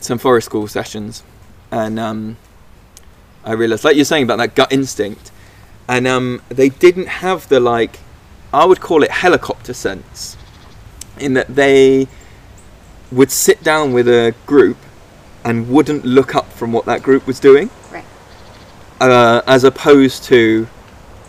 some 0.00 0.18
forest 0.18 0.46
school 0.46 0.66
sessions, 0.68 1.22
and 1.70 1.98
um, 1.98 2.36
I 3.44 3.52
realised, 3.52 3.84
like 3.84 3.96
you're 3.96 4.04
saying 4.04 4.24
about 4.24 4.38
that 4.38 4.54
gut 4.54 4.72
instinct, 4.72 5.30
and 5.88 6.06
um, 6.06 6.42
they 6.48 6.68
didn't 6.68 7.06
have 7.08 7.48
the 7.48 7.60
like, 7.60 7.98
I 8.52 8.64
would 8.64 8.80
call 8.80 9.02
it 9.02 9.10
helicopter 9.10 9.72
sense, 9.74 10.36
in 11.18 11.34
that 11.34 11.54
they 11.54 12.08
would 13.10 13.30
sit 13.30 13.62
down 13.62 13.92
with 13.92 14.06
a 14.08 14.34
group 14.46 14.76
and 15.48 15.68
wouldn't 15.70 16.04
look 16.04 16.34
up 16.34 16.52
from 16.52 16.72
what 16.72 16.84
that 16.84 17.02
group 17.02 17.26
was 17.26 17.40
doing, 17.40 17.70
Right. 17.90 18.04
uh, 19.00 19.40
as 19.46 19.64
opposed 19.64 20.24
to 20.24 20.68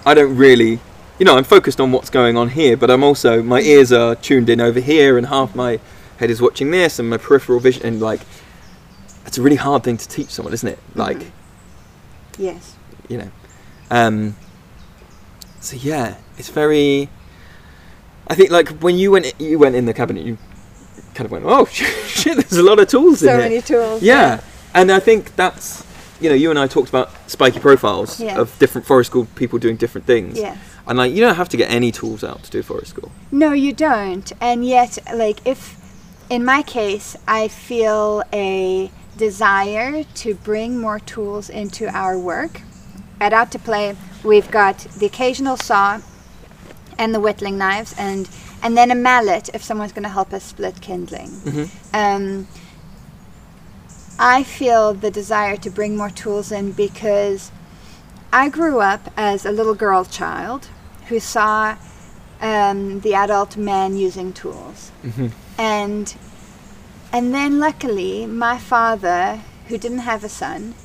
I 0.06 0.14
don't 0.14 0.36
really, 0.36 0.80
you 1.20 1.26
know, 1.26 1.38
I'm 1.38 1.44
focused 1.46 1.80
on 1.80 1.92
what's 1.92 2.10
going 2.10 2.36
on 2.38 2.50
here, 2.50 2.76
but 2.76 2.90
I'm 2.92 3.04
also 3.04 3.42
my 3.42 3.62
ears 3.62 3.92
are 3.94 4.16
tuned 4.16 4.50
in 4.50 4.60
over 4.60 4.80
here, 4.82 5.18
and 5.18 5.28
half 5.28 5.56
my 5.56 5.80
head 6.18 6.30
is 6.30 6.42
watching 6.42 6.72
this, 6.72 7.00
and 7.00 7.10
my 7.10 7.18
peripheral 7.18 7.60
vision, 7.62 7.86
and 7.86 8.02
like, 8.02 8.22
it's 9.26 9.38
a 9.38 9.42
really 9.42 9.56
hard 9.58 9.84
thing 9.84 9.96
to 9.98 10.08
teach 10.08 10.30
someone, 10.30 10.54
isn't 10.54 10.68
it? 10.68 10.80
Like, 10.96 11.20
Mhm. 11.20 11.32
Yes. 12.38 12.76
you 13.08 13.18
know, 13.20 13.32
um, 13.90 14.36
so 15.62 15.78
yeah, 15.78 16.16
it's 16.38 16.50
very. 16.50 17.10
I 18.28 18.36
think 18.36 18.52
like 18.52 18.70
when 18.80 18.98
you 18.98 19.12
went 19.12 19.34
you 19.40 19.58
went 19.60 19.76
in 19.76 19.86
the 19.86 19.94
cabinet, 19.94 20.26
you 20.26 20.38
kind 21.20 21.26
of 21.26 21.32
went, 21.32 21.44
oh 21.46 21.66
shit, 21.66 22.38
there's 22.38 22.54
a 22.58 22.64
lot 22.64 22.80
of 22.80 22.88
tools 22.88 23.22
in 23.22 23.28
So 23.28 23.32
here. 23.38 23.50
many 23.50 23.62
tools. 23.62 24.02
Yeah, 24.02 24.40
and 24.74 24.90
I 24.92 25.00
think 25.02 25.36
that's 25.36 25.86
you 26.22 26.30
know 26.30 26.36
you 26.36 26.50
and 26.50 26.58
I 26.58 26.68
talked 26.68 26.88
about 26.90 27.10
spiky 27.30 27.60
profiles 27.60 28.20
Yes. 28.22 28.38
of 28.38 28.58
different 28.60 28.88
forest 28.88 29.10
school 29.12 29.26
people 29.36 29.60
doing 29.60 29.76
different 29.76 30.08
things. 30.08 30.38
Yes. 30.40 30.58
And 30.88 30.98
like 30.98 31.12
you 31.14 31.20
don't 31.20 31.36
have 31.36 31.50
to 31.50 31.58
get 31.58 31.70
any 31.70 31.92
tools 31.92 32.24
out 32.24 32.44
to 32.44 32.50
do 32.52 32.62
forest 32.64 32.92
school. 32.92 33.12
No, 33.32 33.52
you 33.52 33.74
don't. 33.74 34.32
And 34.42 34.66
yet, 34.66 34.98
like, 35.14 35.46
if 35.46 35.62
in 36.30 36.46
my 36.46 36.62
case, 36.64 37.16
I 37.28 37.48
feel 37.50 38.24
a 38.34 38.90
desire 39.18 40.04
to 40.24 40.34
bring 40.36 40.80
more 40.80 41.00
tools 41.00 41.50
into 41.50 41.88
our 41.96 42.18
work. 42.18 42.62
At 43.20 43.34
Out 43.34 43.52
to 43.52 43.60
Play, 43.60 43.96
we've 44.24 44.50
got 44.50 44.78
the 45.00 45.06
occasional 45.06 45.58
saw 45.58 46.00
and 46.98 47.14
the 47.14 47.20
whittling 47.20 47.58
knives, 47.58 47.94
and 47.98 48.28
and 48.62 48.76
then 48.78 48.92
a 48.92 48.96
mallet 48.96 49.50
if 49.54 49.64
someone's 49.64 49.92
going 49.94 50.04
to 50.04 50.10
help 50.10 50.34
us 50.34 50.44
split 50.44 50.82
kindling. 50.82 51.32
Um, 51.94 52.48
I 54.20 54.44
feel 54.44 54.94
the 54.94 55.12
desire 55.12 55.56
to 55.58 55.70
bring 55.70 55.96
more 55.96 56.10
tools 56.10 56.52
in 56.52 56.74
because 56.74 57.52
I 58.34 58.50
grew 58.50 58.80
up 58.80 59.12
as 59.16 59.46
a 59.46 59.52
little 59.52 59.76
girl 59.76 60.04
child 60.06 60.68
who 61.08 61.20
saw 61.20 61.78
um, 62.42 63.00
the 63.00 63.14
adult 63.14 63.58
men 63.58 63.96
using 63.98 64.34
tools, 64.34 64.92
and 65.58 66.14
and 67.12 67.34
then 67.34 67.60
luckily 67.60 68.26
my 68.26 68.58
father, 68.58 69.42
who 69.68 69.78
didn't 69.78 70.00
have 70.00 70.24
a 70.24 70.30
son, 70.30 70.76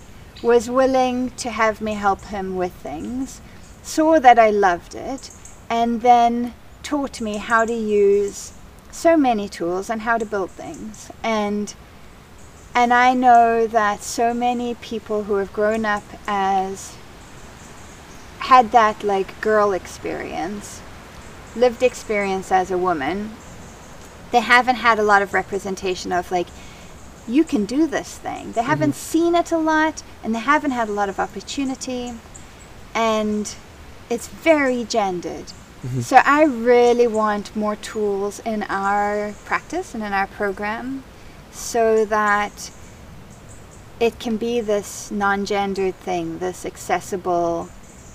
was 0.43 0.70
willing 0.70 1.31
to 1.31 1.51
have 1.51 1.81
me 1.81 1.95
help 1.95 2.22
him 2.27 2.57
with 2.57 2.72
things, 2.72 3.41
saw 3.83 4.18
that 4.20 4.39
I 4.39 4.51
loved 4.51 4.95
it, 4.95 5.31
and 5.68 6.01
then 6.03 6.55
taught 6.85 7.20
me 7.20 7.39
how 7.39 7.64
to 7.64 7.74
use 7.74 8.53
so 8.93 9.16
many 9.16 9.49
tools 9.49 9.91
and 9.91 10.03
how 10.03 10.16
to 10.16 10.24
build 10.24 10.51
things 10.51 11.11
and 11.24 11.74
and 12.74 12.93
I 12.93 13.14
know 13.14 13.68
that 13.68 14.03
so 14.03 14.35
many 14.35 14.74
people 14.74 15.24
who 15.24 15.37
have 15.37 15.53
grown 15.53 15.85
up 15.85 16.03
as 16.26 16.97
had 18.41 18.72
that 18.72 19.05
like 19.05 19.41
girl 19.41 19.72
experience, 19.72 20.82
lived 21.55 21.82
experience 21.85 22.51
as 22.51 22.72
a 22.72 22.78
woman, 22.78 23.30
they 24.32 24.41
haven't 24.41 24.76
had 24.76 24.99
a 24.99 25.05
lot 25.05 25.22
of 25.22 25.32
representation 25.32 26.12
of 26.12 26.32
like 26.32 26.49
you 27.28 27.45
can 27.45 27.64
do 27.64 27.87
this 27.87 28.18
thing. 28.18 28.53
They 28.53 28.64
haven't 28.64 28.91
mm-hmm. 28.91 29.12
seen 29.12 29.35
it 29.37 29.53
a 29.53 29.57
lot 29.57 30.03
and 30.24 30.35
they 30.35 30.41
haven't 30.41 30.72
had 30.72 30.89
a 30.89 30.93
lot 30.93 31.09
of 31.09 31.20
opportunity 31.20 32.12
and 32.93 33.55
it's 34.11 34.26
very 34.26 34.82
gendered. 34.82 35.53
Mm-hmm. 35.85 36.01
So 36.01 36.16
I 36.24 36.45
really 36.45 37.07
want 37.07 37.55
more 37.55 37.76
tools 37.76 38.41
in 38.41 38.62
our 38.64 39.35
practice 39.45 39.95
and 39.95 40.03
in 40.03 40.14
our 40.14 40.26
program 40.26 41.05
so 41.51 42.07
that 42.07 42.70
it 44.01 44.18
can 44.18 44.39
be 44.39 44.61
this 44.61 45.11
non-gendered 45.11 45.95
thing, 45.97 46.39
this 46.39 46.64
accessible 46.64 47.68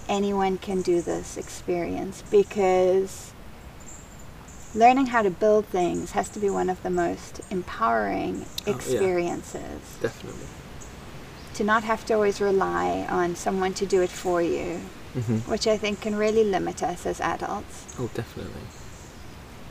anyone 0.08 0.58
can 0.58 0.82
do 0.82 1.00
this 1.02 1.38
experience 1.38 2.24
because 2.32 3.32
learning 4.74 5.06
how 5.08 5.22
to 5.22 5.30
build 5.30 5.66
things 5.68 6.12
has 6.12 6.28
to 6.30 6.40
be 6.40 6.50
one 6.50 6.70
of 6.70 6.82
the 6.82 6.90
most 6.90 7.40
empowering 7.52 8.44
Oh, 8.44 8.64
yeah. 8.66 8.76
experiences 8.76 9.98
Definitely. 10.02 10.48
to 11.54 11.64
not 11.64 11.84
have 11.84 12.04
to 12.08 12.16
always 12.16 12.42
rely 12.42 13.06
on 13.08 13.36
someone 13.36 13.76
to 13.76 13.86
do 13.86 14.02
it 14.02 14.10
for 14.10 14.42
you 14.42 14.82
hmm 15.14 15.38
which 15.52 15.66
i 15.68 15.78
think 15.78 16.00
can 16.02 16.16
really 16.16 16.44
limit 16.44 16.84
us 16.84 17.06
as 17.06 17.20
adults 17.22 17.86
Oh, 18.00 18.10
definitely. 18.14 18.62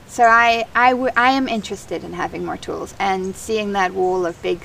so 0.07 0.24
I, 0.24 0.64
I, 0.74 0.91
w- 0.91 1.12
I 1.16 1.30
am 1.32 1.49
interested 1.49 2.03
in 2.05 2.12
having 2.14 2.45
more 2.45 2.57
tools 2.57 2.95
and 2.99 3.34
seeing 3.36 3.72
that 3.72 3.93
wall 3.93 4.26
of 4.26 4.41
big 4.43 4.61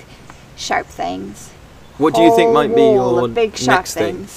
sharp 0.55 0.87
things 0.87 1.51
What 1.97 2.13
do 2.15 2.21
you 2.23 2.31
think 2.31 2.51
might 2.51 2.73
be 2.75 2.93
your 2.93 3.27
big 3.27 3.55
sharp 3.55 3.85
next 3.85 3.93
thing? 3.93 4.27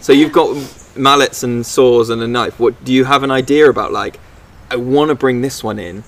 So 0.00 0.12
you've 0.12 0.32
got 0.32 0.56
mallets 0.96 1.42
and 1.42 1.64
saws 1.66 2.10
and 2.10 2.22
a 2.22 2.28
knife. 2.28 2.60
What 2.60 2.84
do 2.84 2.92
you 2.92 3.04
have 3.04 3.22
an 3.24 3.30
idea 3.30 3.68
about? 3.68 3.92
Like, 3.92 4.18
I 4.70 4.76
want 4.76 5.08
to 5.08 5.14
bring 5.14 5.40
this 5.42 5.64
one 5.64 5.78
in, 5.78 6.04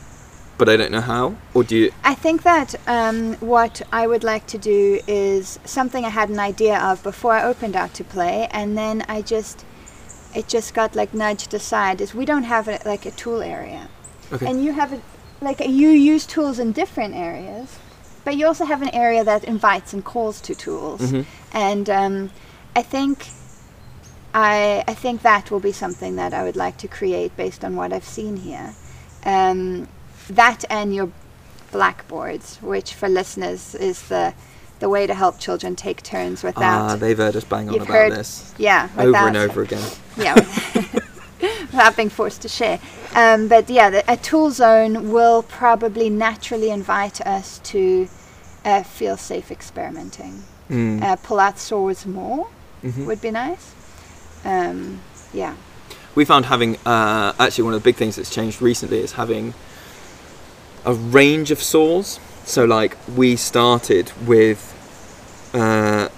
but 0.59 0.69
I 0.69 0.77
don't 0.77 0.93
know 0.93 1.01
how. 1.01 1.35
Or 1.55 1.65
do 1.65 1.77
you? 1.77 1.93
I 2.05 2.15
think 2.15 2.43
that 2.43 2.75
um, 2.87 3.35
what 3.35 3.83
I 3.93 4.07
would 4.07 4.25
like 4.25 4.47
to 4.49 4.59
do 4.59 5.01
is 5.07 5.59
something 5.65 6.05
I 6.05 6.11
had 6.11 6.29
an 6.29 6.39
idea 6.39 6.79
of 6.79 7.03
before 7.03 7.33
I 7.33 7.43
opened 7.45 7.77
out 7.77 7.95
to 7.95 8.05
play, 8.05 8.49
and 8.51 8.77
then 8.79 9.05
I 9.09 9.23
just 9.23 9.65
it 10.35 10.49
just 10.49 10.75
got 10.75 10.95
like 10.95 11.13
nudged 11.15 11.55
aside. 11.55 12.01
Is 12.01 12.15
we 12.15 12.25
don't 12.25 12.45
have 12.45 12.69
a, 12.69 12.79
like 12.85 13.07
a 13.07 13.11
tool 13.13 13.41
area, 13.43 13.89
Okay. 14.33 14.47
and 14.47 14.65
you 14.65 14.73
have 14.73 14.93
a, 14.93 15.01
like 15.41 15.61
you 15.61 15.89
use 15.91 16.27
tools 16.27 16.59
in 16.59 16.73
different 16.73 17.15
areas, 17.15 17.79
but 18.25 18.37
you 18.37 18.47
also 18.47 18.65
have 18.65 18.83
an 18.83 18.95
area 18.95 19.25
that 19.25 19.45
invites 19.45 19.93
and 19.93 20.05
calls 20.05 20.41
to 20.43 20.55
tools, 20.55 21.01
Mhm. 21.01 21.25
and 21.53 21.91
um, 21.91 22.31
I 22.77 22.83
think. 22.83 23.27
I, 24.37 24.83
I 24.89 24.95
think 24.95 25.23
that 25.23 25.53
will 25.53 25.61
be 25.61 25.71
something 25.71 26.17
that 26.17 26.35
I 26.35 26.43
would 26.43 26.57
like 26.57 26.77
to 26.79 26.89
create 26.89 27.37
based 27.37 27.65
on 27.65 27.77
what 27.77 27.93
I've 27.93 28.05
seen 28.05 28.37
here. 28.37 28.75
Um, 29.25 29.87
that 30.29 30.65
and 30.71 30.95
your 30.95 31.11
blackboards, 31.73 32.59
which 32.63 32.95
for 32.95 33.09
listeners 33.09 33.75
is 33.75 34.09
the 34.09 34.35
the 34.81 34.89
way 34.89 35.07
to 35.07 35.15
help 35.15 35.39
children 35.39 35.77
take 35.77 36.03
turns 36.03 36.43
without 36.43 36.91
Ah, 36.91 36.97
they've 36.97 37.17
heard 37.17 37.37
us 37.37 37.45
bang 37.45 37.69
on 37.69 37.77
about 37.77 37.89
heard- 37.89 38.13
this 38.13 38.53
yeah 38.59 38.89
over 38.99 39.07
without, 39.07 39.29
and 39.29 39.37
over 39.37 39.63
again. 39.63 39.83
yeah 40.17 40.35
without 41.73 41.97
being 41.97 42.11
forced 42.11 42.43
to 42.43 42.49
share. 42.49 42.79
Um, 43.15 43.49
but 43.49 43.71
yeah, 43.71 43.91
the, 43.91 44.05
a 44.13 44.17
tool 44.17 44.51
zone 44.51 45.11
will 45.13 45.43
probably 45.43 46.11
naturally 46.11 46.71
invite 46.71 47.21
us 47.27 47.59
to 47.65 48.09
uh, 48.65 48.83
feel 48.83 49.17
safe 49.17 49.51
experimenting. 49.51 50.43
Mm. 50.71 51.03
Uh, 51.03 51.17
pull 51.17 51.39
out 51.41 51.59
saws 51.59 52.07
more 52.07 52.49
Mhm. 52.83 53.07
would 53.07 53.21
be 53.21 53.31
nice. 53.31 53.73
Um, 54.45 55.01
yeah. 55.33 55.55
we 56.15 56.25
found 56.25 56.47
having 56.47 56.77
uh, 56.85 57.33
actually 57.39 57.65
one 57.65 57.75
of 57.75 57.81
the 57.83 57.85
big 57.89 57.97
things 57.97 58.17
that's 58.17 58.31
changed 58.31 58.61
recently 58.61 58.99
is 59.01 59.13
having 59.13 59.55
a 60.85 60.95
range 60.95 61.51
of 61.51 61.63
saws. 61.63 62.21
So 62.45 62.65
like 62.65 62.97
we 63.17 63.37
started 63.37 64.13
with 64.27 64.71
uh, 65.55 66.09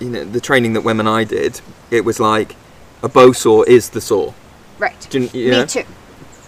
you 0.00 0.10
know 0.10 0.24
the 0.24 0.40
training 0.40 0.72
that 0.74 0.82
Wem 0.82 1.00
and 1.00 1.08
I 1.08 1.24
did. 1.24 1.60
It 1.90 2.04
was 2.04 2.18
like 2.18 2.56
a 3.02 3.08
bow 3.08 3.32
saw 3.32 3.62
is 3.62 3.90
the 3.90 4.00
saw. 4.00 4.32
Right. 4.78 5.14
You, 5.14 5.20
you 5.32 5.50
Me 5.50 5.56
know? 5.58 5.66
too. 5.66 5.84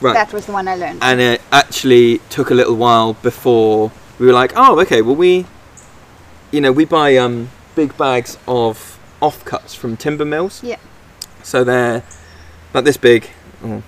Right. 0.00 0.14
That 0.14 0.32
was 0.32 0.46
the 0.46 0.52
one 0.52 0.66
I 0.68 0.74
learned. 0.74 0.98
and 1.02 1.20
it 1.20 1.40
actually 1.52 2.18
took 2.28 2.50
a 2.50 2.54
little 2.54 2.74
while 2.74 3.14
before 3.14 3.92
we 4.18 4.26
were 4.26 4.32
like, 4.32 4.52
oh, 4.56 4.80
okay, 4.80 5.00
well 5.02 5.14
we, 5.14 5.46
you 6.50 6.60
know, 6.60 6.72
we 6.72 6.84
buy 6.84 7.16
um, 7.16 7.50
big 7.74 7.96
bags 7.96 8.36
of 8.46 8.98
offcuts 9.22 9.74
from 9.74 9.96
timber 9.96 10.24
mills. 10.24 10.62
Yeah. 10.62 10.78
So 11.42 11.64
they're 11.64 12.02
like 12.74 12.84
this 12.84 12.96
big, 12.96 13.30
oh, 13.62 13.82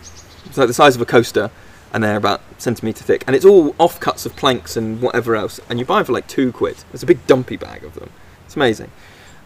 it's 0.46 0.56
like 0.56 0.68
the 0.68 0.74
size 0.74 0.94
of 0.94 1.02
a 1.02 1.06
coaster, 1.06 1.50
and 1.92 2.02
they're 2.04 2.16
about 2.16 2.40
centimetre 2.58 3.04
thick, 3.04 3.24
and 3.26 3.34
it's 3.36 3.44
all 3.44 3.72
offcuts 3.74 4.26
of 4.26 4.36
planks 4.36 4.76
and 4.76 5.00
whatever 5.00 5.34
else, 5.36 5.60
and 5.70 5.78
you 5.78 5.84
buy 5.84 5.96
them 5.98 6.06
for 6.06 6.12
like 6.12 6.26
two 6.28 6.52
quid. 6.52 6.76
It's 6.92 7.02
a 7.02 7.06
big 7.06 7.26
dumpy 7.26 7.56
bag 7.56 7.84
of 7.84 7.94
them. 7.94 8.10
It's 8.44 8.56
amazing. 8.56 8.90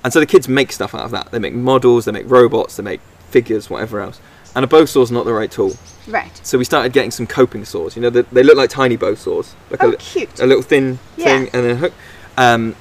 And 0.03 0.13
so 0.13 0.21
the 0.21 0.27
kids 0.27 0.49
make 0.49 0.73
stuff 0.73 0.95
out 0.95 1.03
of 1.03 1.11
that. 1.11 1.31
They 1.31 1.39
make 1.39 1.53
models, 1.55 2.07
they 2.07 2.13
make 2.13 2.29
robots, 2.31 2.77
they 2.77 2.83
make 2.83 3.01
figures, 3.29 3.69
whatever 3.69 4.01
else. 4.01 4.21
And 4.57 4.65
a 4.65 4.69
bow 4.69 4.85
saw's 4.85 5.11
not 5.13 5.27
the 5.27 5.33
right 5.33 5.51
tool. 5.51 5.77
right. 6.09 6.41
So 6.45 6.59
we 6.59 6.65
started 6.65 6.93
getting 6.93 7.11
some 7.13 7.27
coping 7.27 7.65
saws. 7.65 7.95
You 7.95 8.03
know, 8.03 8.11
they, 8.11 8.23
they 8.23 8.43
look 8.43 8.57
like 8.57 8.71
tiny 8.71 8.97
bow 8.97 9.15
saws, 9.15 9.55
like 9.71 9.83
Oh, 9.83 9.91
a, 9.93 9.97
cute. 9.97 10.41
a 10.41 10.47
little 10.47 10.63
thin 10.63 10.99
Yeah. 11.17 11.25
thing, 11.25 11.43
and 11.53 11.65
then 11.65 11.71
a 11.73 11.75
hook. 11.77 11.93
Um, 12.37 12.75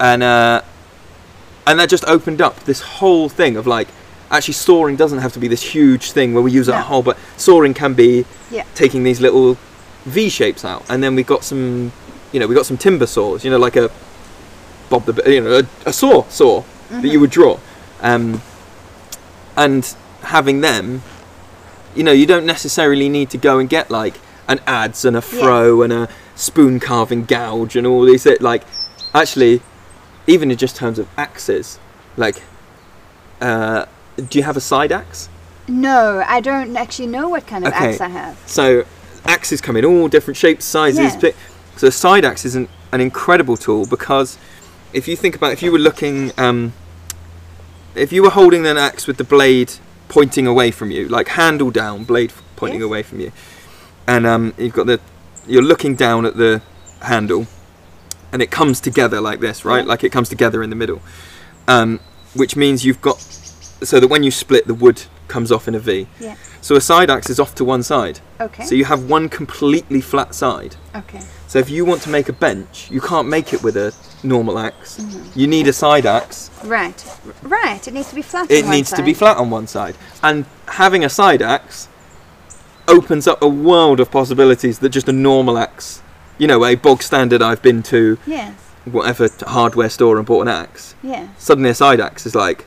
and 0.00 0.22
uh, 0.22 0.62
and 1.66 1.78
that 1.80 1.88
just 1.88 2.04
opened 2.06 2.40
up 2.40 2.60
this 2.64 2.80
whole 2.80 3.28
thing 3.28 3.56
of 3.56 3.66
like, 3.66 3.88
actually, 4.36 4.54
sawing 4.54 4.96
doesn't 4.96 5.18
have 5.18 5.32
to 5.32 5.38
be 5.38 5.48
this 5.48 5.62
huge 5.62 6.12
thing 6.12 6.34
where 6.34 6.42
we 6.42 6.50
use 6.50 6.68
No. 6.68 6.74
a 6.74 6.80
whole, 6.80 7.02
but 7.02 7.16
sawing 7.36 7.74
can 7.74 7.94
be 7.94 8.24
Yeah. 8.50 8.64
taking 8.74 9.04
these 9.04 9.20
little 9.20 9.56
V 10.06 10.28
shapes 10.28 10.64
out, 10.64 10.82
and 10.88 11.02
then 11.02 11.14
we've 11.14 11.26
got 11.26 11.44
some, 11.44 11.92
you 12.32 12.40
know, 12.40 12.46
we 12.46 12.54
got 12.54 12.66
some 12.66 12.76
timber 12.76 13.06
saws. 13.06 13.44
You 13.44 13.50
know, 13.50 13.58
like 13.58 13.76
a 13.76 13.90
Bob 14.90 15.06
the, 15.06 15.30
you 15.30 15.40
know, 15.40 15.58
a, 15.60 15.88
a 15.88 15.92
saw 15.92 16.24
saw 16.28 16.62
that 16.90 17.08
you 17.08 17.18
would 17.20 17.30
draw, 17.30 17.58
um, 18.02 18.42
and 19.56 19.94
having 20.22 20.60
them 20.60 21.02
you 21.94 22.02
know, 22.02 22.10
you 22.10 22.26
don't 22.26 22.44
necessarily 22.44 23.08
need 23.08 23.30
to 23.30 23.38
go 23.38 23.60
and 23.60 23.68
get 23.68 23.88
like 23.88 24.14
an 24.48 24.58
adze 24.66 25.04
and 25.04 25.16
a 25.16 25.22
froe 25.22 25.80
and 25.82 25.92
a 25.92 26.08
spoon 26.34 26.80
carving 26.80 27.24
gouge 27.24 27.76
and 27.76 27.86
all 27.86 28.04
these. 28.04 28.26
Like, 28.40 28.64
actually, 29.14 29.62
even 30.26 30.50
in 30.50 30.56
just 30.56 30.74
terms 30.74 30.98
of 30.98 31.06
axes, 31.16 31.78
like, 32.16 32.42
uh, 33.40 33.86
do 34.16 34.38
you 34.38 34.44
have 34.44 34.56
a 34.56 34.60
side 34.60 34.92
axe? 34.92 35.28
No, 35.68 36.22
I 36.26 36.40
don't 36.40 36.76
actually 36.76 37.08
know 37.08 37.28
what 37.28 37.46
kind 37.46 37.66
of 37.66 37.72
Okay. 37.72 37.90
axe 37.92 38.00
I 38.00 38.08
have. 38.08 38.38
So, 38.46 38.84
axes 39.24 39.60
come 39.60 39.76
in 39.76 39.84
all 39.84 40.08
different 40.08 40.36
shapes, 40.36 40.64
sizes. 40.64 41.16
Yeah. 41.22 41.30
So, 41.76 41.88
a 41.88 41.90
side 41.92 42.24
axe 42.24 42.44
is 42.44 42.54
an, 42.54 42.68
an 42.92 43.00
incredible 43.00 43.56
tool 43.56 43.86
because 43.86 44.36
if 44.92 45.08
you 45.08 45.16
think 45.16 45.34
about, 45.34 45.52
if 45.52 45.62
you 45.62 45.72
were 45.72 45.78
looking, 45.78 46.32
um, 46.38 46.72
if 47.94 48.12
you 48.12 48.22
were 48.22 48.30
holding 48.30 48.66
an 48.66 48.76
axe 48.76 49.06
with 49.06 49.16
the 49.16 49.24
blade 49.24 49.72
pointing 50.08 50.46
away 50.46 50.70
from 50.70 50.90
you, 50.90 51.08
like 51.08 51.28
handle 51.28 51.70
down, 51.70 52.04
blade 52.04 52.32
pointing 52.56 52.80
Yes. 52.80 52.86
away 52.86 53.02
from 53.02 53.20
you, 53.20 53.32
and 54.06 54.26
um, 54.26 54.54
you've 54.58 54.74
got 54.74 54.86
the, 54.86 55.00
you're 55.46 55.62
looking 55.62 55.94
down 55.94 56.26
at 56.26 56.36
the 56.36 56.60
handle, 57.02 57.46
and 58.32 58.42
it 58.42 58.50
comes 58.50 58.80
together 58.80 59.20
like 59.20 59.40
this, 59.40 59.64
right? 59.64 59.78
Yeah. 59.84 59.88
Like 59.88 60.04
it 60.04 60.12
comes 60.12 60.28
together 60.28 60.62
in 60.62 60.70
the 60.70 60.76
middle, 60.76 61.00
um, 61.66 62.00
which 62.34 62.54
means 62.54 62.84
you've 62.84 63.00
got, 63.00 63.16
so 63.82 64.00
that 64.00 64.08
when 64.08 64.22
you 64.22 64.30
split, 64.30 64.66
the 64.66 64.74
wood 64.74 65.02
comes 65.28 65.50
off 65.52 65.66
in 65.68 65.74
a 65.74 65.78
V. 65.78 66.06
Yeah. 66.20 66.36
So 66.60 66.76
a 66.76 66.80
side 66.80 67.10
axe 67.10 67.28
is 67.28 67.38
off 67.40 67.54
to 67.56 67.64
one 67.64 67.82
side. 67.82 68.20
Okay. 68.40 68.64
So 68.64 68.74
you 68.74 68.84
have 68.86 69.08
one 69.10 69.28
completely 69.28 70.00
flat 70.00 70.34
side. 70.34 70.76
okay. 70.94 71.20
So 71.46 71.60
if 71.60 71.70
you 71.70 71.84
want 71.84 72.02
to 72.02 72.08
make 72.10 72.28
a 72.28 72.32
bench, 72.32 72.90
you 72.90 73.00
can't 73.00 73.28
make 73.28 73.52
it 73.52 73.62
with 73.62 73.76
a 73.76 73.94
normal 74.24 74.58
axe. 74.58 74.98
Mm-hmm. 74.98 75.38
You 75.38 75.46
need 75.46 75.68
a 75.68 75.72
side 75.72 76.04
axe. 76.04 76.50
Right. 76.64 77.04
Right. 77.42 77.86
It 77.86 77.94
needs 77.94 78.08
to 78.08 78.14
be 78.16 78.22
flat. 78.22 78.50
It 78.50 78.64
on 78.64 78.68
one 78.68 78.76
needs 78.76 78.90
to 78.92 79.02
be 79.04 79.14
flat 79.14 79.36
on 79.36 79.50
one 79.50 79.68
side. 79.68 79.94
And 80.22 80.46
having 80.66 81.04
a 81.04 81.08
side 81.08 81.42
axe 81.42 81.88
opens 82.88 83.26
up 83.28 83.40
a 83.40 83.48
world 83.48 84.00
of 84.00 84.10
possibilities 84.10 84.80
that 84.80 84.88
just 84.88 85.08
a 85.08 85.12
normal 85.12 85.56
axe, 85.58 86.02
you 86.38 86.46
know, 86.46 86.64
a 86.64 86.74
bog 86.74 87.02
standard 87.02 87.40
I've 87.40 87.62
been 87.62 87.82
to 87.84 88.18
Yes. 88.26 88.52
whatever 88.84 89.28
hardware 89.46 89.88
store 89.90 90.18
and 90.18 90.26
bought 90.26 90.42
an 90.42 90.48
axe. 90.48 90.94
Yeah. 91.02 91.28
Suddenly 91.38 91.70
a 91.70 91.74
side 91.74 92.00
axe 92.00 92.26
is 92.26 92.34
like, 92.34 92.66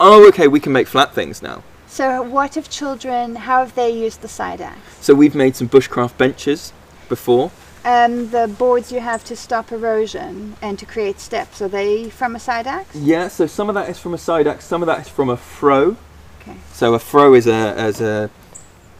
oh, 0.00 0.26
okay, 0.28 0.48
we 0.48 0.60
can 0.60 0.72
make 0.72 0.86
flat 0.88 1.14
things 1.14 1.42
now. 1.42 1.62
So, 1.86 2.22
what 2.22 2.54
have 2.54 2.68
children? 2.68 3.34
How 3.36 3.60
have 3.60 3.74
they 3.74 3.90
used 3.90 4.20
the 4.20 4.28
side 4.28 4.60
axe? 4.60 4.78
So 5.00 5.14
we've 5.14 5.34
made 5.34 5.56
some 5.56 5.68
bushcraft 5.68 6.18
benches 6.18 6.72
before. 7.08 7.50
Um, 7.84 8.30
the 8.30 8.46
boards 8.46 8.92
you 8.92 9.00
have 9.00 9.24
to 9.24 9.34
stop 9.36 9.72
erosion 9.72 10.56
and 10.60 10.78
to 10.78 10.84
create 10.84 11.20
steps 11.20 11.62
are 11.62 11.68
they 11.68 12.10
from 12.10 12.36
a 12.36 12.40
side 12.40 12.66
axe? 12.66 12.94
Yeah, 12.94 13.28
so 13.28 13.46
some 13.46 13.68
of 13.70 13.74
that 13.76 13.88
is 13.88 13.98
from 13.98 14.12
a 14.12 14.18
side 14.18 14.46
axe, 14.46 14.64
some 14.66 14.82
of 14.82 14.86
that 14.86 15.00
is 15.00 15.08
from 15.08 15.30
a 15.30 15.36
froe. 15.36 15.96
Okay. 16.42 16.56
So 16.72 16.92
a 16.94 16.98
froe 16.98 17.34
is 17.34 17.46
a 17.46 17.52
as 17.76 18.00
a 18.00 18.30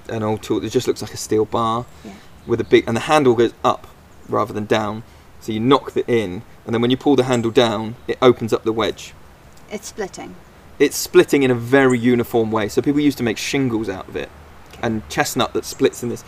an 0.08 0.22
old 0.22 0.42
tool 0.42 0.60
that 0.60 0.70
just 0.70 0.86
looks 0.86 1.02
like 1.02 1.12
a 1.12 1.18
steel 1.18 1.44
bar 1.44 1.84
Yeah. 2.04 2.12
with 2.46 2.60
a 2.60 2.64
big 2.64 2.84
and 2.86 2.96
the 2.96 3.00
handle 3.02 3.34
goes 3.34 3.52
up 3.62 3.86
rather 4.28 4.54
than 4.54 4.64
down. 4.64 5.02
So 5.40 5.52
you 5.52 5.60
knock 5.60 5.94
it 5.96 6.08
in 6.08 6.42
and 6.64 6.72
then 6.74 6.80
when 6.80 6.90
you 6.90 6.96
pull 6.96 7.16
the 7.16 7.24
handle 7.24 7.50
down, 7.50 7.96
it 8.06 8.16
opens 8.22 8.52
up 8.54 8.62
the 8.64 8.72
wedge. 8.72 9.12
It's 9.70 9.88
splitting. 9.88 10.34
It's 10.78 10.96
splitting 10.96 11.42
in 11.42 11.50
a 11.50 11.54
very 11.54 11.98
uniform 11.98 12.50
way. 12.50 12.68
So 12.68 12.80
people 12.82 13.00
used 13.00 13.18
to 13.18 13.24
make 13.24 13.38
shingles 13.38 13.88
out 13.88 14.08
of 14.08 14.16
it 14.16 14.30
and 14.82 15.08
chestnut 15.08 15.52
that 15.54 15.64
splits 15.64 16.02
in 16.02 16.08
this. 16.08 16.24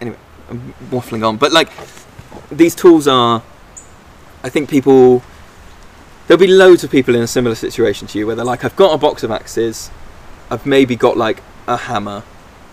Anyway, 0.00 0.16
I'm 0.48 0.74
waffling 0.90 1.26
on, 1.26 1.36
but 1.36 1.52
like 1.52 1.70
these 2.50 2.74
tools 2.74 3.06
are 3.06 3.42
I 4.42 4.48
think 4.48 4.68
people 4.68 5.22
there'll 6.26 6.40
be 6.40 6.46
loads 6.46 6.84
of 6.84 6.90
people 6.90 7.14
in 7.14 7.22
a 7.22 7.26
similar 7.26 7.54
situation 7.54 8.06
to 8.08 8.18
you 8.18 8.26
where 8.26 8.36
they're 8.36 8.44
like 8.44 8.64
I've 8.64 8.76
got 8.76 8.94
a 8.94 8.98
box 8.98 9.22
of 9.22 9.30
axes, 9.30 9.90
I've 10.50 10.66
maybe 10.66 10.96
got 10.96 11.16
like 11.16 11.42
a 11.66 11.76
hammer, 11.76 12.20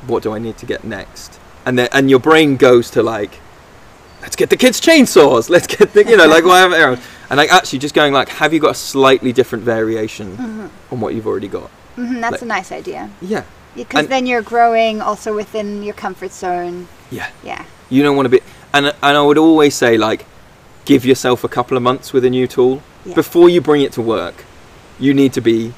what 0.08 0.24
do 0.24 0.34
I 0.34 0.40
need 0.40 0.58
to 0.58 0.66
get 0.66 0.84
next? 0.84 1.40
And 1.66 1.78
then 1.78 1.90
and 1.92 2.10
your 2.10 2.20
brain 2.20 2.58
goes 2.58 2.90
to 2.92 3.04
like 3.04 3.40
let's 4.22 4.36
get 4.36 4.50
the 4.50 4.58
kids 4.58 4.82
chainsaws, 4.82 5.50
let's 5.50 5.68
get 5.68 5.94
the 5.94 6.06
you 6.06 6.18
know 6.18 6.28
like 6.28 6.46
whatever 6.46 7.02
and 7.30 7.38
like 7.38 7.52
actually 7.52 7.80
just 7.80 7.94
going 7.96 8.14
like 8.14 8.30
have 8.30 8.54
you 8.54 8.60
got 8.60 8.72
a 8.72 8.76
slightly 8.76 9.32
different 9.34 9.64
variation 9.64 10.38
on 10.92 11.00
what 11.00 11.14
you've 11.14 11.28
already 11.28 11.48
got? 11.48 11.70
hmm 11.96 12.22
that's 12.22 12.34
Like- 12.34 12.42
a 12.42 12.46
nice 12.46 12.72
idea. 12.72 13.10
Yeah. 13.22 13.44
Because 13.76 14.08
then 14.08 14.26
you're 14.26 14.42
growing 14.42 15.00
also 15.02 15.34
within 15.36 15.84
your 15.84 15.94
comfort 15.94 16.32
zone. 16.32 16.88
Yeah. 17.12 17.30
Yeah. 17.44 17.64
You 17.90 18.02
don't 18.04 18.16
want 18.16 18.26
to 18.26 18.30
be, 18.30 18.42
and 18.74 18.88
and 18.88 19.18
I 19.18 19.22
would 19.22 19.38
always 19.38 19.76
say 19.76 19.96
like, 19.98 20.26
give 20.86 21.06
yourself 21.06 21.44
a 21.44 21.48
couple 21.48 21.78
of 21.78 21.84
months 21.84 22.12
with 22.14 22.26
a 22.26 22.30
new 22.30 22.48
tool 22.48 22.82
Yeah. 23.06 23.14
before 23.16 23.48
you 23.50 23.62
bring 23.62 23.82
it 23.84 23.92
to 23.94 24.02
work. 24.02 24.44
You 25.00 25.14
need 25.14 25.34
to 25.34 25.42
be 25.42 25.74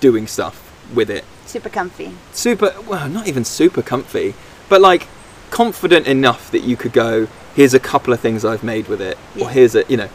doing 0.00 0.26
stuff 0.26 0.56
with 0.94 1.08
it. 1.10 1.24
Super 1.46 1.68
comfy. 1.70 2.12
Super, 2.32 2.74
well, 2.86 3.08
not 3.08 3.26
even 3.26 3.44
super 3.44 3.82
comfy, 3.82 4.34
but 4.68 4.80
like 4.80 5.08
confident 5.50 6.06
enough 6.06 6.50
that 6.50 6.60
you 6.62 6.76
could 6.76 6.92
go. 6.92 7.28
Here's 7.56 7.74
a 7.74 7.80
couple 7.80 8.12
of 8.12 8.20
things 8.20 8.44
I've 8.44 8.62
made 8.62 8.88
with 8.88 9.00
it, 9.00 9.16
Yeah. 9.34 9.44
or 9.46 9.50
here's 9.50 9.74
a, 9.74 9.84
you 9.88 9.96
know, 9.96 10.08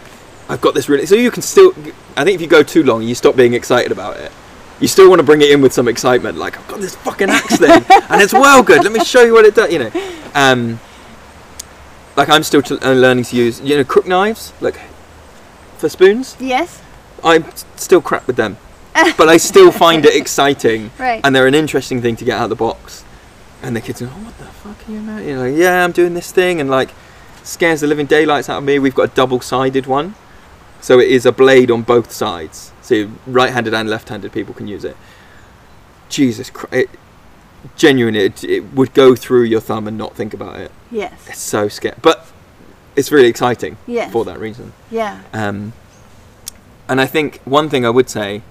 I've 0.50 0.62
got 0.62 0.74
this 0.74 0.88
really. 0.90 1.06
So 1.06 1.16
you 1.16 1.32
can 1.32 1.42
still. 1.42 1.72
I 2.16 2.24
think 2.24 2.36
if 2.36 2.42
you 2.42 2.48
go 2.48 2.64
too 2.64 2.84
long, 2.84 3.04
you 3.04 3.16
stop 3.16 3.36
being 3.36 3.54
excited 3.54 3.92
about 3.92 4.18
it. 4.18 4.32
You 4.80 4.88
still 4.88 5.10
want 5.10 5.20
to 5.20 5.24
bring 5.26 5.42
it 5.42 5.50
in 5.50 5.62
with 5.62 5.74
some 5.74 5.88
excitement, 5.88 6.38
like 6.38 6.58
I've 6.58 6.68
got 6.68 6.80
this 6.80 6.96
fucking 6.96 7.30
axe 7.30 7.58
thing, 7.64 7.84
and 8.10 8.22
it's 8.22 8.34
well 8.34 8.62
good. 8.64 8.84
Let 8.84 8.92
me 8.94 9.04
show 9.04 9.24
you 9.24 9.34
what 9.34 9.44
it 9.46 9.56
does. 9.56 9.72
You 9.74 9.80
know, 9.80 9.92
um, 10.36 10.80
like 12.16 12.30
I'm 12.30 12.44
still 12.44 12.62
uh, 12.82 12.94
learning 12.94 13.26
to 13.26 13.36
use, 13.36 13.60
you 13.62 13.76
know, 13.78 13.84
crook 13.84 14.08
knives, 14.08 14.54
like 14.62 14.80
for 15.78 15.90
spoons. 15.90 16.36
Yes. 16.40 16.82
I'm 17.24 17.46
still 17.76 18.02
crap 18.02 18.28
with 18.28 18.36
them, 18.36 18.58
but 19.18 19.28
I 19.28 19.38
still 19.38 19.72
find 19.72 20.06
it 20.06 20.16
exciting, 20.22 20.92
Right. 21.00 21.22
and 21.24 21.36
they're 21.36 21.48
an 21.48 21.56
interesting 21.56 22.02
thing 22.02 22.16
to 22.18 22.26
get 22.26 22.38
out 22.38 22.44
of 22.46 22.50
the 22.52 22.56
box. 22.56 23.04
And 23.64 23.76
the 23.76 23.82
kids 23.82 24.04
are, 24.04 24.06
oh, 24.06 24.10
what 24.10 24.38
the 24.38 24.46
fuck 24.46 24.88
are 24.88 24.92
you 24.92 25.00
about? 25.00 25.24
You 25.24 25.36
know, 25.36 25.42
like, 25.50 25.58
yeah, 25.58 25.84
I'm 25.84 25.92
doing 25.92 26.14
this 26.14 26.32
thing, 26.32 26.62
and 26.62 26.70
like 26.70 26.92
scares 27.42 27.82
the 27.82 27.88
living 27.88 28.06
daylights 28.06 28.50
out 28.50 28.60
of 28.60 28.64
me. 28.64 28.78
We've 28.78 28.94
got 28.94 29.10
a 29.12 29.16
double-sided 29.16 29.88
one, 29.88 30.14
so 30.88 31.00
it 31.02 31.10
is 31.10 31.26
a 31.26 31.34
blade 31.34 31.70
on 31.70 31.82
both 31.82 32.14
sides. 32.14 32.72
So 32.82 33.12
right-handed 33.28 33.74
and 33.74 33.90
left-handed 33.90 34.32
people 34.32 34.54
can 34.54 34.70
use 34.70 34.86
it. 34.86 34.96
Jesus 36.08 36.50
Christ! 36.50 36.74
It, 36.74 36.90
genuinely, 37.76 38.22
it, 38.22 38.42
it 38.46 38.62
would 38.74 38.94
go 38.94 39.14
through 39.14 39.44
your 39.44 39.60
thumb 39.60 39.86
and 39.90 39.98
not 39.98 40.16
think 40.16 40.34
about 40.34 40.62
it. 40.62 40.72
Yes. 40.90 41.28
It's 41.28 41.42
so 41.42 41.68
scary, 41.68 41.98
but 42.02 42.32
it's 42.96 43.12
really 43.12 43.28
exciting 43.28 43.76
Yes. 43.86 44.14
for 44.14 44.24
that 44.24 44.40
reason. 44.40 44.72
Yeah. 44.90 45.24
Um, 45.34 45.74
and 46.88 47.02
I 47.02 47.06
think 47.06 47.42
one 47.44 47.68
thing 47.68 47.86
I 47.86 47.90
would 47.90 48.10
say, 48.10 48.42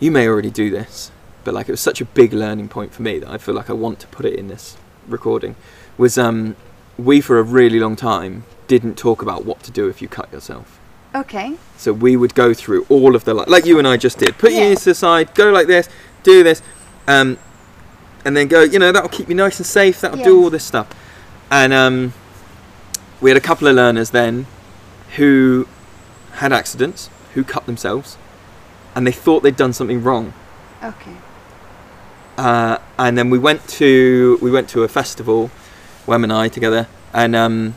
you 0.00 0.10
may 0.10 0.26
already 0.26 0.50
do 0.50 0.70
this, 0.70 1.10
but 1.44 1.52
like 1.52 1.68
it 1.68 1.72
was 1.72 1.80
such 1.82 2.00
a 2.00 2.06
big 2.06 2.32
learning 2.32 2.68
point 2.68 2.94
for 2.94 3.02
me 3.02 3.18
that 3.18 3.28
I 3.28 3.36
feel 3.36 3.54
like 3.54 3.68
I 3.68 3.74
want 3.74 4.00
to 4.00 4.06
put 4.06 4.24
it 4.24 4.38
in 4.38 4.48
this 4.48 4.78
recording, 5.06 5.56
was 5.98 6.16
um, 6.16 6.56
we 6.96 7.20
for 7.20 7.38
a 7.38 7.42
really 7.42 7.78
long 7.78 7.96
time 7.96 8.44
didn't 8.66 8.96
talk 8.96 9.20
about 9.20 9.44
what 9.44 9.62
to 9.64 9.70
do 9.70 9.88
if 9.88 10.00
you 10.00 10.08
cut 10.08 10.32
yourself. 10.32 10.80
Okay. 11.14 11.54
So 11.76 11.92
we 11.92 12.16
would 12.16 12.34
go 12.34 12.52
through 12.54 12.86
all 12.88 13.14
of 13.14 13.24
the 13.24 13.34
li- 13.34 13.44
like 13.46 13.64
you 13.66 13.78
and 13.78 13.86
I 13.86 13.96
just 13.96 14.18
did. 14.18 14.36
Put 14.38 14.50
your 14.52 14.62
Yeah. 14.62 14.68
ears 14.70 14.80
to 14.80 14.90
the 14.90 14.94
side, 14.94 15.34
go 15.34 15.50
like 15.50 15.66
this, 15.66 15.88
do 16.22 16.42
this, 16.42 16.62
um, 17.06 17.38
and 18.24 18.36
then 18.36 18.48
go. 18.48 18.62
You 18.62 18.78
know 18.78 18.90
that'll 18.92 19.08
keep 19.08 19.28
you 19.28 19.34
nice 19.34 19.58
and 19.58 19.66
safe. 19.66 20.00
That'll 20.00 20.24
do 20.24 20.42
all 20.42 20.50
this 20.50 20.64
stuff. 20.64 20.88
And 21.50 21.72
um, 21.72 22.12
we 23.20 23.30
had 23.30 23.36
a 23.36 23.40
couple 23.40 23.68
of 23.68 23.76
learners 23.76 24.10
then 24.10 24.46
who 25.16 25.68
had 26.32 26.52
accidents, 26.52 27.10
who 27.34 27.44
cut 27.44 27.66
themselves, 27.66 28.16
and 28.96 29.06
they 29.06 29.12
thought 29.12 29.42
they'd 29.42 29.56
done 29.56 29.72
something 29.72 30.02
wrong. 30.02 30.32
Okay. 30.82 31.16
Uh, 32.36 32.78
and 32.98 33.16
then 33.16 33.30
we 33.30 33.38
went 33.38 33.68
to 33.68 34.38
we 34.42 34.50
went 34.50 34.68
to 34.70 34.82
a 34.82 34.88
festival, 34.88 35.50
Wem 36.06 36.24
and 36.24 36.32
I 36.32 36.48
together, 36.48 36.88
and 37.12 37.36
um, 37.36 37.74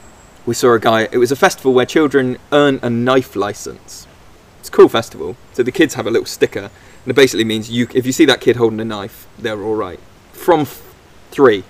we 0.47 0.53
saw 0.55 0.73
a 0.73 0.79
guy. 0.79 1.09
It 1.11 1.17
was 1.17 1.31
a 1.31 1.35
festival 1.35 1.73
where 1.73 1.85
children 1.85 2.37
earn 2.51 2.79
a 2.81 2.89
knife 2.89 3.35
license. 3.35 4.07
It's 4.61 4.69
a 4.69 4.71
cool 4.71 4.87
festival. 4.87 5.35
So 5.53 5.61
the 5.61 5.73
kids 5.73 5.95
have 5.95 6.07
a 6.07 6.09
little 6.09 6.25
sticker, 6.25 6.61
and 6.61 7.07
it 7.07 7.15
basically 7.15 7.43
means 7.43 7.69
you 7.69 7.87
if 7.93 8.05
you 8.05 8.13
see 8.13 8.25
that 8.25 8.39
kid 8.41 8.55
holding 8.55 8.79
a 8.79 8.85
knife, 8.85 9.27
they're 9.37 9.61
all 9.61 9.75
right. 9.75 9.99
From 10.31 10.61
f- 10.61 10.81
three, 11.31 11.65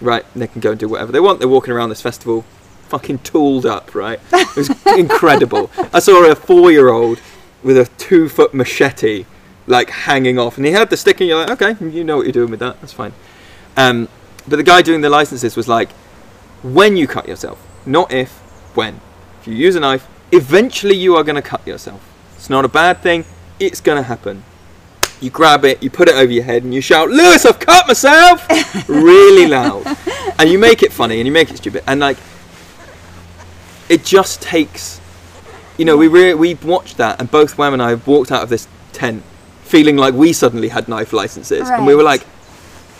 right? 0.00 0.24
They 0.34 0.46
can 0.46 0.60
go 0.60 0.70
and 0.70 0.78
do 0.80 0.88
whatever 0.88 1.10
they 1.10 1.20
want. 1.20 1.40
They're 1.40 1.48
walking 1.48 1.74
around 1.74 1.88
this 1.88 2.00
festival, 2.00 2.44
fucking 2.88 3.18
tooled 3.18 3.66
up, 3.66 3.92
right? 3.92 4.20
It 4.32 4.56
was 4.56 4.70
incredible. 4.96 5.70
I 5.92 5.98
saw 5.98 6.24
a 6.24 6.36
four-year-old 6.36 7.20
with 7.64 7.76
a 7.76 7.86
two-foot 7.98 8.54
machete, 8.54 9.26
like 9.66 9.90
hanging 9.90 10.38
off, 10.38 10.58
and 10.58 10.64
he 10.64 10.72
had 10.72 10.90
the 10.90 10.96
stick, 10.96 11.20
and 11.20 11.28
you're 11.28 11.44
like, 11.44 11.60
okay, 11.60 11.84
you 11.84 12.04
know 12.04 12.18
what 12.18 12.26
you're 12.26 12.32
doing 12.32 12.52
with 12.52 12.60
that. 12.60 12.80
That's 12.80 12.92
fine. 12.92 13.14
Um, 13.76 14.08
but 14.46 14.56
the 14.56 14.62
guy 14.62 14.80
doing 14.82 15.00
the 15.00 15.10
licenses 15.10 15.56
was 15.56 15.66
like, 15.66 15.90
when 16.62 16.96
you 16.96 17.08
cut 17.08 17.26
yourself, 17.26 17.58
not 17.86 18.12
if, 18.12 18.30
when. 18.74 19.00
If 19.40 19.48
you 19.48 19.54
use 19.54 19.74
a 19.76 19.80
knife, 19.80 20.08
eventually 20.30 20.96
you 20.96 21.16
are 21.16 21.24
going 21.24 21.36
to 21.36 21.42
cut 21.42 21.66
yourself. 21.66 22.00
It's 22.36 22.50
not 22.50 22.64
a 22.64 22.68
bad 22.68 23.02
thing. 23.02 23.24
It's 23.60 23.80
going 23.80 23.96
to 23.96 24.02
happen. 24.02 24.42
You 25.20 25.30
grab 25.30 25.64
it, 25.64 25.82
you 25.82 25.90
put 25.90 26.08
it 26.08 26.16
over 26.16 26.32
your 26.32 26.42
head, 26.42 26.64
and 26.64 26.74
you 26.74 26.80
shout, 26.80 27.08
"Lewis, 27.08 27.46
I've 27.46 27.60
cut 27.60 27.86
myself!" 27.86 28.44
really 28.88 29.46
loud, 29.46 29.86
and 30.36 30.50
you 30.50 30.58
make 30.58 30.82
it 30.82 30.92
funny 30.92 31.20
and 31.20 31.26
you 31.26 31.32
make 31.32 31.48
it 31.48 31.58
stupid, 31.58 31.84
and 31.86 32.00
like, 32.00 32.16
it 33.88 34.04
just 34.04 34.42
takes. 34.42 35.00
You 35.78 35.84
know, 35.84 35.96
we 35.96 36.08
re- 36.08 36.34
we 36.34 36.54
watched 36.54 36.96
that, 36.96 37.20
and 37.20 37.30
both 37.30 37.56
Wem 37.56 37.72
and 37.72 37.80
I 37.80 37.94
walked 37.94 38.32
out 38.32 38.42
of 38.42 38.48
this 38.48 38.66
tent 38.92 39.22
feeling 39.62 39.96
like 39.96 40.12
we 40.12 40.32
suddenly 40.32 40.68
had 40.68 40.88
knife 40.88 41.12
licenses, 41.12 41.70
and 41.70 41.86
we 41.86 41.94
were 41.94 42.02
like, 42.02 42.26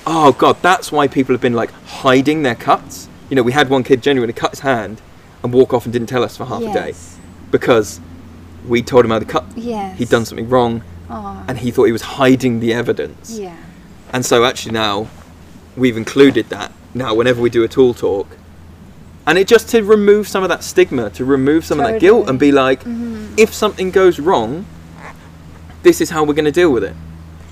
"Oh 0.06 0.30
God, 0.30 0.58
that's 0.62 0.92
why 0.92 1.08
people 1.08 1.34
have 1.34 1.42
been 1.42 1.54
like 1.54 1.72
hiding 1.86 2.44
their 2.44 2.54
cuts." 2.54 3.08
You 3.32 3.36
know, 3.36 3.42
we 3.42 3.52
had 3.52 3.70
one 3.70 3.82
kid 3.82 4.02
genuinely 4.02 4.34
cut 4.34 4.50
his 4.50 4.60
hand 4.60 5.00
and 5.42 5.54
walk 5.54 5.72
off 5.72 5.86
and 5.86 5.92
didn't 5.94 6.08
tell 6.10 6.22
us 6.22 6.36
for 6.36 6.44
half 6.44 6.60
a 6.60 6.70
day 6.70 6.92
because 7.50 7.98
we 8.68 8.82
told 8.82 9.06
him 9.06 9.10
how 9.10 9.20
to 9.20 9.24
cut. 9.24 9.46
Yes. 9.56 9.96
He'd 9.96 10.10
done 10.10 10.26
something 10.26 10.50
wrong, 10.50 10.84
Aw. 11.08 11.46
and 11.48 11.56
he 11.56 11.70
thought 11.70 11.84
he 11.84 11.92
was 11.92 12.02
hiding 12.02 12.60
the 12.60 12.74
evidence. 12.74 13.38
Yeah. 13.38 13.56
And 14.12 14.26
so 14.26 14.44
actually 14.44 14.72
now 14.72 15.08
we've 15.78 15.96
included 15.96 16.50
that 16.50 16.72
now 16.92 17.14
whenever 17.14 17.40
we 17.40 17.48
do 17.48 17.64
a 17.64 17.68
tool 17.68 17.94
talk. 17.94 18.36
And 19.26 19.38
it 19.38 19.48
just 19.48 19.70
to 19.70 19.80
remove 19.82 20.28
some 20.28 20.42
of 20.42 20.50
that 20.50 20.62
stigma, 20.62 21.08
to 21.12 21.24
remove 21.24 21.64
some 21.64 21.80
of 21.80 21.86
that 21.86 22.02
guilt 22.02 22.28
and 22.28 22.38
be 22.38 22.52
like, 22.52 22.84
Mhm. 22.84 23.32
if 23.38 23.54
something 23.54 23.90
goes 23.90 24.20
wrong, 24.20 24.66
this 25.84 26.02
is 26.02 26.10
how 26.10 26.22
we're 26.22 26.34
going 26.34 26.44
to 26.44 26.52
deal 26.52 26.70
with 26.70 26.84
it. 26.84 26.94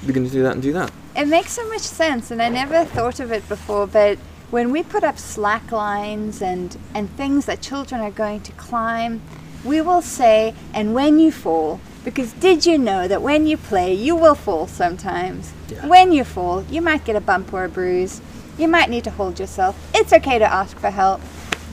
We're 0.06 0.12
going 0.12 0.26
to 0.26 0.32
do 0.32 0.42
that 0.42 0.52
and 0.52 0.62
do 0.62 0.74
that. 0.74 0.90
It 1.16 1.26
makes 1.26 1.52
so 1.52 1.66
much 1.70 1.80
sense, 1.80 2.30
and 2.30 2.42
I 2.42 2.50
never 2.50 2.84
thought 2.84 3.18
of 3.18 3.32
it 3.32 3.48
before. 3.48 3.86
But 3.86 4.18
when 4.50 4.70
we 4.72 4.82
put 4.82 5.04
up 5.04 5.18
slack 5.18 5.70
lines 5.72 6.42
and 6.42 6.76
and 6.94 7.08
things 7.16 7.46
that 7.46 7.60
children 7.60 8.00
are 8.00 8.10
going 8.10 8.40
to 8.42 8.52
climb, 8.52 9.20
we 9.64 9.80
will 9.80 10.02
say, 10.02 10.54
"And 10.74 10.94
when 10.94 11.18
you 11.18 11.30
fall." 11.32 11.80
Because 12.04 12.32
did 12.32 12.64
you 12.64 12.78
know 12.78 13.06
that 13.08 13.20
when 13.20 13.46
you 13.46 13.56
play, 13.58 13.92
you 13.92 14.16
will 14.16 14.34
fall 14.34 14.66
sometimes? 14.66 15.52
Yeah. 15.68 15.86
When 15.86 16.12
you 16.12 16.24
fall, 16.24 16.64
you 16.70 16.80
might 16.80 17.04
get 17.04 17.14
a 17.14 17.20
bump 17.20 17.52
or 17.52 17.64
a 17.64 17.68
bruise. 17.68 18.22
You 18.56 18.68
might 18.68 18.88
need 18.88 19.04
to 19.04 19.10
hold 19.10 19.38
yourself. 19.38 19.76
It's 19.94 20.12
okay 20.12 20.38
to 20.38 20.50
ask 20.50 20.78
for 20.78 20.90
help. 20.90 21.20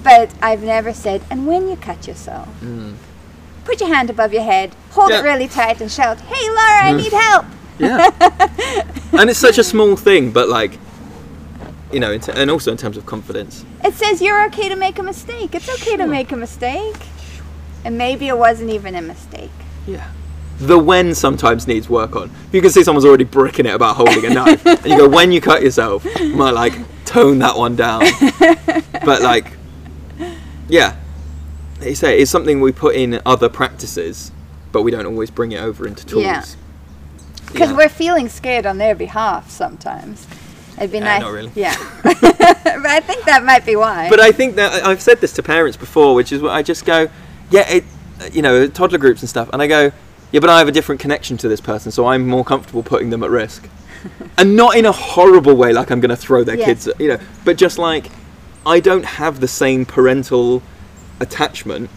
But 0.03 0.29
I've 0.41 0.63
never 0.63 0.93
said, 0.93 1.21
and 1.29 1.47
when 1.47 1.67
you 1.69 1.75
cut 1.77 2.07
yourself. 2.07 2.47
put 3.65 3.81
your 3.81 3.93
hand 3.93 4.09
above 4.09 4.31
your 4.31 4.43
head, 4.43 4.73
hold 4.91 5.09
Yeah. 5.11 5.19
it 5.19 5.23
really 5.23 5.47
tight, 5.47 5.81
and 5.81 5.91
shout, 5.91 6.17
"Hey, 6.21 6.49
Lara, 6.57 6.85
I 6.89 6.93
Mm. 6.93 6.97
need 7.03 7.13
help!" 7.13 7.45
Yeah. 7.79 8.09
and 9.19 9.29
it's 9.29 9.39
such 9.39 9.57
a 9.57 9.63
small 9.63 9.95
thing, 9.97 10.31
but 10.31 10.47
like, 10.47 10.79
you 11.91 11.99
know, 11.99 12.11
and 12.33 12.51
also 12.51 12.71
in 12.71 12.77
terms 12.77 12.97
of 12.97 13.05
confidence. 13.05 13.65
It 13.83 13.93
says 13.93 14.21
you're 14.21 14.45
okay 14.47 14.69
to 14.69 14.75
make 14.75 14.99
a 14.99 15.03
mistake. 15.03 15.55
It's 15.55 15.69
okay 15.81 15.97
to 15.97 16.07
make 16.07 16.31
a 16.31 16.37
mistake, 16.37 16.95
and 17.85 17.97
maybe 17.97 18.27
it 18.27 18.37
wasn't 18.37 18.71
even 18.71 18.95
a 18.95 19.01
mistake. 19.01 19.51
Yeah. 19.85 20.09
The 20.59 20.77
when 20.79 21.13
sometimes 21.13 21.67
needs 21.67 21.87
work 21.87 22.15
on. 22.15 22.31
You 22.51 22.61
can 22.61 22.71
see 22.71 22.83
someone's 22.83 23.05
already 23.05 23.23
bricking 23.25 23.67
it 23.67 23.75
about 23.75 23.95
holding 23.95 24.25
a 24.25 24.29
knife, 24.33 24.65
and 24.65 24.85
you 24.85 24.97
go, 24.97 25.07
when 25.07 25.31
you 25.31 25.39
cut 25.39 25.61
yourself, 25.61 26.03
you 26.19 26.35
might 26.35 26.51
like 26.51 26.73
tone 27.05 27.39
that 27.39 27.55
one 27.55 27.75
down. 27.75 28.01
but 29.05 29.21
like, 29.21 29.53
yeah, 30.67 30.95
you 31.81 31.95
say 31.95 32.19
it's 32.19 32.31
something 32.31 32.59
we 32.59 32.71
put 32.71 32.95
in 32.95 33.21
other 33.25 33.49
practices, 33.49 34.31
but 34.71 34.81
we 34.81 34.91
don't 34.91 35.05
always 35.05 35.29
bring 35.29 35.51
it 35.51 35.61
over 35.61 35.87
into 35.87 36.05
tools. 36.05 36.23
Yeah. 36.23 36.43
Because 37.51 37.69
Yeah. 37.69 37.77
we're 37.77 37.89
feeling 37.89 38.27
scared 38.27 38.65
on 38.65 38.77
their 38.77 38.95
behalf 38.95 39.49
sometimes. 39.49 40.27
It'd 40.77 40.91
be 40.91 40.99
Uh, 40.99 41.05
nice. 41.05 41.21
not 41.21 41.31
really. 41.31 41.51
Yeah. 41.55 41.75
but 42.03 42.85
I 42.85 42.99
think 42.99 43.25
that 43.25 43.43
might 43.43 43.65
be 43.65 43.75
why. 43.75 44.09
But 44.09 44.19
I 44.19 44.31
think 44.31 44.55
that 44.55 44.85
I've 44.85 45.01
said 45.01 45.19
this 45.21 45.33
to 45.33 45.43
parents 45.43 45.77
before, 45.77 46.15
which 46.15 46.31
is 46.31 46.41
what 46.41 46.51
I 46.51 46.61
just 46.63 46.85
go, 46.85 47.07
yeah, 47.49 47.67
it, 47.69 47.83
you 48.31 48.41
know, 48.41 48.67
toddler 48.67 48.97
groups 48.97 49.21
and 49.21 49.29
stuff, 49.29 49.49
and 49.53 49.61
I 49.61 49.67
go, 49.67 49.91
yeah, 50.31 50.39
but 50.39 50.49
I 50.49 50.59
have 50.59 50.67
a 50.67 50.71
different 50.71 50.99
connection 51.01 51.37
to 51.37 51.47
this 51.47 51.61
person, 51.61 51.91
so 51.91 52.05
I'm 52.07 52.27
more 52.27 52.43
comfortable 52.43 52.83
putting 52.83 53.09
them 53.09 53.23
at 53.23 53.29
risk, 53.29 53.67
and 54.37 54.55
not 54.55 54.75
in 54.75 54.85
a 54.85 54.91
horrible 54.91 55.55
way, 55.55 55.71
like 55.73 55.89
I'm 55.91 55.99
going 55.99 56.09
to 56.09 56.15
throw 56.17 56.43
their 56.43 56.57
Yeah. 56.57 56.65
kids, 56.65 56.89
you 56.99 57.07
know, 57.09 57.19
but 57.45 57.57
just 57.57 57.77
like 57.79 58.07
I 58.65 58.79
don't 58.79 59.05
have 59.05 59.39
the 59.39 59.47
same 59.47 59.85
parental 59.85 60.61
attachment 61.19 61.89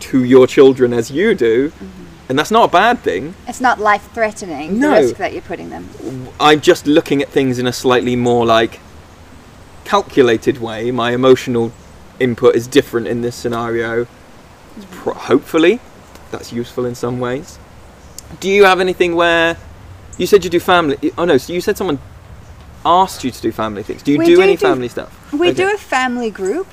to 0.00 0.22
your 0.24 0.46
children 0.46 0.92
as 0.92 1.10
you 1.10 1.34
do, 1.34 1.72
and 2.34 2.38
that's 2.40 2.50
not 2.50 2.68
a 2.68 2.72
bad 2.72 2.98
thing. 2.98 3.32
it's 3.46 3.60
not 3.60 3.78
life 3.78 4.10
threatening, 4.12 4.80
No. 4.80 4.90
the 4.90 5.02
risk 5.02 5.16
that 5.18 5.32
you're 5.32 5.40
putting 5.42 5.70
them. 5.70 5.88
I'm 6.40 6.60
just 6.60 6.84
looking 6.84 7.22
at 7.22 7.28
things 7.28 7.60
in 7.60 7.66
a 7.68 7.72
slightly 7.72 8.16
more 8.16 8.44
like 8.44 8.80
calculated 9.84 10.58
way. 10.60 10.90
My 10.90 11.12
emotional 11.12 11.70
input 12.18 12.56
is 12.56 12.66
different 12.66 13.06
in 13.06 13.22
this 13.22 13.36
scenario. 13.36 14.08
Pro- 14.90 15.14
hopefully, 15.14 15.78
that's 16.32 16.52
useful 16.52 16.84
in 16.86 16.96
some 16.96 17.20
ways. 17.20 17.56
Do 18.40 18.50
you 18.50 18.64
have 18.64 18.80
anything 18.80 19.14
where 19.14 19.56
you 20.18 20.26
said 20.26 20.42
you 20.42 20.50
do 20.50 20.58
family? 20.58 21.12
Oh 21.16 21.24
no, 21.26 21.38
so 21.38 21.52
you 21.52 21.60
said 21.60 21.76
someone 21.76 22.00
asked 22.84 23.22
you 23.22 23.30
to 23.30 23.40
do 23.40 23.52
family 23.52 23.84
things. 23.84 24.02
Do 24.02 24.10
you 24.10 24.18
do, 24.18 24.34
do 24.34 24.42
any 24.42 24.56
do- 24.56 24.66
family 24.66 24.88
stuff? 24.88 25.32
We 25.32 25.50
Okay. 25.50 25.56
do 25.56 25.72
a 25.72 25.78
family 25.78 26.32
group. 26.32 26.66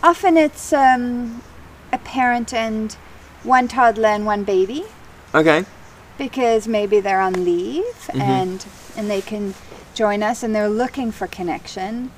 Often 0.00 0.36
it's 0.36 0.72
um, 0.72 1.42
a 1.92 1.98
parent 1.98 2.54
and 2.54 2.96
one 3.44 3.68
toddler 3.68 4.08
and 4.08 4.24
one 4.26 4.44
baby 4.44 4.84
Okay. 5.34 5.64
because 6.18 6.68
maybe 6.68 7.00
they're 7.00 7.20
on 7.20 7.44
leave 7.44 7.84
Mhm. 8.12 8.20
and 8.20 8.66
and 8.96 9.10
they 9.10 9.20
can 9.22 9.54
join 9.94 10.22
us 10.22 10.42
and 10.42 10.54
they're 10.54 10.68
looking 10.68 11.10
for 11.12 11.26
connection, 11.26 12.10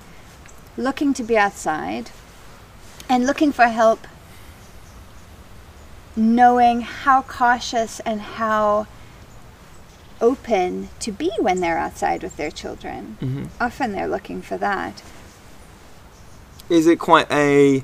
looking 0.77 1.14
to 1.14 1.22
be 1.22 1.37
outside, 1.39 2.11
and 3.09 3.27
looking 3.27 3.53
for 3.53 3.66
help 3.68 4.07
knowing 6.16 6.83
how 6.83 7.22
cautious 7.22 7.99
and 8.01 8.20
how 8.20 8.87
open 10.20 10.89
to 11.01 11.11
be 11.11 11.31
when 11.41 11.61
they're 11.61 11.79
outside 11.79 12.22
with 12.22 12.37
their 12.37 12.51
children. 12.51 13.16
hmm 13.20 13.45
Often 13.61 13.93
they're 13.93 14.07
looking 14.09 14.41
for 14.41 14.57
that. 14.59 15.03
Is 16.70 16.87
it 16.87 16.99
quite 16.99 17.31
a? 17.33 17.83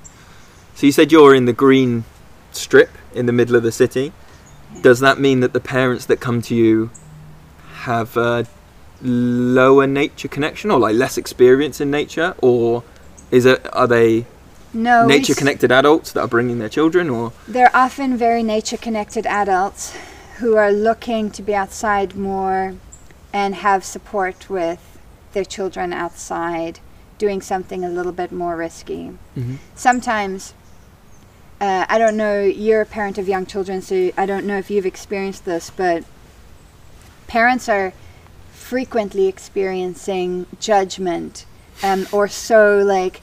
So 0.77 0.87
you 0.87 0.93
said 0.93 1.11
you're 1.13 1.35
in 1.35 1.45
the 1.45 1.53
green 1.53 2.05
strip 2.53 2.91
in 3.15 3.27
the 3.27 3.33
middle 3.33 3.57
of 3.57 3.63
the 3.63 3.73
city. 3.73 4.13
Does 4.83 5.01
that 5.01 5.19
mean 5.19 5.41
that 5.41 5.53
the 5.53 5.61
parents 5.61 6.07
that 6.07 6.21
come 6.21 6.41
to 6.43 6.55
you 6.55 6.91
have 7.83 8.17
a 8.17 8.47
lower 9.03 9.87
nature 9.87 10.29
connection 10.29 10.71
or 10.71 10.79
like 10.79 10.95
less 10.95 11.17
experience 11.17 11.81
in 11.81 11.91
nature, 11.91 12.35
or 12.43 12.85
is 13.31 13.47
it 13.47 13.67
are 13.75 13.87
they 13.87 14.27
No, 14.73 15.07
nature 15.07 15.35
connected 15.35 15.73
adults 15.73 16.13
that 16.13 16.21
are 16.21 16.29
bringing 16.29 16.59
their 16.59 16.69
children, 16.69 17.11
or 17.11 17.33
They're 17.49 17.75
often 17.75 18.17
very 18.17 18.43
nature 18.43 18.77
connected 18.77 19.27
adults 19.27 19.97
who 20.39 20.57
are 20.57 20.73
looking 20.73 21.31
to 21.31 21.43
be 21.43 21.55
outside 21.55 22.15
more 22.15 22.75
and 23.33 23.55
have 23.57 23.85
support 23.85 24.51
with 24.51 24.99
their 25.33 25.45
children 25.45 25.93
outside 25.93 26.81
doing 27.19 27.43
something 27.43 27.85
a 27.85 27.89
little 27.89 28.13
bit 28.13 28.33
more 28.33 28.57
risky. 28.57 29.13
Mhm. 29.37 29.57
Sometimes, 29.75 30.55
uh, 31.61 31.85
I 31.89 31.99
don't 31.99 32.17
know, 32.17 32.41
you're 32.43 32.81
a 32.81 32.87
parent 32.87 33.19
of 33.19 33.29
young 33.29 33.47
children, 33.47 33.83
so 33.83 34.11
I 34.17 34.27
don't 34.27 34.47
know 34.47 34.57
if 34.57 34.71
you've 34.71 34.87
experienced 34.87 35.45
this, 35.45 35.71
but 35.71 36.05
parents 37.27 37.69
are 37.69 37.93
frequently 38.53 39.27
experiencing 39.27 40.47
judgment 40.59 41.45
um, 41.83 42.07
or 42.13 42.29
so 42.29 42.79
like 42.79 43.21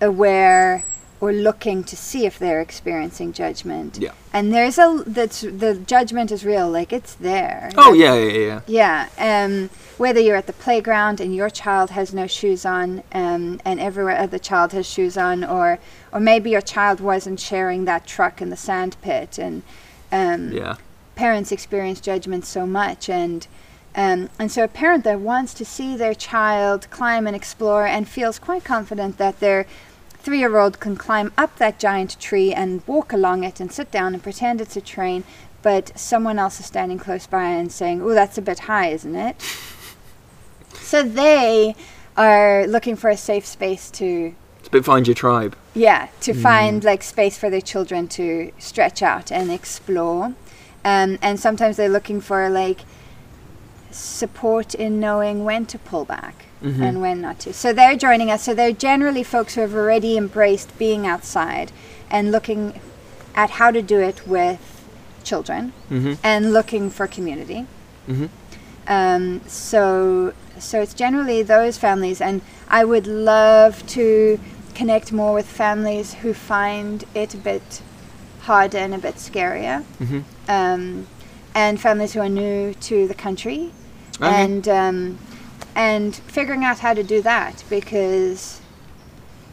aware 0.00 0.84
or 1.20 1.32
looking 1.32 1.82
to 1.84 1.96
see 1.96 2.26
if 2.26 2.38
they're 2.38 2.60
experiencing 2.60 3.32
judgment. 3.32 3.98
Yeah. 3.98 4.12
And 4.32 4.52
there's 4.52 4.78
a 4.78 5.02
that's 5.06 5.40
the 5.40 5.76
judgment 5.86 6.30
is 6.30 6.44
real, 6.44 6.68
like 6.68 6.92
it's 6.92 7.14
there. 7.14 7.70
oh 7.78 7.90
Like, 7.90 8.00
yeah, 8.00 8.14
yeah, 8.14 8.60
yeah, 8.66 9.08
yeah, 9.18 9.44
um, 9.44 9.70
whether 9.96 10.20
you're 10.20 10.36
at 10.36 10.46
the 10.46 10.52
playground 10.52 11.20
and 11.20 11.34
your 11.34 11.48
child 11.48 11.90
has 11.90 12.12
no 12.12 12.26
shoes 12.26 12.66
on, 12.66 13.02
um, 13.12 13.60
and 13.64 13.80
every 13.80 14.14
other 14.14 14.38
child 14.38 14.72
has 14.72 14.86
shoes 14.86 15.16
on, 15.16 15.44
or 15.44 15.78
or 16.14 16.20
maybe 16.20 16.48
your 16.48 16.62
child 16.62 17.00
wasn't 17.00 17.40
sharing 17.40 17.84
that 17.84 18.06
truck 18.06 18.40
in 18.40 18.48
the 18.48 18.56
sand 18.56 18.96
pit, 19.02 19.36
and 19.36 19.62
um, 20.12 20.52
yeah, 20.52 20.76
parents 21.16 21.50
experience 21.50 22.00
judgment 22.00 22.46
so 22.46 22.64
much, 22.64 23.08
and 23.10 23.48
um, 23.96 24.30
and 24.38 24.50
so 24.50 24.62
a 24.62 24.68
parent 24.68 25.02
that 25.04 25.18
wants 25.18 25.52
to 25.54 25.64
see 25.64 25.96
their 25.96 26.14
child 26.14 26.88
climb 26.90 27.26
and 27.26 27.34
explore 27.34 27.84
and 27.84 28.08
feels 28.08 28.38
quite 28.38 28.64
confident 28.64 29.18
that 29.18 29.40
their 29.40 29.66
three-year-old 30.18 30.80
can 30.80 30.96
climb 30.96 31.32
up 31.36 31.58
that 31.58 31.78
giant 31.78 32.18
tree 32.18 32.52
and 32.52 32.86
walk 32.86 33.12
along 33.12 33.44
it 33.44 33.60
and 33.60 33.70
sit 33.70 33.90
down 33.90 34.14
and 34.14 34.22
pretend 34.22 34.60
it's 34.60 34.76
a 34.76 34.80
train, 34.80 35.24
but 35.62 35.98
someone 35.98 36.38
else 36.38 36.60
is 36.60 36.66
standing 36.66 36.98
close 36.98 37.26
by 37.26 37.46
and 37.46 37.72
saying, 37.72 38.00
"Oh, 38.00 38.14
that's 38.14 38.38
a 38.38 38.42
bit 38.42 38.60
high, 38.60 38.90
isn't 38.90 39.16
it?" 39.16 39.42
so 40.74 41.02
they 41.02 41.74
are 42.16 42.68
looking 42.68 42.94
for 42.94 43.10
a 43.10 43.16
safe 43.16 43.44
space 43.44 43.90
to 43.90 44.36
Bit 44.74 44.84
find 44.84 45.06
your 45.06 45.14
tribe. 45.14 45.54
yeah, 45.72 46.08
to 46.22 46.32
Mm. 46.32 46.42
find 46.42 46.84
like 46.84 47.04
space 47.04 47.38
for 47.38 47.48
their 47.48 47.60
children 47.60 48.08
to 48.08 48.50
stretch 48.58 49.02
out 49.02 49.30
and 49.30 49.52
explore. 49.52 50.32
Um, 50.84 51.16
and 51.22 51.38
sometimes 51.38 51.76
they're 51.76 51.88
looking 51.98 52.20
for 52.20 52.50
like 52.50 52.80
support 53.92 54.74
in 54.74 54.98
knowing 54.98 55.44
when 55.44 55.64
to 55.66 55.78
pull 55.78 56.04
back 56.04 56.46
Mhm. 56.60 56.82
and 56.82 57.00
when 57.00 57.20
not 57.20 57.38
to. 57.40 57.52
So 57.52 57.72
they're 57.72 57.94
joining 57.94 58.32
us. 58.32 58.42
So 58.42 58.52
they're 58.52 58.72
generally 58.90 59.22
folks 59.22 59.54
who 59.54 59.60
have 59.60 59.74
already 59.76 60.16
embraced 60.16 60.76
being 60.76 61.06
outside 61.06 61.70
and 62.10 62.32
looking 62.32 62.80
at 63.36 63.50
how 63.50 63.70
to 63.70 63.80
do 63.80 64.00
it 64.00 64.26
with 64.26 64.58
children 65.22 65.72
hmm 65.88 66.14
and 66.24 66.52
looking 66.52 66.90
for 66.90 67.06
community. 67.06 67.66
hmm 68.08 68.26
Um, 68.88 69.40
so 69.46 70.32
so 70.58 70.80
it's 70.82 70.94
generally 70.94 71.42
those 71.42 71.78
families, 71.78 72.20
and 72.20 72.40
I 72.68 72.84
would 72.84 73.06
love 73.08 73.84
to 73.98 74.38
connect 74.74 75.12
more 75.12 75.32
with 75.32 75.46
families 75.46 76.14
who 76.14 76.34
find 76.34 77.04
it 77.14 77.34
a 77.34 77.36
bit 77.38 77.82
harder 78.40 78.78
and 78.78 78.94
a 78.94 78.98
bit 78.98 79.16
scarier, 79.16 79.82
hmm 79.98 80.20
um, 80.48 81.06
and 81.54 81.80
families 81.80 82.12
who 82.14 82.20
are 82.20 82.28
new 82.28 82.74
to 82.74 83.06
the 83.08 83.14
country, 83.14 83.70
Okay. 84.20 84.26
and 84.44 84.68
um, 84.68 85.18
and 85.74 86.14
figuring 86.16 86.64
out 86.64 86.78
how 86.80 86.94
to 86.94 87.02
do 87.02 87.22
that 87.22 87.64
because 87.70 88.60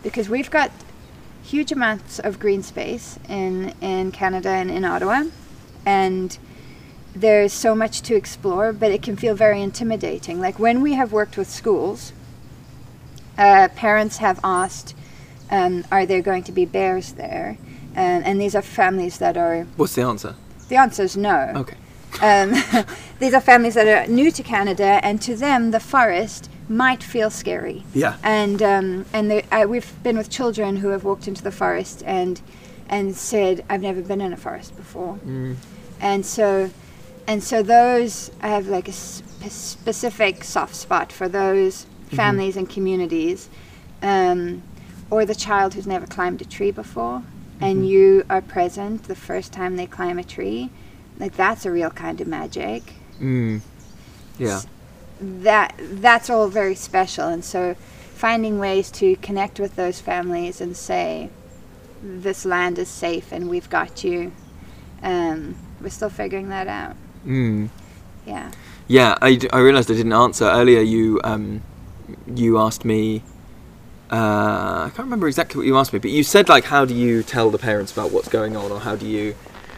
because 0.03 0.27
we've 0.29 0.49
got 0.51 0.71
huge 1.43 1.71
amounts 1.71 2.19
of 2.19 2.39
green 2.39 2.63
space 2.63 3.17
in 3.29 3.73
in 3.81 4.11
Canada 4.11 4.49
and 4.49 4.69
in 4.69 4.83
Ottawa, 4.83 5.23
and 5.85 6.37
there's 7.15 7.53
so 7.53 7.75
much 7.75 8.01
to 8.03 8.15
explore, 8.15 8.71
but 8.73 8.91
it 8.91 9.01
can 9.01 9.15
feel 9.15 9.35
very 9.35 9.61
intimidating. 9.61 10.39
Like 10.39 10.57
when 10.59 10.81
we 10.81 10.93
have 10.93 11.11
worked 11.11 11.37
with 11.37 11.49
schools, 11.49 12.13
uh, 13.37 13.67
parents 13.75 14.17
have 14.17 14.39
asked, 14.43 14.95
um, 15.51 15.85
"Are 15.91 16.05
there 16.05 16.21
going 16.21 16.43
to 16.43 16.51
be 16.51 16.65
bears 16.65 17.13
there?" 17.13 17.57
And, 17.93 18.23
and 18.25 18.39
these 18.39 18.55
are 18.55 18.61
families 18.61 19.17
that 19.19 19.37
are. 19.37 19.63
What's 19.75 19.95
the 19.95 20.03
answer? 20.03 20.35
The 20.69 20.77
answer 20.77 21.03
is 21.03 21.17
no. 21.17 21.51
Okay. 21.55 21.75
Um, 22.21 22.53
these 23.19 23.33
are 23.33 23.41
families 23.41 23.75
that 23.75 23.87
are 23.87 24.11
new 24.11 24.31
to 24.31 24.43
Canada, 24.43 24.99
and 25.03 25.21
to 25.21 25.35
them, 25.35 25.71
the 25.71 25.79
forest 25.79 26.49
might 26.67 27.03
feel 27.03 27.29
scary. 27.29 27.83
Yeah. 27.93 28.17
And 28.23 28.61
um, 28.61 29.05
and 29.13 29.29
they, 29.29 29.43
uh, 29.43 29.67
we've 29.67 29.91
been 30.03 30.17
with 30.17 30.29
children 30.29 30.77
who 30.77 30.89
have 30.89 31.03
walked 31.03 31.27
into 31.27 31.43
the 31.43 31.51
forest 31.51 32.03
and 32.05 32.41
and 32.89 33.15
said, 33.15 33.63
"I've 33.69 33.81
never 33.81 34.01
been 34.01 34.21
in 34.21 34.33
a 34.33 34.37
forest 34.37 34.75
before." 34.75 35.19
Mm. 35.25 35.55
And 35.99 36.25
so, 36.25 36.71
and 37.27 37.43
so 37.43 37.61
those 37.61 38.31
I 38.41 38.47
have 38.47 38.67
like 38.67 38.87
a 38.87 38.93
sp- 38.93 39.49
specific 39.49 40.43
soft 40.43 40.75
spot 40.75 41.11
for 41.11 41.27
those 41.27 41.85
families 42.09 42.57
and 42.57 42.69
communities, 42.69 43.49
um, 44.01 44.63
or 45.11 45.25
the 45.25 45.35
child 45.35 45.73
who's 45.75 45.85
never 45.85 46.07
climbed 46.07 46.41
a 46.41 46.45
tree 46.45 46.71
before. 46.71 47.21
and 47.63 47.87
you 47.87 48.23
are 48.27 48.41
present 48.41 49.03
the 49.03 49.13
first 49.13 49.53
time 49.53 49.75
they 49.75 49.85
climb 49.85 50.17
a 50.17 50.23
tree, 50.23 50.71
like 51.19 51.33
that's 51.35 51.63
a 51.63 51.69
real 51.69 51.91
kind 51.91 52.19
of 52.19 52.27
magic. 52.27 52.81
Mm. 53.21 53.61
Yeah. 54.39 54.61
That 55.21 55.75
that's 55.77 56.27
all 56.31 56.47
very 56.47 56.73
special, 56.73 57.27
and 57.27 57.45
so 57.45 57.75
finding 58.15 58.57
ways 58.57 58.89
to 58.91 59.15
connect 59.17 59.59
with 59.59 59.75
those 59.75 60.01
families 60.01 60.59
and 60.59 60.75
say, 60.75 61.29
"This 62.01 62.45
land 62.45 62.79
is 62.79 62.87
safe, 62.89 63.31
and 63.31 63.47
we've 63.47 63.69
got 63.69 64.03
you." 64.03 64.31
Um, 65.03 65.53
we're 65.79 65.89
still 65.89 66.09
figuring 66.09 66.49
that 66.49 66.67
out. 66.67 66.95
Mm. 67.25 67.69
Yeah. 68.25 68.49
Yeah, 68.87 69.15
I, 69.21 69.35
d- 69.35 69.49
I 69.53 69.59
realised 69.59 69.91
I 69.91 69.95
didn't 69.95 70.13
answer 70.13 70.45
earlier. 70.45 70.81
You 70.81 71.19
um, 71.23 71.61
you 72.25 72.57
asked 72.57 72.85
me. 72.85 73.21
Uh, 74.11 74.87
I 74.87 74.91
can't 74.93 75.05
remember 75.05 75.27
exactly 75.27 75.57
what 75.57 75.65
you 75.65 75.77
asked 75.77 75.93
me, 75.93 75.99
but 75.99 76.11
you 76.11 76.23
said 76.23 76.49
like, 76.49 76.65
how 76.65 76.83
do 76.83 76.93
you 76.93 77.23
tell 77.23 77.49
the 77.49 77.57
parents 77.57 77.93
about 77.93 78.11
what's 78.11 78.27
going 78.27 78.57
on, 78.57 78.69
or 78.69 78.81
how 78.81 78.95
do 78.97 79.07
you? 79.07 79.35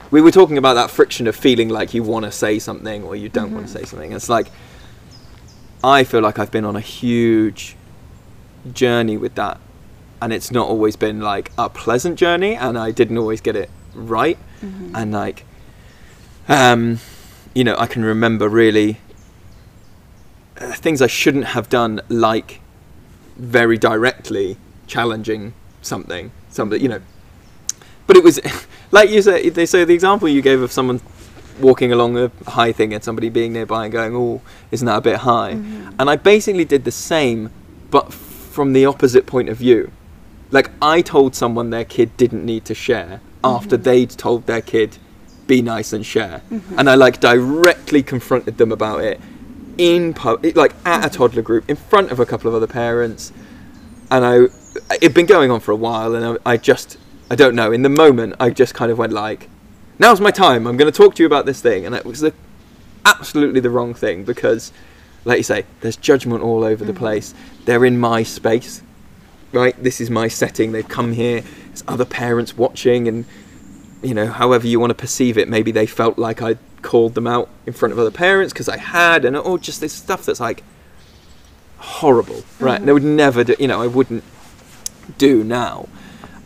We 0.09 0.21
were 0.21 0.31
talking 0.31 0.57
about 0.57 0.73
that 0.73 0.89
friction 0.89 1.27
of 1.27 1.36
feeling 1.36 1.69
like 1.69 1.93
you 1.93 2.01
want 2.01 2.25
to 2.25 2.31
say 2.31 2.57
something 2.59 3.03
or 3.03 3.15
you 3.15 3.29
don't 3.29 3.53
want 3.53 3.67
to 3.67 3.71
say 3.71 3.84
something. 3.84 4.11
It's 4.11 4.29
like 4.29 4.47
I 5.84 6.03
feel 6.03 6.21
like 6.21 6.39
I've 6.39 6.51
been 6.51 6.65
on 6.65 6.75
a 6.75 6.81
huge 6.81 7.75
journey 8.71 9.17
with 9.17 9.36
that, 9.36 9.59
and 10.21 10.34
it's 10.34 10.49
not 10.49 10.67
always 10.67 10.95
been 10.95 11.21
like 11.21 11.51
a 11.57 11.69
pleasant 11.69 12.17
journey, 12.17 12.55
and 12.55 12.77
I 12.77 12.89
didn't 12.89 13.17
always 13.19 13.39
get 13.41 13.55
it 13.55 13.69
right, 13.93 14.39
and 14.95 15.11
like, 15.11 15.45
um, 16.47 16.99
you 17.53 17.63
know, 17.63 17.75
I 17.77 17.86
can 17.86 18.03
remember 18.03 18.49
really 18.49 18.97
uh, 20.59 20.73
things 20.73 21.01
I 21.03 21.07
shouldn't 21.07 21.45
have 21.45 21.69
done, 21.69 22.01
like 22.09 22.61
very 23.36 23.77
directly 23.77 24.57
challenging 24.88 25.53
something, 25.81 26.31
something, 26.49 26.81
you 26.81 26.89
know. 26.89 27.01
But 28.07 28.17
it 28.17 28.23
was, 28.23 28.39
like 28.91 29.09
you 29.09 29.21
say. 29.21 29.49
they 29.49 29.65
say 29.65 29.84
the 29.84 29.93
example 29.93 30.27
you 30.27 30.41
gave 30.41 30.61
of 30.61 30.71
someone 30.71 31.01
walking 31.59 31.91
along 31.91 32.17
a 32.17 32.31
high 32.47 32.71
thing 32.71 32.93
and 32.93 33.03
somebody 33.03 33.29
being 33.29 33.53
nearby 33.53 33.86
and 33.86 33.93
going, 33.93 34.15
"Oh, 34.15 34.41
isn't 34.71 34.86
that 34.86 34.97
a 34.97 35.01
bit 35.01 35.17
high?" 35.17 35.53
Mm-hmm. 35.53 35.95
And 35.99 36.09
I 36.09 36.15
basically 36.15 36.65
did 36.65 36.84
the 36.84 36.91
same, 36.91 37.51
but 37.91 38.07
f- 38.07 38.13
from 38.13 38.73
the 38.73 38.86
opposite 38.86 39.25
point 39.25 39.49
of 39.49 39.57
view. 39.57 39.91
Like 40.51 40.69
I 40.81 41.01
told 41.01 41.34
someone 41.36 41.71
their 41.71 41.86
kid 41.86 42.15
didn't 42.15 42.45
need 42.45 42.65
to 42.65 42.75
share 42.75 43.21
after 43.43 43.75
mm-hmm. 43.75 43.84
they'd 43.84 44.09
told 44.11 44.45
their 44.45 44.61
kid, 44.61 44.97
"Be 45.47 45.61
nice 45.61 45.93
and 45.93 46.05
share," 46.05 46.41
mm-hmm. 46.51 46.79
and 46.79 46.89
I 46.89 46.95
like 46.95 47.19
directly 47.19 48.03
confronted 48.03 48.57
them 48.57 48.71
about 48.71 49.03
it 49.03 49.19
in 49.78 50.13
pub, 50.13 50.45
like 50.55 50.74
at 50.86 51.05
a 51.05 51.09
toddler 51.09 51.41
group 51.41 51.69
in 51.69 51.76
front 51.76 52.11
of 52.11 52.19
a 52.19 52.26
couple 52.26 52.47
of 52.47 52.55
other 52.55 52.67
parents, 52.67 53.32
and 54.11 54.26
I 54.26 54.95
it'd 54.95 55.13
been 55.13 55.26
going 55.26 55.51
on 55.51 55.59
for 55.59 55.71
a 55.71 55.76
while, 55.76 56.15
and 56.15 56.39
I, 56.45 56.51
I 56.53 56.57
just 56.57 56.97
I 57.30 57.36
don't 57.36 57.55
know. 57.55 57.71
In 57.71 57.82
the 57.82 57.89
moment, 57.89 58.36
I 58.39 58.49
just 58.49 58.74
kind 58.74 58.91
of 58.91 58.97
went 58.97 59.13
like, 59.13 59.49
"Now's 59.99 60.21
my 60.21 60.32
time. 60.32 60.67
I'm 60.67 60.78
going 60.78 60.91
to 60.91 60.97
talk 60.97 61.15
to 61.15 61.24
you 61.24 61.28
about 61.28 61.45
this 61.45 61.61
thing," 61.61 61.86
and 61.86 61.95
it 61.95 62.05
was 62.05 62.19
the, 62.19 62.34
absolutely 63.05 63.59
the 63.59 63.69
wrong 63.69 63.93
thing 63.93 64.24
because, 64.24 64.71
like 65.26 65.38
you 65.38 65.43
say, 65.43 65.65
there's 65.82 65.95
judgment 65.95 66.43
all 66.43 66.63
over 66.63 66.86
the 66.86 66.93
mm. 66.93 66.97
place. 66.97 67.34
They're 67.65 67.86
in 67.86 67.99
my 67.99 68.24
space, 68.24 68.82
right? 69.51 69.76
This 69.82 69.99
is 70.01 70.09
my 70.09 70.28
setting. 70.28 70.71
They've 70.71 70.88
come 70.88 71.13
here. 71.13 71.41
There's 71.67 71.84
other 71.88 72.05
parents 72.05 72.57
watching, 72.57 73.07
and 73.07 73.26
you 74.01 74.13
know, 74.13 74.28
however 74.28 74.67
you 74.67 74.80
want 74.80 74.91
to 74.91 74.95
perceive 74.95 75.38
it, 75.38 75.47
maybe 75.47 75.71
they 75.71 75.86
felt 75.86 76.17
like 76.17 76.41
I 76.41 76.57
called 76.84 77.15
them 77.15 77.25
out 77.25 77.49
in 77.65 77.73
front 77.73 77.91
of 77.91 77.99
other 77.99 78.11
parents 78.11 78.53
because 78.53 78.69
I 78.69 78.77
had, 78.77 79.25
and 79.25 79.36
or 79.36 79.57
just 79.57 79.81
this 79.81 79.93
stuff 79.93 80.25
that's 80.25 80.39
like 80.39 80.63
horrible, 81.77 82.43
right? 82.59 82.79
And 82.79 82.89
I 82.89 82.93
would 82.93 83.03
never 83.03 83.43
do, 83.43 83.55
you 83.59 83.67
know, 83.67 83.81
I 83.81 83.88
wouldn't 83.88 84.23
do 85.17 85.43
now, 85.43 85.88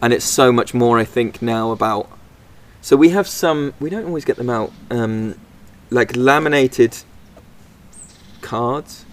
and 0.01 0.13
it's 0.13 0.25
so 0.25 0.51
much 0.51 0.73
more. 0.73 0.97
I 0.97 1.05
think 1.05 1.41
now 1.41 1.71
about. 1.71 2.09
So 2.81 2.95
we 2.95 3.09
have 3.09 3.27
some. 3.27 3.73
We 3.79 3.89
don't 3.89 4.05
always 4.05 4.23
get 4.23 4.37
them 4.37 4.49
out. 4.49 4.71
Um, 4.89 5.35
like 5.89 6.15
laminated 6.15 6.97
cards 8.41 9.05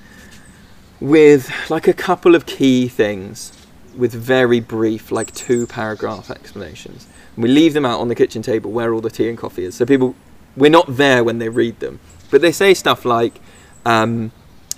with 1.01 1.51
like 1.71 1.89
a 1.89 1.93
couple 1.93 2.35
of 2.35 2.47
key 2.47 2.89
things 2.89 3.53
with 3.97 4.13
very 4.13 4.61
brief, 4.61 5.13
like 5.13 5.33
two 5.35 5.67
paragraph 5.67 6.31
explanations. 6.31 7.07
And 7.35 7.43
we 7.43 7.51
leave 7.51 7.75
them 7.75 7.85
out 7.85 8.01
on 8.01 8.09
the 8.09 8.15
kitchen 8.15 8.43
table 8.43 8.71
where 8.71 8.93
all 8.93 9.01
the 9.01 9.11
tea 9.11 9.29
and 9.29 9.39
coffee 9.39 9.65
is. 9.65 9.75
So 9.75 9.87
people, 9.87 10.15
we're 10.57 10.71
not 10.71 10.97
there 10.97 11.25
when 11.25 11.39
they 11.39 11.49
read 11.49 11.81
them. 11.81 12.01
But 12.31 12.41
they 12.41 12.53
say 12.53 12.75
stuff 12.75 13.05
like, 13.05 13.41
um, 13.85 14.33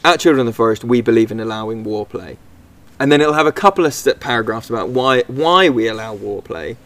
at 0.05 0.21
Children 0.21 0.47
of 0.47 0.47
the 0.47 0.57
Forest, 0.57 0.85
we 0.85 1.01
believe 1.01 1.31
in 1.31 1.41
allowing 1.41 1.85
war 1.85 2.07
play. 2.07 2.39
And 2.99 3.13
then 3.13 3.21
it'll 3.21 3.35
have 3.35 3.47
a 3.47 3.53
couple 3.53 3.85
of 3.85 4.21
paragraphs 4.21 4.71
about 4.71 4.89
why 4.89 5.23
why 5.27 5.69
we 5.69 5.87
allow 5.87 6.15
war 6.15 6.43
play. 6.43 6.77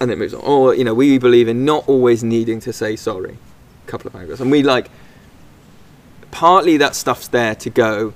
And 0.00 0.10
it 0.10 0.18
moves 0.18 0.34
on. 0.34 0.40
Or, 0.40 0.74
you 0.74 0.84
know, 0.84 0.94
we 0.94 1.18
believe 1.18 1.48
in 1.48 1.64
not 1.64 1.88
always 1.88 2.24
needing 2.24 2.60
to 2.60 2.72
say 2.72 2.96
sorry. 2.96 3.38
A 3.86 3.90
couple 3.90 4.08
of 4.08 4.12
paragraphs. 4.12 4.40
And 4.40 4.50
we 4.50 4.62
like, 4.62 4.90
partly 6.34 6.76
that 6.78 6.96
stuff's 6.96 7.28
there 7.28 7.54
to 7.54 7.70
go, 7.70 8.12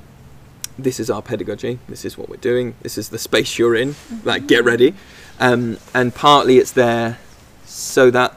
this 0.76 0.98
is 0.98 1.08
our 1.08 1.22
pedagogy, 1.22 1.78
this 1.88 2.04
is 2.04 2.18
what 2.18 2.28
we're 2.28 2.36
doing, 2.36 2.74
this 2.82 2.98
is 2.98 3.10
the 3.10 3.18
space 3.18 3.58
you're 3.58 3.76
in, 3.76 3.94
like 4.24 4.48
get 4.48 4.64
ready. 4.64 4.94
Um, 5.38 5.78
and 5.94 6.12
partly 6.12 6.58
it's 6.58 6.72
there 6.72 7.18
so 7.64 8.10
that, 8.10 8.36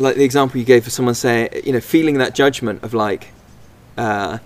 like 0.00 0.16
the 0.16 0.24
example 0.24 0.58
you 0.58 0.64
gave 0.64 0.82
for 0.84 0.90
someone 0.90 1.14
saying, 1.14 1.50
you 1.64 1.72
know, 1.72 1.80
feeling 1.80 2.18
that 2.18 2.34
judgment 2.34 2.82
of 2.82 2.94
like, 2.94 3.28
uh, 3.98 4.38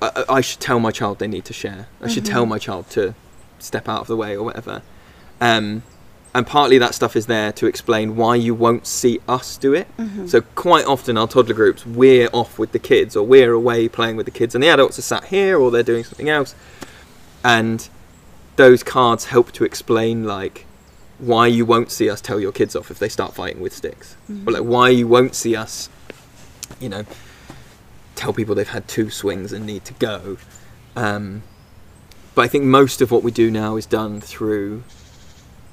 I, 0.00 0.24
I 0.28 0.40
should 0.40 0.60
tell 0.60 0.80
my 0.80 0.90
child 0.90 1.18
they 1.20 1.28
need 1.28 1.44
to 1.46 1.52
share. 1.52 1.88
I 2.00 2.08
should 2.08 2.24
tell 2.24 2.44
my 2.44 2.58
child 2.58 2.90
to 2.90 3.14
step 3.58 3.88
out 3.88 4.00
of 4.00 4.06
the 4.08 4.16
way 4.16 4.36
or 4.36 4.42
whatever. 4.42 4.82
Um, 5.40 5.84
and 6.34 6.46
partly 6.46 6.78
that 6.78 6.94
stuff 6.94 7.14
is 7.14 7.26
there 7.26 7.52
to 7.52 7.66
explain 7.66 8.16
why 8.16 8.36
you 8.36 8.54
won't 8.54 8.86
see 8.86 9.20
us 9.28 9.56
do 9.56 9.74
it. 9.74 9.86
So 10.28 10.40
quite 10.40 10.86
often 10.86 11.16
our 11.16 11.28
toddler 11.28 11.54
groups, 11.54 11.86
we're 11.86 12.28
off 12.32 12.58
with 12.58 12.72
the 12.72 12.78
kids 12.78 13.14
or 13.16 13.24
we're 13.26 13.52
away 13.52 13.88
playing 13.88 14.16
with 14.16 14.26
the 14.26 14.32
kids, 14.32 14.54
and 14.54 14.64
the 14.64 14.68
adults 14.68 14.98
are 14.98 15.02
sat 15.02 15.24
here 15.26 15.58
or 15.58 15.70
they're 15.70 15.82
doing 15.82 16.04
something 16.04 16.28
else. 16.28 16.54
And 17.44 17.88
those 18.56 18.82
cards 18.82 19.26
help 19.26 19.52
to 19.52 19.64
explain 19.64 20.24
like 20.24 20.66
why 21.22 21.46
you 21.46 21.64
won't 21.64 21.90
see 21.92 22.10
us 22.10 22.20
tell 22.20 22.40
your 22.40 22.52
kids 22.52 22.74
off 22.74 22.90
if 22.90 22.98
they 22.98 23.08
start 23.08 23.32
fighting 23.34 23.60
with 23.62 23.72
sticks, 23.72 24.16
or 24.46 24.52
like 24.52 24.62
why 24.62 24.88
you 24.88 25.06
won't 25.06 25.34
see 25.34 25.54
us, 25.54 25.88
you 26.80 26.88
know, 26.88 27.04
tell 28.16 28.32
people 28.32 28.54
they've 28.54 28.68
had 28.68 28.88
two 28.88 29.08
swings 29.08 29.52
and 29.52 29.64
need 29.64 29.84
to 29.84 29.94
go. 29.94 30.36
Um, 30.96 31.42
but 32.34 32.42
I 32.42 32.48
think 32.48 32.64
most 32.64 33.00
of 33.00 33.10
what 33.10 33.22
we 33.22 33.30
do 33.30 33.50
now 33.50 33.76
is 33.76 33.86
done 33.86 34.20
through 34.20 34.82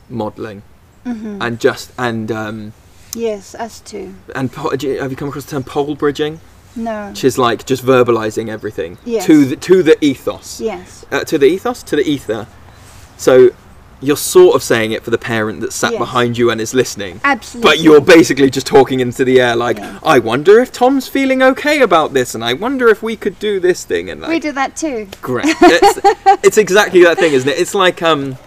modelling 0.09 0.61
and 1.05 1.59
just 1.59 1.91
and 1.97 2.31
um, 2.31 2.73
Yes, 3.15 3.55
us 3.55 3.79
too. 3.79 4.13
and 4.35 4.51
po- 4.51 4.69
have 4.69 4.83
you 4.83 5.15
come 5.15 5.29
across 5.29 5.45
the 5.45 5.51
term 5.51 5.63
pole 5.63 5.95
bridging, 5.95 6.39
No. 6.75 7.09
which 7.09 7.23
is 7.23 7.39
like 7.39 7.65
just 7.65 7.83
verbalizing 7.83 8.47
everything 8.49 8.99
Yes. 9.05 9.25
to 9.25 9.45
the 9.45 9.55
to 9.55 9.81
the 9.81 9.97
ethos, 10.05 10.61
Yes. 10.61 11.05
uh, 11.11 11.23
to 11.23 11.39
the 11.39 11.47
ethos, 11.47 11.81
to 11.83 11.95
the 11.95 12.07
ether. 12.07 12.45
So 13.17 13.49
you're 14.01 14.15
sort 14.17 14.55
of 14.55 14.63
saying 14.63 14.93
it 14.93 15.03
for 15.03 15.09
the 15.11 15.17
parent 15.17 15.59
that 15.59 15.73
sat 15.73 15.91
Yes. 15.91 15.99
behind 15.99 16.37
you 16.37 16.49
and 16.51 16.61
is 16.61 16.73
listening. 16.73 17.19
Absolutely. 17.23 17.69
But 17.69 17.79
you're 17.79 17.99
basically 17.99 18.49
just 18.49 18.65
talking 18.65 19.01
into 19.01 19.25
the 19.25 19.41
air, 19.41 19.55
like, 19.57 19.77
Yeah. 19.77 19.99
I 20.03 20.19
wonder 20.19 20.59
if 20.59 20.71
Tom's 20.71 21.07
feeling 21.09 21.41
okay 21.43 21.81
about 21.81 22.13
this, 22.13 22.33
and 22.33 22.43
I 22.43 22.53
wonder 22.53 22.87
if 22.87 23.03
we 23.03 23.17
could 23.17 23.37
do 23.39 23.59
this 23.59 23.83
thing, 23.83 24.09
and 24.09 24.21
like, 24.21 24.29
we 24.29 24.39
do 24.39 24.53
that 24.53 24.77
too. 24.77 25.07
great. 25.21 25.45
it's, 25.61 25.99
it's 26.45 26.57
exactly 26.57 27.03
that 27.03 27.17
thing, 27.17 27.33
isn't 27.33 27.49
it? 27.49 27.59
It's 27.59 27.75
like 27.75 28.01
um, 28.01 28.37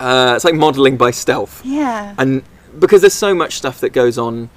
uh, 0.00 0.32
it's 0.36 0.44
like 0.44 0.54
modeling 0.54 0.96
by 0.96 1.10
stealth 1.10 1.60
Yeah. 1.64 2.14
and 2.18 2.42
because 2.78 3.02
there's 3.02 3.14
so 3.14 3.34
much 3.34 3.56
stuff 3.56 3.80
that 3.80 3.90
goes 3.90 4.16
on 4.18 4.48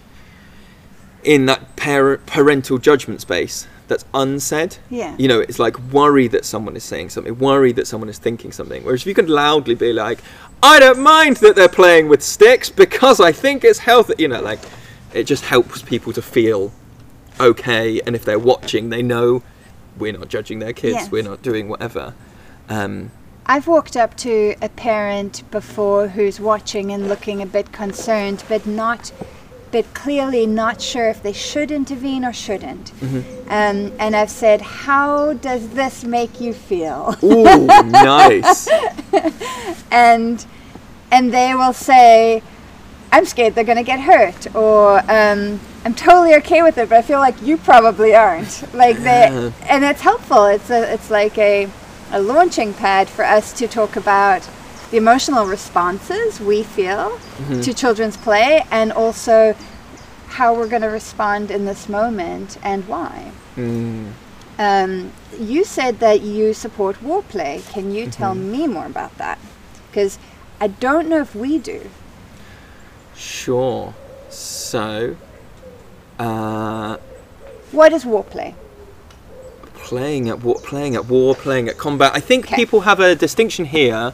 in 1.23 1.45
that 1.47 1.75
par- 1.75 2.17
parental 2.25 2.77
judgment 2.77 3.21
space 3.21 3.67
that's 3.87 4.05
unsaid 4.13 4.77
Yeah. 4.89 5.15
you 5.17 5.27
know 5.27 5.39
it's 5.39 5.59
like 5.59 5.77
worry 5.91 6.27
that 6.29 6.45
someone 6.45 6.75
is 6.75 6.83
saying 6.83 7.09
something 7.09 7.37
worry 7.39 7.71
that 7.73 7.87
someone 7.87 8.09
is 8.09 8.17
thinking 8.17 8.51
something 8.51 8.83
whereas 8.83 9.01
if 9.01 9.07
you 9.07 9.13
could 9.13 9.29
loudly 9.29 9.75
be 9.75 9.93
like 9.93 10.19
i 10.61 10.79
don't 10.79 10.99
mind 10.99 11.37
that 11.37 11.55
they're 11.55 11.69
playing 11.69 12.07
with 12.09 12.21
sticks 12.21 12.69
because 12.69 13.19
i 13.19 13.31
think 13.31 13.63
it's 13.63 13.79
healthy 13.79 14.13
you 14.17 14.27
know 14.27 14.41
like 14.41 14.59
it 15.13 15.23
just 15.23 15.45
helps 15.45 15.81
people 15.81 16.11
to 16.13 16.21
feel 16.21 16.71
okay 17.39 18.01
and 18.01 18.15
if 18.15 18.25
they're 18.25 18.39
watching 18.39 18.89
they 18.89 19.01
know 19.03 19.41
we're 19.97 20.11
not 20.11 20.27
judging 20.27 20.59
their 20.59 20.73
kids 20.73 20.95
Yes. 20.95 21.11
we're 21.11 21.23
not 21.23 21.41
doing 21.41 21.67
whatever 21.69 22.13
um, 22.69 23.11
I've 23.45 23.65
walked 23.67 23.95
up 23.95 24.17
to 24.17 24.55
a 24.61 24.67
parent 24.67 25.49
before 25.51 26.09
who's 26.09 26.37
watching 26.37 26.91
and 26.91 27.07
looking 27.07 27.41
a 27.41 27.45
bit 27.45 27.71
concerned, 27.71 28.43
but 28.49 28.65
not, 28.65 29.13
but 29.77 29.93
clearly 29.93 30.47
not 30.47 30.81
sure 30.81 31.07
if 31.07 31.21
they 31.21 31.31
should 31.31 31.69
intervene 31.69 32.25
or 32.25 32.33
shouldn't. 32.33 32.91
Um, 33.47 33.93
and 33.99 34.15
I've 34.15 34.31
said, 34.31 34.59
"How 34.59 35.33
does 35.33 35.69
this 35.69 36.03
make 36.03 36.41
you 36.41 36.51
feel?" 36.51 37.15
ooh 37.21 37.67
nice 37.85 38.67
and 39.91 40.43
and 41.11 41.31
they 41.31 41.53
will 41.53 41.73
say, 41.73 42.41
"I'm 43.11 43.25
scared 43.25 43.53
they're 43.53 43.71
going 43.71 43.83
to 43.85 43.91
get 43.93 43.99
hurt," 43.99 44.55
or 44.55 44.97
um, 45.11 45.59
"I'm 45.85 45.93
totally 45.93 46.33
okay 46.41 46.63
with 46.63 46.79
it, 46.79 46.89
but 46.89 46.97
I 46.97 47.03
feel 47.03 47.19
like 47.19 47.39
you 47.43 47.55
probably 47.57 48.15
aren't." 48.15 48.53
Like 48.73 48.97
they, 48.97 49.51
and 49.69 49.83
it's 49.83 50.01
helpful. 50.01 50.45
It's 50.45 50.71
a, 50.71 50.91
it's 50.91 51.11
like 51.11 51.37
a 51.37 51.69
a 52.11 52.19
launching 52.19 52.73
pad 52.73 53.09
for 53.09 53.23
us 53.23 53.53
to 53.59 53.67
talk 53.67 53.95
about 53.95 54.41
the 54.91 54.97
emotional 54.97 55.45
responses 55.45 56.39
we 56.39 56.63
feel 56.63 57.19
Mm-hmm. 57.37 57.61
to 57.61 57.73
children's 57.73 58.17
play 58.17 58.65
and 58.71 58.91
also 58.91 59.55
how 60.27 60.53
we're 60.55 60.67
going 60.67 60.81
to 60.81 60.87
respond 60.89 61.51
in 61.51 61.65
this 61.65 61.87
moment 61.87 62.57
and 62.63 62.87
why. 62.87 63.31
Mm. 63.55 64.11
Um, 64.59 65.11
you 65.39 65.63
said 65.63 65.99
that 65.99 66.21
you 66.21 66.53
support 66.53 67.01
war 67.03 67.21
play. 67.21 67.61
Can 67.69 67.91
you 67.91 68.07
tell 68.07 68.33
Mm-hmm. 68.33 68.51
me 68.51 68.67
more 68.67 68.85
about 68.87 69.15
that? 69.19 69.37
Because 69.89 70.17
I 70.59 70.67
don't 70.67 71.07
know 71.07 71.19
if 71.21 71.35
we 71.35 71.59
do. 71.59 71.89
Sure. 73.15 73.93
So, 74.29 75.15
uh, 76.19 76.97
What 77.71 77.93
is 77.93 78.05
war 78.05 78.23
play? 78.23 78.55
playing 79.75 80.27
at 80.27 80.43
war, 80.43 80.55
playing 80.55 80.95
at 80.95 81.05
war, 81.05 81.33
playing 81.33 81.69
at 81.69 81.77
combat. 81.77 82.11
I 82.13 82.19
think 82.19 82.47
people 82.49 82.81
have 82.81 82.99
a 82.99 83.15
distinction 83.15 83.63
here 83.65 84.13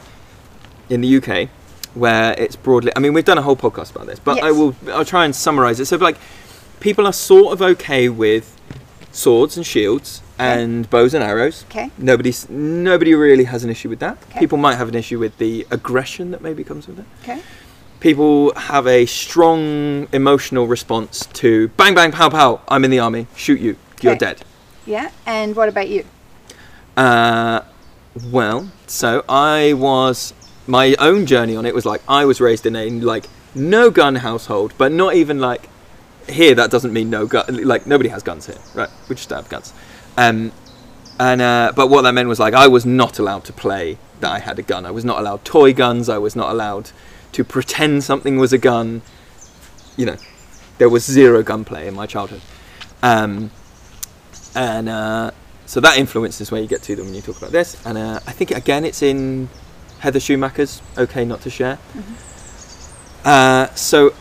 in 0.88 1.00
the 1.00 1.16
UK 1.16 1.48
where 1.94 2.34
it's 2.36 2.56
broadly. 2.56 2.92
I 2.96 2.98
mean, 2.98 3.14
we've 3.14 3.24
done 3.24 3.38
a 3.38 3.42
whole 3.42 3.56
podcast 3.56 3.94
about 3.94 4.06
this, 4.06 4.18
but 4.18 4.42
I 4.42 4.50
will. 4.50 4.74
I'll 4.88 5.04
try 5.04 5.24
and 5.24 5.34
summarize 5.34 5.80
it. 5.80 5.86
So, 5.86 5.96
like, 5.96 6.18
people 6.80 7.06
are 7.06 7.12
sort 7.12 7.52
of 7.52 7.62
okay 7.62 8.08
with 8.08 8.60
swords 9.12 9.56
and 9.56 9.64
shields 9.64 10.22
and 10.38 10.90
bows 10.90 11.14
and 11.14 11.22
arrows. 11.22 11.64
Okay. 11.70 11.90
Nobody's 11.98 12.48
nobody 12.50 13.14
really 13.14 13.44
has 13.44 13.64
an 13.64 13.70
issue 13.70 13.88
with 13.88 14.00
that. 14.00 14.18
Okay. 14.30 14.40
People 14.40 14.58
might 14.58 14.74
have 14.74 14.88
an 14.88 14.94
issue 14.94 15.18
with 15.18 15.38
the 15.38 15.66
aggression 15.70 16.30
that 16.32 16.42
maybe 16.42 16.64
comes 16.64 16.86
with 16.86 16.98
it. 16.98 17.06
Okay. 17.22 17.40
People 18.00 18.52
have 18.54 18.86
a 18.86 19.06
strong 19.06 20.08
emotional 20.12 20.66
response 20.66 21.26
to 21.26 21.68
bang 21.68 21.94
bang 21.94 22.12
pow 22.12 22.28
pow. 22.28 22.60
I'm 22.68 22.84
in 22.84 22.90
the 22.90 22.98
army. 22.98 23.26
Shoot 23.36 23.60
you. 23.60 23.76
You're 24.02 24.16
dead. 24.16 24.42
Yeah. 24.84 25.10
And 25.24 25.56
what 25.56 25.70
about 25.70 25.88
you? 25.88 26.04
Uh, 26.96 27.60
well, 28.30 28.70
so 28.86 29.24
I 29.28 29.72
was 29.72 30.34
my 30.66 30.94
own 30.98 31.26
journey 31.26 31.56
on 31.56 31.66
it 31.66 31.74
was 31.74 31.84
like 31.84 32.02
I 32.08 32.24
was 32.24 32.40
raised 32.40 32.66
in 32.66 32.76
a 32.76 32.88
like 32.90 33.26
no 33.54 33.90
gun 33.90 34.16
household, 34.16 34.74
but 34.78 34.92
not 34.92 35.14
even 35.14 35.40
like 35.40 35.68
here. 36.28 36.54
That 36.54 36.70
doesn't 36.70 36.92
mean 36.92 37.10
no 37.10 37.26
gun. 37.26 37.64
Like 37.64 37.86
nobody 37.86 38.08
has 38.08 38.22
guns 38.22 38.46
here, 38.46 38.58
right? 38.74 38.90
We 39.08 39.16
just 39.16 39.28
don't 39.28 39.42
have 39.42 39.48
guns. 39.48 39.72
Um, 40.16 40.52
and 41.18 41.40
uh, 41.40 41.72
but 41.76 41.88
what 41.88 42.02
that 42.02 42.12
meant 42.12 42.28
was 42.28 42.40
like 42.40 42.54
I 42.54 42.66
was 42.66 42.86
not 42.86 43.18
allowed 43.18 43.44
to 43.44 43.52
play 43.52 43.98
that 44.20 44.32
I 44.32 44.38
had 44.38 44.58
a 44.58 44.62
gun. 44.62 44.86
I 44.86 44.90
was 44.90 45.04
not 45.04 45.18
allowed 45.18 45.44
toy 45.44 45.72
guns. 45.72 46.08
I 46.08 46.18
was 46.18 46.34
not 46.34 46.50
allowed 46.50 46.90
to 47.32 47.44
pretend 47.44 48.04
something 48.04 48.36
was 48.36 48.52
a 48.52 48.58
gun. 48.58 49.02
You 49.96 50.06
know, 50.06 50.16
there 50.78 50.88
was 50.88 51.04
zero 51.04 51.42
gunplay 51.42 51.86
in 51.86 51.94
my 51.94 52.06
childhood. 52.06 52.40
Um, 53.02 53.50
and 54.54 54.88
uh, 54.88 55.30
so 55.66 55.80
that 55.80 55.98
influences 55.98 56.50
where 56.50 56.60
you 56.60 56.68
get 56.68 56.82
to 56.84 56.96
them 56.96 57.06
when 57.06 57.14
you 57.14 57.20
talk 57.20 57.36
about 57.36 57.52
this. 57.52 57.84
And 57.86 57.98
uh, 57.98 58.20
I 58.26 58.32
think 58.32 58.50
again, 58.50 58.84
it's 58.84 59.02
in 59.02 59.48
Heather 60.04 60.18
Shumaker's 60.18 60.82
"Okay 60.98 61.24
Not 61.24 61.40
to 61.40 61.50
Share." 61.50 61.78
Uh, 63.24 63.68
so 63.74 64.12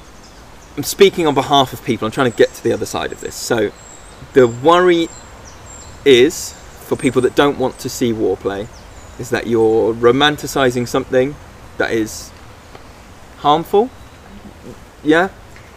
I'm 0.78 0.84
speaking 0.84 1.28
on 1.28 1.34
behalf 1.34 1.74
of 1.74 1.84
people. 1.84 2.06
I'm 2.06 2.12
trying 2.14 2.32
to 2.32 2.38
get 2.38 2.54
to 2.54 2.64
the 2.64 2.72
other 2.72 2.86
side 2.86 3.12
of 3.12 3.20
this. 3.20 3.36
So 3.36 3.74
the 4.32 4.48
worry 4.48 5.10
is 6.06 6.54
for 6.88 6.96
people 6.96 7.22
that 7.24 7.36
don't 7.36 7.60
want 7.60 7.80
to 7.80 7.90
see 7.90 8.14
war 8.14 8.38
play 8.38 8.70
is 9.20 9.30
that 9.32 9.46
you're 9.46 9.94
romanticizing 9.94 10.88
something 10.88 11.36
that 11.78 11.92
is 11.92 12.32
harmful. 13.40 13.90
Yeah. 15.04 15.30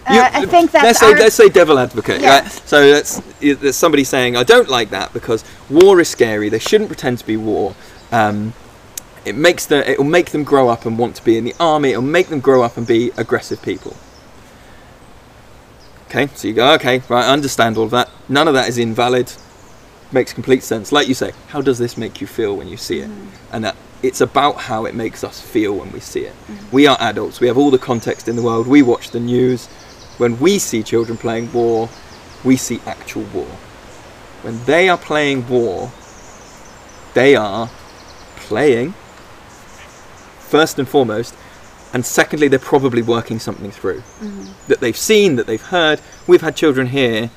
Uh, 0.07 0.31
I 0.33 0.47
think 0.47 0.71
that's 0.71 0.85
let's 0.85 1.01
say 1.01 1.15
let's 1.17 1.35
say 1.35 1.49
devil 1.49 1.81
advocate. 1.81 2.21
Yeah. 2.21 2.43
Right? 2.43 2.53
So 2.53 2.93
that's 2.93 3.21
there's 3.41 3.75
somebody 3.75 4.05
saying 4.05 4.37
I 4.37 4.45
don't 4.45 4.69
like 4.69 4.91
that 4.91 5.13
because 5.13 5.45
war 5.69 6.01
is 6.01 6.09
scary. 6.09 6.49
They 6.49 6.61
shouldn't 6.61 6.91
pretend 6.91 7.19
to 7.19 7.27
be 7.27 7.37
war. 7.37 7.75
Um, 8.13 8.55
it 9.27 9.35
makes 9.35 9.67
the 9.67 9.89
it 9.91 9.99
will 9.99 10.05
make 10.05 10.31
them 10.31 10.45
grow 10.45 10.69
up 10.69 10.87
and 10.87 10.97
want 10.97 11.17
to 11.17 11.25
be 11.25 11.37
in 11.37 11.45
the 11.45 11.55
army. 11.59 11.91
It'll 11.91 12.03
make 12.03 12.29
them 12.29 12.41
grow 12.41 12.63
up 12.63 12.77
and 12.77 12.87
be 12.87 13.11
aggressive 13.17 13.61
people. 13.61 13.97
Okay, 16.07 16.29
so 16.29 16.47
you 16.47 16.55
go 16.55 16.73
okay, 16.75 17.03
right? 17.09 17.25
I 17.25 17.33
understand 17.33 17.77
all 17.77 17.85
of 17.85 17.91
that. 17.91 18.09
None 18.29 18.47
of 18.47 18.55
that 18.55 18.69
is 18.69 18.79
invalid. 18.79 19.33
Makes 20.13 20.33
complete 20.33 20.63
sense. 20.63 20.93
Like 20.93 21.09
you 21.09 21.15
say, 21.15 21.33
how 21.49 21.61
does 21.61 21.79
this 21.79 21.97
make 21.97 22.21
you 22.21 22.29
feel 22.29 22.57
when 22.57 22.69
you 22.69 22.77
see 22.77 23.01
it? 23.01 23.11
Mm. 23.11 23.27
And 23.53 23.65
that 23.65 23.77
it's 24.05 24.21
about 24.21 24.57
how 24.57 24.85
it 24.85 24.95
makes 24.95 25.25
us 25.25 25.41
feel 25.41 25.75
when 25.75 25.91
we 25.91 25.99
see 25.99 26.21
it. 26.21 26.33
Mm-hmm. 26.33 26.71
We 26.71 26.87
are 26.87 26.97
adults. 27.01 27.41
We 27.41 27.49
have 27.49 27.59
all 27.59 27.73
the 27.73 27.79
context 27.79 28.29
in 28.29 28.37
the 28.37 28.43
world. 28.43 28.69
We 28.69 28.83
watch 28.83 29.11
the 29.11 29.19
news. 29.19 29.67
When 30.19 30.39
we 30.39 30.61
see 30.61 30.85
children 30.85 31.19
playing 31.19 31.53
war, 31.53 31.89
we 32.45 32.57
see 32.57 32.81
actual 32.87 33.25
war. 33.35 33.49
When 34.43 34.65
they 34.65 34.89
are 34.89 34.97
playing 34.97 35.49
war, 35.49 35.91
they 37.15 37.35
are 37.35 37.69
playing 38.37 38.95
first 40.47 40.79
and 40.79 40.89
foremost, 40.89 41.35
and 41.93 42.05
secondly, 42.05 42.49
they're 42.49 42.59
probably 42.59 43.03
working 43.03 43.39
something 43.39 43.71
through 43.71 44.01
mm-hmm. 44.01 44.51
that 44.69 44.81
they've 44.81 44.97
seen, 44.97 45.37
that 45.37 45.47
they've 45.47 45.63
heard. 45.63 46.01
We've 46.27 46.41
had 46.43 46.57
children 46.57 46.89
here 46.89 47.31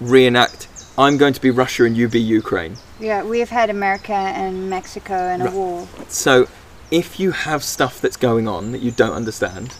reenact. 0.00 0.68
I'm 0.96 1.16
going 1.16 1.34
to 1.34 1.40
be 1.40 1.50
Russia 1.50 1.84
and 1.84 1.96
you 1.96 2.08
be 2.08 2.20
Ukraine. 2.20 2.76
Yeah, 3.00 3.24
we've 3.24 3.50
had 3.50 3.70
America 3.70 4.12
and 4.12 4.70
Mexico 4.70 5.28
in 5.32 5.40
a 5.40 5.44
Right. 5.46 5.54
war. 5.54 5.88
So, 6.08 6.48
if 6.90 7.18
you 7.18 7.32
have 7.32 7.64
stuff 7.64 8.00
that's 8.00 8.16
going 8.16 8.46
on 8.46 8.72
that 8.72 8.80
you 8.80 8.90
don't 8.90 9.14
understand 9.14 9.74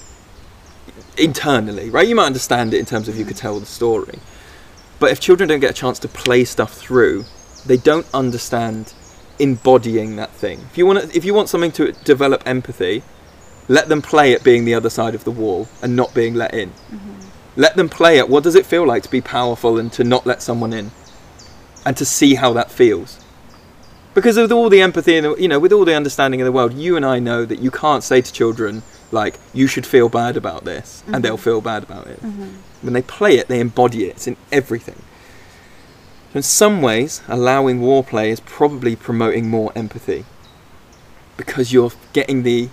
internally, 1.16 1.91
right? 1.91 2.09
You 2.09 2.16
might 2.16 2.27
understand 2.27 2.75
it 2.75 2.79
in 2.79 2.87
terms 2.87 3.09
of 3.09 3.16
you 3.16 3.25
could 3.25 3.37
mm. 3.37 3.41
tell 3.41 3.61
the 3.61 3.66
story. 3.66 4.18
But 4.99 5.11
if 5.11 5.20
children 5.20 5.49
don't 5.49 5.61
get 5.61 5.70
a 5.70 5.75
chance 5.75 5.99
to 6.01 6.09
play 6.09 6.45
stuff 6.45 6.72
through, 6.72 7.25
they 7.66 7.77
don't 7.77 8.07
understand 8.14 8.95
embodying 9.39 10.16
that 10.16 10.30
thing. 10.30 10.61
If 10.70 10.78
you 10.78 10.87
want 10.87 11.11
to, 11.11 11.16
if 11.16 11.24
you 11.24 11.35
want 11.35 11.49
something 11.49 11.72
to 11.72 11.93
develop 12.05 12.43
empathy, 12.47 13.03
let 13.68 13.89
them 13.89 14.03
play 14.03 14.35
at 14.35 14.45
being 14.45 14.64
the 14.64 14.74
other 14.74 14.91
side 14.91 15.14
of 15.14 15.24
the 15.24 15.30
wall 15.30 15.68
and 15.82 15.97
not 15.97 16.14
being 16.14 16.35
let 16.35 16.55
in. 16.55 16.70
Mm-hmm. 16.70 17.20
Let 17.57 17.76
them 17.76 17.89
play 17.89 18.18
at 18.18 18.28
what 18.28 18.43
does 18.43 18.55
it 18.55 18.66
feel 18.66 18.87
like 18.87 19.03
to 19.05 19.11
be 19.11 19.20
powerful 19.20 19.78
and 19.78 19.93
to 19.93 20.05
not 20.05 20.26
let 20.26 20.43
someone 20.43 20.72
in, 20.72 20.91
and 21.87 21.97
to 21.97 22.05
see 22.05 22.35
how 22.35 22.53
that 22.55 22.70
feels. 22.70 23.20
Because 24.12 24.37
with 24.37 24.53
all 24.53 24.68
the 24.68 24.80
empathy 24.80 25.16
and 25.16 25.39
you 25.41 25.49
know 25.49 25.59
with 25.59 25.72
all 25.72 25.85
the 25.85 25.95
understanding 25.95 26.41
of 26.41 26.45
the 26.45 26.53
world 26.53 26.72
you 26.72 26.97
and 26.97 27.05
i 27.05 27.18
know 27.18 27.45
that 27.45 27.59
you 27.59 27.72
can't 27.72 28.05
say 28.05 28.20
to 28.20 28.32
children 28.32 28.85
like 29.11 29.41
you 29.53 29.66
should 29.66 29.85
feel 29.85 30.09
bad 30.09 30.37
about 30.37 30.64
this 30.64 31.03
and 31.09 31.24
they'll 31.24 31.35
mm-hmm. 31.35 31.43
feel 31.43 31.61
bad 31.61 31.82
about 31.82 32.07
it. 32.07 32.22
Mm-hmm. 32.22 32.49
When 32.82 32.93
they 32.93 33.03
play 33.03 33.39
it 33.39 33.49
they 33.49 33.59
embody 33.59 34.05
it. 34.05 34.11
It's 34.11 34.28
in 34.28 34.37
everything 34.53 35.03
in 36.35 36.43
some 36.43 36.82
ways 36.82 37.22
allowing 37.28 37.80
war 37.80 38.05
play 38.05 38.30
is 38.30 38.41
probably 38.41 38.95
promoting 38.97 39.49
more 39.49 39.72
empathy 39.74 40.24
because 41.37 41.72
you're 41.72 41.93
getting 42.12 42.43
the 42.43 42.68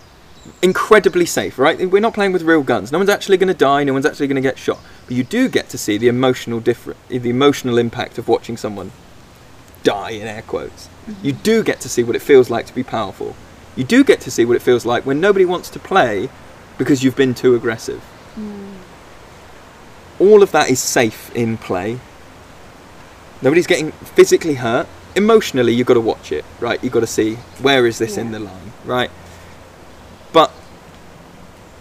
incredibly 0.61 1.25
safe 1.25 1.59
right 1.59 1.91
we're 1.91 1.99
not 1.99 2.13
playing 2.13 2.33
with 2.33 2.41
real 2.41 2.63
guns 2.63 2.91
no 2.91 2.97
one's 2.97 3.09
actually 3.09 3.37
going 3.37 3.47
to 3.47 3.53
die 3.53 3.83
no 3.83 3.93
one's 3.93 4.05
actually 4.05 4.27
going 4.27 4.35
to 4.35 4.41
get 4.41 4.57
shot 4.57 4.79
but 5.05 5.15
you 5.15 5.23
do 5.23 5.47
get 5.47 5.69
to 5.69 5.77
see 5.77 5.97
the 5.97 6.07
emotional 6.07 6.59
different 6.59 6.99
the 7.09 7.29
emotional 7.29 7.77
impact 7.77 8.17
of 8.17 8.27
watching 8.27 8.57
someone 8.57 8.91
die 9.83 10.11
in 10.11 10.27
air 10.27 10.41
quotes. 10.43 10.87
Mm-hmm. 10.87 11.25
You 11.25 11.33
do 11.33 11.63
get 11.63 11.79
to 11.81 11.89
see 11.89 12.03
what 12.03 12.15
it 12.15 12.21
feels 12.21 12.49
like 12.49 12.65
to 12.67 12.75
be 12.75 12.83
powerful. 12.83 13.35
You 13.75 13.83
do 13.83 14.03
get 14.03 14.21
to 14.21 14.31
see 14.31 14.45
what 14.45 14.55
it 14.55 14.61
feels 14.61 14.85
like 14.85 15.05
when 15.05 15.21
nobody 15.21 15.45
wants 15.45 15.69
to 15.71 15.79
play 15.79 16.29
because 16.77 17.03
you've 17.03 17.15
been 17.15 17.33
too 17.33 17.55
aggressive. 17.55 18.03
Mm. 18.37 18.75
All 20.19 20.43
of 20.43 20.51
that 20.51 20.69
is 20.69 20.81
safe 20.81 21.33
in 21.35 21.57
play. 21.57 21.99
Nobody's 23.41 23.67
getting 23.67 23.91
physically 23.91 24.55
hurt. 24.55 24.87
Emotionally, 25.15 25.73
you've 25.73 25.87
got 25.87 25.95
to 25.95 26.01
watch 26.01 26.31
it, 26.31 26.45
right? 26.59 26.81
You've 26.83 26.93
got 26.93 27.01
to 27.01 27.07
see 27.07 27.35
where 27.61 27.85
is 27.85 27.97
this 27.97 28.17
in 28.17 28.31
the 28.31 28.39
line, 28.39 28.71
right? 28.85 29.11
But 30.31 30.51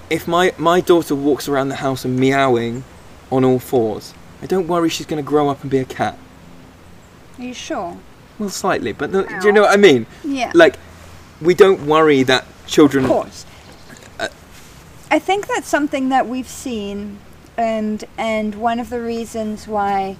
if 0.08 0.26
my, 0.26 0.52
my 0.58 0.80
daughter 0.80 1.14
walks 1.14 1.48
around 1.48 1.68
the 1.68 1.76
house 1.76 2.04
and 2.04 2.18
meowing 2.18 2.82
on 3.30 3.44
all 3.44 3.58
fours, 3.58 4.14
I 4.42 4.46
don't 4.46 4.66
worry 4.66 4.88
she's 4.88 5.06
going 5.06 5.22
to 5.22 5.28
grow 5.28 5.48
up 5.48 5.62
and 5.62 5.70
be 5.70 5.78
a 5.78 5.84
cat. 5.84 6.18
Are 7.38 7.44
you 7.44 7.54
sure? 7.54 7.98
Well, 8.38 8.48
slightly, 8.48 8.92
but 8.92 9.12
the, 9.12 9.22
do 9.40 9.46
you 9.46 9.52
know 9.52 9.62
what 9.62 9.70
I 9.70 9.76
mean? 9.76 10.06
Yeah. 10.24 10.50
Like, 10.54 10.76
we 11.40 11.54
don't 11.54 11.86
worry 11.86 12.22
that 12.24 12.46
children. 12.66 13.04
Of 13.04 13.10
course. 13.10 13.46
Uh, 14.18 14.28
I 15.10 15.18
think 15.18 15.46
that's 15.46 15.68
something 15.68 16.08
that 16.08 16.26
we've 16.26 16.48
seen, 16.48 17.18
and 17.56 18.02
and 18.16 18.54
one 18.54 18.80
of 18.80 18.90
the 18.90 19.00
reasons 19.00 19.68
why 19.68 20.16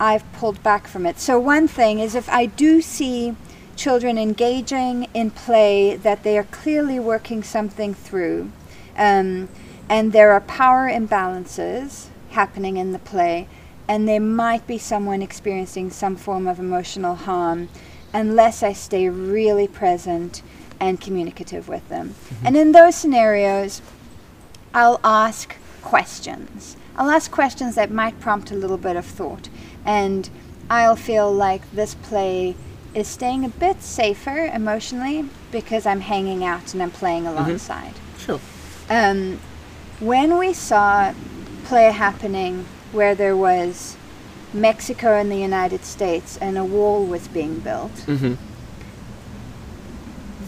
I've 0.00 0.24
pulled 0.32 0.62
back 0.62 0.88
from 0.88 1.04
it. 1.04 1.20
So 1.20 1.38
one 1.38 1.68
thing 1.68 1.98
is 1.98 2.14
if 2.14 2.28
I 2.30 2.46
do 2.46 2.80
see 2.80 3.36
children 3.76 4.18
engaging 4.18 5.06
in 5.12 5.30
play 5.30 5.96
that 5.96 6.22
they 6.22 6.38
are 6.38 6.44
clearly 6.44 6.98
working 6.98 7.42
something 7.42 7.92
through, 7.92 8.50
um, 8.96 9.48
and 9.88 10.12
there 10.12 10.32
are 10.32 10.40
power 10.40 10.88
imbalances 10.90 12.06
happening 12.30 12.78
in 12.78 12.92
the 12.92 12.98
play, 12.98 13.46
and 13.86 14.08
there 14.08 14.20
might 14.20 14.66
be 14.66 14.78
someone 14.78 15.20
experiencing 15.20 15.90
some 15.90 16.16
form 16.16 16.46
of 16.46 16.58
emotional 16.58 17.14
harm, 17.14 17.68
unless 18.14 18.62
I 18.62 18.72
stay 18.72 19.08
really 19.08 19.68
present 19.68 20.42
and 20.80 21.00
communicative 21.00 21.68
with 21.68 21.86
them. 21.88 22.14
And 22.42 22.56
in 22.56 22.72
those 22.72 22.94
scenarios, 22.94 23.82
I'll 24.72 25.00
ask 25.04 25.56
questions. 25.82 26.76
I'll 26.96 27.10
ask 27.10 27.30
questions 27.30 27.74
that 27.74 27.90
might 27.90 28.18
prompt 28.20 28.50
a 28.50 28.54
little 28.54 28.78
bit 28.78 28.96
of 28.96 29.04
thought. 29.04 29.48
And 29.84 30.28
I'll 30.68 30.96
feel 30.96 31.32
like 31.32 31.68
this 31.72 31.94
play 31.94 32.54
is 32.94 33.06
staying 33.08 33.44
a 33.44 33.48
bit 33.48 33.82
safer 33.82 34.46
emotionally 34.46 35.28
because 35.52 35.86
I'm 35.86 36.00
hanging 36.00 36.44
out 36.44 36.72
and 36.74 36.82
I'm 36.82 36.90
playing 36.90 37.26
alongside. 37.26 37.94
Sure. 38.18 38.40
Um, 38.88 39.38
when 40.00 40.38
we 40.38 40.52
saw 40.52 41.14
play 41.64 41.90
happening 41.92 42.66
where 42.92 43.14
there 43.14 43.36
was 43.36 43.96
Mexico 44.52 45.14
and 45.18 45.30
the 45.30 45.36
United 45.36 45.84
States 45.84 46.36
and 46.38 46.58
a 46.58 46.64
wall 46.64 47.04
was 47.04 47.28
being 47.28 47.60
built, 47.60 47.92
Mm-hmm. 48.06 48.34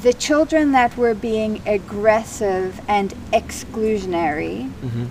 the 0.02 0.12
children 0.12 0.72
that 0.72 0.96
were 0.96 1.14
being 1.14 1.62
aggressive 1.66 2.80
and 2.88 3.14
exclusionary 3.32 4.68
Mm-hmm. 4.82 5.04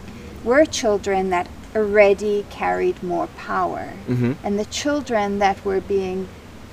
were 0.44 0.66
children 0.66 1.30
that 1.30 1.48
already 1.76 2.46
carried 2.50 3.02
more 3.02 3.28
power. 3.28 3.94
Mm-hmm. 4.08 4.34
And 4.44 4.60
the 4.60 4.66
children 4.66 5.40
that 5.40 5.64
were 5.64 5.82
being, 5.82 6.28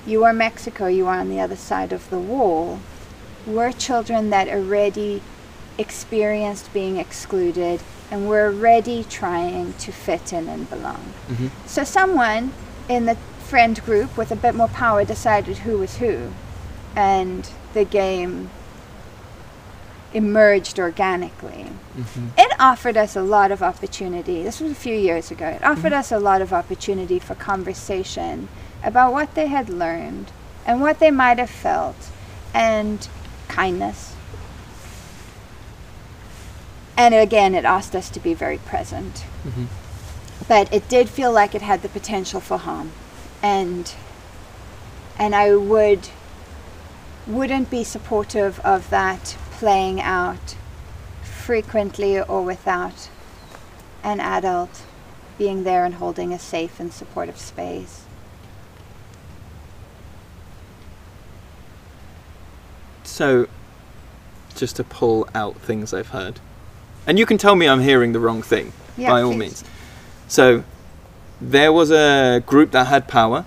you 0.07 0.25
are 0.25 0.33
Mexico, 0.33 0.87
you 0.87 1.07
are 1.07 1.19
on 1.19 1.29
the 1.29 1.41
other 1.41 1.57
side 1.57 1.93
of 1.93 2.09
the 2.11 2.19
wall, 2.19 2.81
were 3.47 3.73
children 3.73 4.31
that 4.31 4.49
already 4.49 5.23
experienced 5.79 6.73
being 6.73 6.97
excluded 6.97 7.81
and 8.11 8.29
were 8.29 8.47
already 8.47 9.05
trying 9.05 9.75
to 9.75 9.93
fit 9.93 10.33
in 10.33 10.49
and 10.49 10.69
belong. 10.69 11.13
Mhm. 11.31 11.51
So 11.67 11.85
someone 11.85 12.53
in 12.89 13.07
the 13.07 13.17
friend 13.45 13.83
group 13.85 14.17
with 14.17 14.31
a 14.31 14.37
bit 14.37 14.55
more 14.55 14.69
power 14.69 15.05
decided 15.05 15.59
who 15.59 15.79
was 15.79 15.97
who, 15.97 16.33
and 16.97 17.49
the 17.75 17.85
game 17.85 18.51
emerged 20.13 20.79
organically. 20.79 21.67
Mm-hmm. 21.97 22.29
It 22.37 22.53
offered 22.59 22.97
us 22.97 23.15
a 23.17 23.23
lot 23.23 23.53
of 23.53 23.63
opportunity. 23.63 24.43
This 24.43 24.61
was 24.61 24.73
a 24.73 24.77
few 24.77 24.95
years 24.95 25.31
ago. 25.31 25.49
It 25.49 25.63
offered 25.63 25.93
us 25.93 26.11
a 26.11 26.19
lot 26.19 26.41
of 26.41 26.53
opportunity 26.53 27.19
for 27.19 27.35
conversation 27.35 28.49
about 28.83 29.13
what 29.13 29.35
they 29.35 29.47
had 29.49 29.69
learned 29.69 30.31
and 30.67 30.81
what 30.81 30.99
they 30.99 31.11
might 31.11 31.39
have 31.39 31.51
felt 31.51 32.11
and 32.55 33.09
kindness. 33.49 34.15
And 36.97 37.15
again, 37.15 37.55
it 37.55 37.65
asked 37.65 37.95
us 37.95 38.11
to 38.11 38.21
be 38.21 38.35
very 38.35 38.59
present. 38.59 39.25
Mhm. 39.47 39.67
But 40.49 40.73
it 40.73 40.89
did 40.89 41.09
feel 41.09 41.31
like 41.31 41.55
it 41.55 41.63
had 41.63 41.83
the 41.83 41.89
potential 41.89 42.41
for 42.41 42.59
harm. 42.59 42.93
And 43.43 43.93
and 45.19 45.35
I 45.35 45.55
would 45.55 46.09
wouldn't 47.27 47.71
be 47.71 47.85
supportive 47.85 48.59
of 48.61 48.89
that 48.91 49.37
playing 49.59 50.01
out 50.01 50.55
frequently 51.23 52.21
or 52.21 52.45
without 52.45 53.09
an 54.05 54.21
adult 54.21 54.83
being 55.37 55.65
there 55.65 55.85
and 55.85 55.97
holding 55.97 56.33
a 56.33 56.39
safe 56.39 56.79
and 56.79 56.93
supportive 56.93 57.37
space. 57.39 58.05
So, 63.03 63.49
just 64.55 64.77
to 64.77 64.85
pull 64.85 65.29
out 65.35 65.57
things 65.57 65.93
I've 65.93 66.09
heard, 66.11 66.39
and 67.07 67.19
you 67.19 67.27
can 67.27 67.37
tell 67.39 67.57
me 67.57 67.69
I'm 67.69 67.81
hearing 67.81 68.13
the 68.13 68.21
wrong 68.21 68.43
thing 68.43 68.73
Yeah, 68.97 69.11
by 69.11 69.23
all 69.23 69.33
please. 69.33 69.39
means. 69.39 69.65
So, 70.29 70.63
there 71.41 71.73
was 71.73 71.91
a 71.91 72.43
group 72.47 72.71
that 72.73 72.87
had 72.87 73.09
power, 73.09 73.45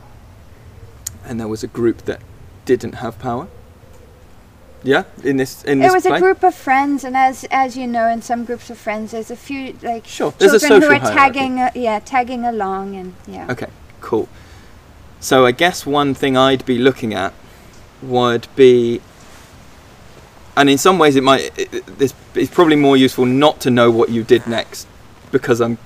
and 1.24 1.40
there 1.40 1.48
was 1.48 1.64
a 1.64 1.68
group 1.68 2.00
that 2.04 2.22
didn't 2.66 2.94
have 2.96 3.18
power. 3.20 3.48
Yeah, 4.84 5.04
in 5.24 5.38
this 5.38 5.64
in 5.64 5.80
this 5.80 5.92
It 5.92 5.94
was 5.96 6.04
play? 6.08 6.18
a 6.18 6.20
group 6.20 6.42
of 6.44 6.56
friends, 6.56 7.04
and 7.04 7.16
as 7.16 7.46
as 7.52 7.78
you 7.78 7.86
know, 7.86 8.08
in 8.08 8.22
some 8.22 8.46
groups 8.46 8.70
of 8.72 8.78
friends, 8.80 9.12
there's 9.12 9.30
a 9.30 9.36
few 9.36 9.76
like 9.84 10.08
Sure, 10.08 10.34
there's 10.40 10.54
a 10.54 10.60
children 10.60 10.82
who 10.82 10.88
are 10.88 11.00
hierarchy. 11.00 11.16
tagging, 11.40 11.60
uh, 11.60 11.70
yeah, 11.76 12.00
tagging 12.00 12.46
along, 12.46 12.96
and 12.96 13.14
yeah. 13.28 13.46
Okay, 13.52 13.68
cool. 14.02 14.28
So 15.20 15.46
I 15.46 15.52
guess 15.52 15.86
one 15.86 16.16
thing 16.16 16.36
I'd 16.36 16.66
be 16.66 16.80
looking 16.80 17.14
at 17.14 17.32
would 18.02 18.48
be, 18.56 19.02
and 20.58 20.68
in 20.68 20.80
some 20.80 20.98
ways 20.98 21.16
it 21.16 21.22
might, 21.24 21.52
it, 21.60 21.72
it- 21.74 22.00
this 22.00 22.14
it's 22.34 22.50
probably 22.52 22.76
more 22.76 22.98
useful 22.98 23.26
not 23.26 23.60
to 23.62 23.70
know 23.70 23.92
what 23.92 24.10
you 24.10 24.24
did 24.24 24.48
next, 24.48 24.88
because 25.32 25.62
I'm, 25.62 25.78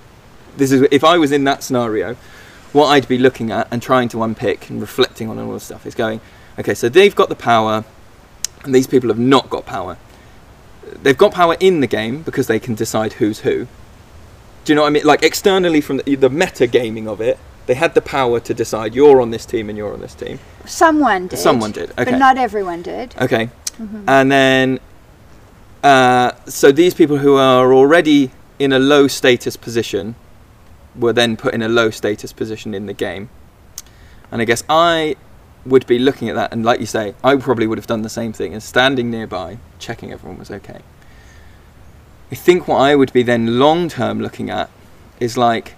this 0.56 0.72
is 0.72 0.88
if 0.90 1.04
I 1.04 1.18
was 1.18 1.34
in 1.34 1.44
that 1.44 1.64
scenario, 1.64 2.16
what 2.72 2.88
I'd 2.88 3.10
be 3.10 3.18
looking 3.18 3.52
at 3.52 3.68
and 3.72 3.82
trying 3.82 4.08
to 4.10 4.24
unpick 4.24 4.70
and 4.70 4.80
reflecting 4.80 5.30
on 5.30 5.38
all 5.38 5.52
this 5.52 5.64
stuff 5.64 5.86
is 5.86 5.96
going, 5.96 6.22
okay, 6.58 6.74
so 6.74 6.88
they've 6.88 7.14
got 7.16 7.28
the 7.28 7.36
power, 7.36 7.84
and 8.66 8.76
these 8.76 8.88
people 8.88 9.10
have 9.10 9.20
not 9.20 9.50
got 9.50 9.66
power. 9.66 9.98
They've 11.02 11.18
got 11.18 11.34
power 11.34 11.56
in 11.60 11.80
the 11.80 11.88
game 11.88 12.22
because 12.22 12.48
they 12.48 12.60
can 12.60 12.76
decide 12.76 13.14
who's 13.14 13.40
who. 13.40 13.68
Do 14.64 14.72
you 14.74 14.76
know 14.76 14.82
what 14.82 14.88
I 14.88 14.92
mean? 14.92 15.06
Like 15.06 15.24
externally 15.24 15.82
from 15.82 15.98
the, 15.98 16.16
the 16.16 16.30
meta 16.30 16.68
gaming 16.68 17.08
of 17.08 17.22
it, 17.22 17.38
they 17.68 17.76
had 17.76 17.94
the 17.94 18.02
power 18.02 18.40
to 18.40 18.54
decide 18.54 18.94
you're 18.96 19.22
on 19.22 19.32
this 19.32 19.46
team 19.46 19.70
and 19.70 19.78
you're 19.78 19.94
on 19.94 20.02
this 20.02 20.14
team. 20.16 20.40
Someone 20.66 21.28
did. 21.28 21.40
Someone 21.40 21.72
did, 21.72 21.92
okay. 21.92 22.06
But 22.12 22.18
not 22.18 22.38
everyone 22.38 22.82
did. 22.82 23.16
Okay. 23.20 23.50
Mhm. 23.80 24.04
And 24.08 24.32
then, 24.32 24.80
uh, 25.84 26.32
so 26.48 26.72
these 26.72 26.94
people 26.94 27.18
who 27.18 27.36
are 27.36 27.74
already 27.74 28.32
in 28.60 28.72
a 28.72 28.80
low 28.80 29.08
status 29.08 29.56
position 29.58 30.16
were 30.96 31.14
then 31.14 31.36
put 31.36 31.54
in 31.54 31.62
a 31.62 31.68
low 31.70 31.90
status 31.90 32.32
position 32.32 32.74
in 32.74 32.86
the 32.86 32.94
game. 32.94 33.30
And 34.32 34.42
I 34.42 34.46
guess 34.46 34.64
I 34.70 35.16
would 35.66 35.88
be 35.88 35.98
looking 35.98 36.30
at 36.30 36.36
that, 36.36 36.52
and 36.54 36.64
like 36.64 36.80
you 36.80 36.86
say, 36.86 37.16
I 37.24 37.36
probably 37.38 37.68
would 37.68 37.78
have 37.78 37.88
done 37.88 38.04
the 38.04 38.10
same 38.10 38.34
thing 38.34 38.54
and 38.54 38.62
standing 38.62 39.10
nearby, 39.10 39.58
checking 39.80 40.12
everyone 40.12 40.38
was 40.38 40.52
okay. 40.52 40.82
I 42.32 42.36
think 42.36 42.68
what 42.68 42.78
I 42.78 42.96
would 42.96 43.14
be 43.14 43.24
then 43.24 43.60
long 43.60 43.88
term 43.90 44.22
looking 44.22 44.50
at 44.50 44.70
is 45.20 45.38
like 45.38 45.76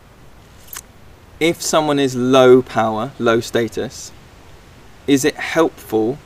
if 1.40 1.62
someone 1.62 2.00
is 2.00 2.16
low 2.16 2.62
power, 2.62 3.12
low 3.20 3.40
status, 3.40 4.12
is 5.06 5.24
it 5.24 5.36
helpful 5.36 6.18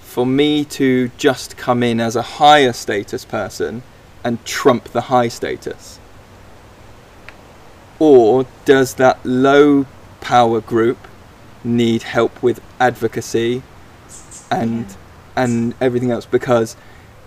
for 0.00 0.24
me 0.24 0.64
to 0.64 1.10
just 1.16 1.56
come 1.56 1.82
in 1.82 2.00
as 2.00 2.14
a 2.14 2.22
higher 2.22 2.72
status 2.72 3.24
person 3.24 3.82
and 4.22 4.44
trump 4.44 4.84
the 4.92 5.02
high 5.02 5.28
status? 5.28 5.98
Or 7.98 8.46
does 8.64 8.94
that 8.94 9.24
low 9.24 9.86
power 10.20 10.60
group 10.60 10.98
need 11.64 12.02
help 12.02 12.42
with 12.42 12.60
advocacy 12.78 13.62
and 14.50 14.86
and 15.36 15.74
everything 15.80 16.10
else? 16.10 16.26
Because 16.26 16.76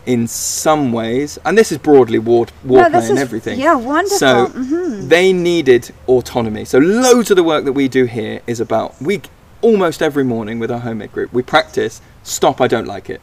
in 0.06 0.26
some 0.28 0.94
ways, 0.94 1.38
and 1.44 1.58
this 1.58 1.70
is 1.72 1.78
broadly 1.78 2.18
war, 2.18 2.48
no, 2.64 2.76
warplay 2.76 2.92
this 2.94 3.10
and 3.10 3.20
everything, 3.20 3.60
Yeah, 3.60 3.76
wonderful. 3.76 4.18
So, 4.18 4.48
hmm 4.48 5.10
they 5.10 5.32
needed 5.32 5.94
autonomy. 6.08 6.66
So 6.66 6.80
loads 6.80 7.30
of 7.30 7.38
the 7.38 7.44
work 7.44 7.66
that 7.66 7.74
we 7.74 7.88
do 7.88 8.06
here 8.06 8.42
is 8.48 8.60
about 8.60 9.00
we 9.02 9.22
almost 9.62 10.02
every 10.02 10.24
morning 10.24 10.60
with 10.60 10.70
our 10.72 10.80
homemade 10.80 11.12
group 11.12 11.34
we 11.34 11.42
practice 11.42 12.00
stop 12.24 12.62
I 12.62 12.68
don't 12.68 12.88
like 12.88 13.10
it. 13.10 13.22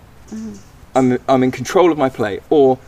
I'm 0.95 1.19
I'm 1.29 1.43
in 1.43 1.51
control 1.51 1.93
of 1.93 1.99
my 1.99 2.09
play 2.09 2.41
or 2.51 2.79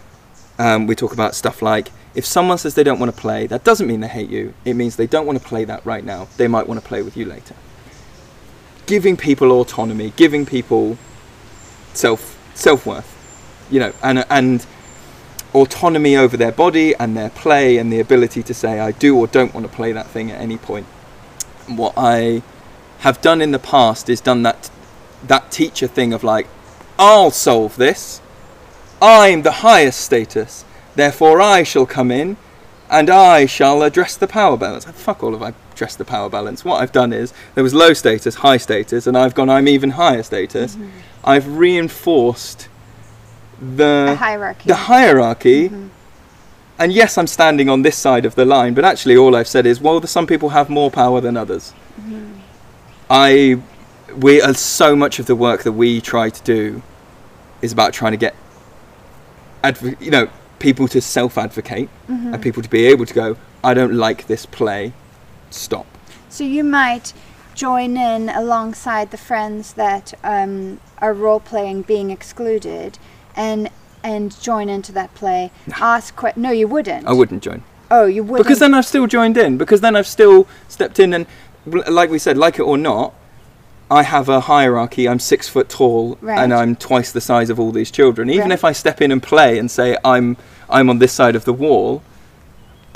um, 0.59 0.87
we 0.87 0.95
talk 0.95 1.13
about 1.13 1.35
stuff 1.35 1.63
like 1.63 1.91
if 2.15 2.25
someone 2.25 2.59
says 2.59 2.75
they 2.75 2.85
don't 2.85 2.99
want 2.99 3.15
to 3.15 3.21
play 3.21 3.47
that 3.47 3.63
doesn't 3.65 3.87
mean 3.87 4.01
they 4.01 4.09
hate 4.09 4.31
you 4.31 4.55
it 4.65 4.75
means 4.75 4.97
they 4.97 5.07
don't 5.07 5.27
want 5.27 5.41
to 5.41 5.45
play 5.47 5.65
that 5.65 5.85
right 5.85 6.05
now 6.05 6.29
they 6.39 6.49
might 6.49 6.67
want 6.67 6.81
to 6.81 6.87
play 6.87 7.03
with 7.03 7.17
you 7.17 7.25
later 7.27 7.55
giving 8.87 9.17
people 9.17 9.53
autonomy 9.53 10.13
giving 10.17 10.47
people 10.47 10.97
self 11.93 12.39
self-worth 12.55 13.13
you 13.71 13.81
know 13.81 13.93
and 14.03 14.25
and 14.31 14.67
autonomy 15.57 16.17
over 16.17 16.37
their 16.37 16.53
body 16.53 16.95
and 16.97 17.17
their 17.17 17.31
play 17.31 17.79
and 17.79 17.91
the 17.91 17.99
ability 17.99 18.43
to 18.43 18.53
say 18.53 18.79
I 18.79 18.93
do 18.93 19.17
or 19.17 19.27
don't 19.27 19.55
want 19.55 19.67
to 19.67 19.73
play 19.73 19.93
that 19.93 20.07
thing 20.07 20.31
at 20.31 20.41
any 20.41 20.59
point. 20.59 20.87
What 21.67 21.95
I 21.97 22.43
have 22.99 23.21
done 23.21 23.41
in 23.41 23.53
the 23.53 23.59
past 23.59 24.09
is 24.09 24.21
done 24.21 24.43
that 24.43 24.71
that 25.27 25.51
teacher 25.51 25.87
thing 25.87 26.13
of 26.13 26.23
like 26.23 26.47
I'll 26.99 27.31
solve 27.31 27.77
this. 27.77 28.21
I'm 29.01 29.43
the 29.43 29.63
highest 29.67 30.01
status. 30.01 30.65
Therefore 30.95 31.41
I 31.41 31.63
shall 31.63 31.87
come 31.87 32.11
in 32.11 32.37
and 32.91 33.11
I 33.11 33.47
shall 33.47 33.83
address 33.83 34.17
the 34.17 34.29
power 34.29 34.57
balance. 34.57 34.85
Fuck 34.85 35.23
all 35.23 35.35
of 35.35 35.43
I 35.43 35.55
address 35.77 35.95
the 35.95 36.05
power 36.05 36.31
balance. 36.31 36.65
What 36.65 36.81
I've 36.81 36.93
done 36.93 37.13
is 37.13 37.35
there 37.55 37.63
was 37.63 37.75
low 37.75 37.93
status, 37.93 38.37
high 38.37 38.57
status 38.57 39.07
and 39.07 39.17
I've 39.17 39.35
gone 39.35 39.51
I'm 39.51 39.69
even 39.69 39.91
higher 39.91 40.23
status. 40.23 40.75
Mm-hmm. 40.75 40.89
I've 41.23 41.47
reinforced 41.59 42.69
the 43.61 44.17
hierarchy. 44.19 44.69
the 44.69 44.75
hierarchy. 44.75 45.69
Mm-hmm. 45.69 45.89
And 46.79 46.93
yes, 46.93 47.17
I'm 47.19 47.27
standing 47.27 47.69
on 47.69 47.83
this 47.83 47.97
side 47.97 48.25
of 48.27 48.35
the 48.35 48.45
line, 48.45 48.75
but 48.75 48.85
actually, 48.85 49.17
all 49.17 49.35
I've 49.35 49.49
said 49.49 49.65
is, 49.65 49.81
well, 49.81 49.99
the, 49.99 50.07
some 50.07 50.27
people 50.27 50.51
have 50.51 50.69
more 50.69 50.91
power 50.91 51.23
than 51.23 51.35
others. 51.35 51.73
Mm-hmm. 51.99 52.35
I, 53.09 53.59
we, 54.15 54.43
uh, 54.43 54.53
so 54.53 54.95
much 54.95 55.19
of 55.19 55.25
the 55.25 55.35
work 55.35 55.63
that 55.63 55.73
we 55.73 56.03
try 56.03 56.29
to 56.29 56.43
do 56.43 56.83
is 57.63 57.73
about 57.73 57.95
trying 57.95 58.13
to 58.13 58.19
get, 58.19 58.35
adv- 59.65 60.03
you 60.03 60.11
know, 60.11 60.29
people 60.59 60.87
to 60.89 61.01
self-advocate 61.01 61.89
and 62.09 62.43
people 62.43 62.63
to 62.63 62.69
be 62.69 62.85
able 62.87 63.07
to 63.07 63.15
go, 63.15 63.37
I 63.65 63.73
don't 63.73 63.95
like 63.95 64.27
this 64.27 64.45
play, 64.45 64.93
stop. 65.51 65.87
So 66.29 66.45
you 66.45 66.65
might 66.65 67.13
join 67.55 67.97
in 67.97 68.29
alongside 68.29 69.11
the 69.11 69.17
friends 69.17 69.73
that 69.75 70.13
um, 70.23 70.81
are 70.99 71.15
role 71.15 71.41
playing 71.41 71.83
being 71.83 72.11
excluded, 72.11 72.99
and 73.35 73.71
and 74.05 74.39
join 74.41 74.69
into 74.69 74.93
that 74.93 75.15
play. 75.15 75.51
Ask 75.81 76.15
que- 76.17 76.33
no, 76.37 76.51
you 76.51 76.69
wouldn't. 76.69 77.07
I 77.07 77.13
wouldn't 77.13 77.43
join. 77.43 77.63
Oh, 77.91 78.07
you 78.07 78.23
wouldn't. 78.23 78.47
Because 78.47 78.59
then 78.61 78.75
I've 78.75 78.87
still 78.87 79.07
joined 79.07 79.37
in. 79.37 79.59
Because 79.59 79.81
then 79.81 79.97
I've 79.97 80.07
still 80.07 80.47
stepped 80.69 80.99
in 80.99 81.13
and, 81.15 81.27
like 81.67 82.11
we 82.11 82.19
said, 82.19 82.37
like 82.37 82.59
it 82.59 82.63
or 82.63 82.77
not, 82.79 83.15
I 83.91 84.03
have 84.03 84.29
a 84.29 84.41
hierarchy. 84.41 85.09
I'm 85.09 85.19
six 85.21 85.49
foot 85.49 85.69
tall, 85.69 86.19
Right. 86.21 86.39
and 86.39 86.53
I'm 86.53 86.77
twice 86.77 87.11
the 87.13 87.21
size 87.21 87.49
of 87.51 87.59
all 87.61 87.73
these 87.73 87.91
children. 87.91 88.29
Even 88.31 88.49
Right. 88.51 88.53
if 88.53 88.65
I 88.65 88.73
step 88.73 89.01
in 89.01 89.11
and 89.13 89.23
play 89.23 89.59
and 89.59 89.71
say 89.71 89.97
I'm 90.05 90.37
I'm 90.69 90.91
on 90.91 90.99
this 90.99 91.13
side 91.13 91.37
of 91.37 91.45
the 91.45 91.53
wall, 91.53 92.03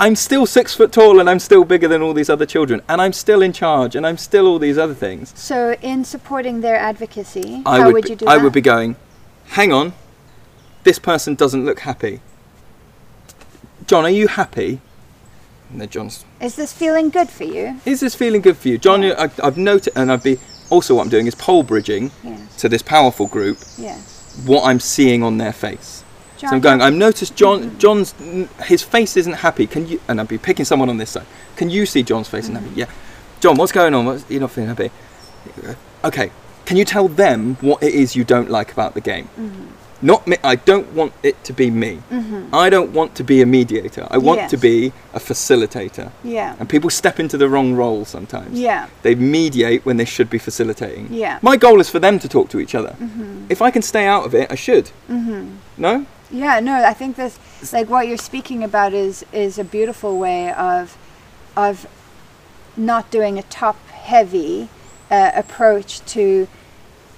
I'm 0.01 0.15
still 0.15 0.47
six 0.47 0.73
foot 0.73 0.91
tall, 0.91 1.19
and 1.19 1.29
I'm 1.29 1.37
still 1.37 1.63
bigger 1.63 1.87
than 1.87 2.01
all 2.01 2.15
these 2.15 2.27
other 2.27 2.47
children, 2.47 2.81
and 2.89 2.99
I'm 2.99 3.13
still 3.13 3.43
in 3.43 3.53
charge, 3.53 3.95
and 3.95 4.03
I'm 4.03 4.17
still 4.17 4.47
all 4.47 4.57
these 4.57 4.75
other 4.79 4.95
things. 4.95 5.31
So, 5.37 5.73
in 5.79 6.03
supporting 6.05 6.61
their 6.61 6.75
advocacy, 6.75 7.61
I 7.67 7.77
how 7.77 7.85
would, 7.85 7.93
would 7.93 8.03
be, 8.05 8.09
you 8.09 8.15
do 8.15 8.25
I 8.27 8.37
that? 8.37 8.43
would 8.43 8.51
be 8.51 8.61
going, 8.61 8.95
hang 9.49 9.71
on, 9.71 9.93
this 10.85 10.97
person 10.97 11.35
doesn't 11.35 11.65
look 11.65 11.81
happy. 11.81 12.19
John, 13.85 14.03
are 14.03 14.09
you 14.09 14.27
happy? 14.27 14.81
And 15.69 15.79
then 15.79 15.89
John's 15.89 16.25
Is 16.39 16.55
this 16.55 16.73
feeling 16.73 17.11
good 17.11 17.29
for 17.29 17.43
you? 17.43 17.79
is 17.85 17.99
this 17.99 18.15
feeling 18.15 18.41
good 18.41 18.57
for 18.57 18.69
you, 18.69 18.79
John? 18.79 19.03
Yeah. 19.03 19.29
I, 19.39 19.47
I've 19.47 19.57
noted, 19.57 19.93
and 19.95 20.11
I'd 20.11 20.23
be 20.23 20.39
also 20.71 20.95
what 20.95 21.03
I'm 21.03 21.09
doing 21.09 21.27
is 21.27 21.35
pole 21.35 21.61
bridging 21.61 22.09
Yes. 22.23 22.55
to 22.57 22.67
this 22.69 22.81
powerful 22.81 23.27
group 23.27 23.59
Yes. 23.77 24.41
what 24.47 24.63
I'm 24.63 24.79
seeing 24.79 25.21
on 25.21 25.37
their 25.37 25.53
face. 25.53 26.00
John, 26.41 26.49
so 26.49 26.55
I'm 26.55 26.61
going. 26.61 26.81
I've 26.81 26.93
noticed 26.95 27.35
John. 27.35 27.61
Mm-hmm. 27.61 27.77
John's 27.77 28.13
his 28.65 28.81
face 28.81 29.15
isn't 29.15 29.33
happy. 29.33 29.67
Can 29.67 29.87
you? 29.87 30.01
And 30.07 30.19
I'd 30.19 30.27
be 30.27 30.39
picking 30.39 30.65
someone 30.65 30.89
on 30.89 30.97
this 30.97 31.11
side. 31.11 31.27
Can 31.55 31.69
you 31.69 31.85
see 31.85 32.01
John's 32.01 32.27
face 32.27 32.45
isn't 32.45 32.55
happy? 32.55 32.69
Mm-hmm. 32.69 32.79
Yeah. 32.79 33.39
John, 33.39 33.55
what's 33.57 33.71
going 33.71 33.93
on? 33.93 34.05
What's, 34.05 34.29
you're 34.29 34.41
not 34.41 34.51
feeling 34.51 34.69
happy. 34.69 34.89
Okay. 36.03 36.31
Can 36.65 36.77
you 36.77 36.85
tell 36.85 37.07
them 37.07 37.57
what 37.61 37.83
it 37.83 37.93
is 37.93 38.15
you 38.15 38.23
don't 38.23 38.49
like 38.49 38.71
about 38.71 38.95
the 38.95 39.01
game? 39.01 39.29
Mm-hmm. 39.37 39.67
Not 40.03 40.25
me. 40.25 40.37
I 40.43 40.55
don't 40.55 40.91
want 40.93 41.13
it 41.21 41.43
to 41.43 41.53
be 41.53 41.69
me. 41.69 42.01
I 42.51 42.71
don't 42.71 42.91
want 42.91 43.13
to 43.15 43.23
be 43.23 43.41
a 43.43 43.45
mediator. 43.45 44.07
I 44.09 44.17
want 44.17 44.49
to 44.49 44.57
be 44.57 44.93
a 45.13 45.19
facilitator. 45.19 46.11
Yeah. 46.23 46.55
And 46.59 46.67
people 46.67 46.89
step 46.89 47.19
into 47.19 47.37
the 47.37 47.47
wrong 47.47 47.75
role 47.75 48.03
sometimes. 48.05 48.59
Yeah. 48.59 48.89
They 49.03 49.13
mediate 49.13 49.85
when 49.85 49.97
they 49.97 50.05
should 50.05 50.29
be 50.29 50.39
facilitating. 50.39 51.13
Yeah. 51.13 51.37
My 51.43 51.55
goal 51.55 51.79
is 51.79 51.89
for 51.89 51.99
them 51.99 52.17
to 52.17 52.27
talk 52.27 52.49
to 52.49 52.59
each 52.59 52.73
other. 52.73 52.95
If 53.47 53.61
I 53.61 53.69
can 53.69 53.83
stay 53.83 54.07
out 54.07 54.25
of 54.25 54.33
it, 54.33 54.51
I 54.51 54.55
should. 54.55 54.85
Mm-hmm. 55.07 55.57
No? 55.77 56.07
Yeah, 56.31 56.59
no, 56.59 56.83
I 56.83 56.93
think 56.93 57.15
this 57.15 57.37
like 57.73 57.89
what 57.89 58.07
you're 58.07 58.17
speaking 58.17 58.63
about 58.63 58.93
is 58.93 59.25
is 59.31 59.59
a 59.59 59.63
beautiful 59.63 60.17
way 60.17 60.51
of 60.53 60.97
of 61.55 61.87
not 62.77 63.11
doing 63.11 63.37
a 63.37 63.43
top 63.43 63.77
heavy 63.87 64.69
uh, 65.09 65.31
approach 65.35 65.99
to 66.13 66.47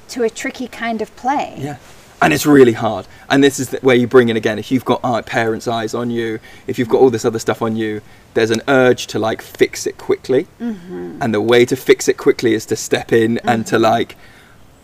to 0.09 0.23
a 0.23 0.29
tricky 0.29 0.67
kind 0.67 1.01
of 1.01 1.15
play. 1.15 1.55
Yeah. 1.57 1.77
And 2.21 2.31
it's 2.31 2.45
really 2.45 2.71
hard. 2.71 3.05
And 3.29 3.43
this 3.43 3.59
is 3.59 3.69
the, 3.69 3.79
where 3.79 3.97
you 3.97 4.07
bring 4.07 4.29
in 4.29 4.37
again, 4.37 4.57
if 4.57 4.71
you've 4.71 4.85
got 4.85 5.01
uh, 5.03 5.21
parents' 5.21 5.67
eyes 5.67 5.93
on 5.93 6.09
you, 6.09 6.39
if 6.67 6.79
you've 6.79 6.87
got 6.87 7.01
all 7.01 7.09
this 7.09 7.25
other 7.25 7.39
stuff 7.39 7.61
on 7.61 7.75
you, 7.75 8.01
there's 8.33 8.49
an 8.49 8.61
urge 8.69 9.07
to 9.07 9.19
like 9.19 9.41
fix 9.41 9.85
it 9.85 9.97
quickly. 9.97 10.47
Mm-hmm. 10.61 11.17
And 11.21 11.33
the 11.33 11.41
way 11.41 11.65
to 11.65 11.75
fix 11.75 12.07
it 12.07 12.17
quickly 12.17 12.53
is 12.53 12.65
to 12.67 12.77
step 12.77 13.11
in 13.11 13.39
and 13.39 13.67
to 13.67 13.77
like, 13.77 14.15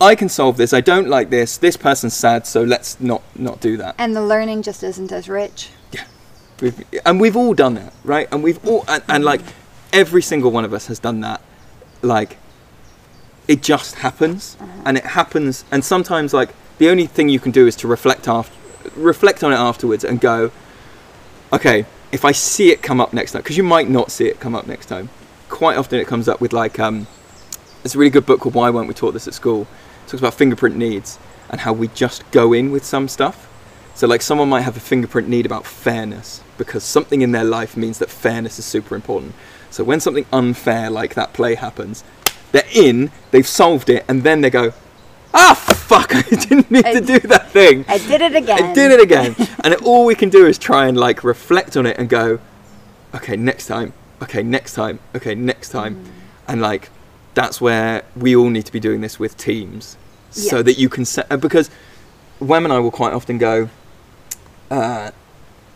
I 0.00 0.14
can 0.14 0.28
solve 0.28 0.56
this. 0.56 0.72
I 0.72 0.80
don't 0.80 1.08
like 1.08 1.28
this. 1.30 1.58
This 1.58 1.76
person's 1.76 2.14
sad, 2.14 2.46
so 2.46 2.62
let's 2.62 2.98
not 3.00 3.22
not 3.36 3.60
do 3.60 3.76
that. 3.76 3.94
And 3.98 4.16
the 4.16 4.22
learning 4.22 4.62
just 4.62 4.82
isn't 4.82 5.12
as 5.12 5.28
rich. 5.28 5.70
We've, 6.60 6.84
and 7.06 7.18
we've 7.18 7.36
all 7.36 7.54
done 7.54 7.74
that, 7.74 7.94
right? 8.04 8.28
And 8.30 8.42
we've 8.42 8.62
all, 8.66 8.84
and, 8.86 9.02
and 9.08 9.24
like 9.24 9.40
every 9.94 10.20
single 10.20 10.50
one 10.50 10.66
of 10.66 10.74
us 10.74 10.88
has 10.88 10.98
done 10.98 11.20
that. 11.20 11.40
Like, 12.02 12.36
it 13.48 13.62
just 13.62 13.96
happens, 13.96 14.56
and 14.84 14.98
it 14.98 15.04
happens. 15.04 15.64
And 15.70 15.82
sometimes, 15.82 16.34
like, 16.34 16.50
the 16.78 16.90
only 16.90 17.06
thing 17.06 17.30
you 17.30 17.40
can 17.40 17.50
do 17.50 17.66
is 17.66 17.76
to 17.76 17.88
reflect 17.88 18.28
after, 18.28 18.54
reflect 18.94 19.42
on 19.42 19.52
it 19.52 19.56
afterwards, 19.56 20.04
and 20.04 20.20
go, 20.20 20.50
okay, 21.52 21.86
if 22.12 22.24
I 22.24 22.32
see 22.32 22.70
it 22.70 22.82
come 22.82 23.00
up 23.00 23.12
next 23.12 23.32
time, 23.32 23.40
because 23.42 23.56
you 23.56 23.62
might 23.62 23.88
not 23.88 24.10
see 24.10 24.26
it 24.26 24.38
come 24.38 24.54
up 24.54 24.66
next 24.66 24.86
time. 24.86 25.08
Quite 25.48 25.78
often, 25.78 25.98
it 25.98 26.06
comes 26.06 26.28
up 26.28 26.40
with 26.42 26.52
like, 26.52 26.78
um, 26.78 27.06
it's 27.84 27.94
a 27.94 27.98
really 27.98 28.10
good 28.10 28.26
book 28.26 28.40
called 28.40 28.54
Why 28.54 28.68
Weren't 28.68 28.86
We 28.86 28.94
Taught 28.94 29.12
This 29.12 29.26
at 29.26 29.34
School. 29.34 29.66
Talks 30.10 30.22
about 30.22 30.34
fingerprint 30.34 30.74
needs 30.74 31.20
and 31.50 31.60
how 31.60 31.72
we 31.72 31.86
just 31.86 32.28
go 32.32 32.52
in 32.52 32.72
with 32.72 32.84
some 32.84 33.06
stuff. 33.06 33.46
So, 33.94 34.08
like, 34.08 34.22
someone 34.22 34.48
might 34.48 34.62
have 34.62 34.76
a 34.76 34.80
fingerprint 34.80 35.28
need 35.28 35.46
about 35.46 35.64
fairness 35.64 36.42
because 36.58 36.82
something 36.82 37.22
in 37.22 37.30
their 37.30 37.44
life 37.44 37.76
means 37.76 38.00
that 38.00 38.10
fairness 38.10 38.58
is 38.58 38.64
super 38.64 38.96
important. 38.96 39.34
So, 39.70 39.84
when 39.84 40.00
something 40.00 40.26
unfair 40.32 40.90
like 40.90 41.14
that 41.14 41.32
play 41.32 41.54
happens, 41.54 42.02
they're 42.50 42.66
in, 42.74 43.12
they've 43.30 43.46
solved 43.46 43.88
it, 43.88 44.04
and 44.08 44.24
then 44.24 44.40
they 44.40 44.50
go, 44.50 44.72
ah, 45.32 45.54
fuck, 45.54 46.12
I 46.16 46.22
didn't 46.22 46.72
need 46.72 46.86
I- 46.86 46.94
to 46.94 47.00
do 47.00 47.20
that 47.28 47.52
thing. 47.52 47.84
I 47.86 47.98
did 47.98 48.20
it 48.20 48.34
again. 48.34 48.64
I 48.64 48.74
did 48.74 48.90
it 48.90 49.00
again. 49.00 49.36
and 49.62 49.74
all 49.76 50.04
we 50.06 50.16
can 50.16 50.28
do 50.28 50.44
is 50.44 50.58
try 50.58 50.88
and, 50.88 50.96
like, 50.98 51.22
reflect 51.22 51.76
on 51.76 51.86
it 51.86 51.96
and 51.98 52.08
go, 52.08 52.40
okay, 53.14 53.36
next 53.36 53.68
time, 53.68 53.92
okay, 54.20 54.42
next 54.42 54.74
time, 54.74 54.98
okay, 55.14 55.36
next 55.36 55.68
time. 55.68 55.94
Mm. 55.94 56.10
And, 56.48 56.60
like, 56.60 56.90
that's 57.34 57.60
where 57.60 58.02
we 58.16 58.34
all 58.34 58.50
need 58.50 58.66
to 58.66 58.72
be 58.72 58.80
doing 58.80 59.00
this 59.00 59.18
with 59.18 59.36
teams 59.36 59.96
so 60.30 60.56
Yeah. 60.56 60.62
that 60.62 60.78
you 60.78 60.88
can 60.88 61.04
set, 61.04 61.26
uh, 61.30 61.36
because 61.36 61.70
Wem 62.40 62.64
and 62.64 62.72
I 62.72 62.78
will 62.78 62.90
quite 62.90 63.12
often 63.12 63.38
go, 63.38 63.68
uh, 64.70 65.10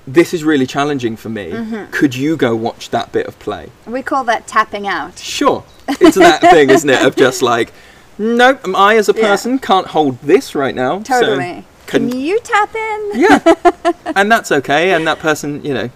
this 0.06 0.34
is 0.34 0.44
really 0.44 0.66
challenging 0.66 1.16
for 1.16 1.28
me. 1.28 1.50
Mm-hmm. 1.50 1.90
Could 1.90 2.14
you 2.14 2.36
go 2.36 2.54
watch 2.54 2.90
that 2.90 3.10
bit 3.12 3.26
of 3.26 3.38
play? 3.38 3.70
We 3.86 4.02
call 4.02 4.24
that 4.24 4.46
tapping 4.46 4.86
out. 4.86 5.18
Sure. 5.18 5.64
It's 5.88 6.16
that 6.16 6.40
thing, 6.52 6.70
isn't 6.70 6.88
it? 6.90 7.04
Of 7.04 7.16
just 7.16 7.42
like, 7.42 7.72
no, 8.18 8.58
I 8.74 8.96
as 8.96 9.08
a 9.08 9.14
Yeah. 9.16 9.22
person 9.22 9.58
can't 9.58 9.88
hold 9.88 10.20
this 10.20 10.54
right 10.54 10.74
now. 10.74 11.02
so 11.02 11.20
Totally. 11.20 11.64
can- 11.86 12.10
Can 12.10 12.20
you 12.20 12.38
tap 12.40 12.74
in? 12.74 13.10
yeah. 13.14 13.92
and 14.16 14.30
that's 14.30 14.52
okay. 14.52 14.92
And 14.92 15.06
that 15.06 15.18
person, 15.18 15.64
you 15.64 15.72
know, 15.74 15.90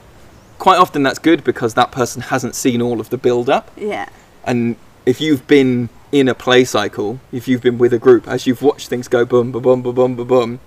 quite 0.59 0.78
often 0.78 1.02
that's 1.02 1.18
good 1.18 1.44
because 1.44 1.74
that 1.74 1.93
person 1.93 2.22
hasn't 2.22 2.55
seen 2.55 2.80
all 2.82 3.01
of 3.01 3.10
the 3.10 3.18
build 3.18 3.48
up. 3.51 3.70
Yeah. 3.76 4.09
And 4.44 4.76
if 5.09 5.22
you've 5.22 5.47
been 5.47 5.89
in 6.12 6.28
a 6.28 6.35
play 6.35 6.64
cycle, 6.64 7.18
if 7.32 7.48
you've 7.48 7.62
been 7.62 7.78
with 7.78 7.94
a 7.94 7.98
group, 7.98 8.28
as 8.28 8.47
you've 8.47 8.60
watched 8.60 8.89
things 8.89 9.09
go 9.09 9.24
boom, 9.24 9.51
boom, 9.51 9.62
boom, 9.62 9.80
boom, 9.80 9.94
boom, 9.94 10.16
boom, 10.16 10.28
boom, 10.28 10.60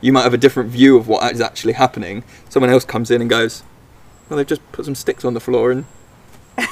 you 0.00 0.14
might 0.14 0.22
have 0.22 0.32
a 0.32 0.38
different 0.38 0.70
view 0.70 0.96
of 0.96 1.08
what 1.08 1.30
is 1.30 1.42
actually 1.42 1.74
happening. 1.74 2.24
Someone 2.48 2.70
else 2.70 2.86
comes 2.86 3.10
in 3.10 3.20
and 3.20 3.28
goes, 3.28 3.62
well, 4.28 4.38
they've 4.38 4.46
just 4.46 4.62
put 4.72 4.86
some 4.86 4.94
sticks 4.94 5.26
on 5.26 5.34
the 5.34 5.40
floor 5.40 5.70
and 5.70 5.84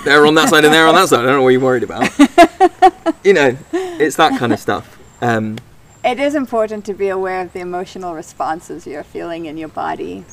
they're 0.07 0.25
on 0.25 0.35
that 0.37 0.49
side 0.49 0.65
and 0.65 0.73
they're 0.73 0.87
on 0.87 0.95
that 0.95 1.11
side. 1.11 1.21
I 1.21 1.25
don't 1.25 1.37
know 1.37 1.43
what 1.43 1.51
you're 1.51 1.61
worried 1.61 1.83
about. 1.83 2.09
you 3.25 3.35
know, 3.35 3.55
it's 3.71 4.17
that 4.17 4.39
kind 4.39 4.55
of 4.55 4.59
stuff. 4.59 4.99
Um, 5.21 5.59
It 6.03 6.19
is 6.19 6.35
important 6.35 6.87
to 6.87 6.95
be 6.95 7.11
aware 7.11 7.43
of 7.43 7.53
the 7.53 7.61
emotional 7.61 8.15
responses 8.15 8.87
you're 8.87 9.05
feeling 9.05 9.45
in 9.45 9.59
your 9.59 9.69
body. 9.69 10.25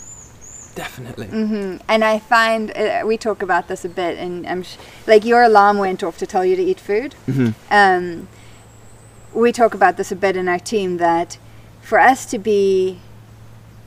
Definitely. 0.77 1.27
hmm 1.27 1.77
And 1.91 2.03
I 2.03 2.19
find 2.19 2.63
uh, 2.77 3.01
we 3.05 3.17
talk 3.17 3.41
about 3.41 3.67
this 3.67 3.83
a 3.85 3.89
bit, 3.89 4.17
and 4.17 4.45
I'm 4.51 4.63
sh- 4.63 4.77
like 5.11 5.23
your 5.25 5.41
alarm 5.43 5.77
went 5.85 6.03
off 6.03 6.17
to 6.19 6.25
tell 6.33 6.45
you 6.45 6.55
to 6.55 6.63
eat 6.71 6.79
food. 6.79 7.15
Mhm. 7.27 7.53
Um, 7.69 8.27
we 9.33 9.51
talk 9.51 9.73
about 9.73 9.97
this 9.97 10.11
a 10.11 10.15
bit 10.15 10.35
in 10.37 10.47
our 10.47 10.59
team 10.59 10.97
that 10.97 11.37
for 11.81 11.99
us 11.99 12.25
to 12.33 12.37
be 12.39 12.99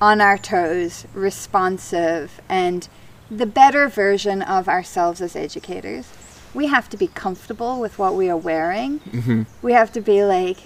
on 0.01 0.21
our 0.21 0.39
toes, 0.39 1.07
responsive, 1.15 2.41
and 2.49 2.89
the 3.31 3.47
better 3.47 3.89
version 3.89 4.43
of 4.43 4.69
ourselves 4.69 5.21
as 5.21 5.37
educators, 5.37 6.07
we 6.55 6.67
have 6.67 6.89
to 6.89 6.97
be 6.97 7.07
comfortable 7.25 7.79
with 7.81 7.99
what 7.99 8.15
we 8.15 8.29
are 8.31 8.37
wearing. 8.51 9.01
Mhm. 9.13 9.47
We 9.63 9.73
have 9.73 9.93
to 9.93 10.01
be 10.01 10.25
like, 10.25 10.59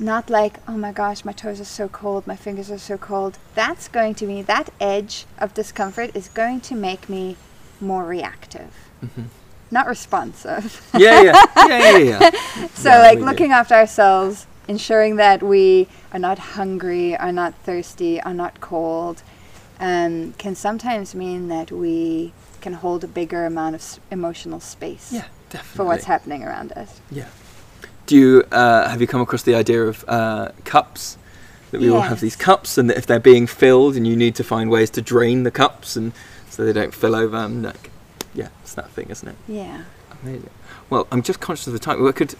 not 0.00 0.30
like, 0.30 0.58
oh 0.66 0.76
my 0.76 0.92
gosh, 0.92 1.24
my 1.24 1.32
toes 1.32 1.60
are 1.60 1.64
so 1.64 1.88
cold, 1.88 2.26
my 2.26 2.36
fingers 2.36 2.70
are 2.70 2.78
so 2.78 2.96
cold. 2.98 3.38
That's 3.54 3.86
going 3.88 4.14
to 4.16 4.26
be, 4.26 4.42
that 4.42 4.70
edge 4.80 5.26
of 5.38 5.52
discomfort 5.54 6.10
is 6.14 6.28
going 6.28 6.60
to 6.62 6.74
make 6.74 7.08
me 7.08 7.36
more 7.80 8.04
reactive, 8.04 8.72
not 9.70 9.86
responsive. 9.86 10.84
Yeah, 10.96 11.20
yeah, 11.22 11.44
yeah, 11.68 11.78
yeah, 11.78 11.98
yeah. 11.98 12.30
So, 12.74 12.90
Yeah, 12.90 12.98
like 13.00 13.18
do. 13.18 13.24
looking 13.24 13.52
after 13.52 13.74
ourselves, 13.74 14.46
ensuring 14.68 15.16
that 15.16 15.42
we 15.42 15.88
are 16.12 16.18
not 16.18 16.38
hungry, 16.38 17.16
are 17.16 17.32
not 17.32 17.54
thirsty, 17.64 18.20
are 18.20 18.34
not 18.34 18.60
cold, 18.60 19.22
um, 19.78 20.32
can 20.38 20.54
sometimes 20.54 21.14
mean 21.14 21.48
that 21.48 21.70
we 21.72 22.32
can 22.60 22.74
hold 22.74 23.02
a 23.04 23.08
bigger 23.08 23.46
amount 23.46 23.74
of 23.74 23.80
s- 23.80 24.00
emotional 24.10 24.60
space 24.60 25.12
Yeah, 25.12 25.24
for 25.62 25.84
what's 25.84 26.04
happening 26.04 26.42
around 26.44 26.72
us. 26.72 27.00
Yeah. 27.10 27.28
Do 28.10 28.16
you 28.16 28.42
uh, 28.50 28.88
have 28.88 29.00
you 29.00 29.06
come 29.06 29.20
across 29.20 29.44
the 29.44 29.54
idea 29.54 29.84
of 29.84 30.04
uh, 30.08 30.50
cups? 30.64 31.16
That 31.70 31.80
we 31.80 31.88
all 31.88 32.00
have 32.00 32.18
these 32.18 32.34
cups, 32.34 32.76
and 32.76 32.90
that 32.90 32.98
if 32.98 33.06
they're 33.06 33.20
being 33.20 33.46
filled, 33.46 33.94
and 33.94 34.04
you 34.04 34.16
need 34.16 34.34
to 34.34 34.42
find 34.42 34.68
ways 34.68 34.90
to 34.90 35.00
drain 35.00 35.44
the 35.44 35.52
cups, 35.52 35.94
and 35.94 36.10
so 36.48 36.64
they 36.64 36.72
don't 36.72 36.92
fill 36.92 37.14
over. 37.14 37.36
And 37.36 37.62
like, 37.62 37.92
yeah, 38.34 38.48
it's 38.62 38.74
that 38.74 38.90
thing, 38.90 39.10
isn't 39.10 39.28
it? 39.28 39.36
Yeah. 39.46 39.84
Amazing. 40.24 40.50
Well, 40.90 41.06
I'm 41.12 41.22
just 41.22 41.38
conscious 41.38 41.68
of 41.68 41.72
the 41.72 41.78
time. 41.78 42.02
We 42.02 42.12
could 42.12 42.34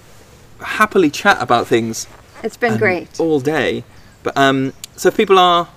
happily 0.60 1.08
chat 1.08 1.40
about 1.40 1.68
things 1.68 2.08
It's 2.42 2.56
been 2.56 2.72
um, 2.72 2.78
great. 2.78 3.20
all 3.20 3.38
day, 3.38 3.84
but 4.24 4.36
um, 4.36 4.72
so 4.96 5.10
if 5.10 5.16
people 5.16 5.38
are 5.38 5.68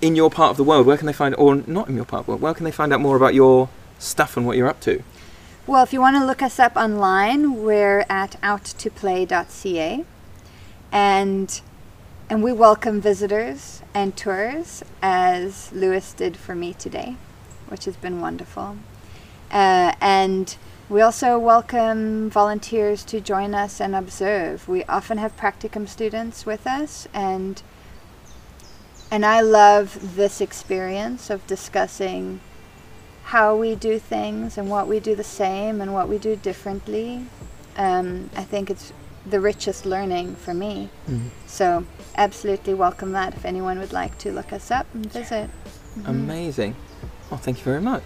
in 0.00 0.14
your 0.14 0.30
part 0.30 0.52
of 0.52 0.56
the 0.58 0.62
world, 0.62 0.86
where 0.86 0.96
can 0.96 1.06
they 1.06 1.12
find, 1.12 1.34
or 1.34 1.56
not 1.56 1.88
in 1.88 1.96
your 1.96 2.04
part 2.04 2.20
of 2.20 2.26
the 2.26 2.30
world, 2.30 2.40
where 2.40 2.54
can 2.54 2.62
they 2.62 2.70
find 2.70 2.92
out 2.92 3.00
more 3.00 3.16
about 3.16 3.34
your 3.34 3.68
stuff 3.98 4.36
and 4.36 4.46
what 4.46 4.56
you're 4.56 4.68
up 4.68 4.78
to? 4.82 5.02
Well, 5.66 5.82
if 5.82 5.94
you 5.94 6.00
want 6.00 6.16
to 6.16 6.26
look 6.26 6.42
us 6.42 6.58
up 6.58 6.76
online, 6.76 7.62
we're 7.62 8.04
at 8.10 8.38
outtoplay.ca. 8.42 10.04
And 10.92 11.60
and 12.28 12.42
we 12.42 12.52
welcome 12.52 13.00
visitors 13.00 13.80
and 13.94 14.14
tours 14.14 14.82
as 15.00 15.72
Lewis 15.72 16.12
did 16.12 16.36
for 16.36 16.54
me 16.54 16.74
today, 16.74 17.16
which 17.68 17.86
has 17.86 17.96
been 17.96 18.20
wonderful. 18.20 18.76
Uh, 19.50 19.94
and 20.02 20.54
We 20.90 21.00
also 21.00 21.38
welcome 21.38 22.28
volunteers 22.28 23.04
to 23.04 23.18
join 23.18 23.54
us 23.54 23.80
and 23.80 23.94
observe. 23.94 24.68
We 24.68 24.84
often 24.84 25.16
have 25.16 25.34
practicum 25.34 25.88
students 25.88 26.44
with 26.44 26.66
us 26.66 27.08
and 27.14 27.62
and 29.10 29.24
I 29.24 29.40
love 29.40 30.16
this 30.16 30.42
experience 30.42 31.30
of 31.30 31.46
discussing 31.46 32.40
how 33.24 33.56
we 33.56 33.74
do 33.74 33.98
things 33.98 34.58
and 34.58 34.68
what 34.70 34.86
we 34.86 35.00
do 35.00 35.14
the 35.14 35.24
same 35.24 35.80
and 35.80 35.92
what 35.94 36.08
we 36.08 36.18
do 36.18 36.36
differently. 36.36 37.26
Um, 37.76 38.30
I 38.36 38.44
think 38.44 38.70
it's 38.70 38.92
the 39.26 39.40
richest 39.40 39.86
learning 39.86 40.36
for 40.36 40.52
me. 40.52 40.90
Mhm. 41.08 41.30
So, 41.46 41.84
absolutely 42.16 42.74
welcome 42.74 43.12
that 43.12 43.34
if 43.34 43.44
anyone 43.44 43.78
would 43.78 43.92
like 43.92 44.18
to 44.18 44.30
look 44.30 44.52
us 44.52 44.70
up 44.70 44.86
and 44.94 45.10
visit. 45.10 45.48
Mhm. 45.98 46.08
Amazing. 46.08 46.76
Oh, 47.32 47.36
thank 47.36 47.58
you 47.58 47.64
very 47.64 47.80
much. 47.80 48.04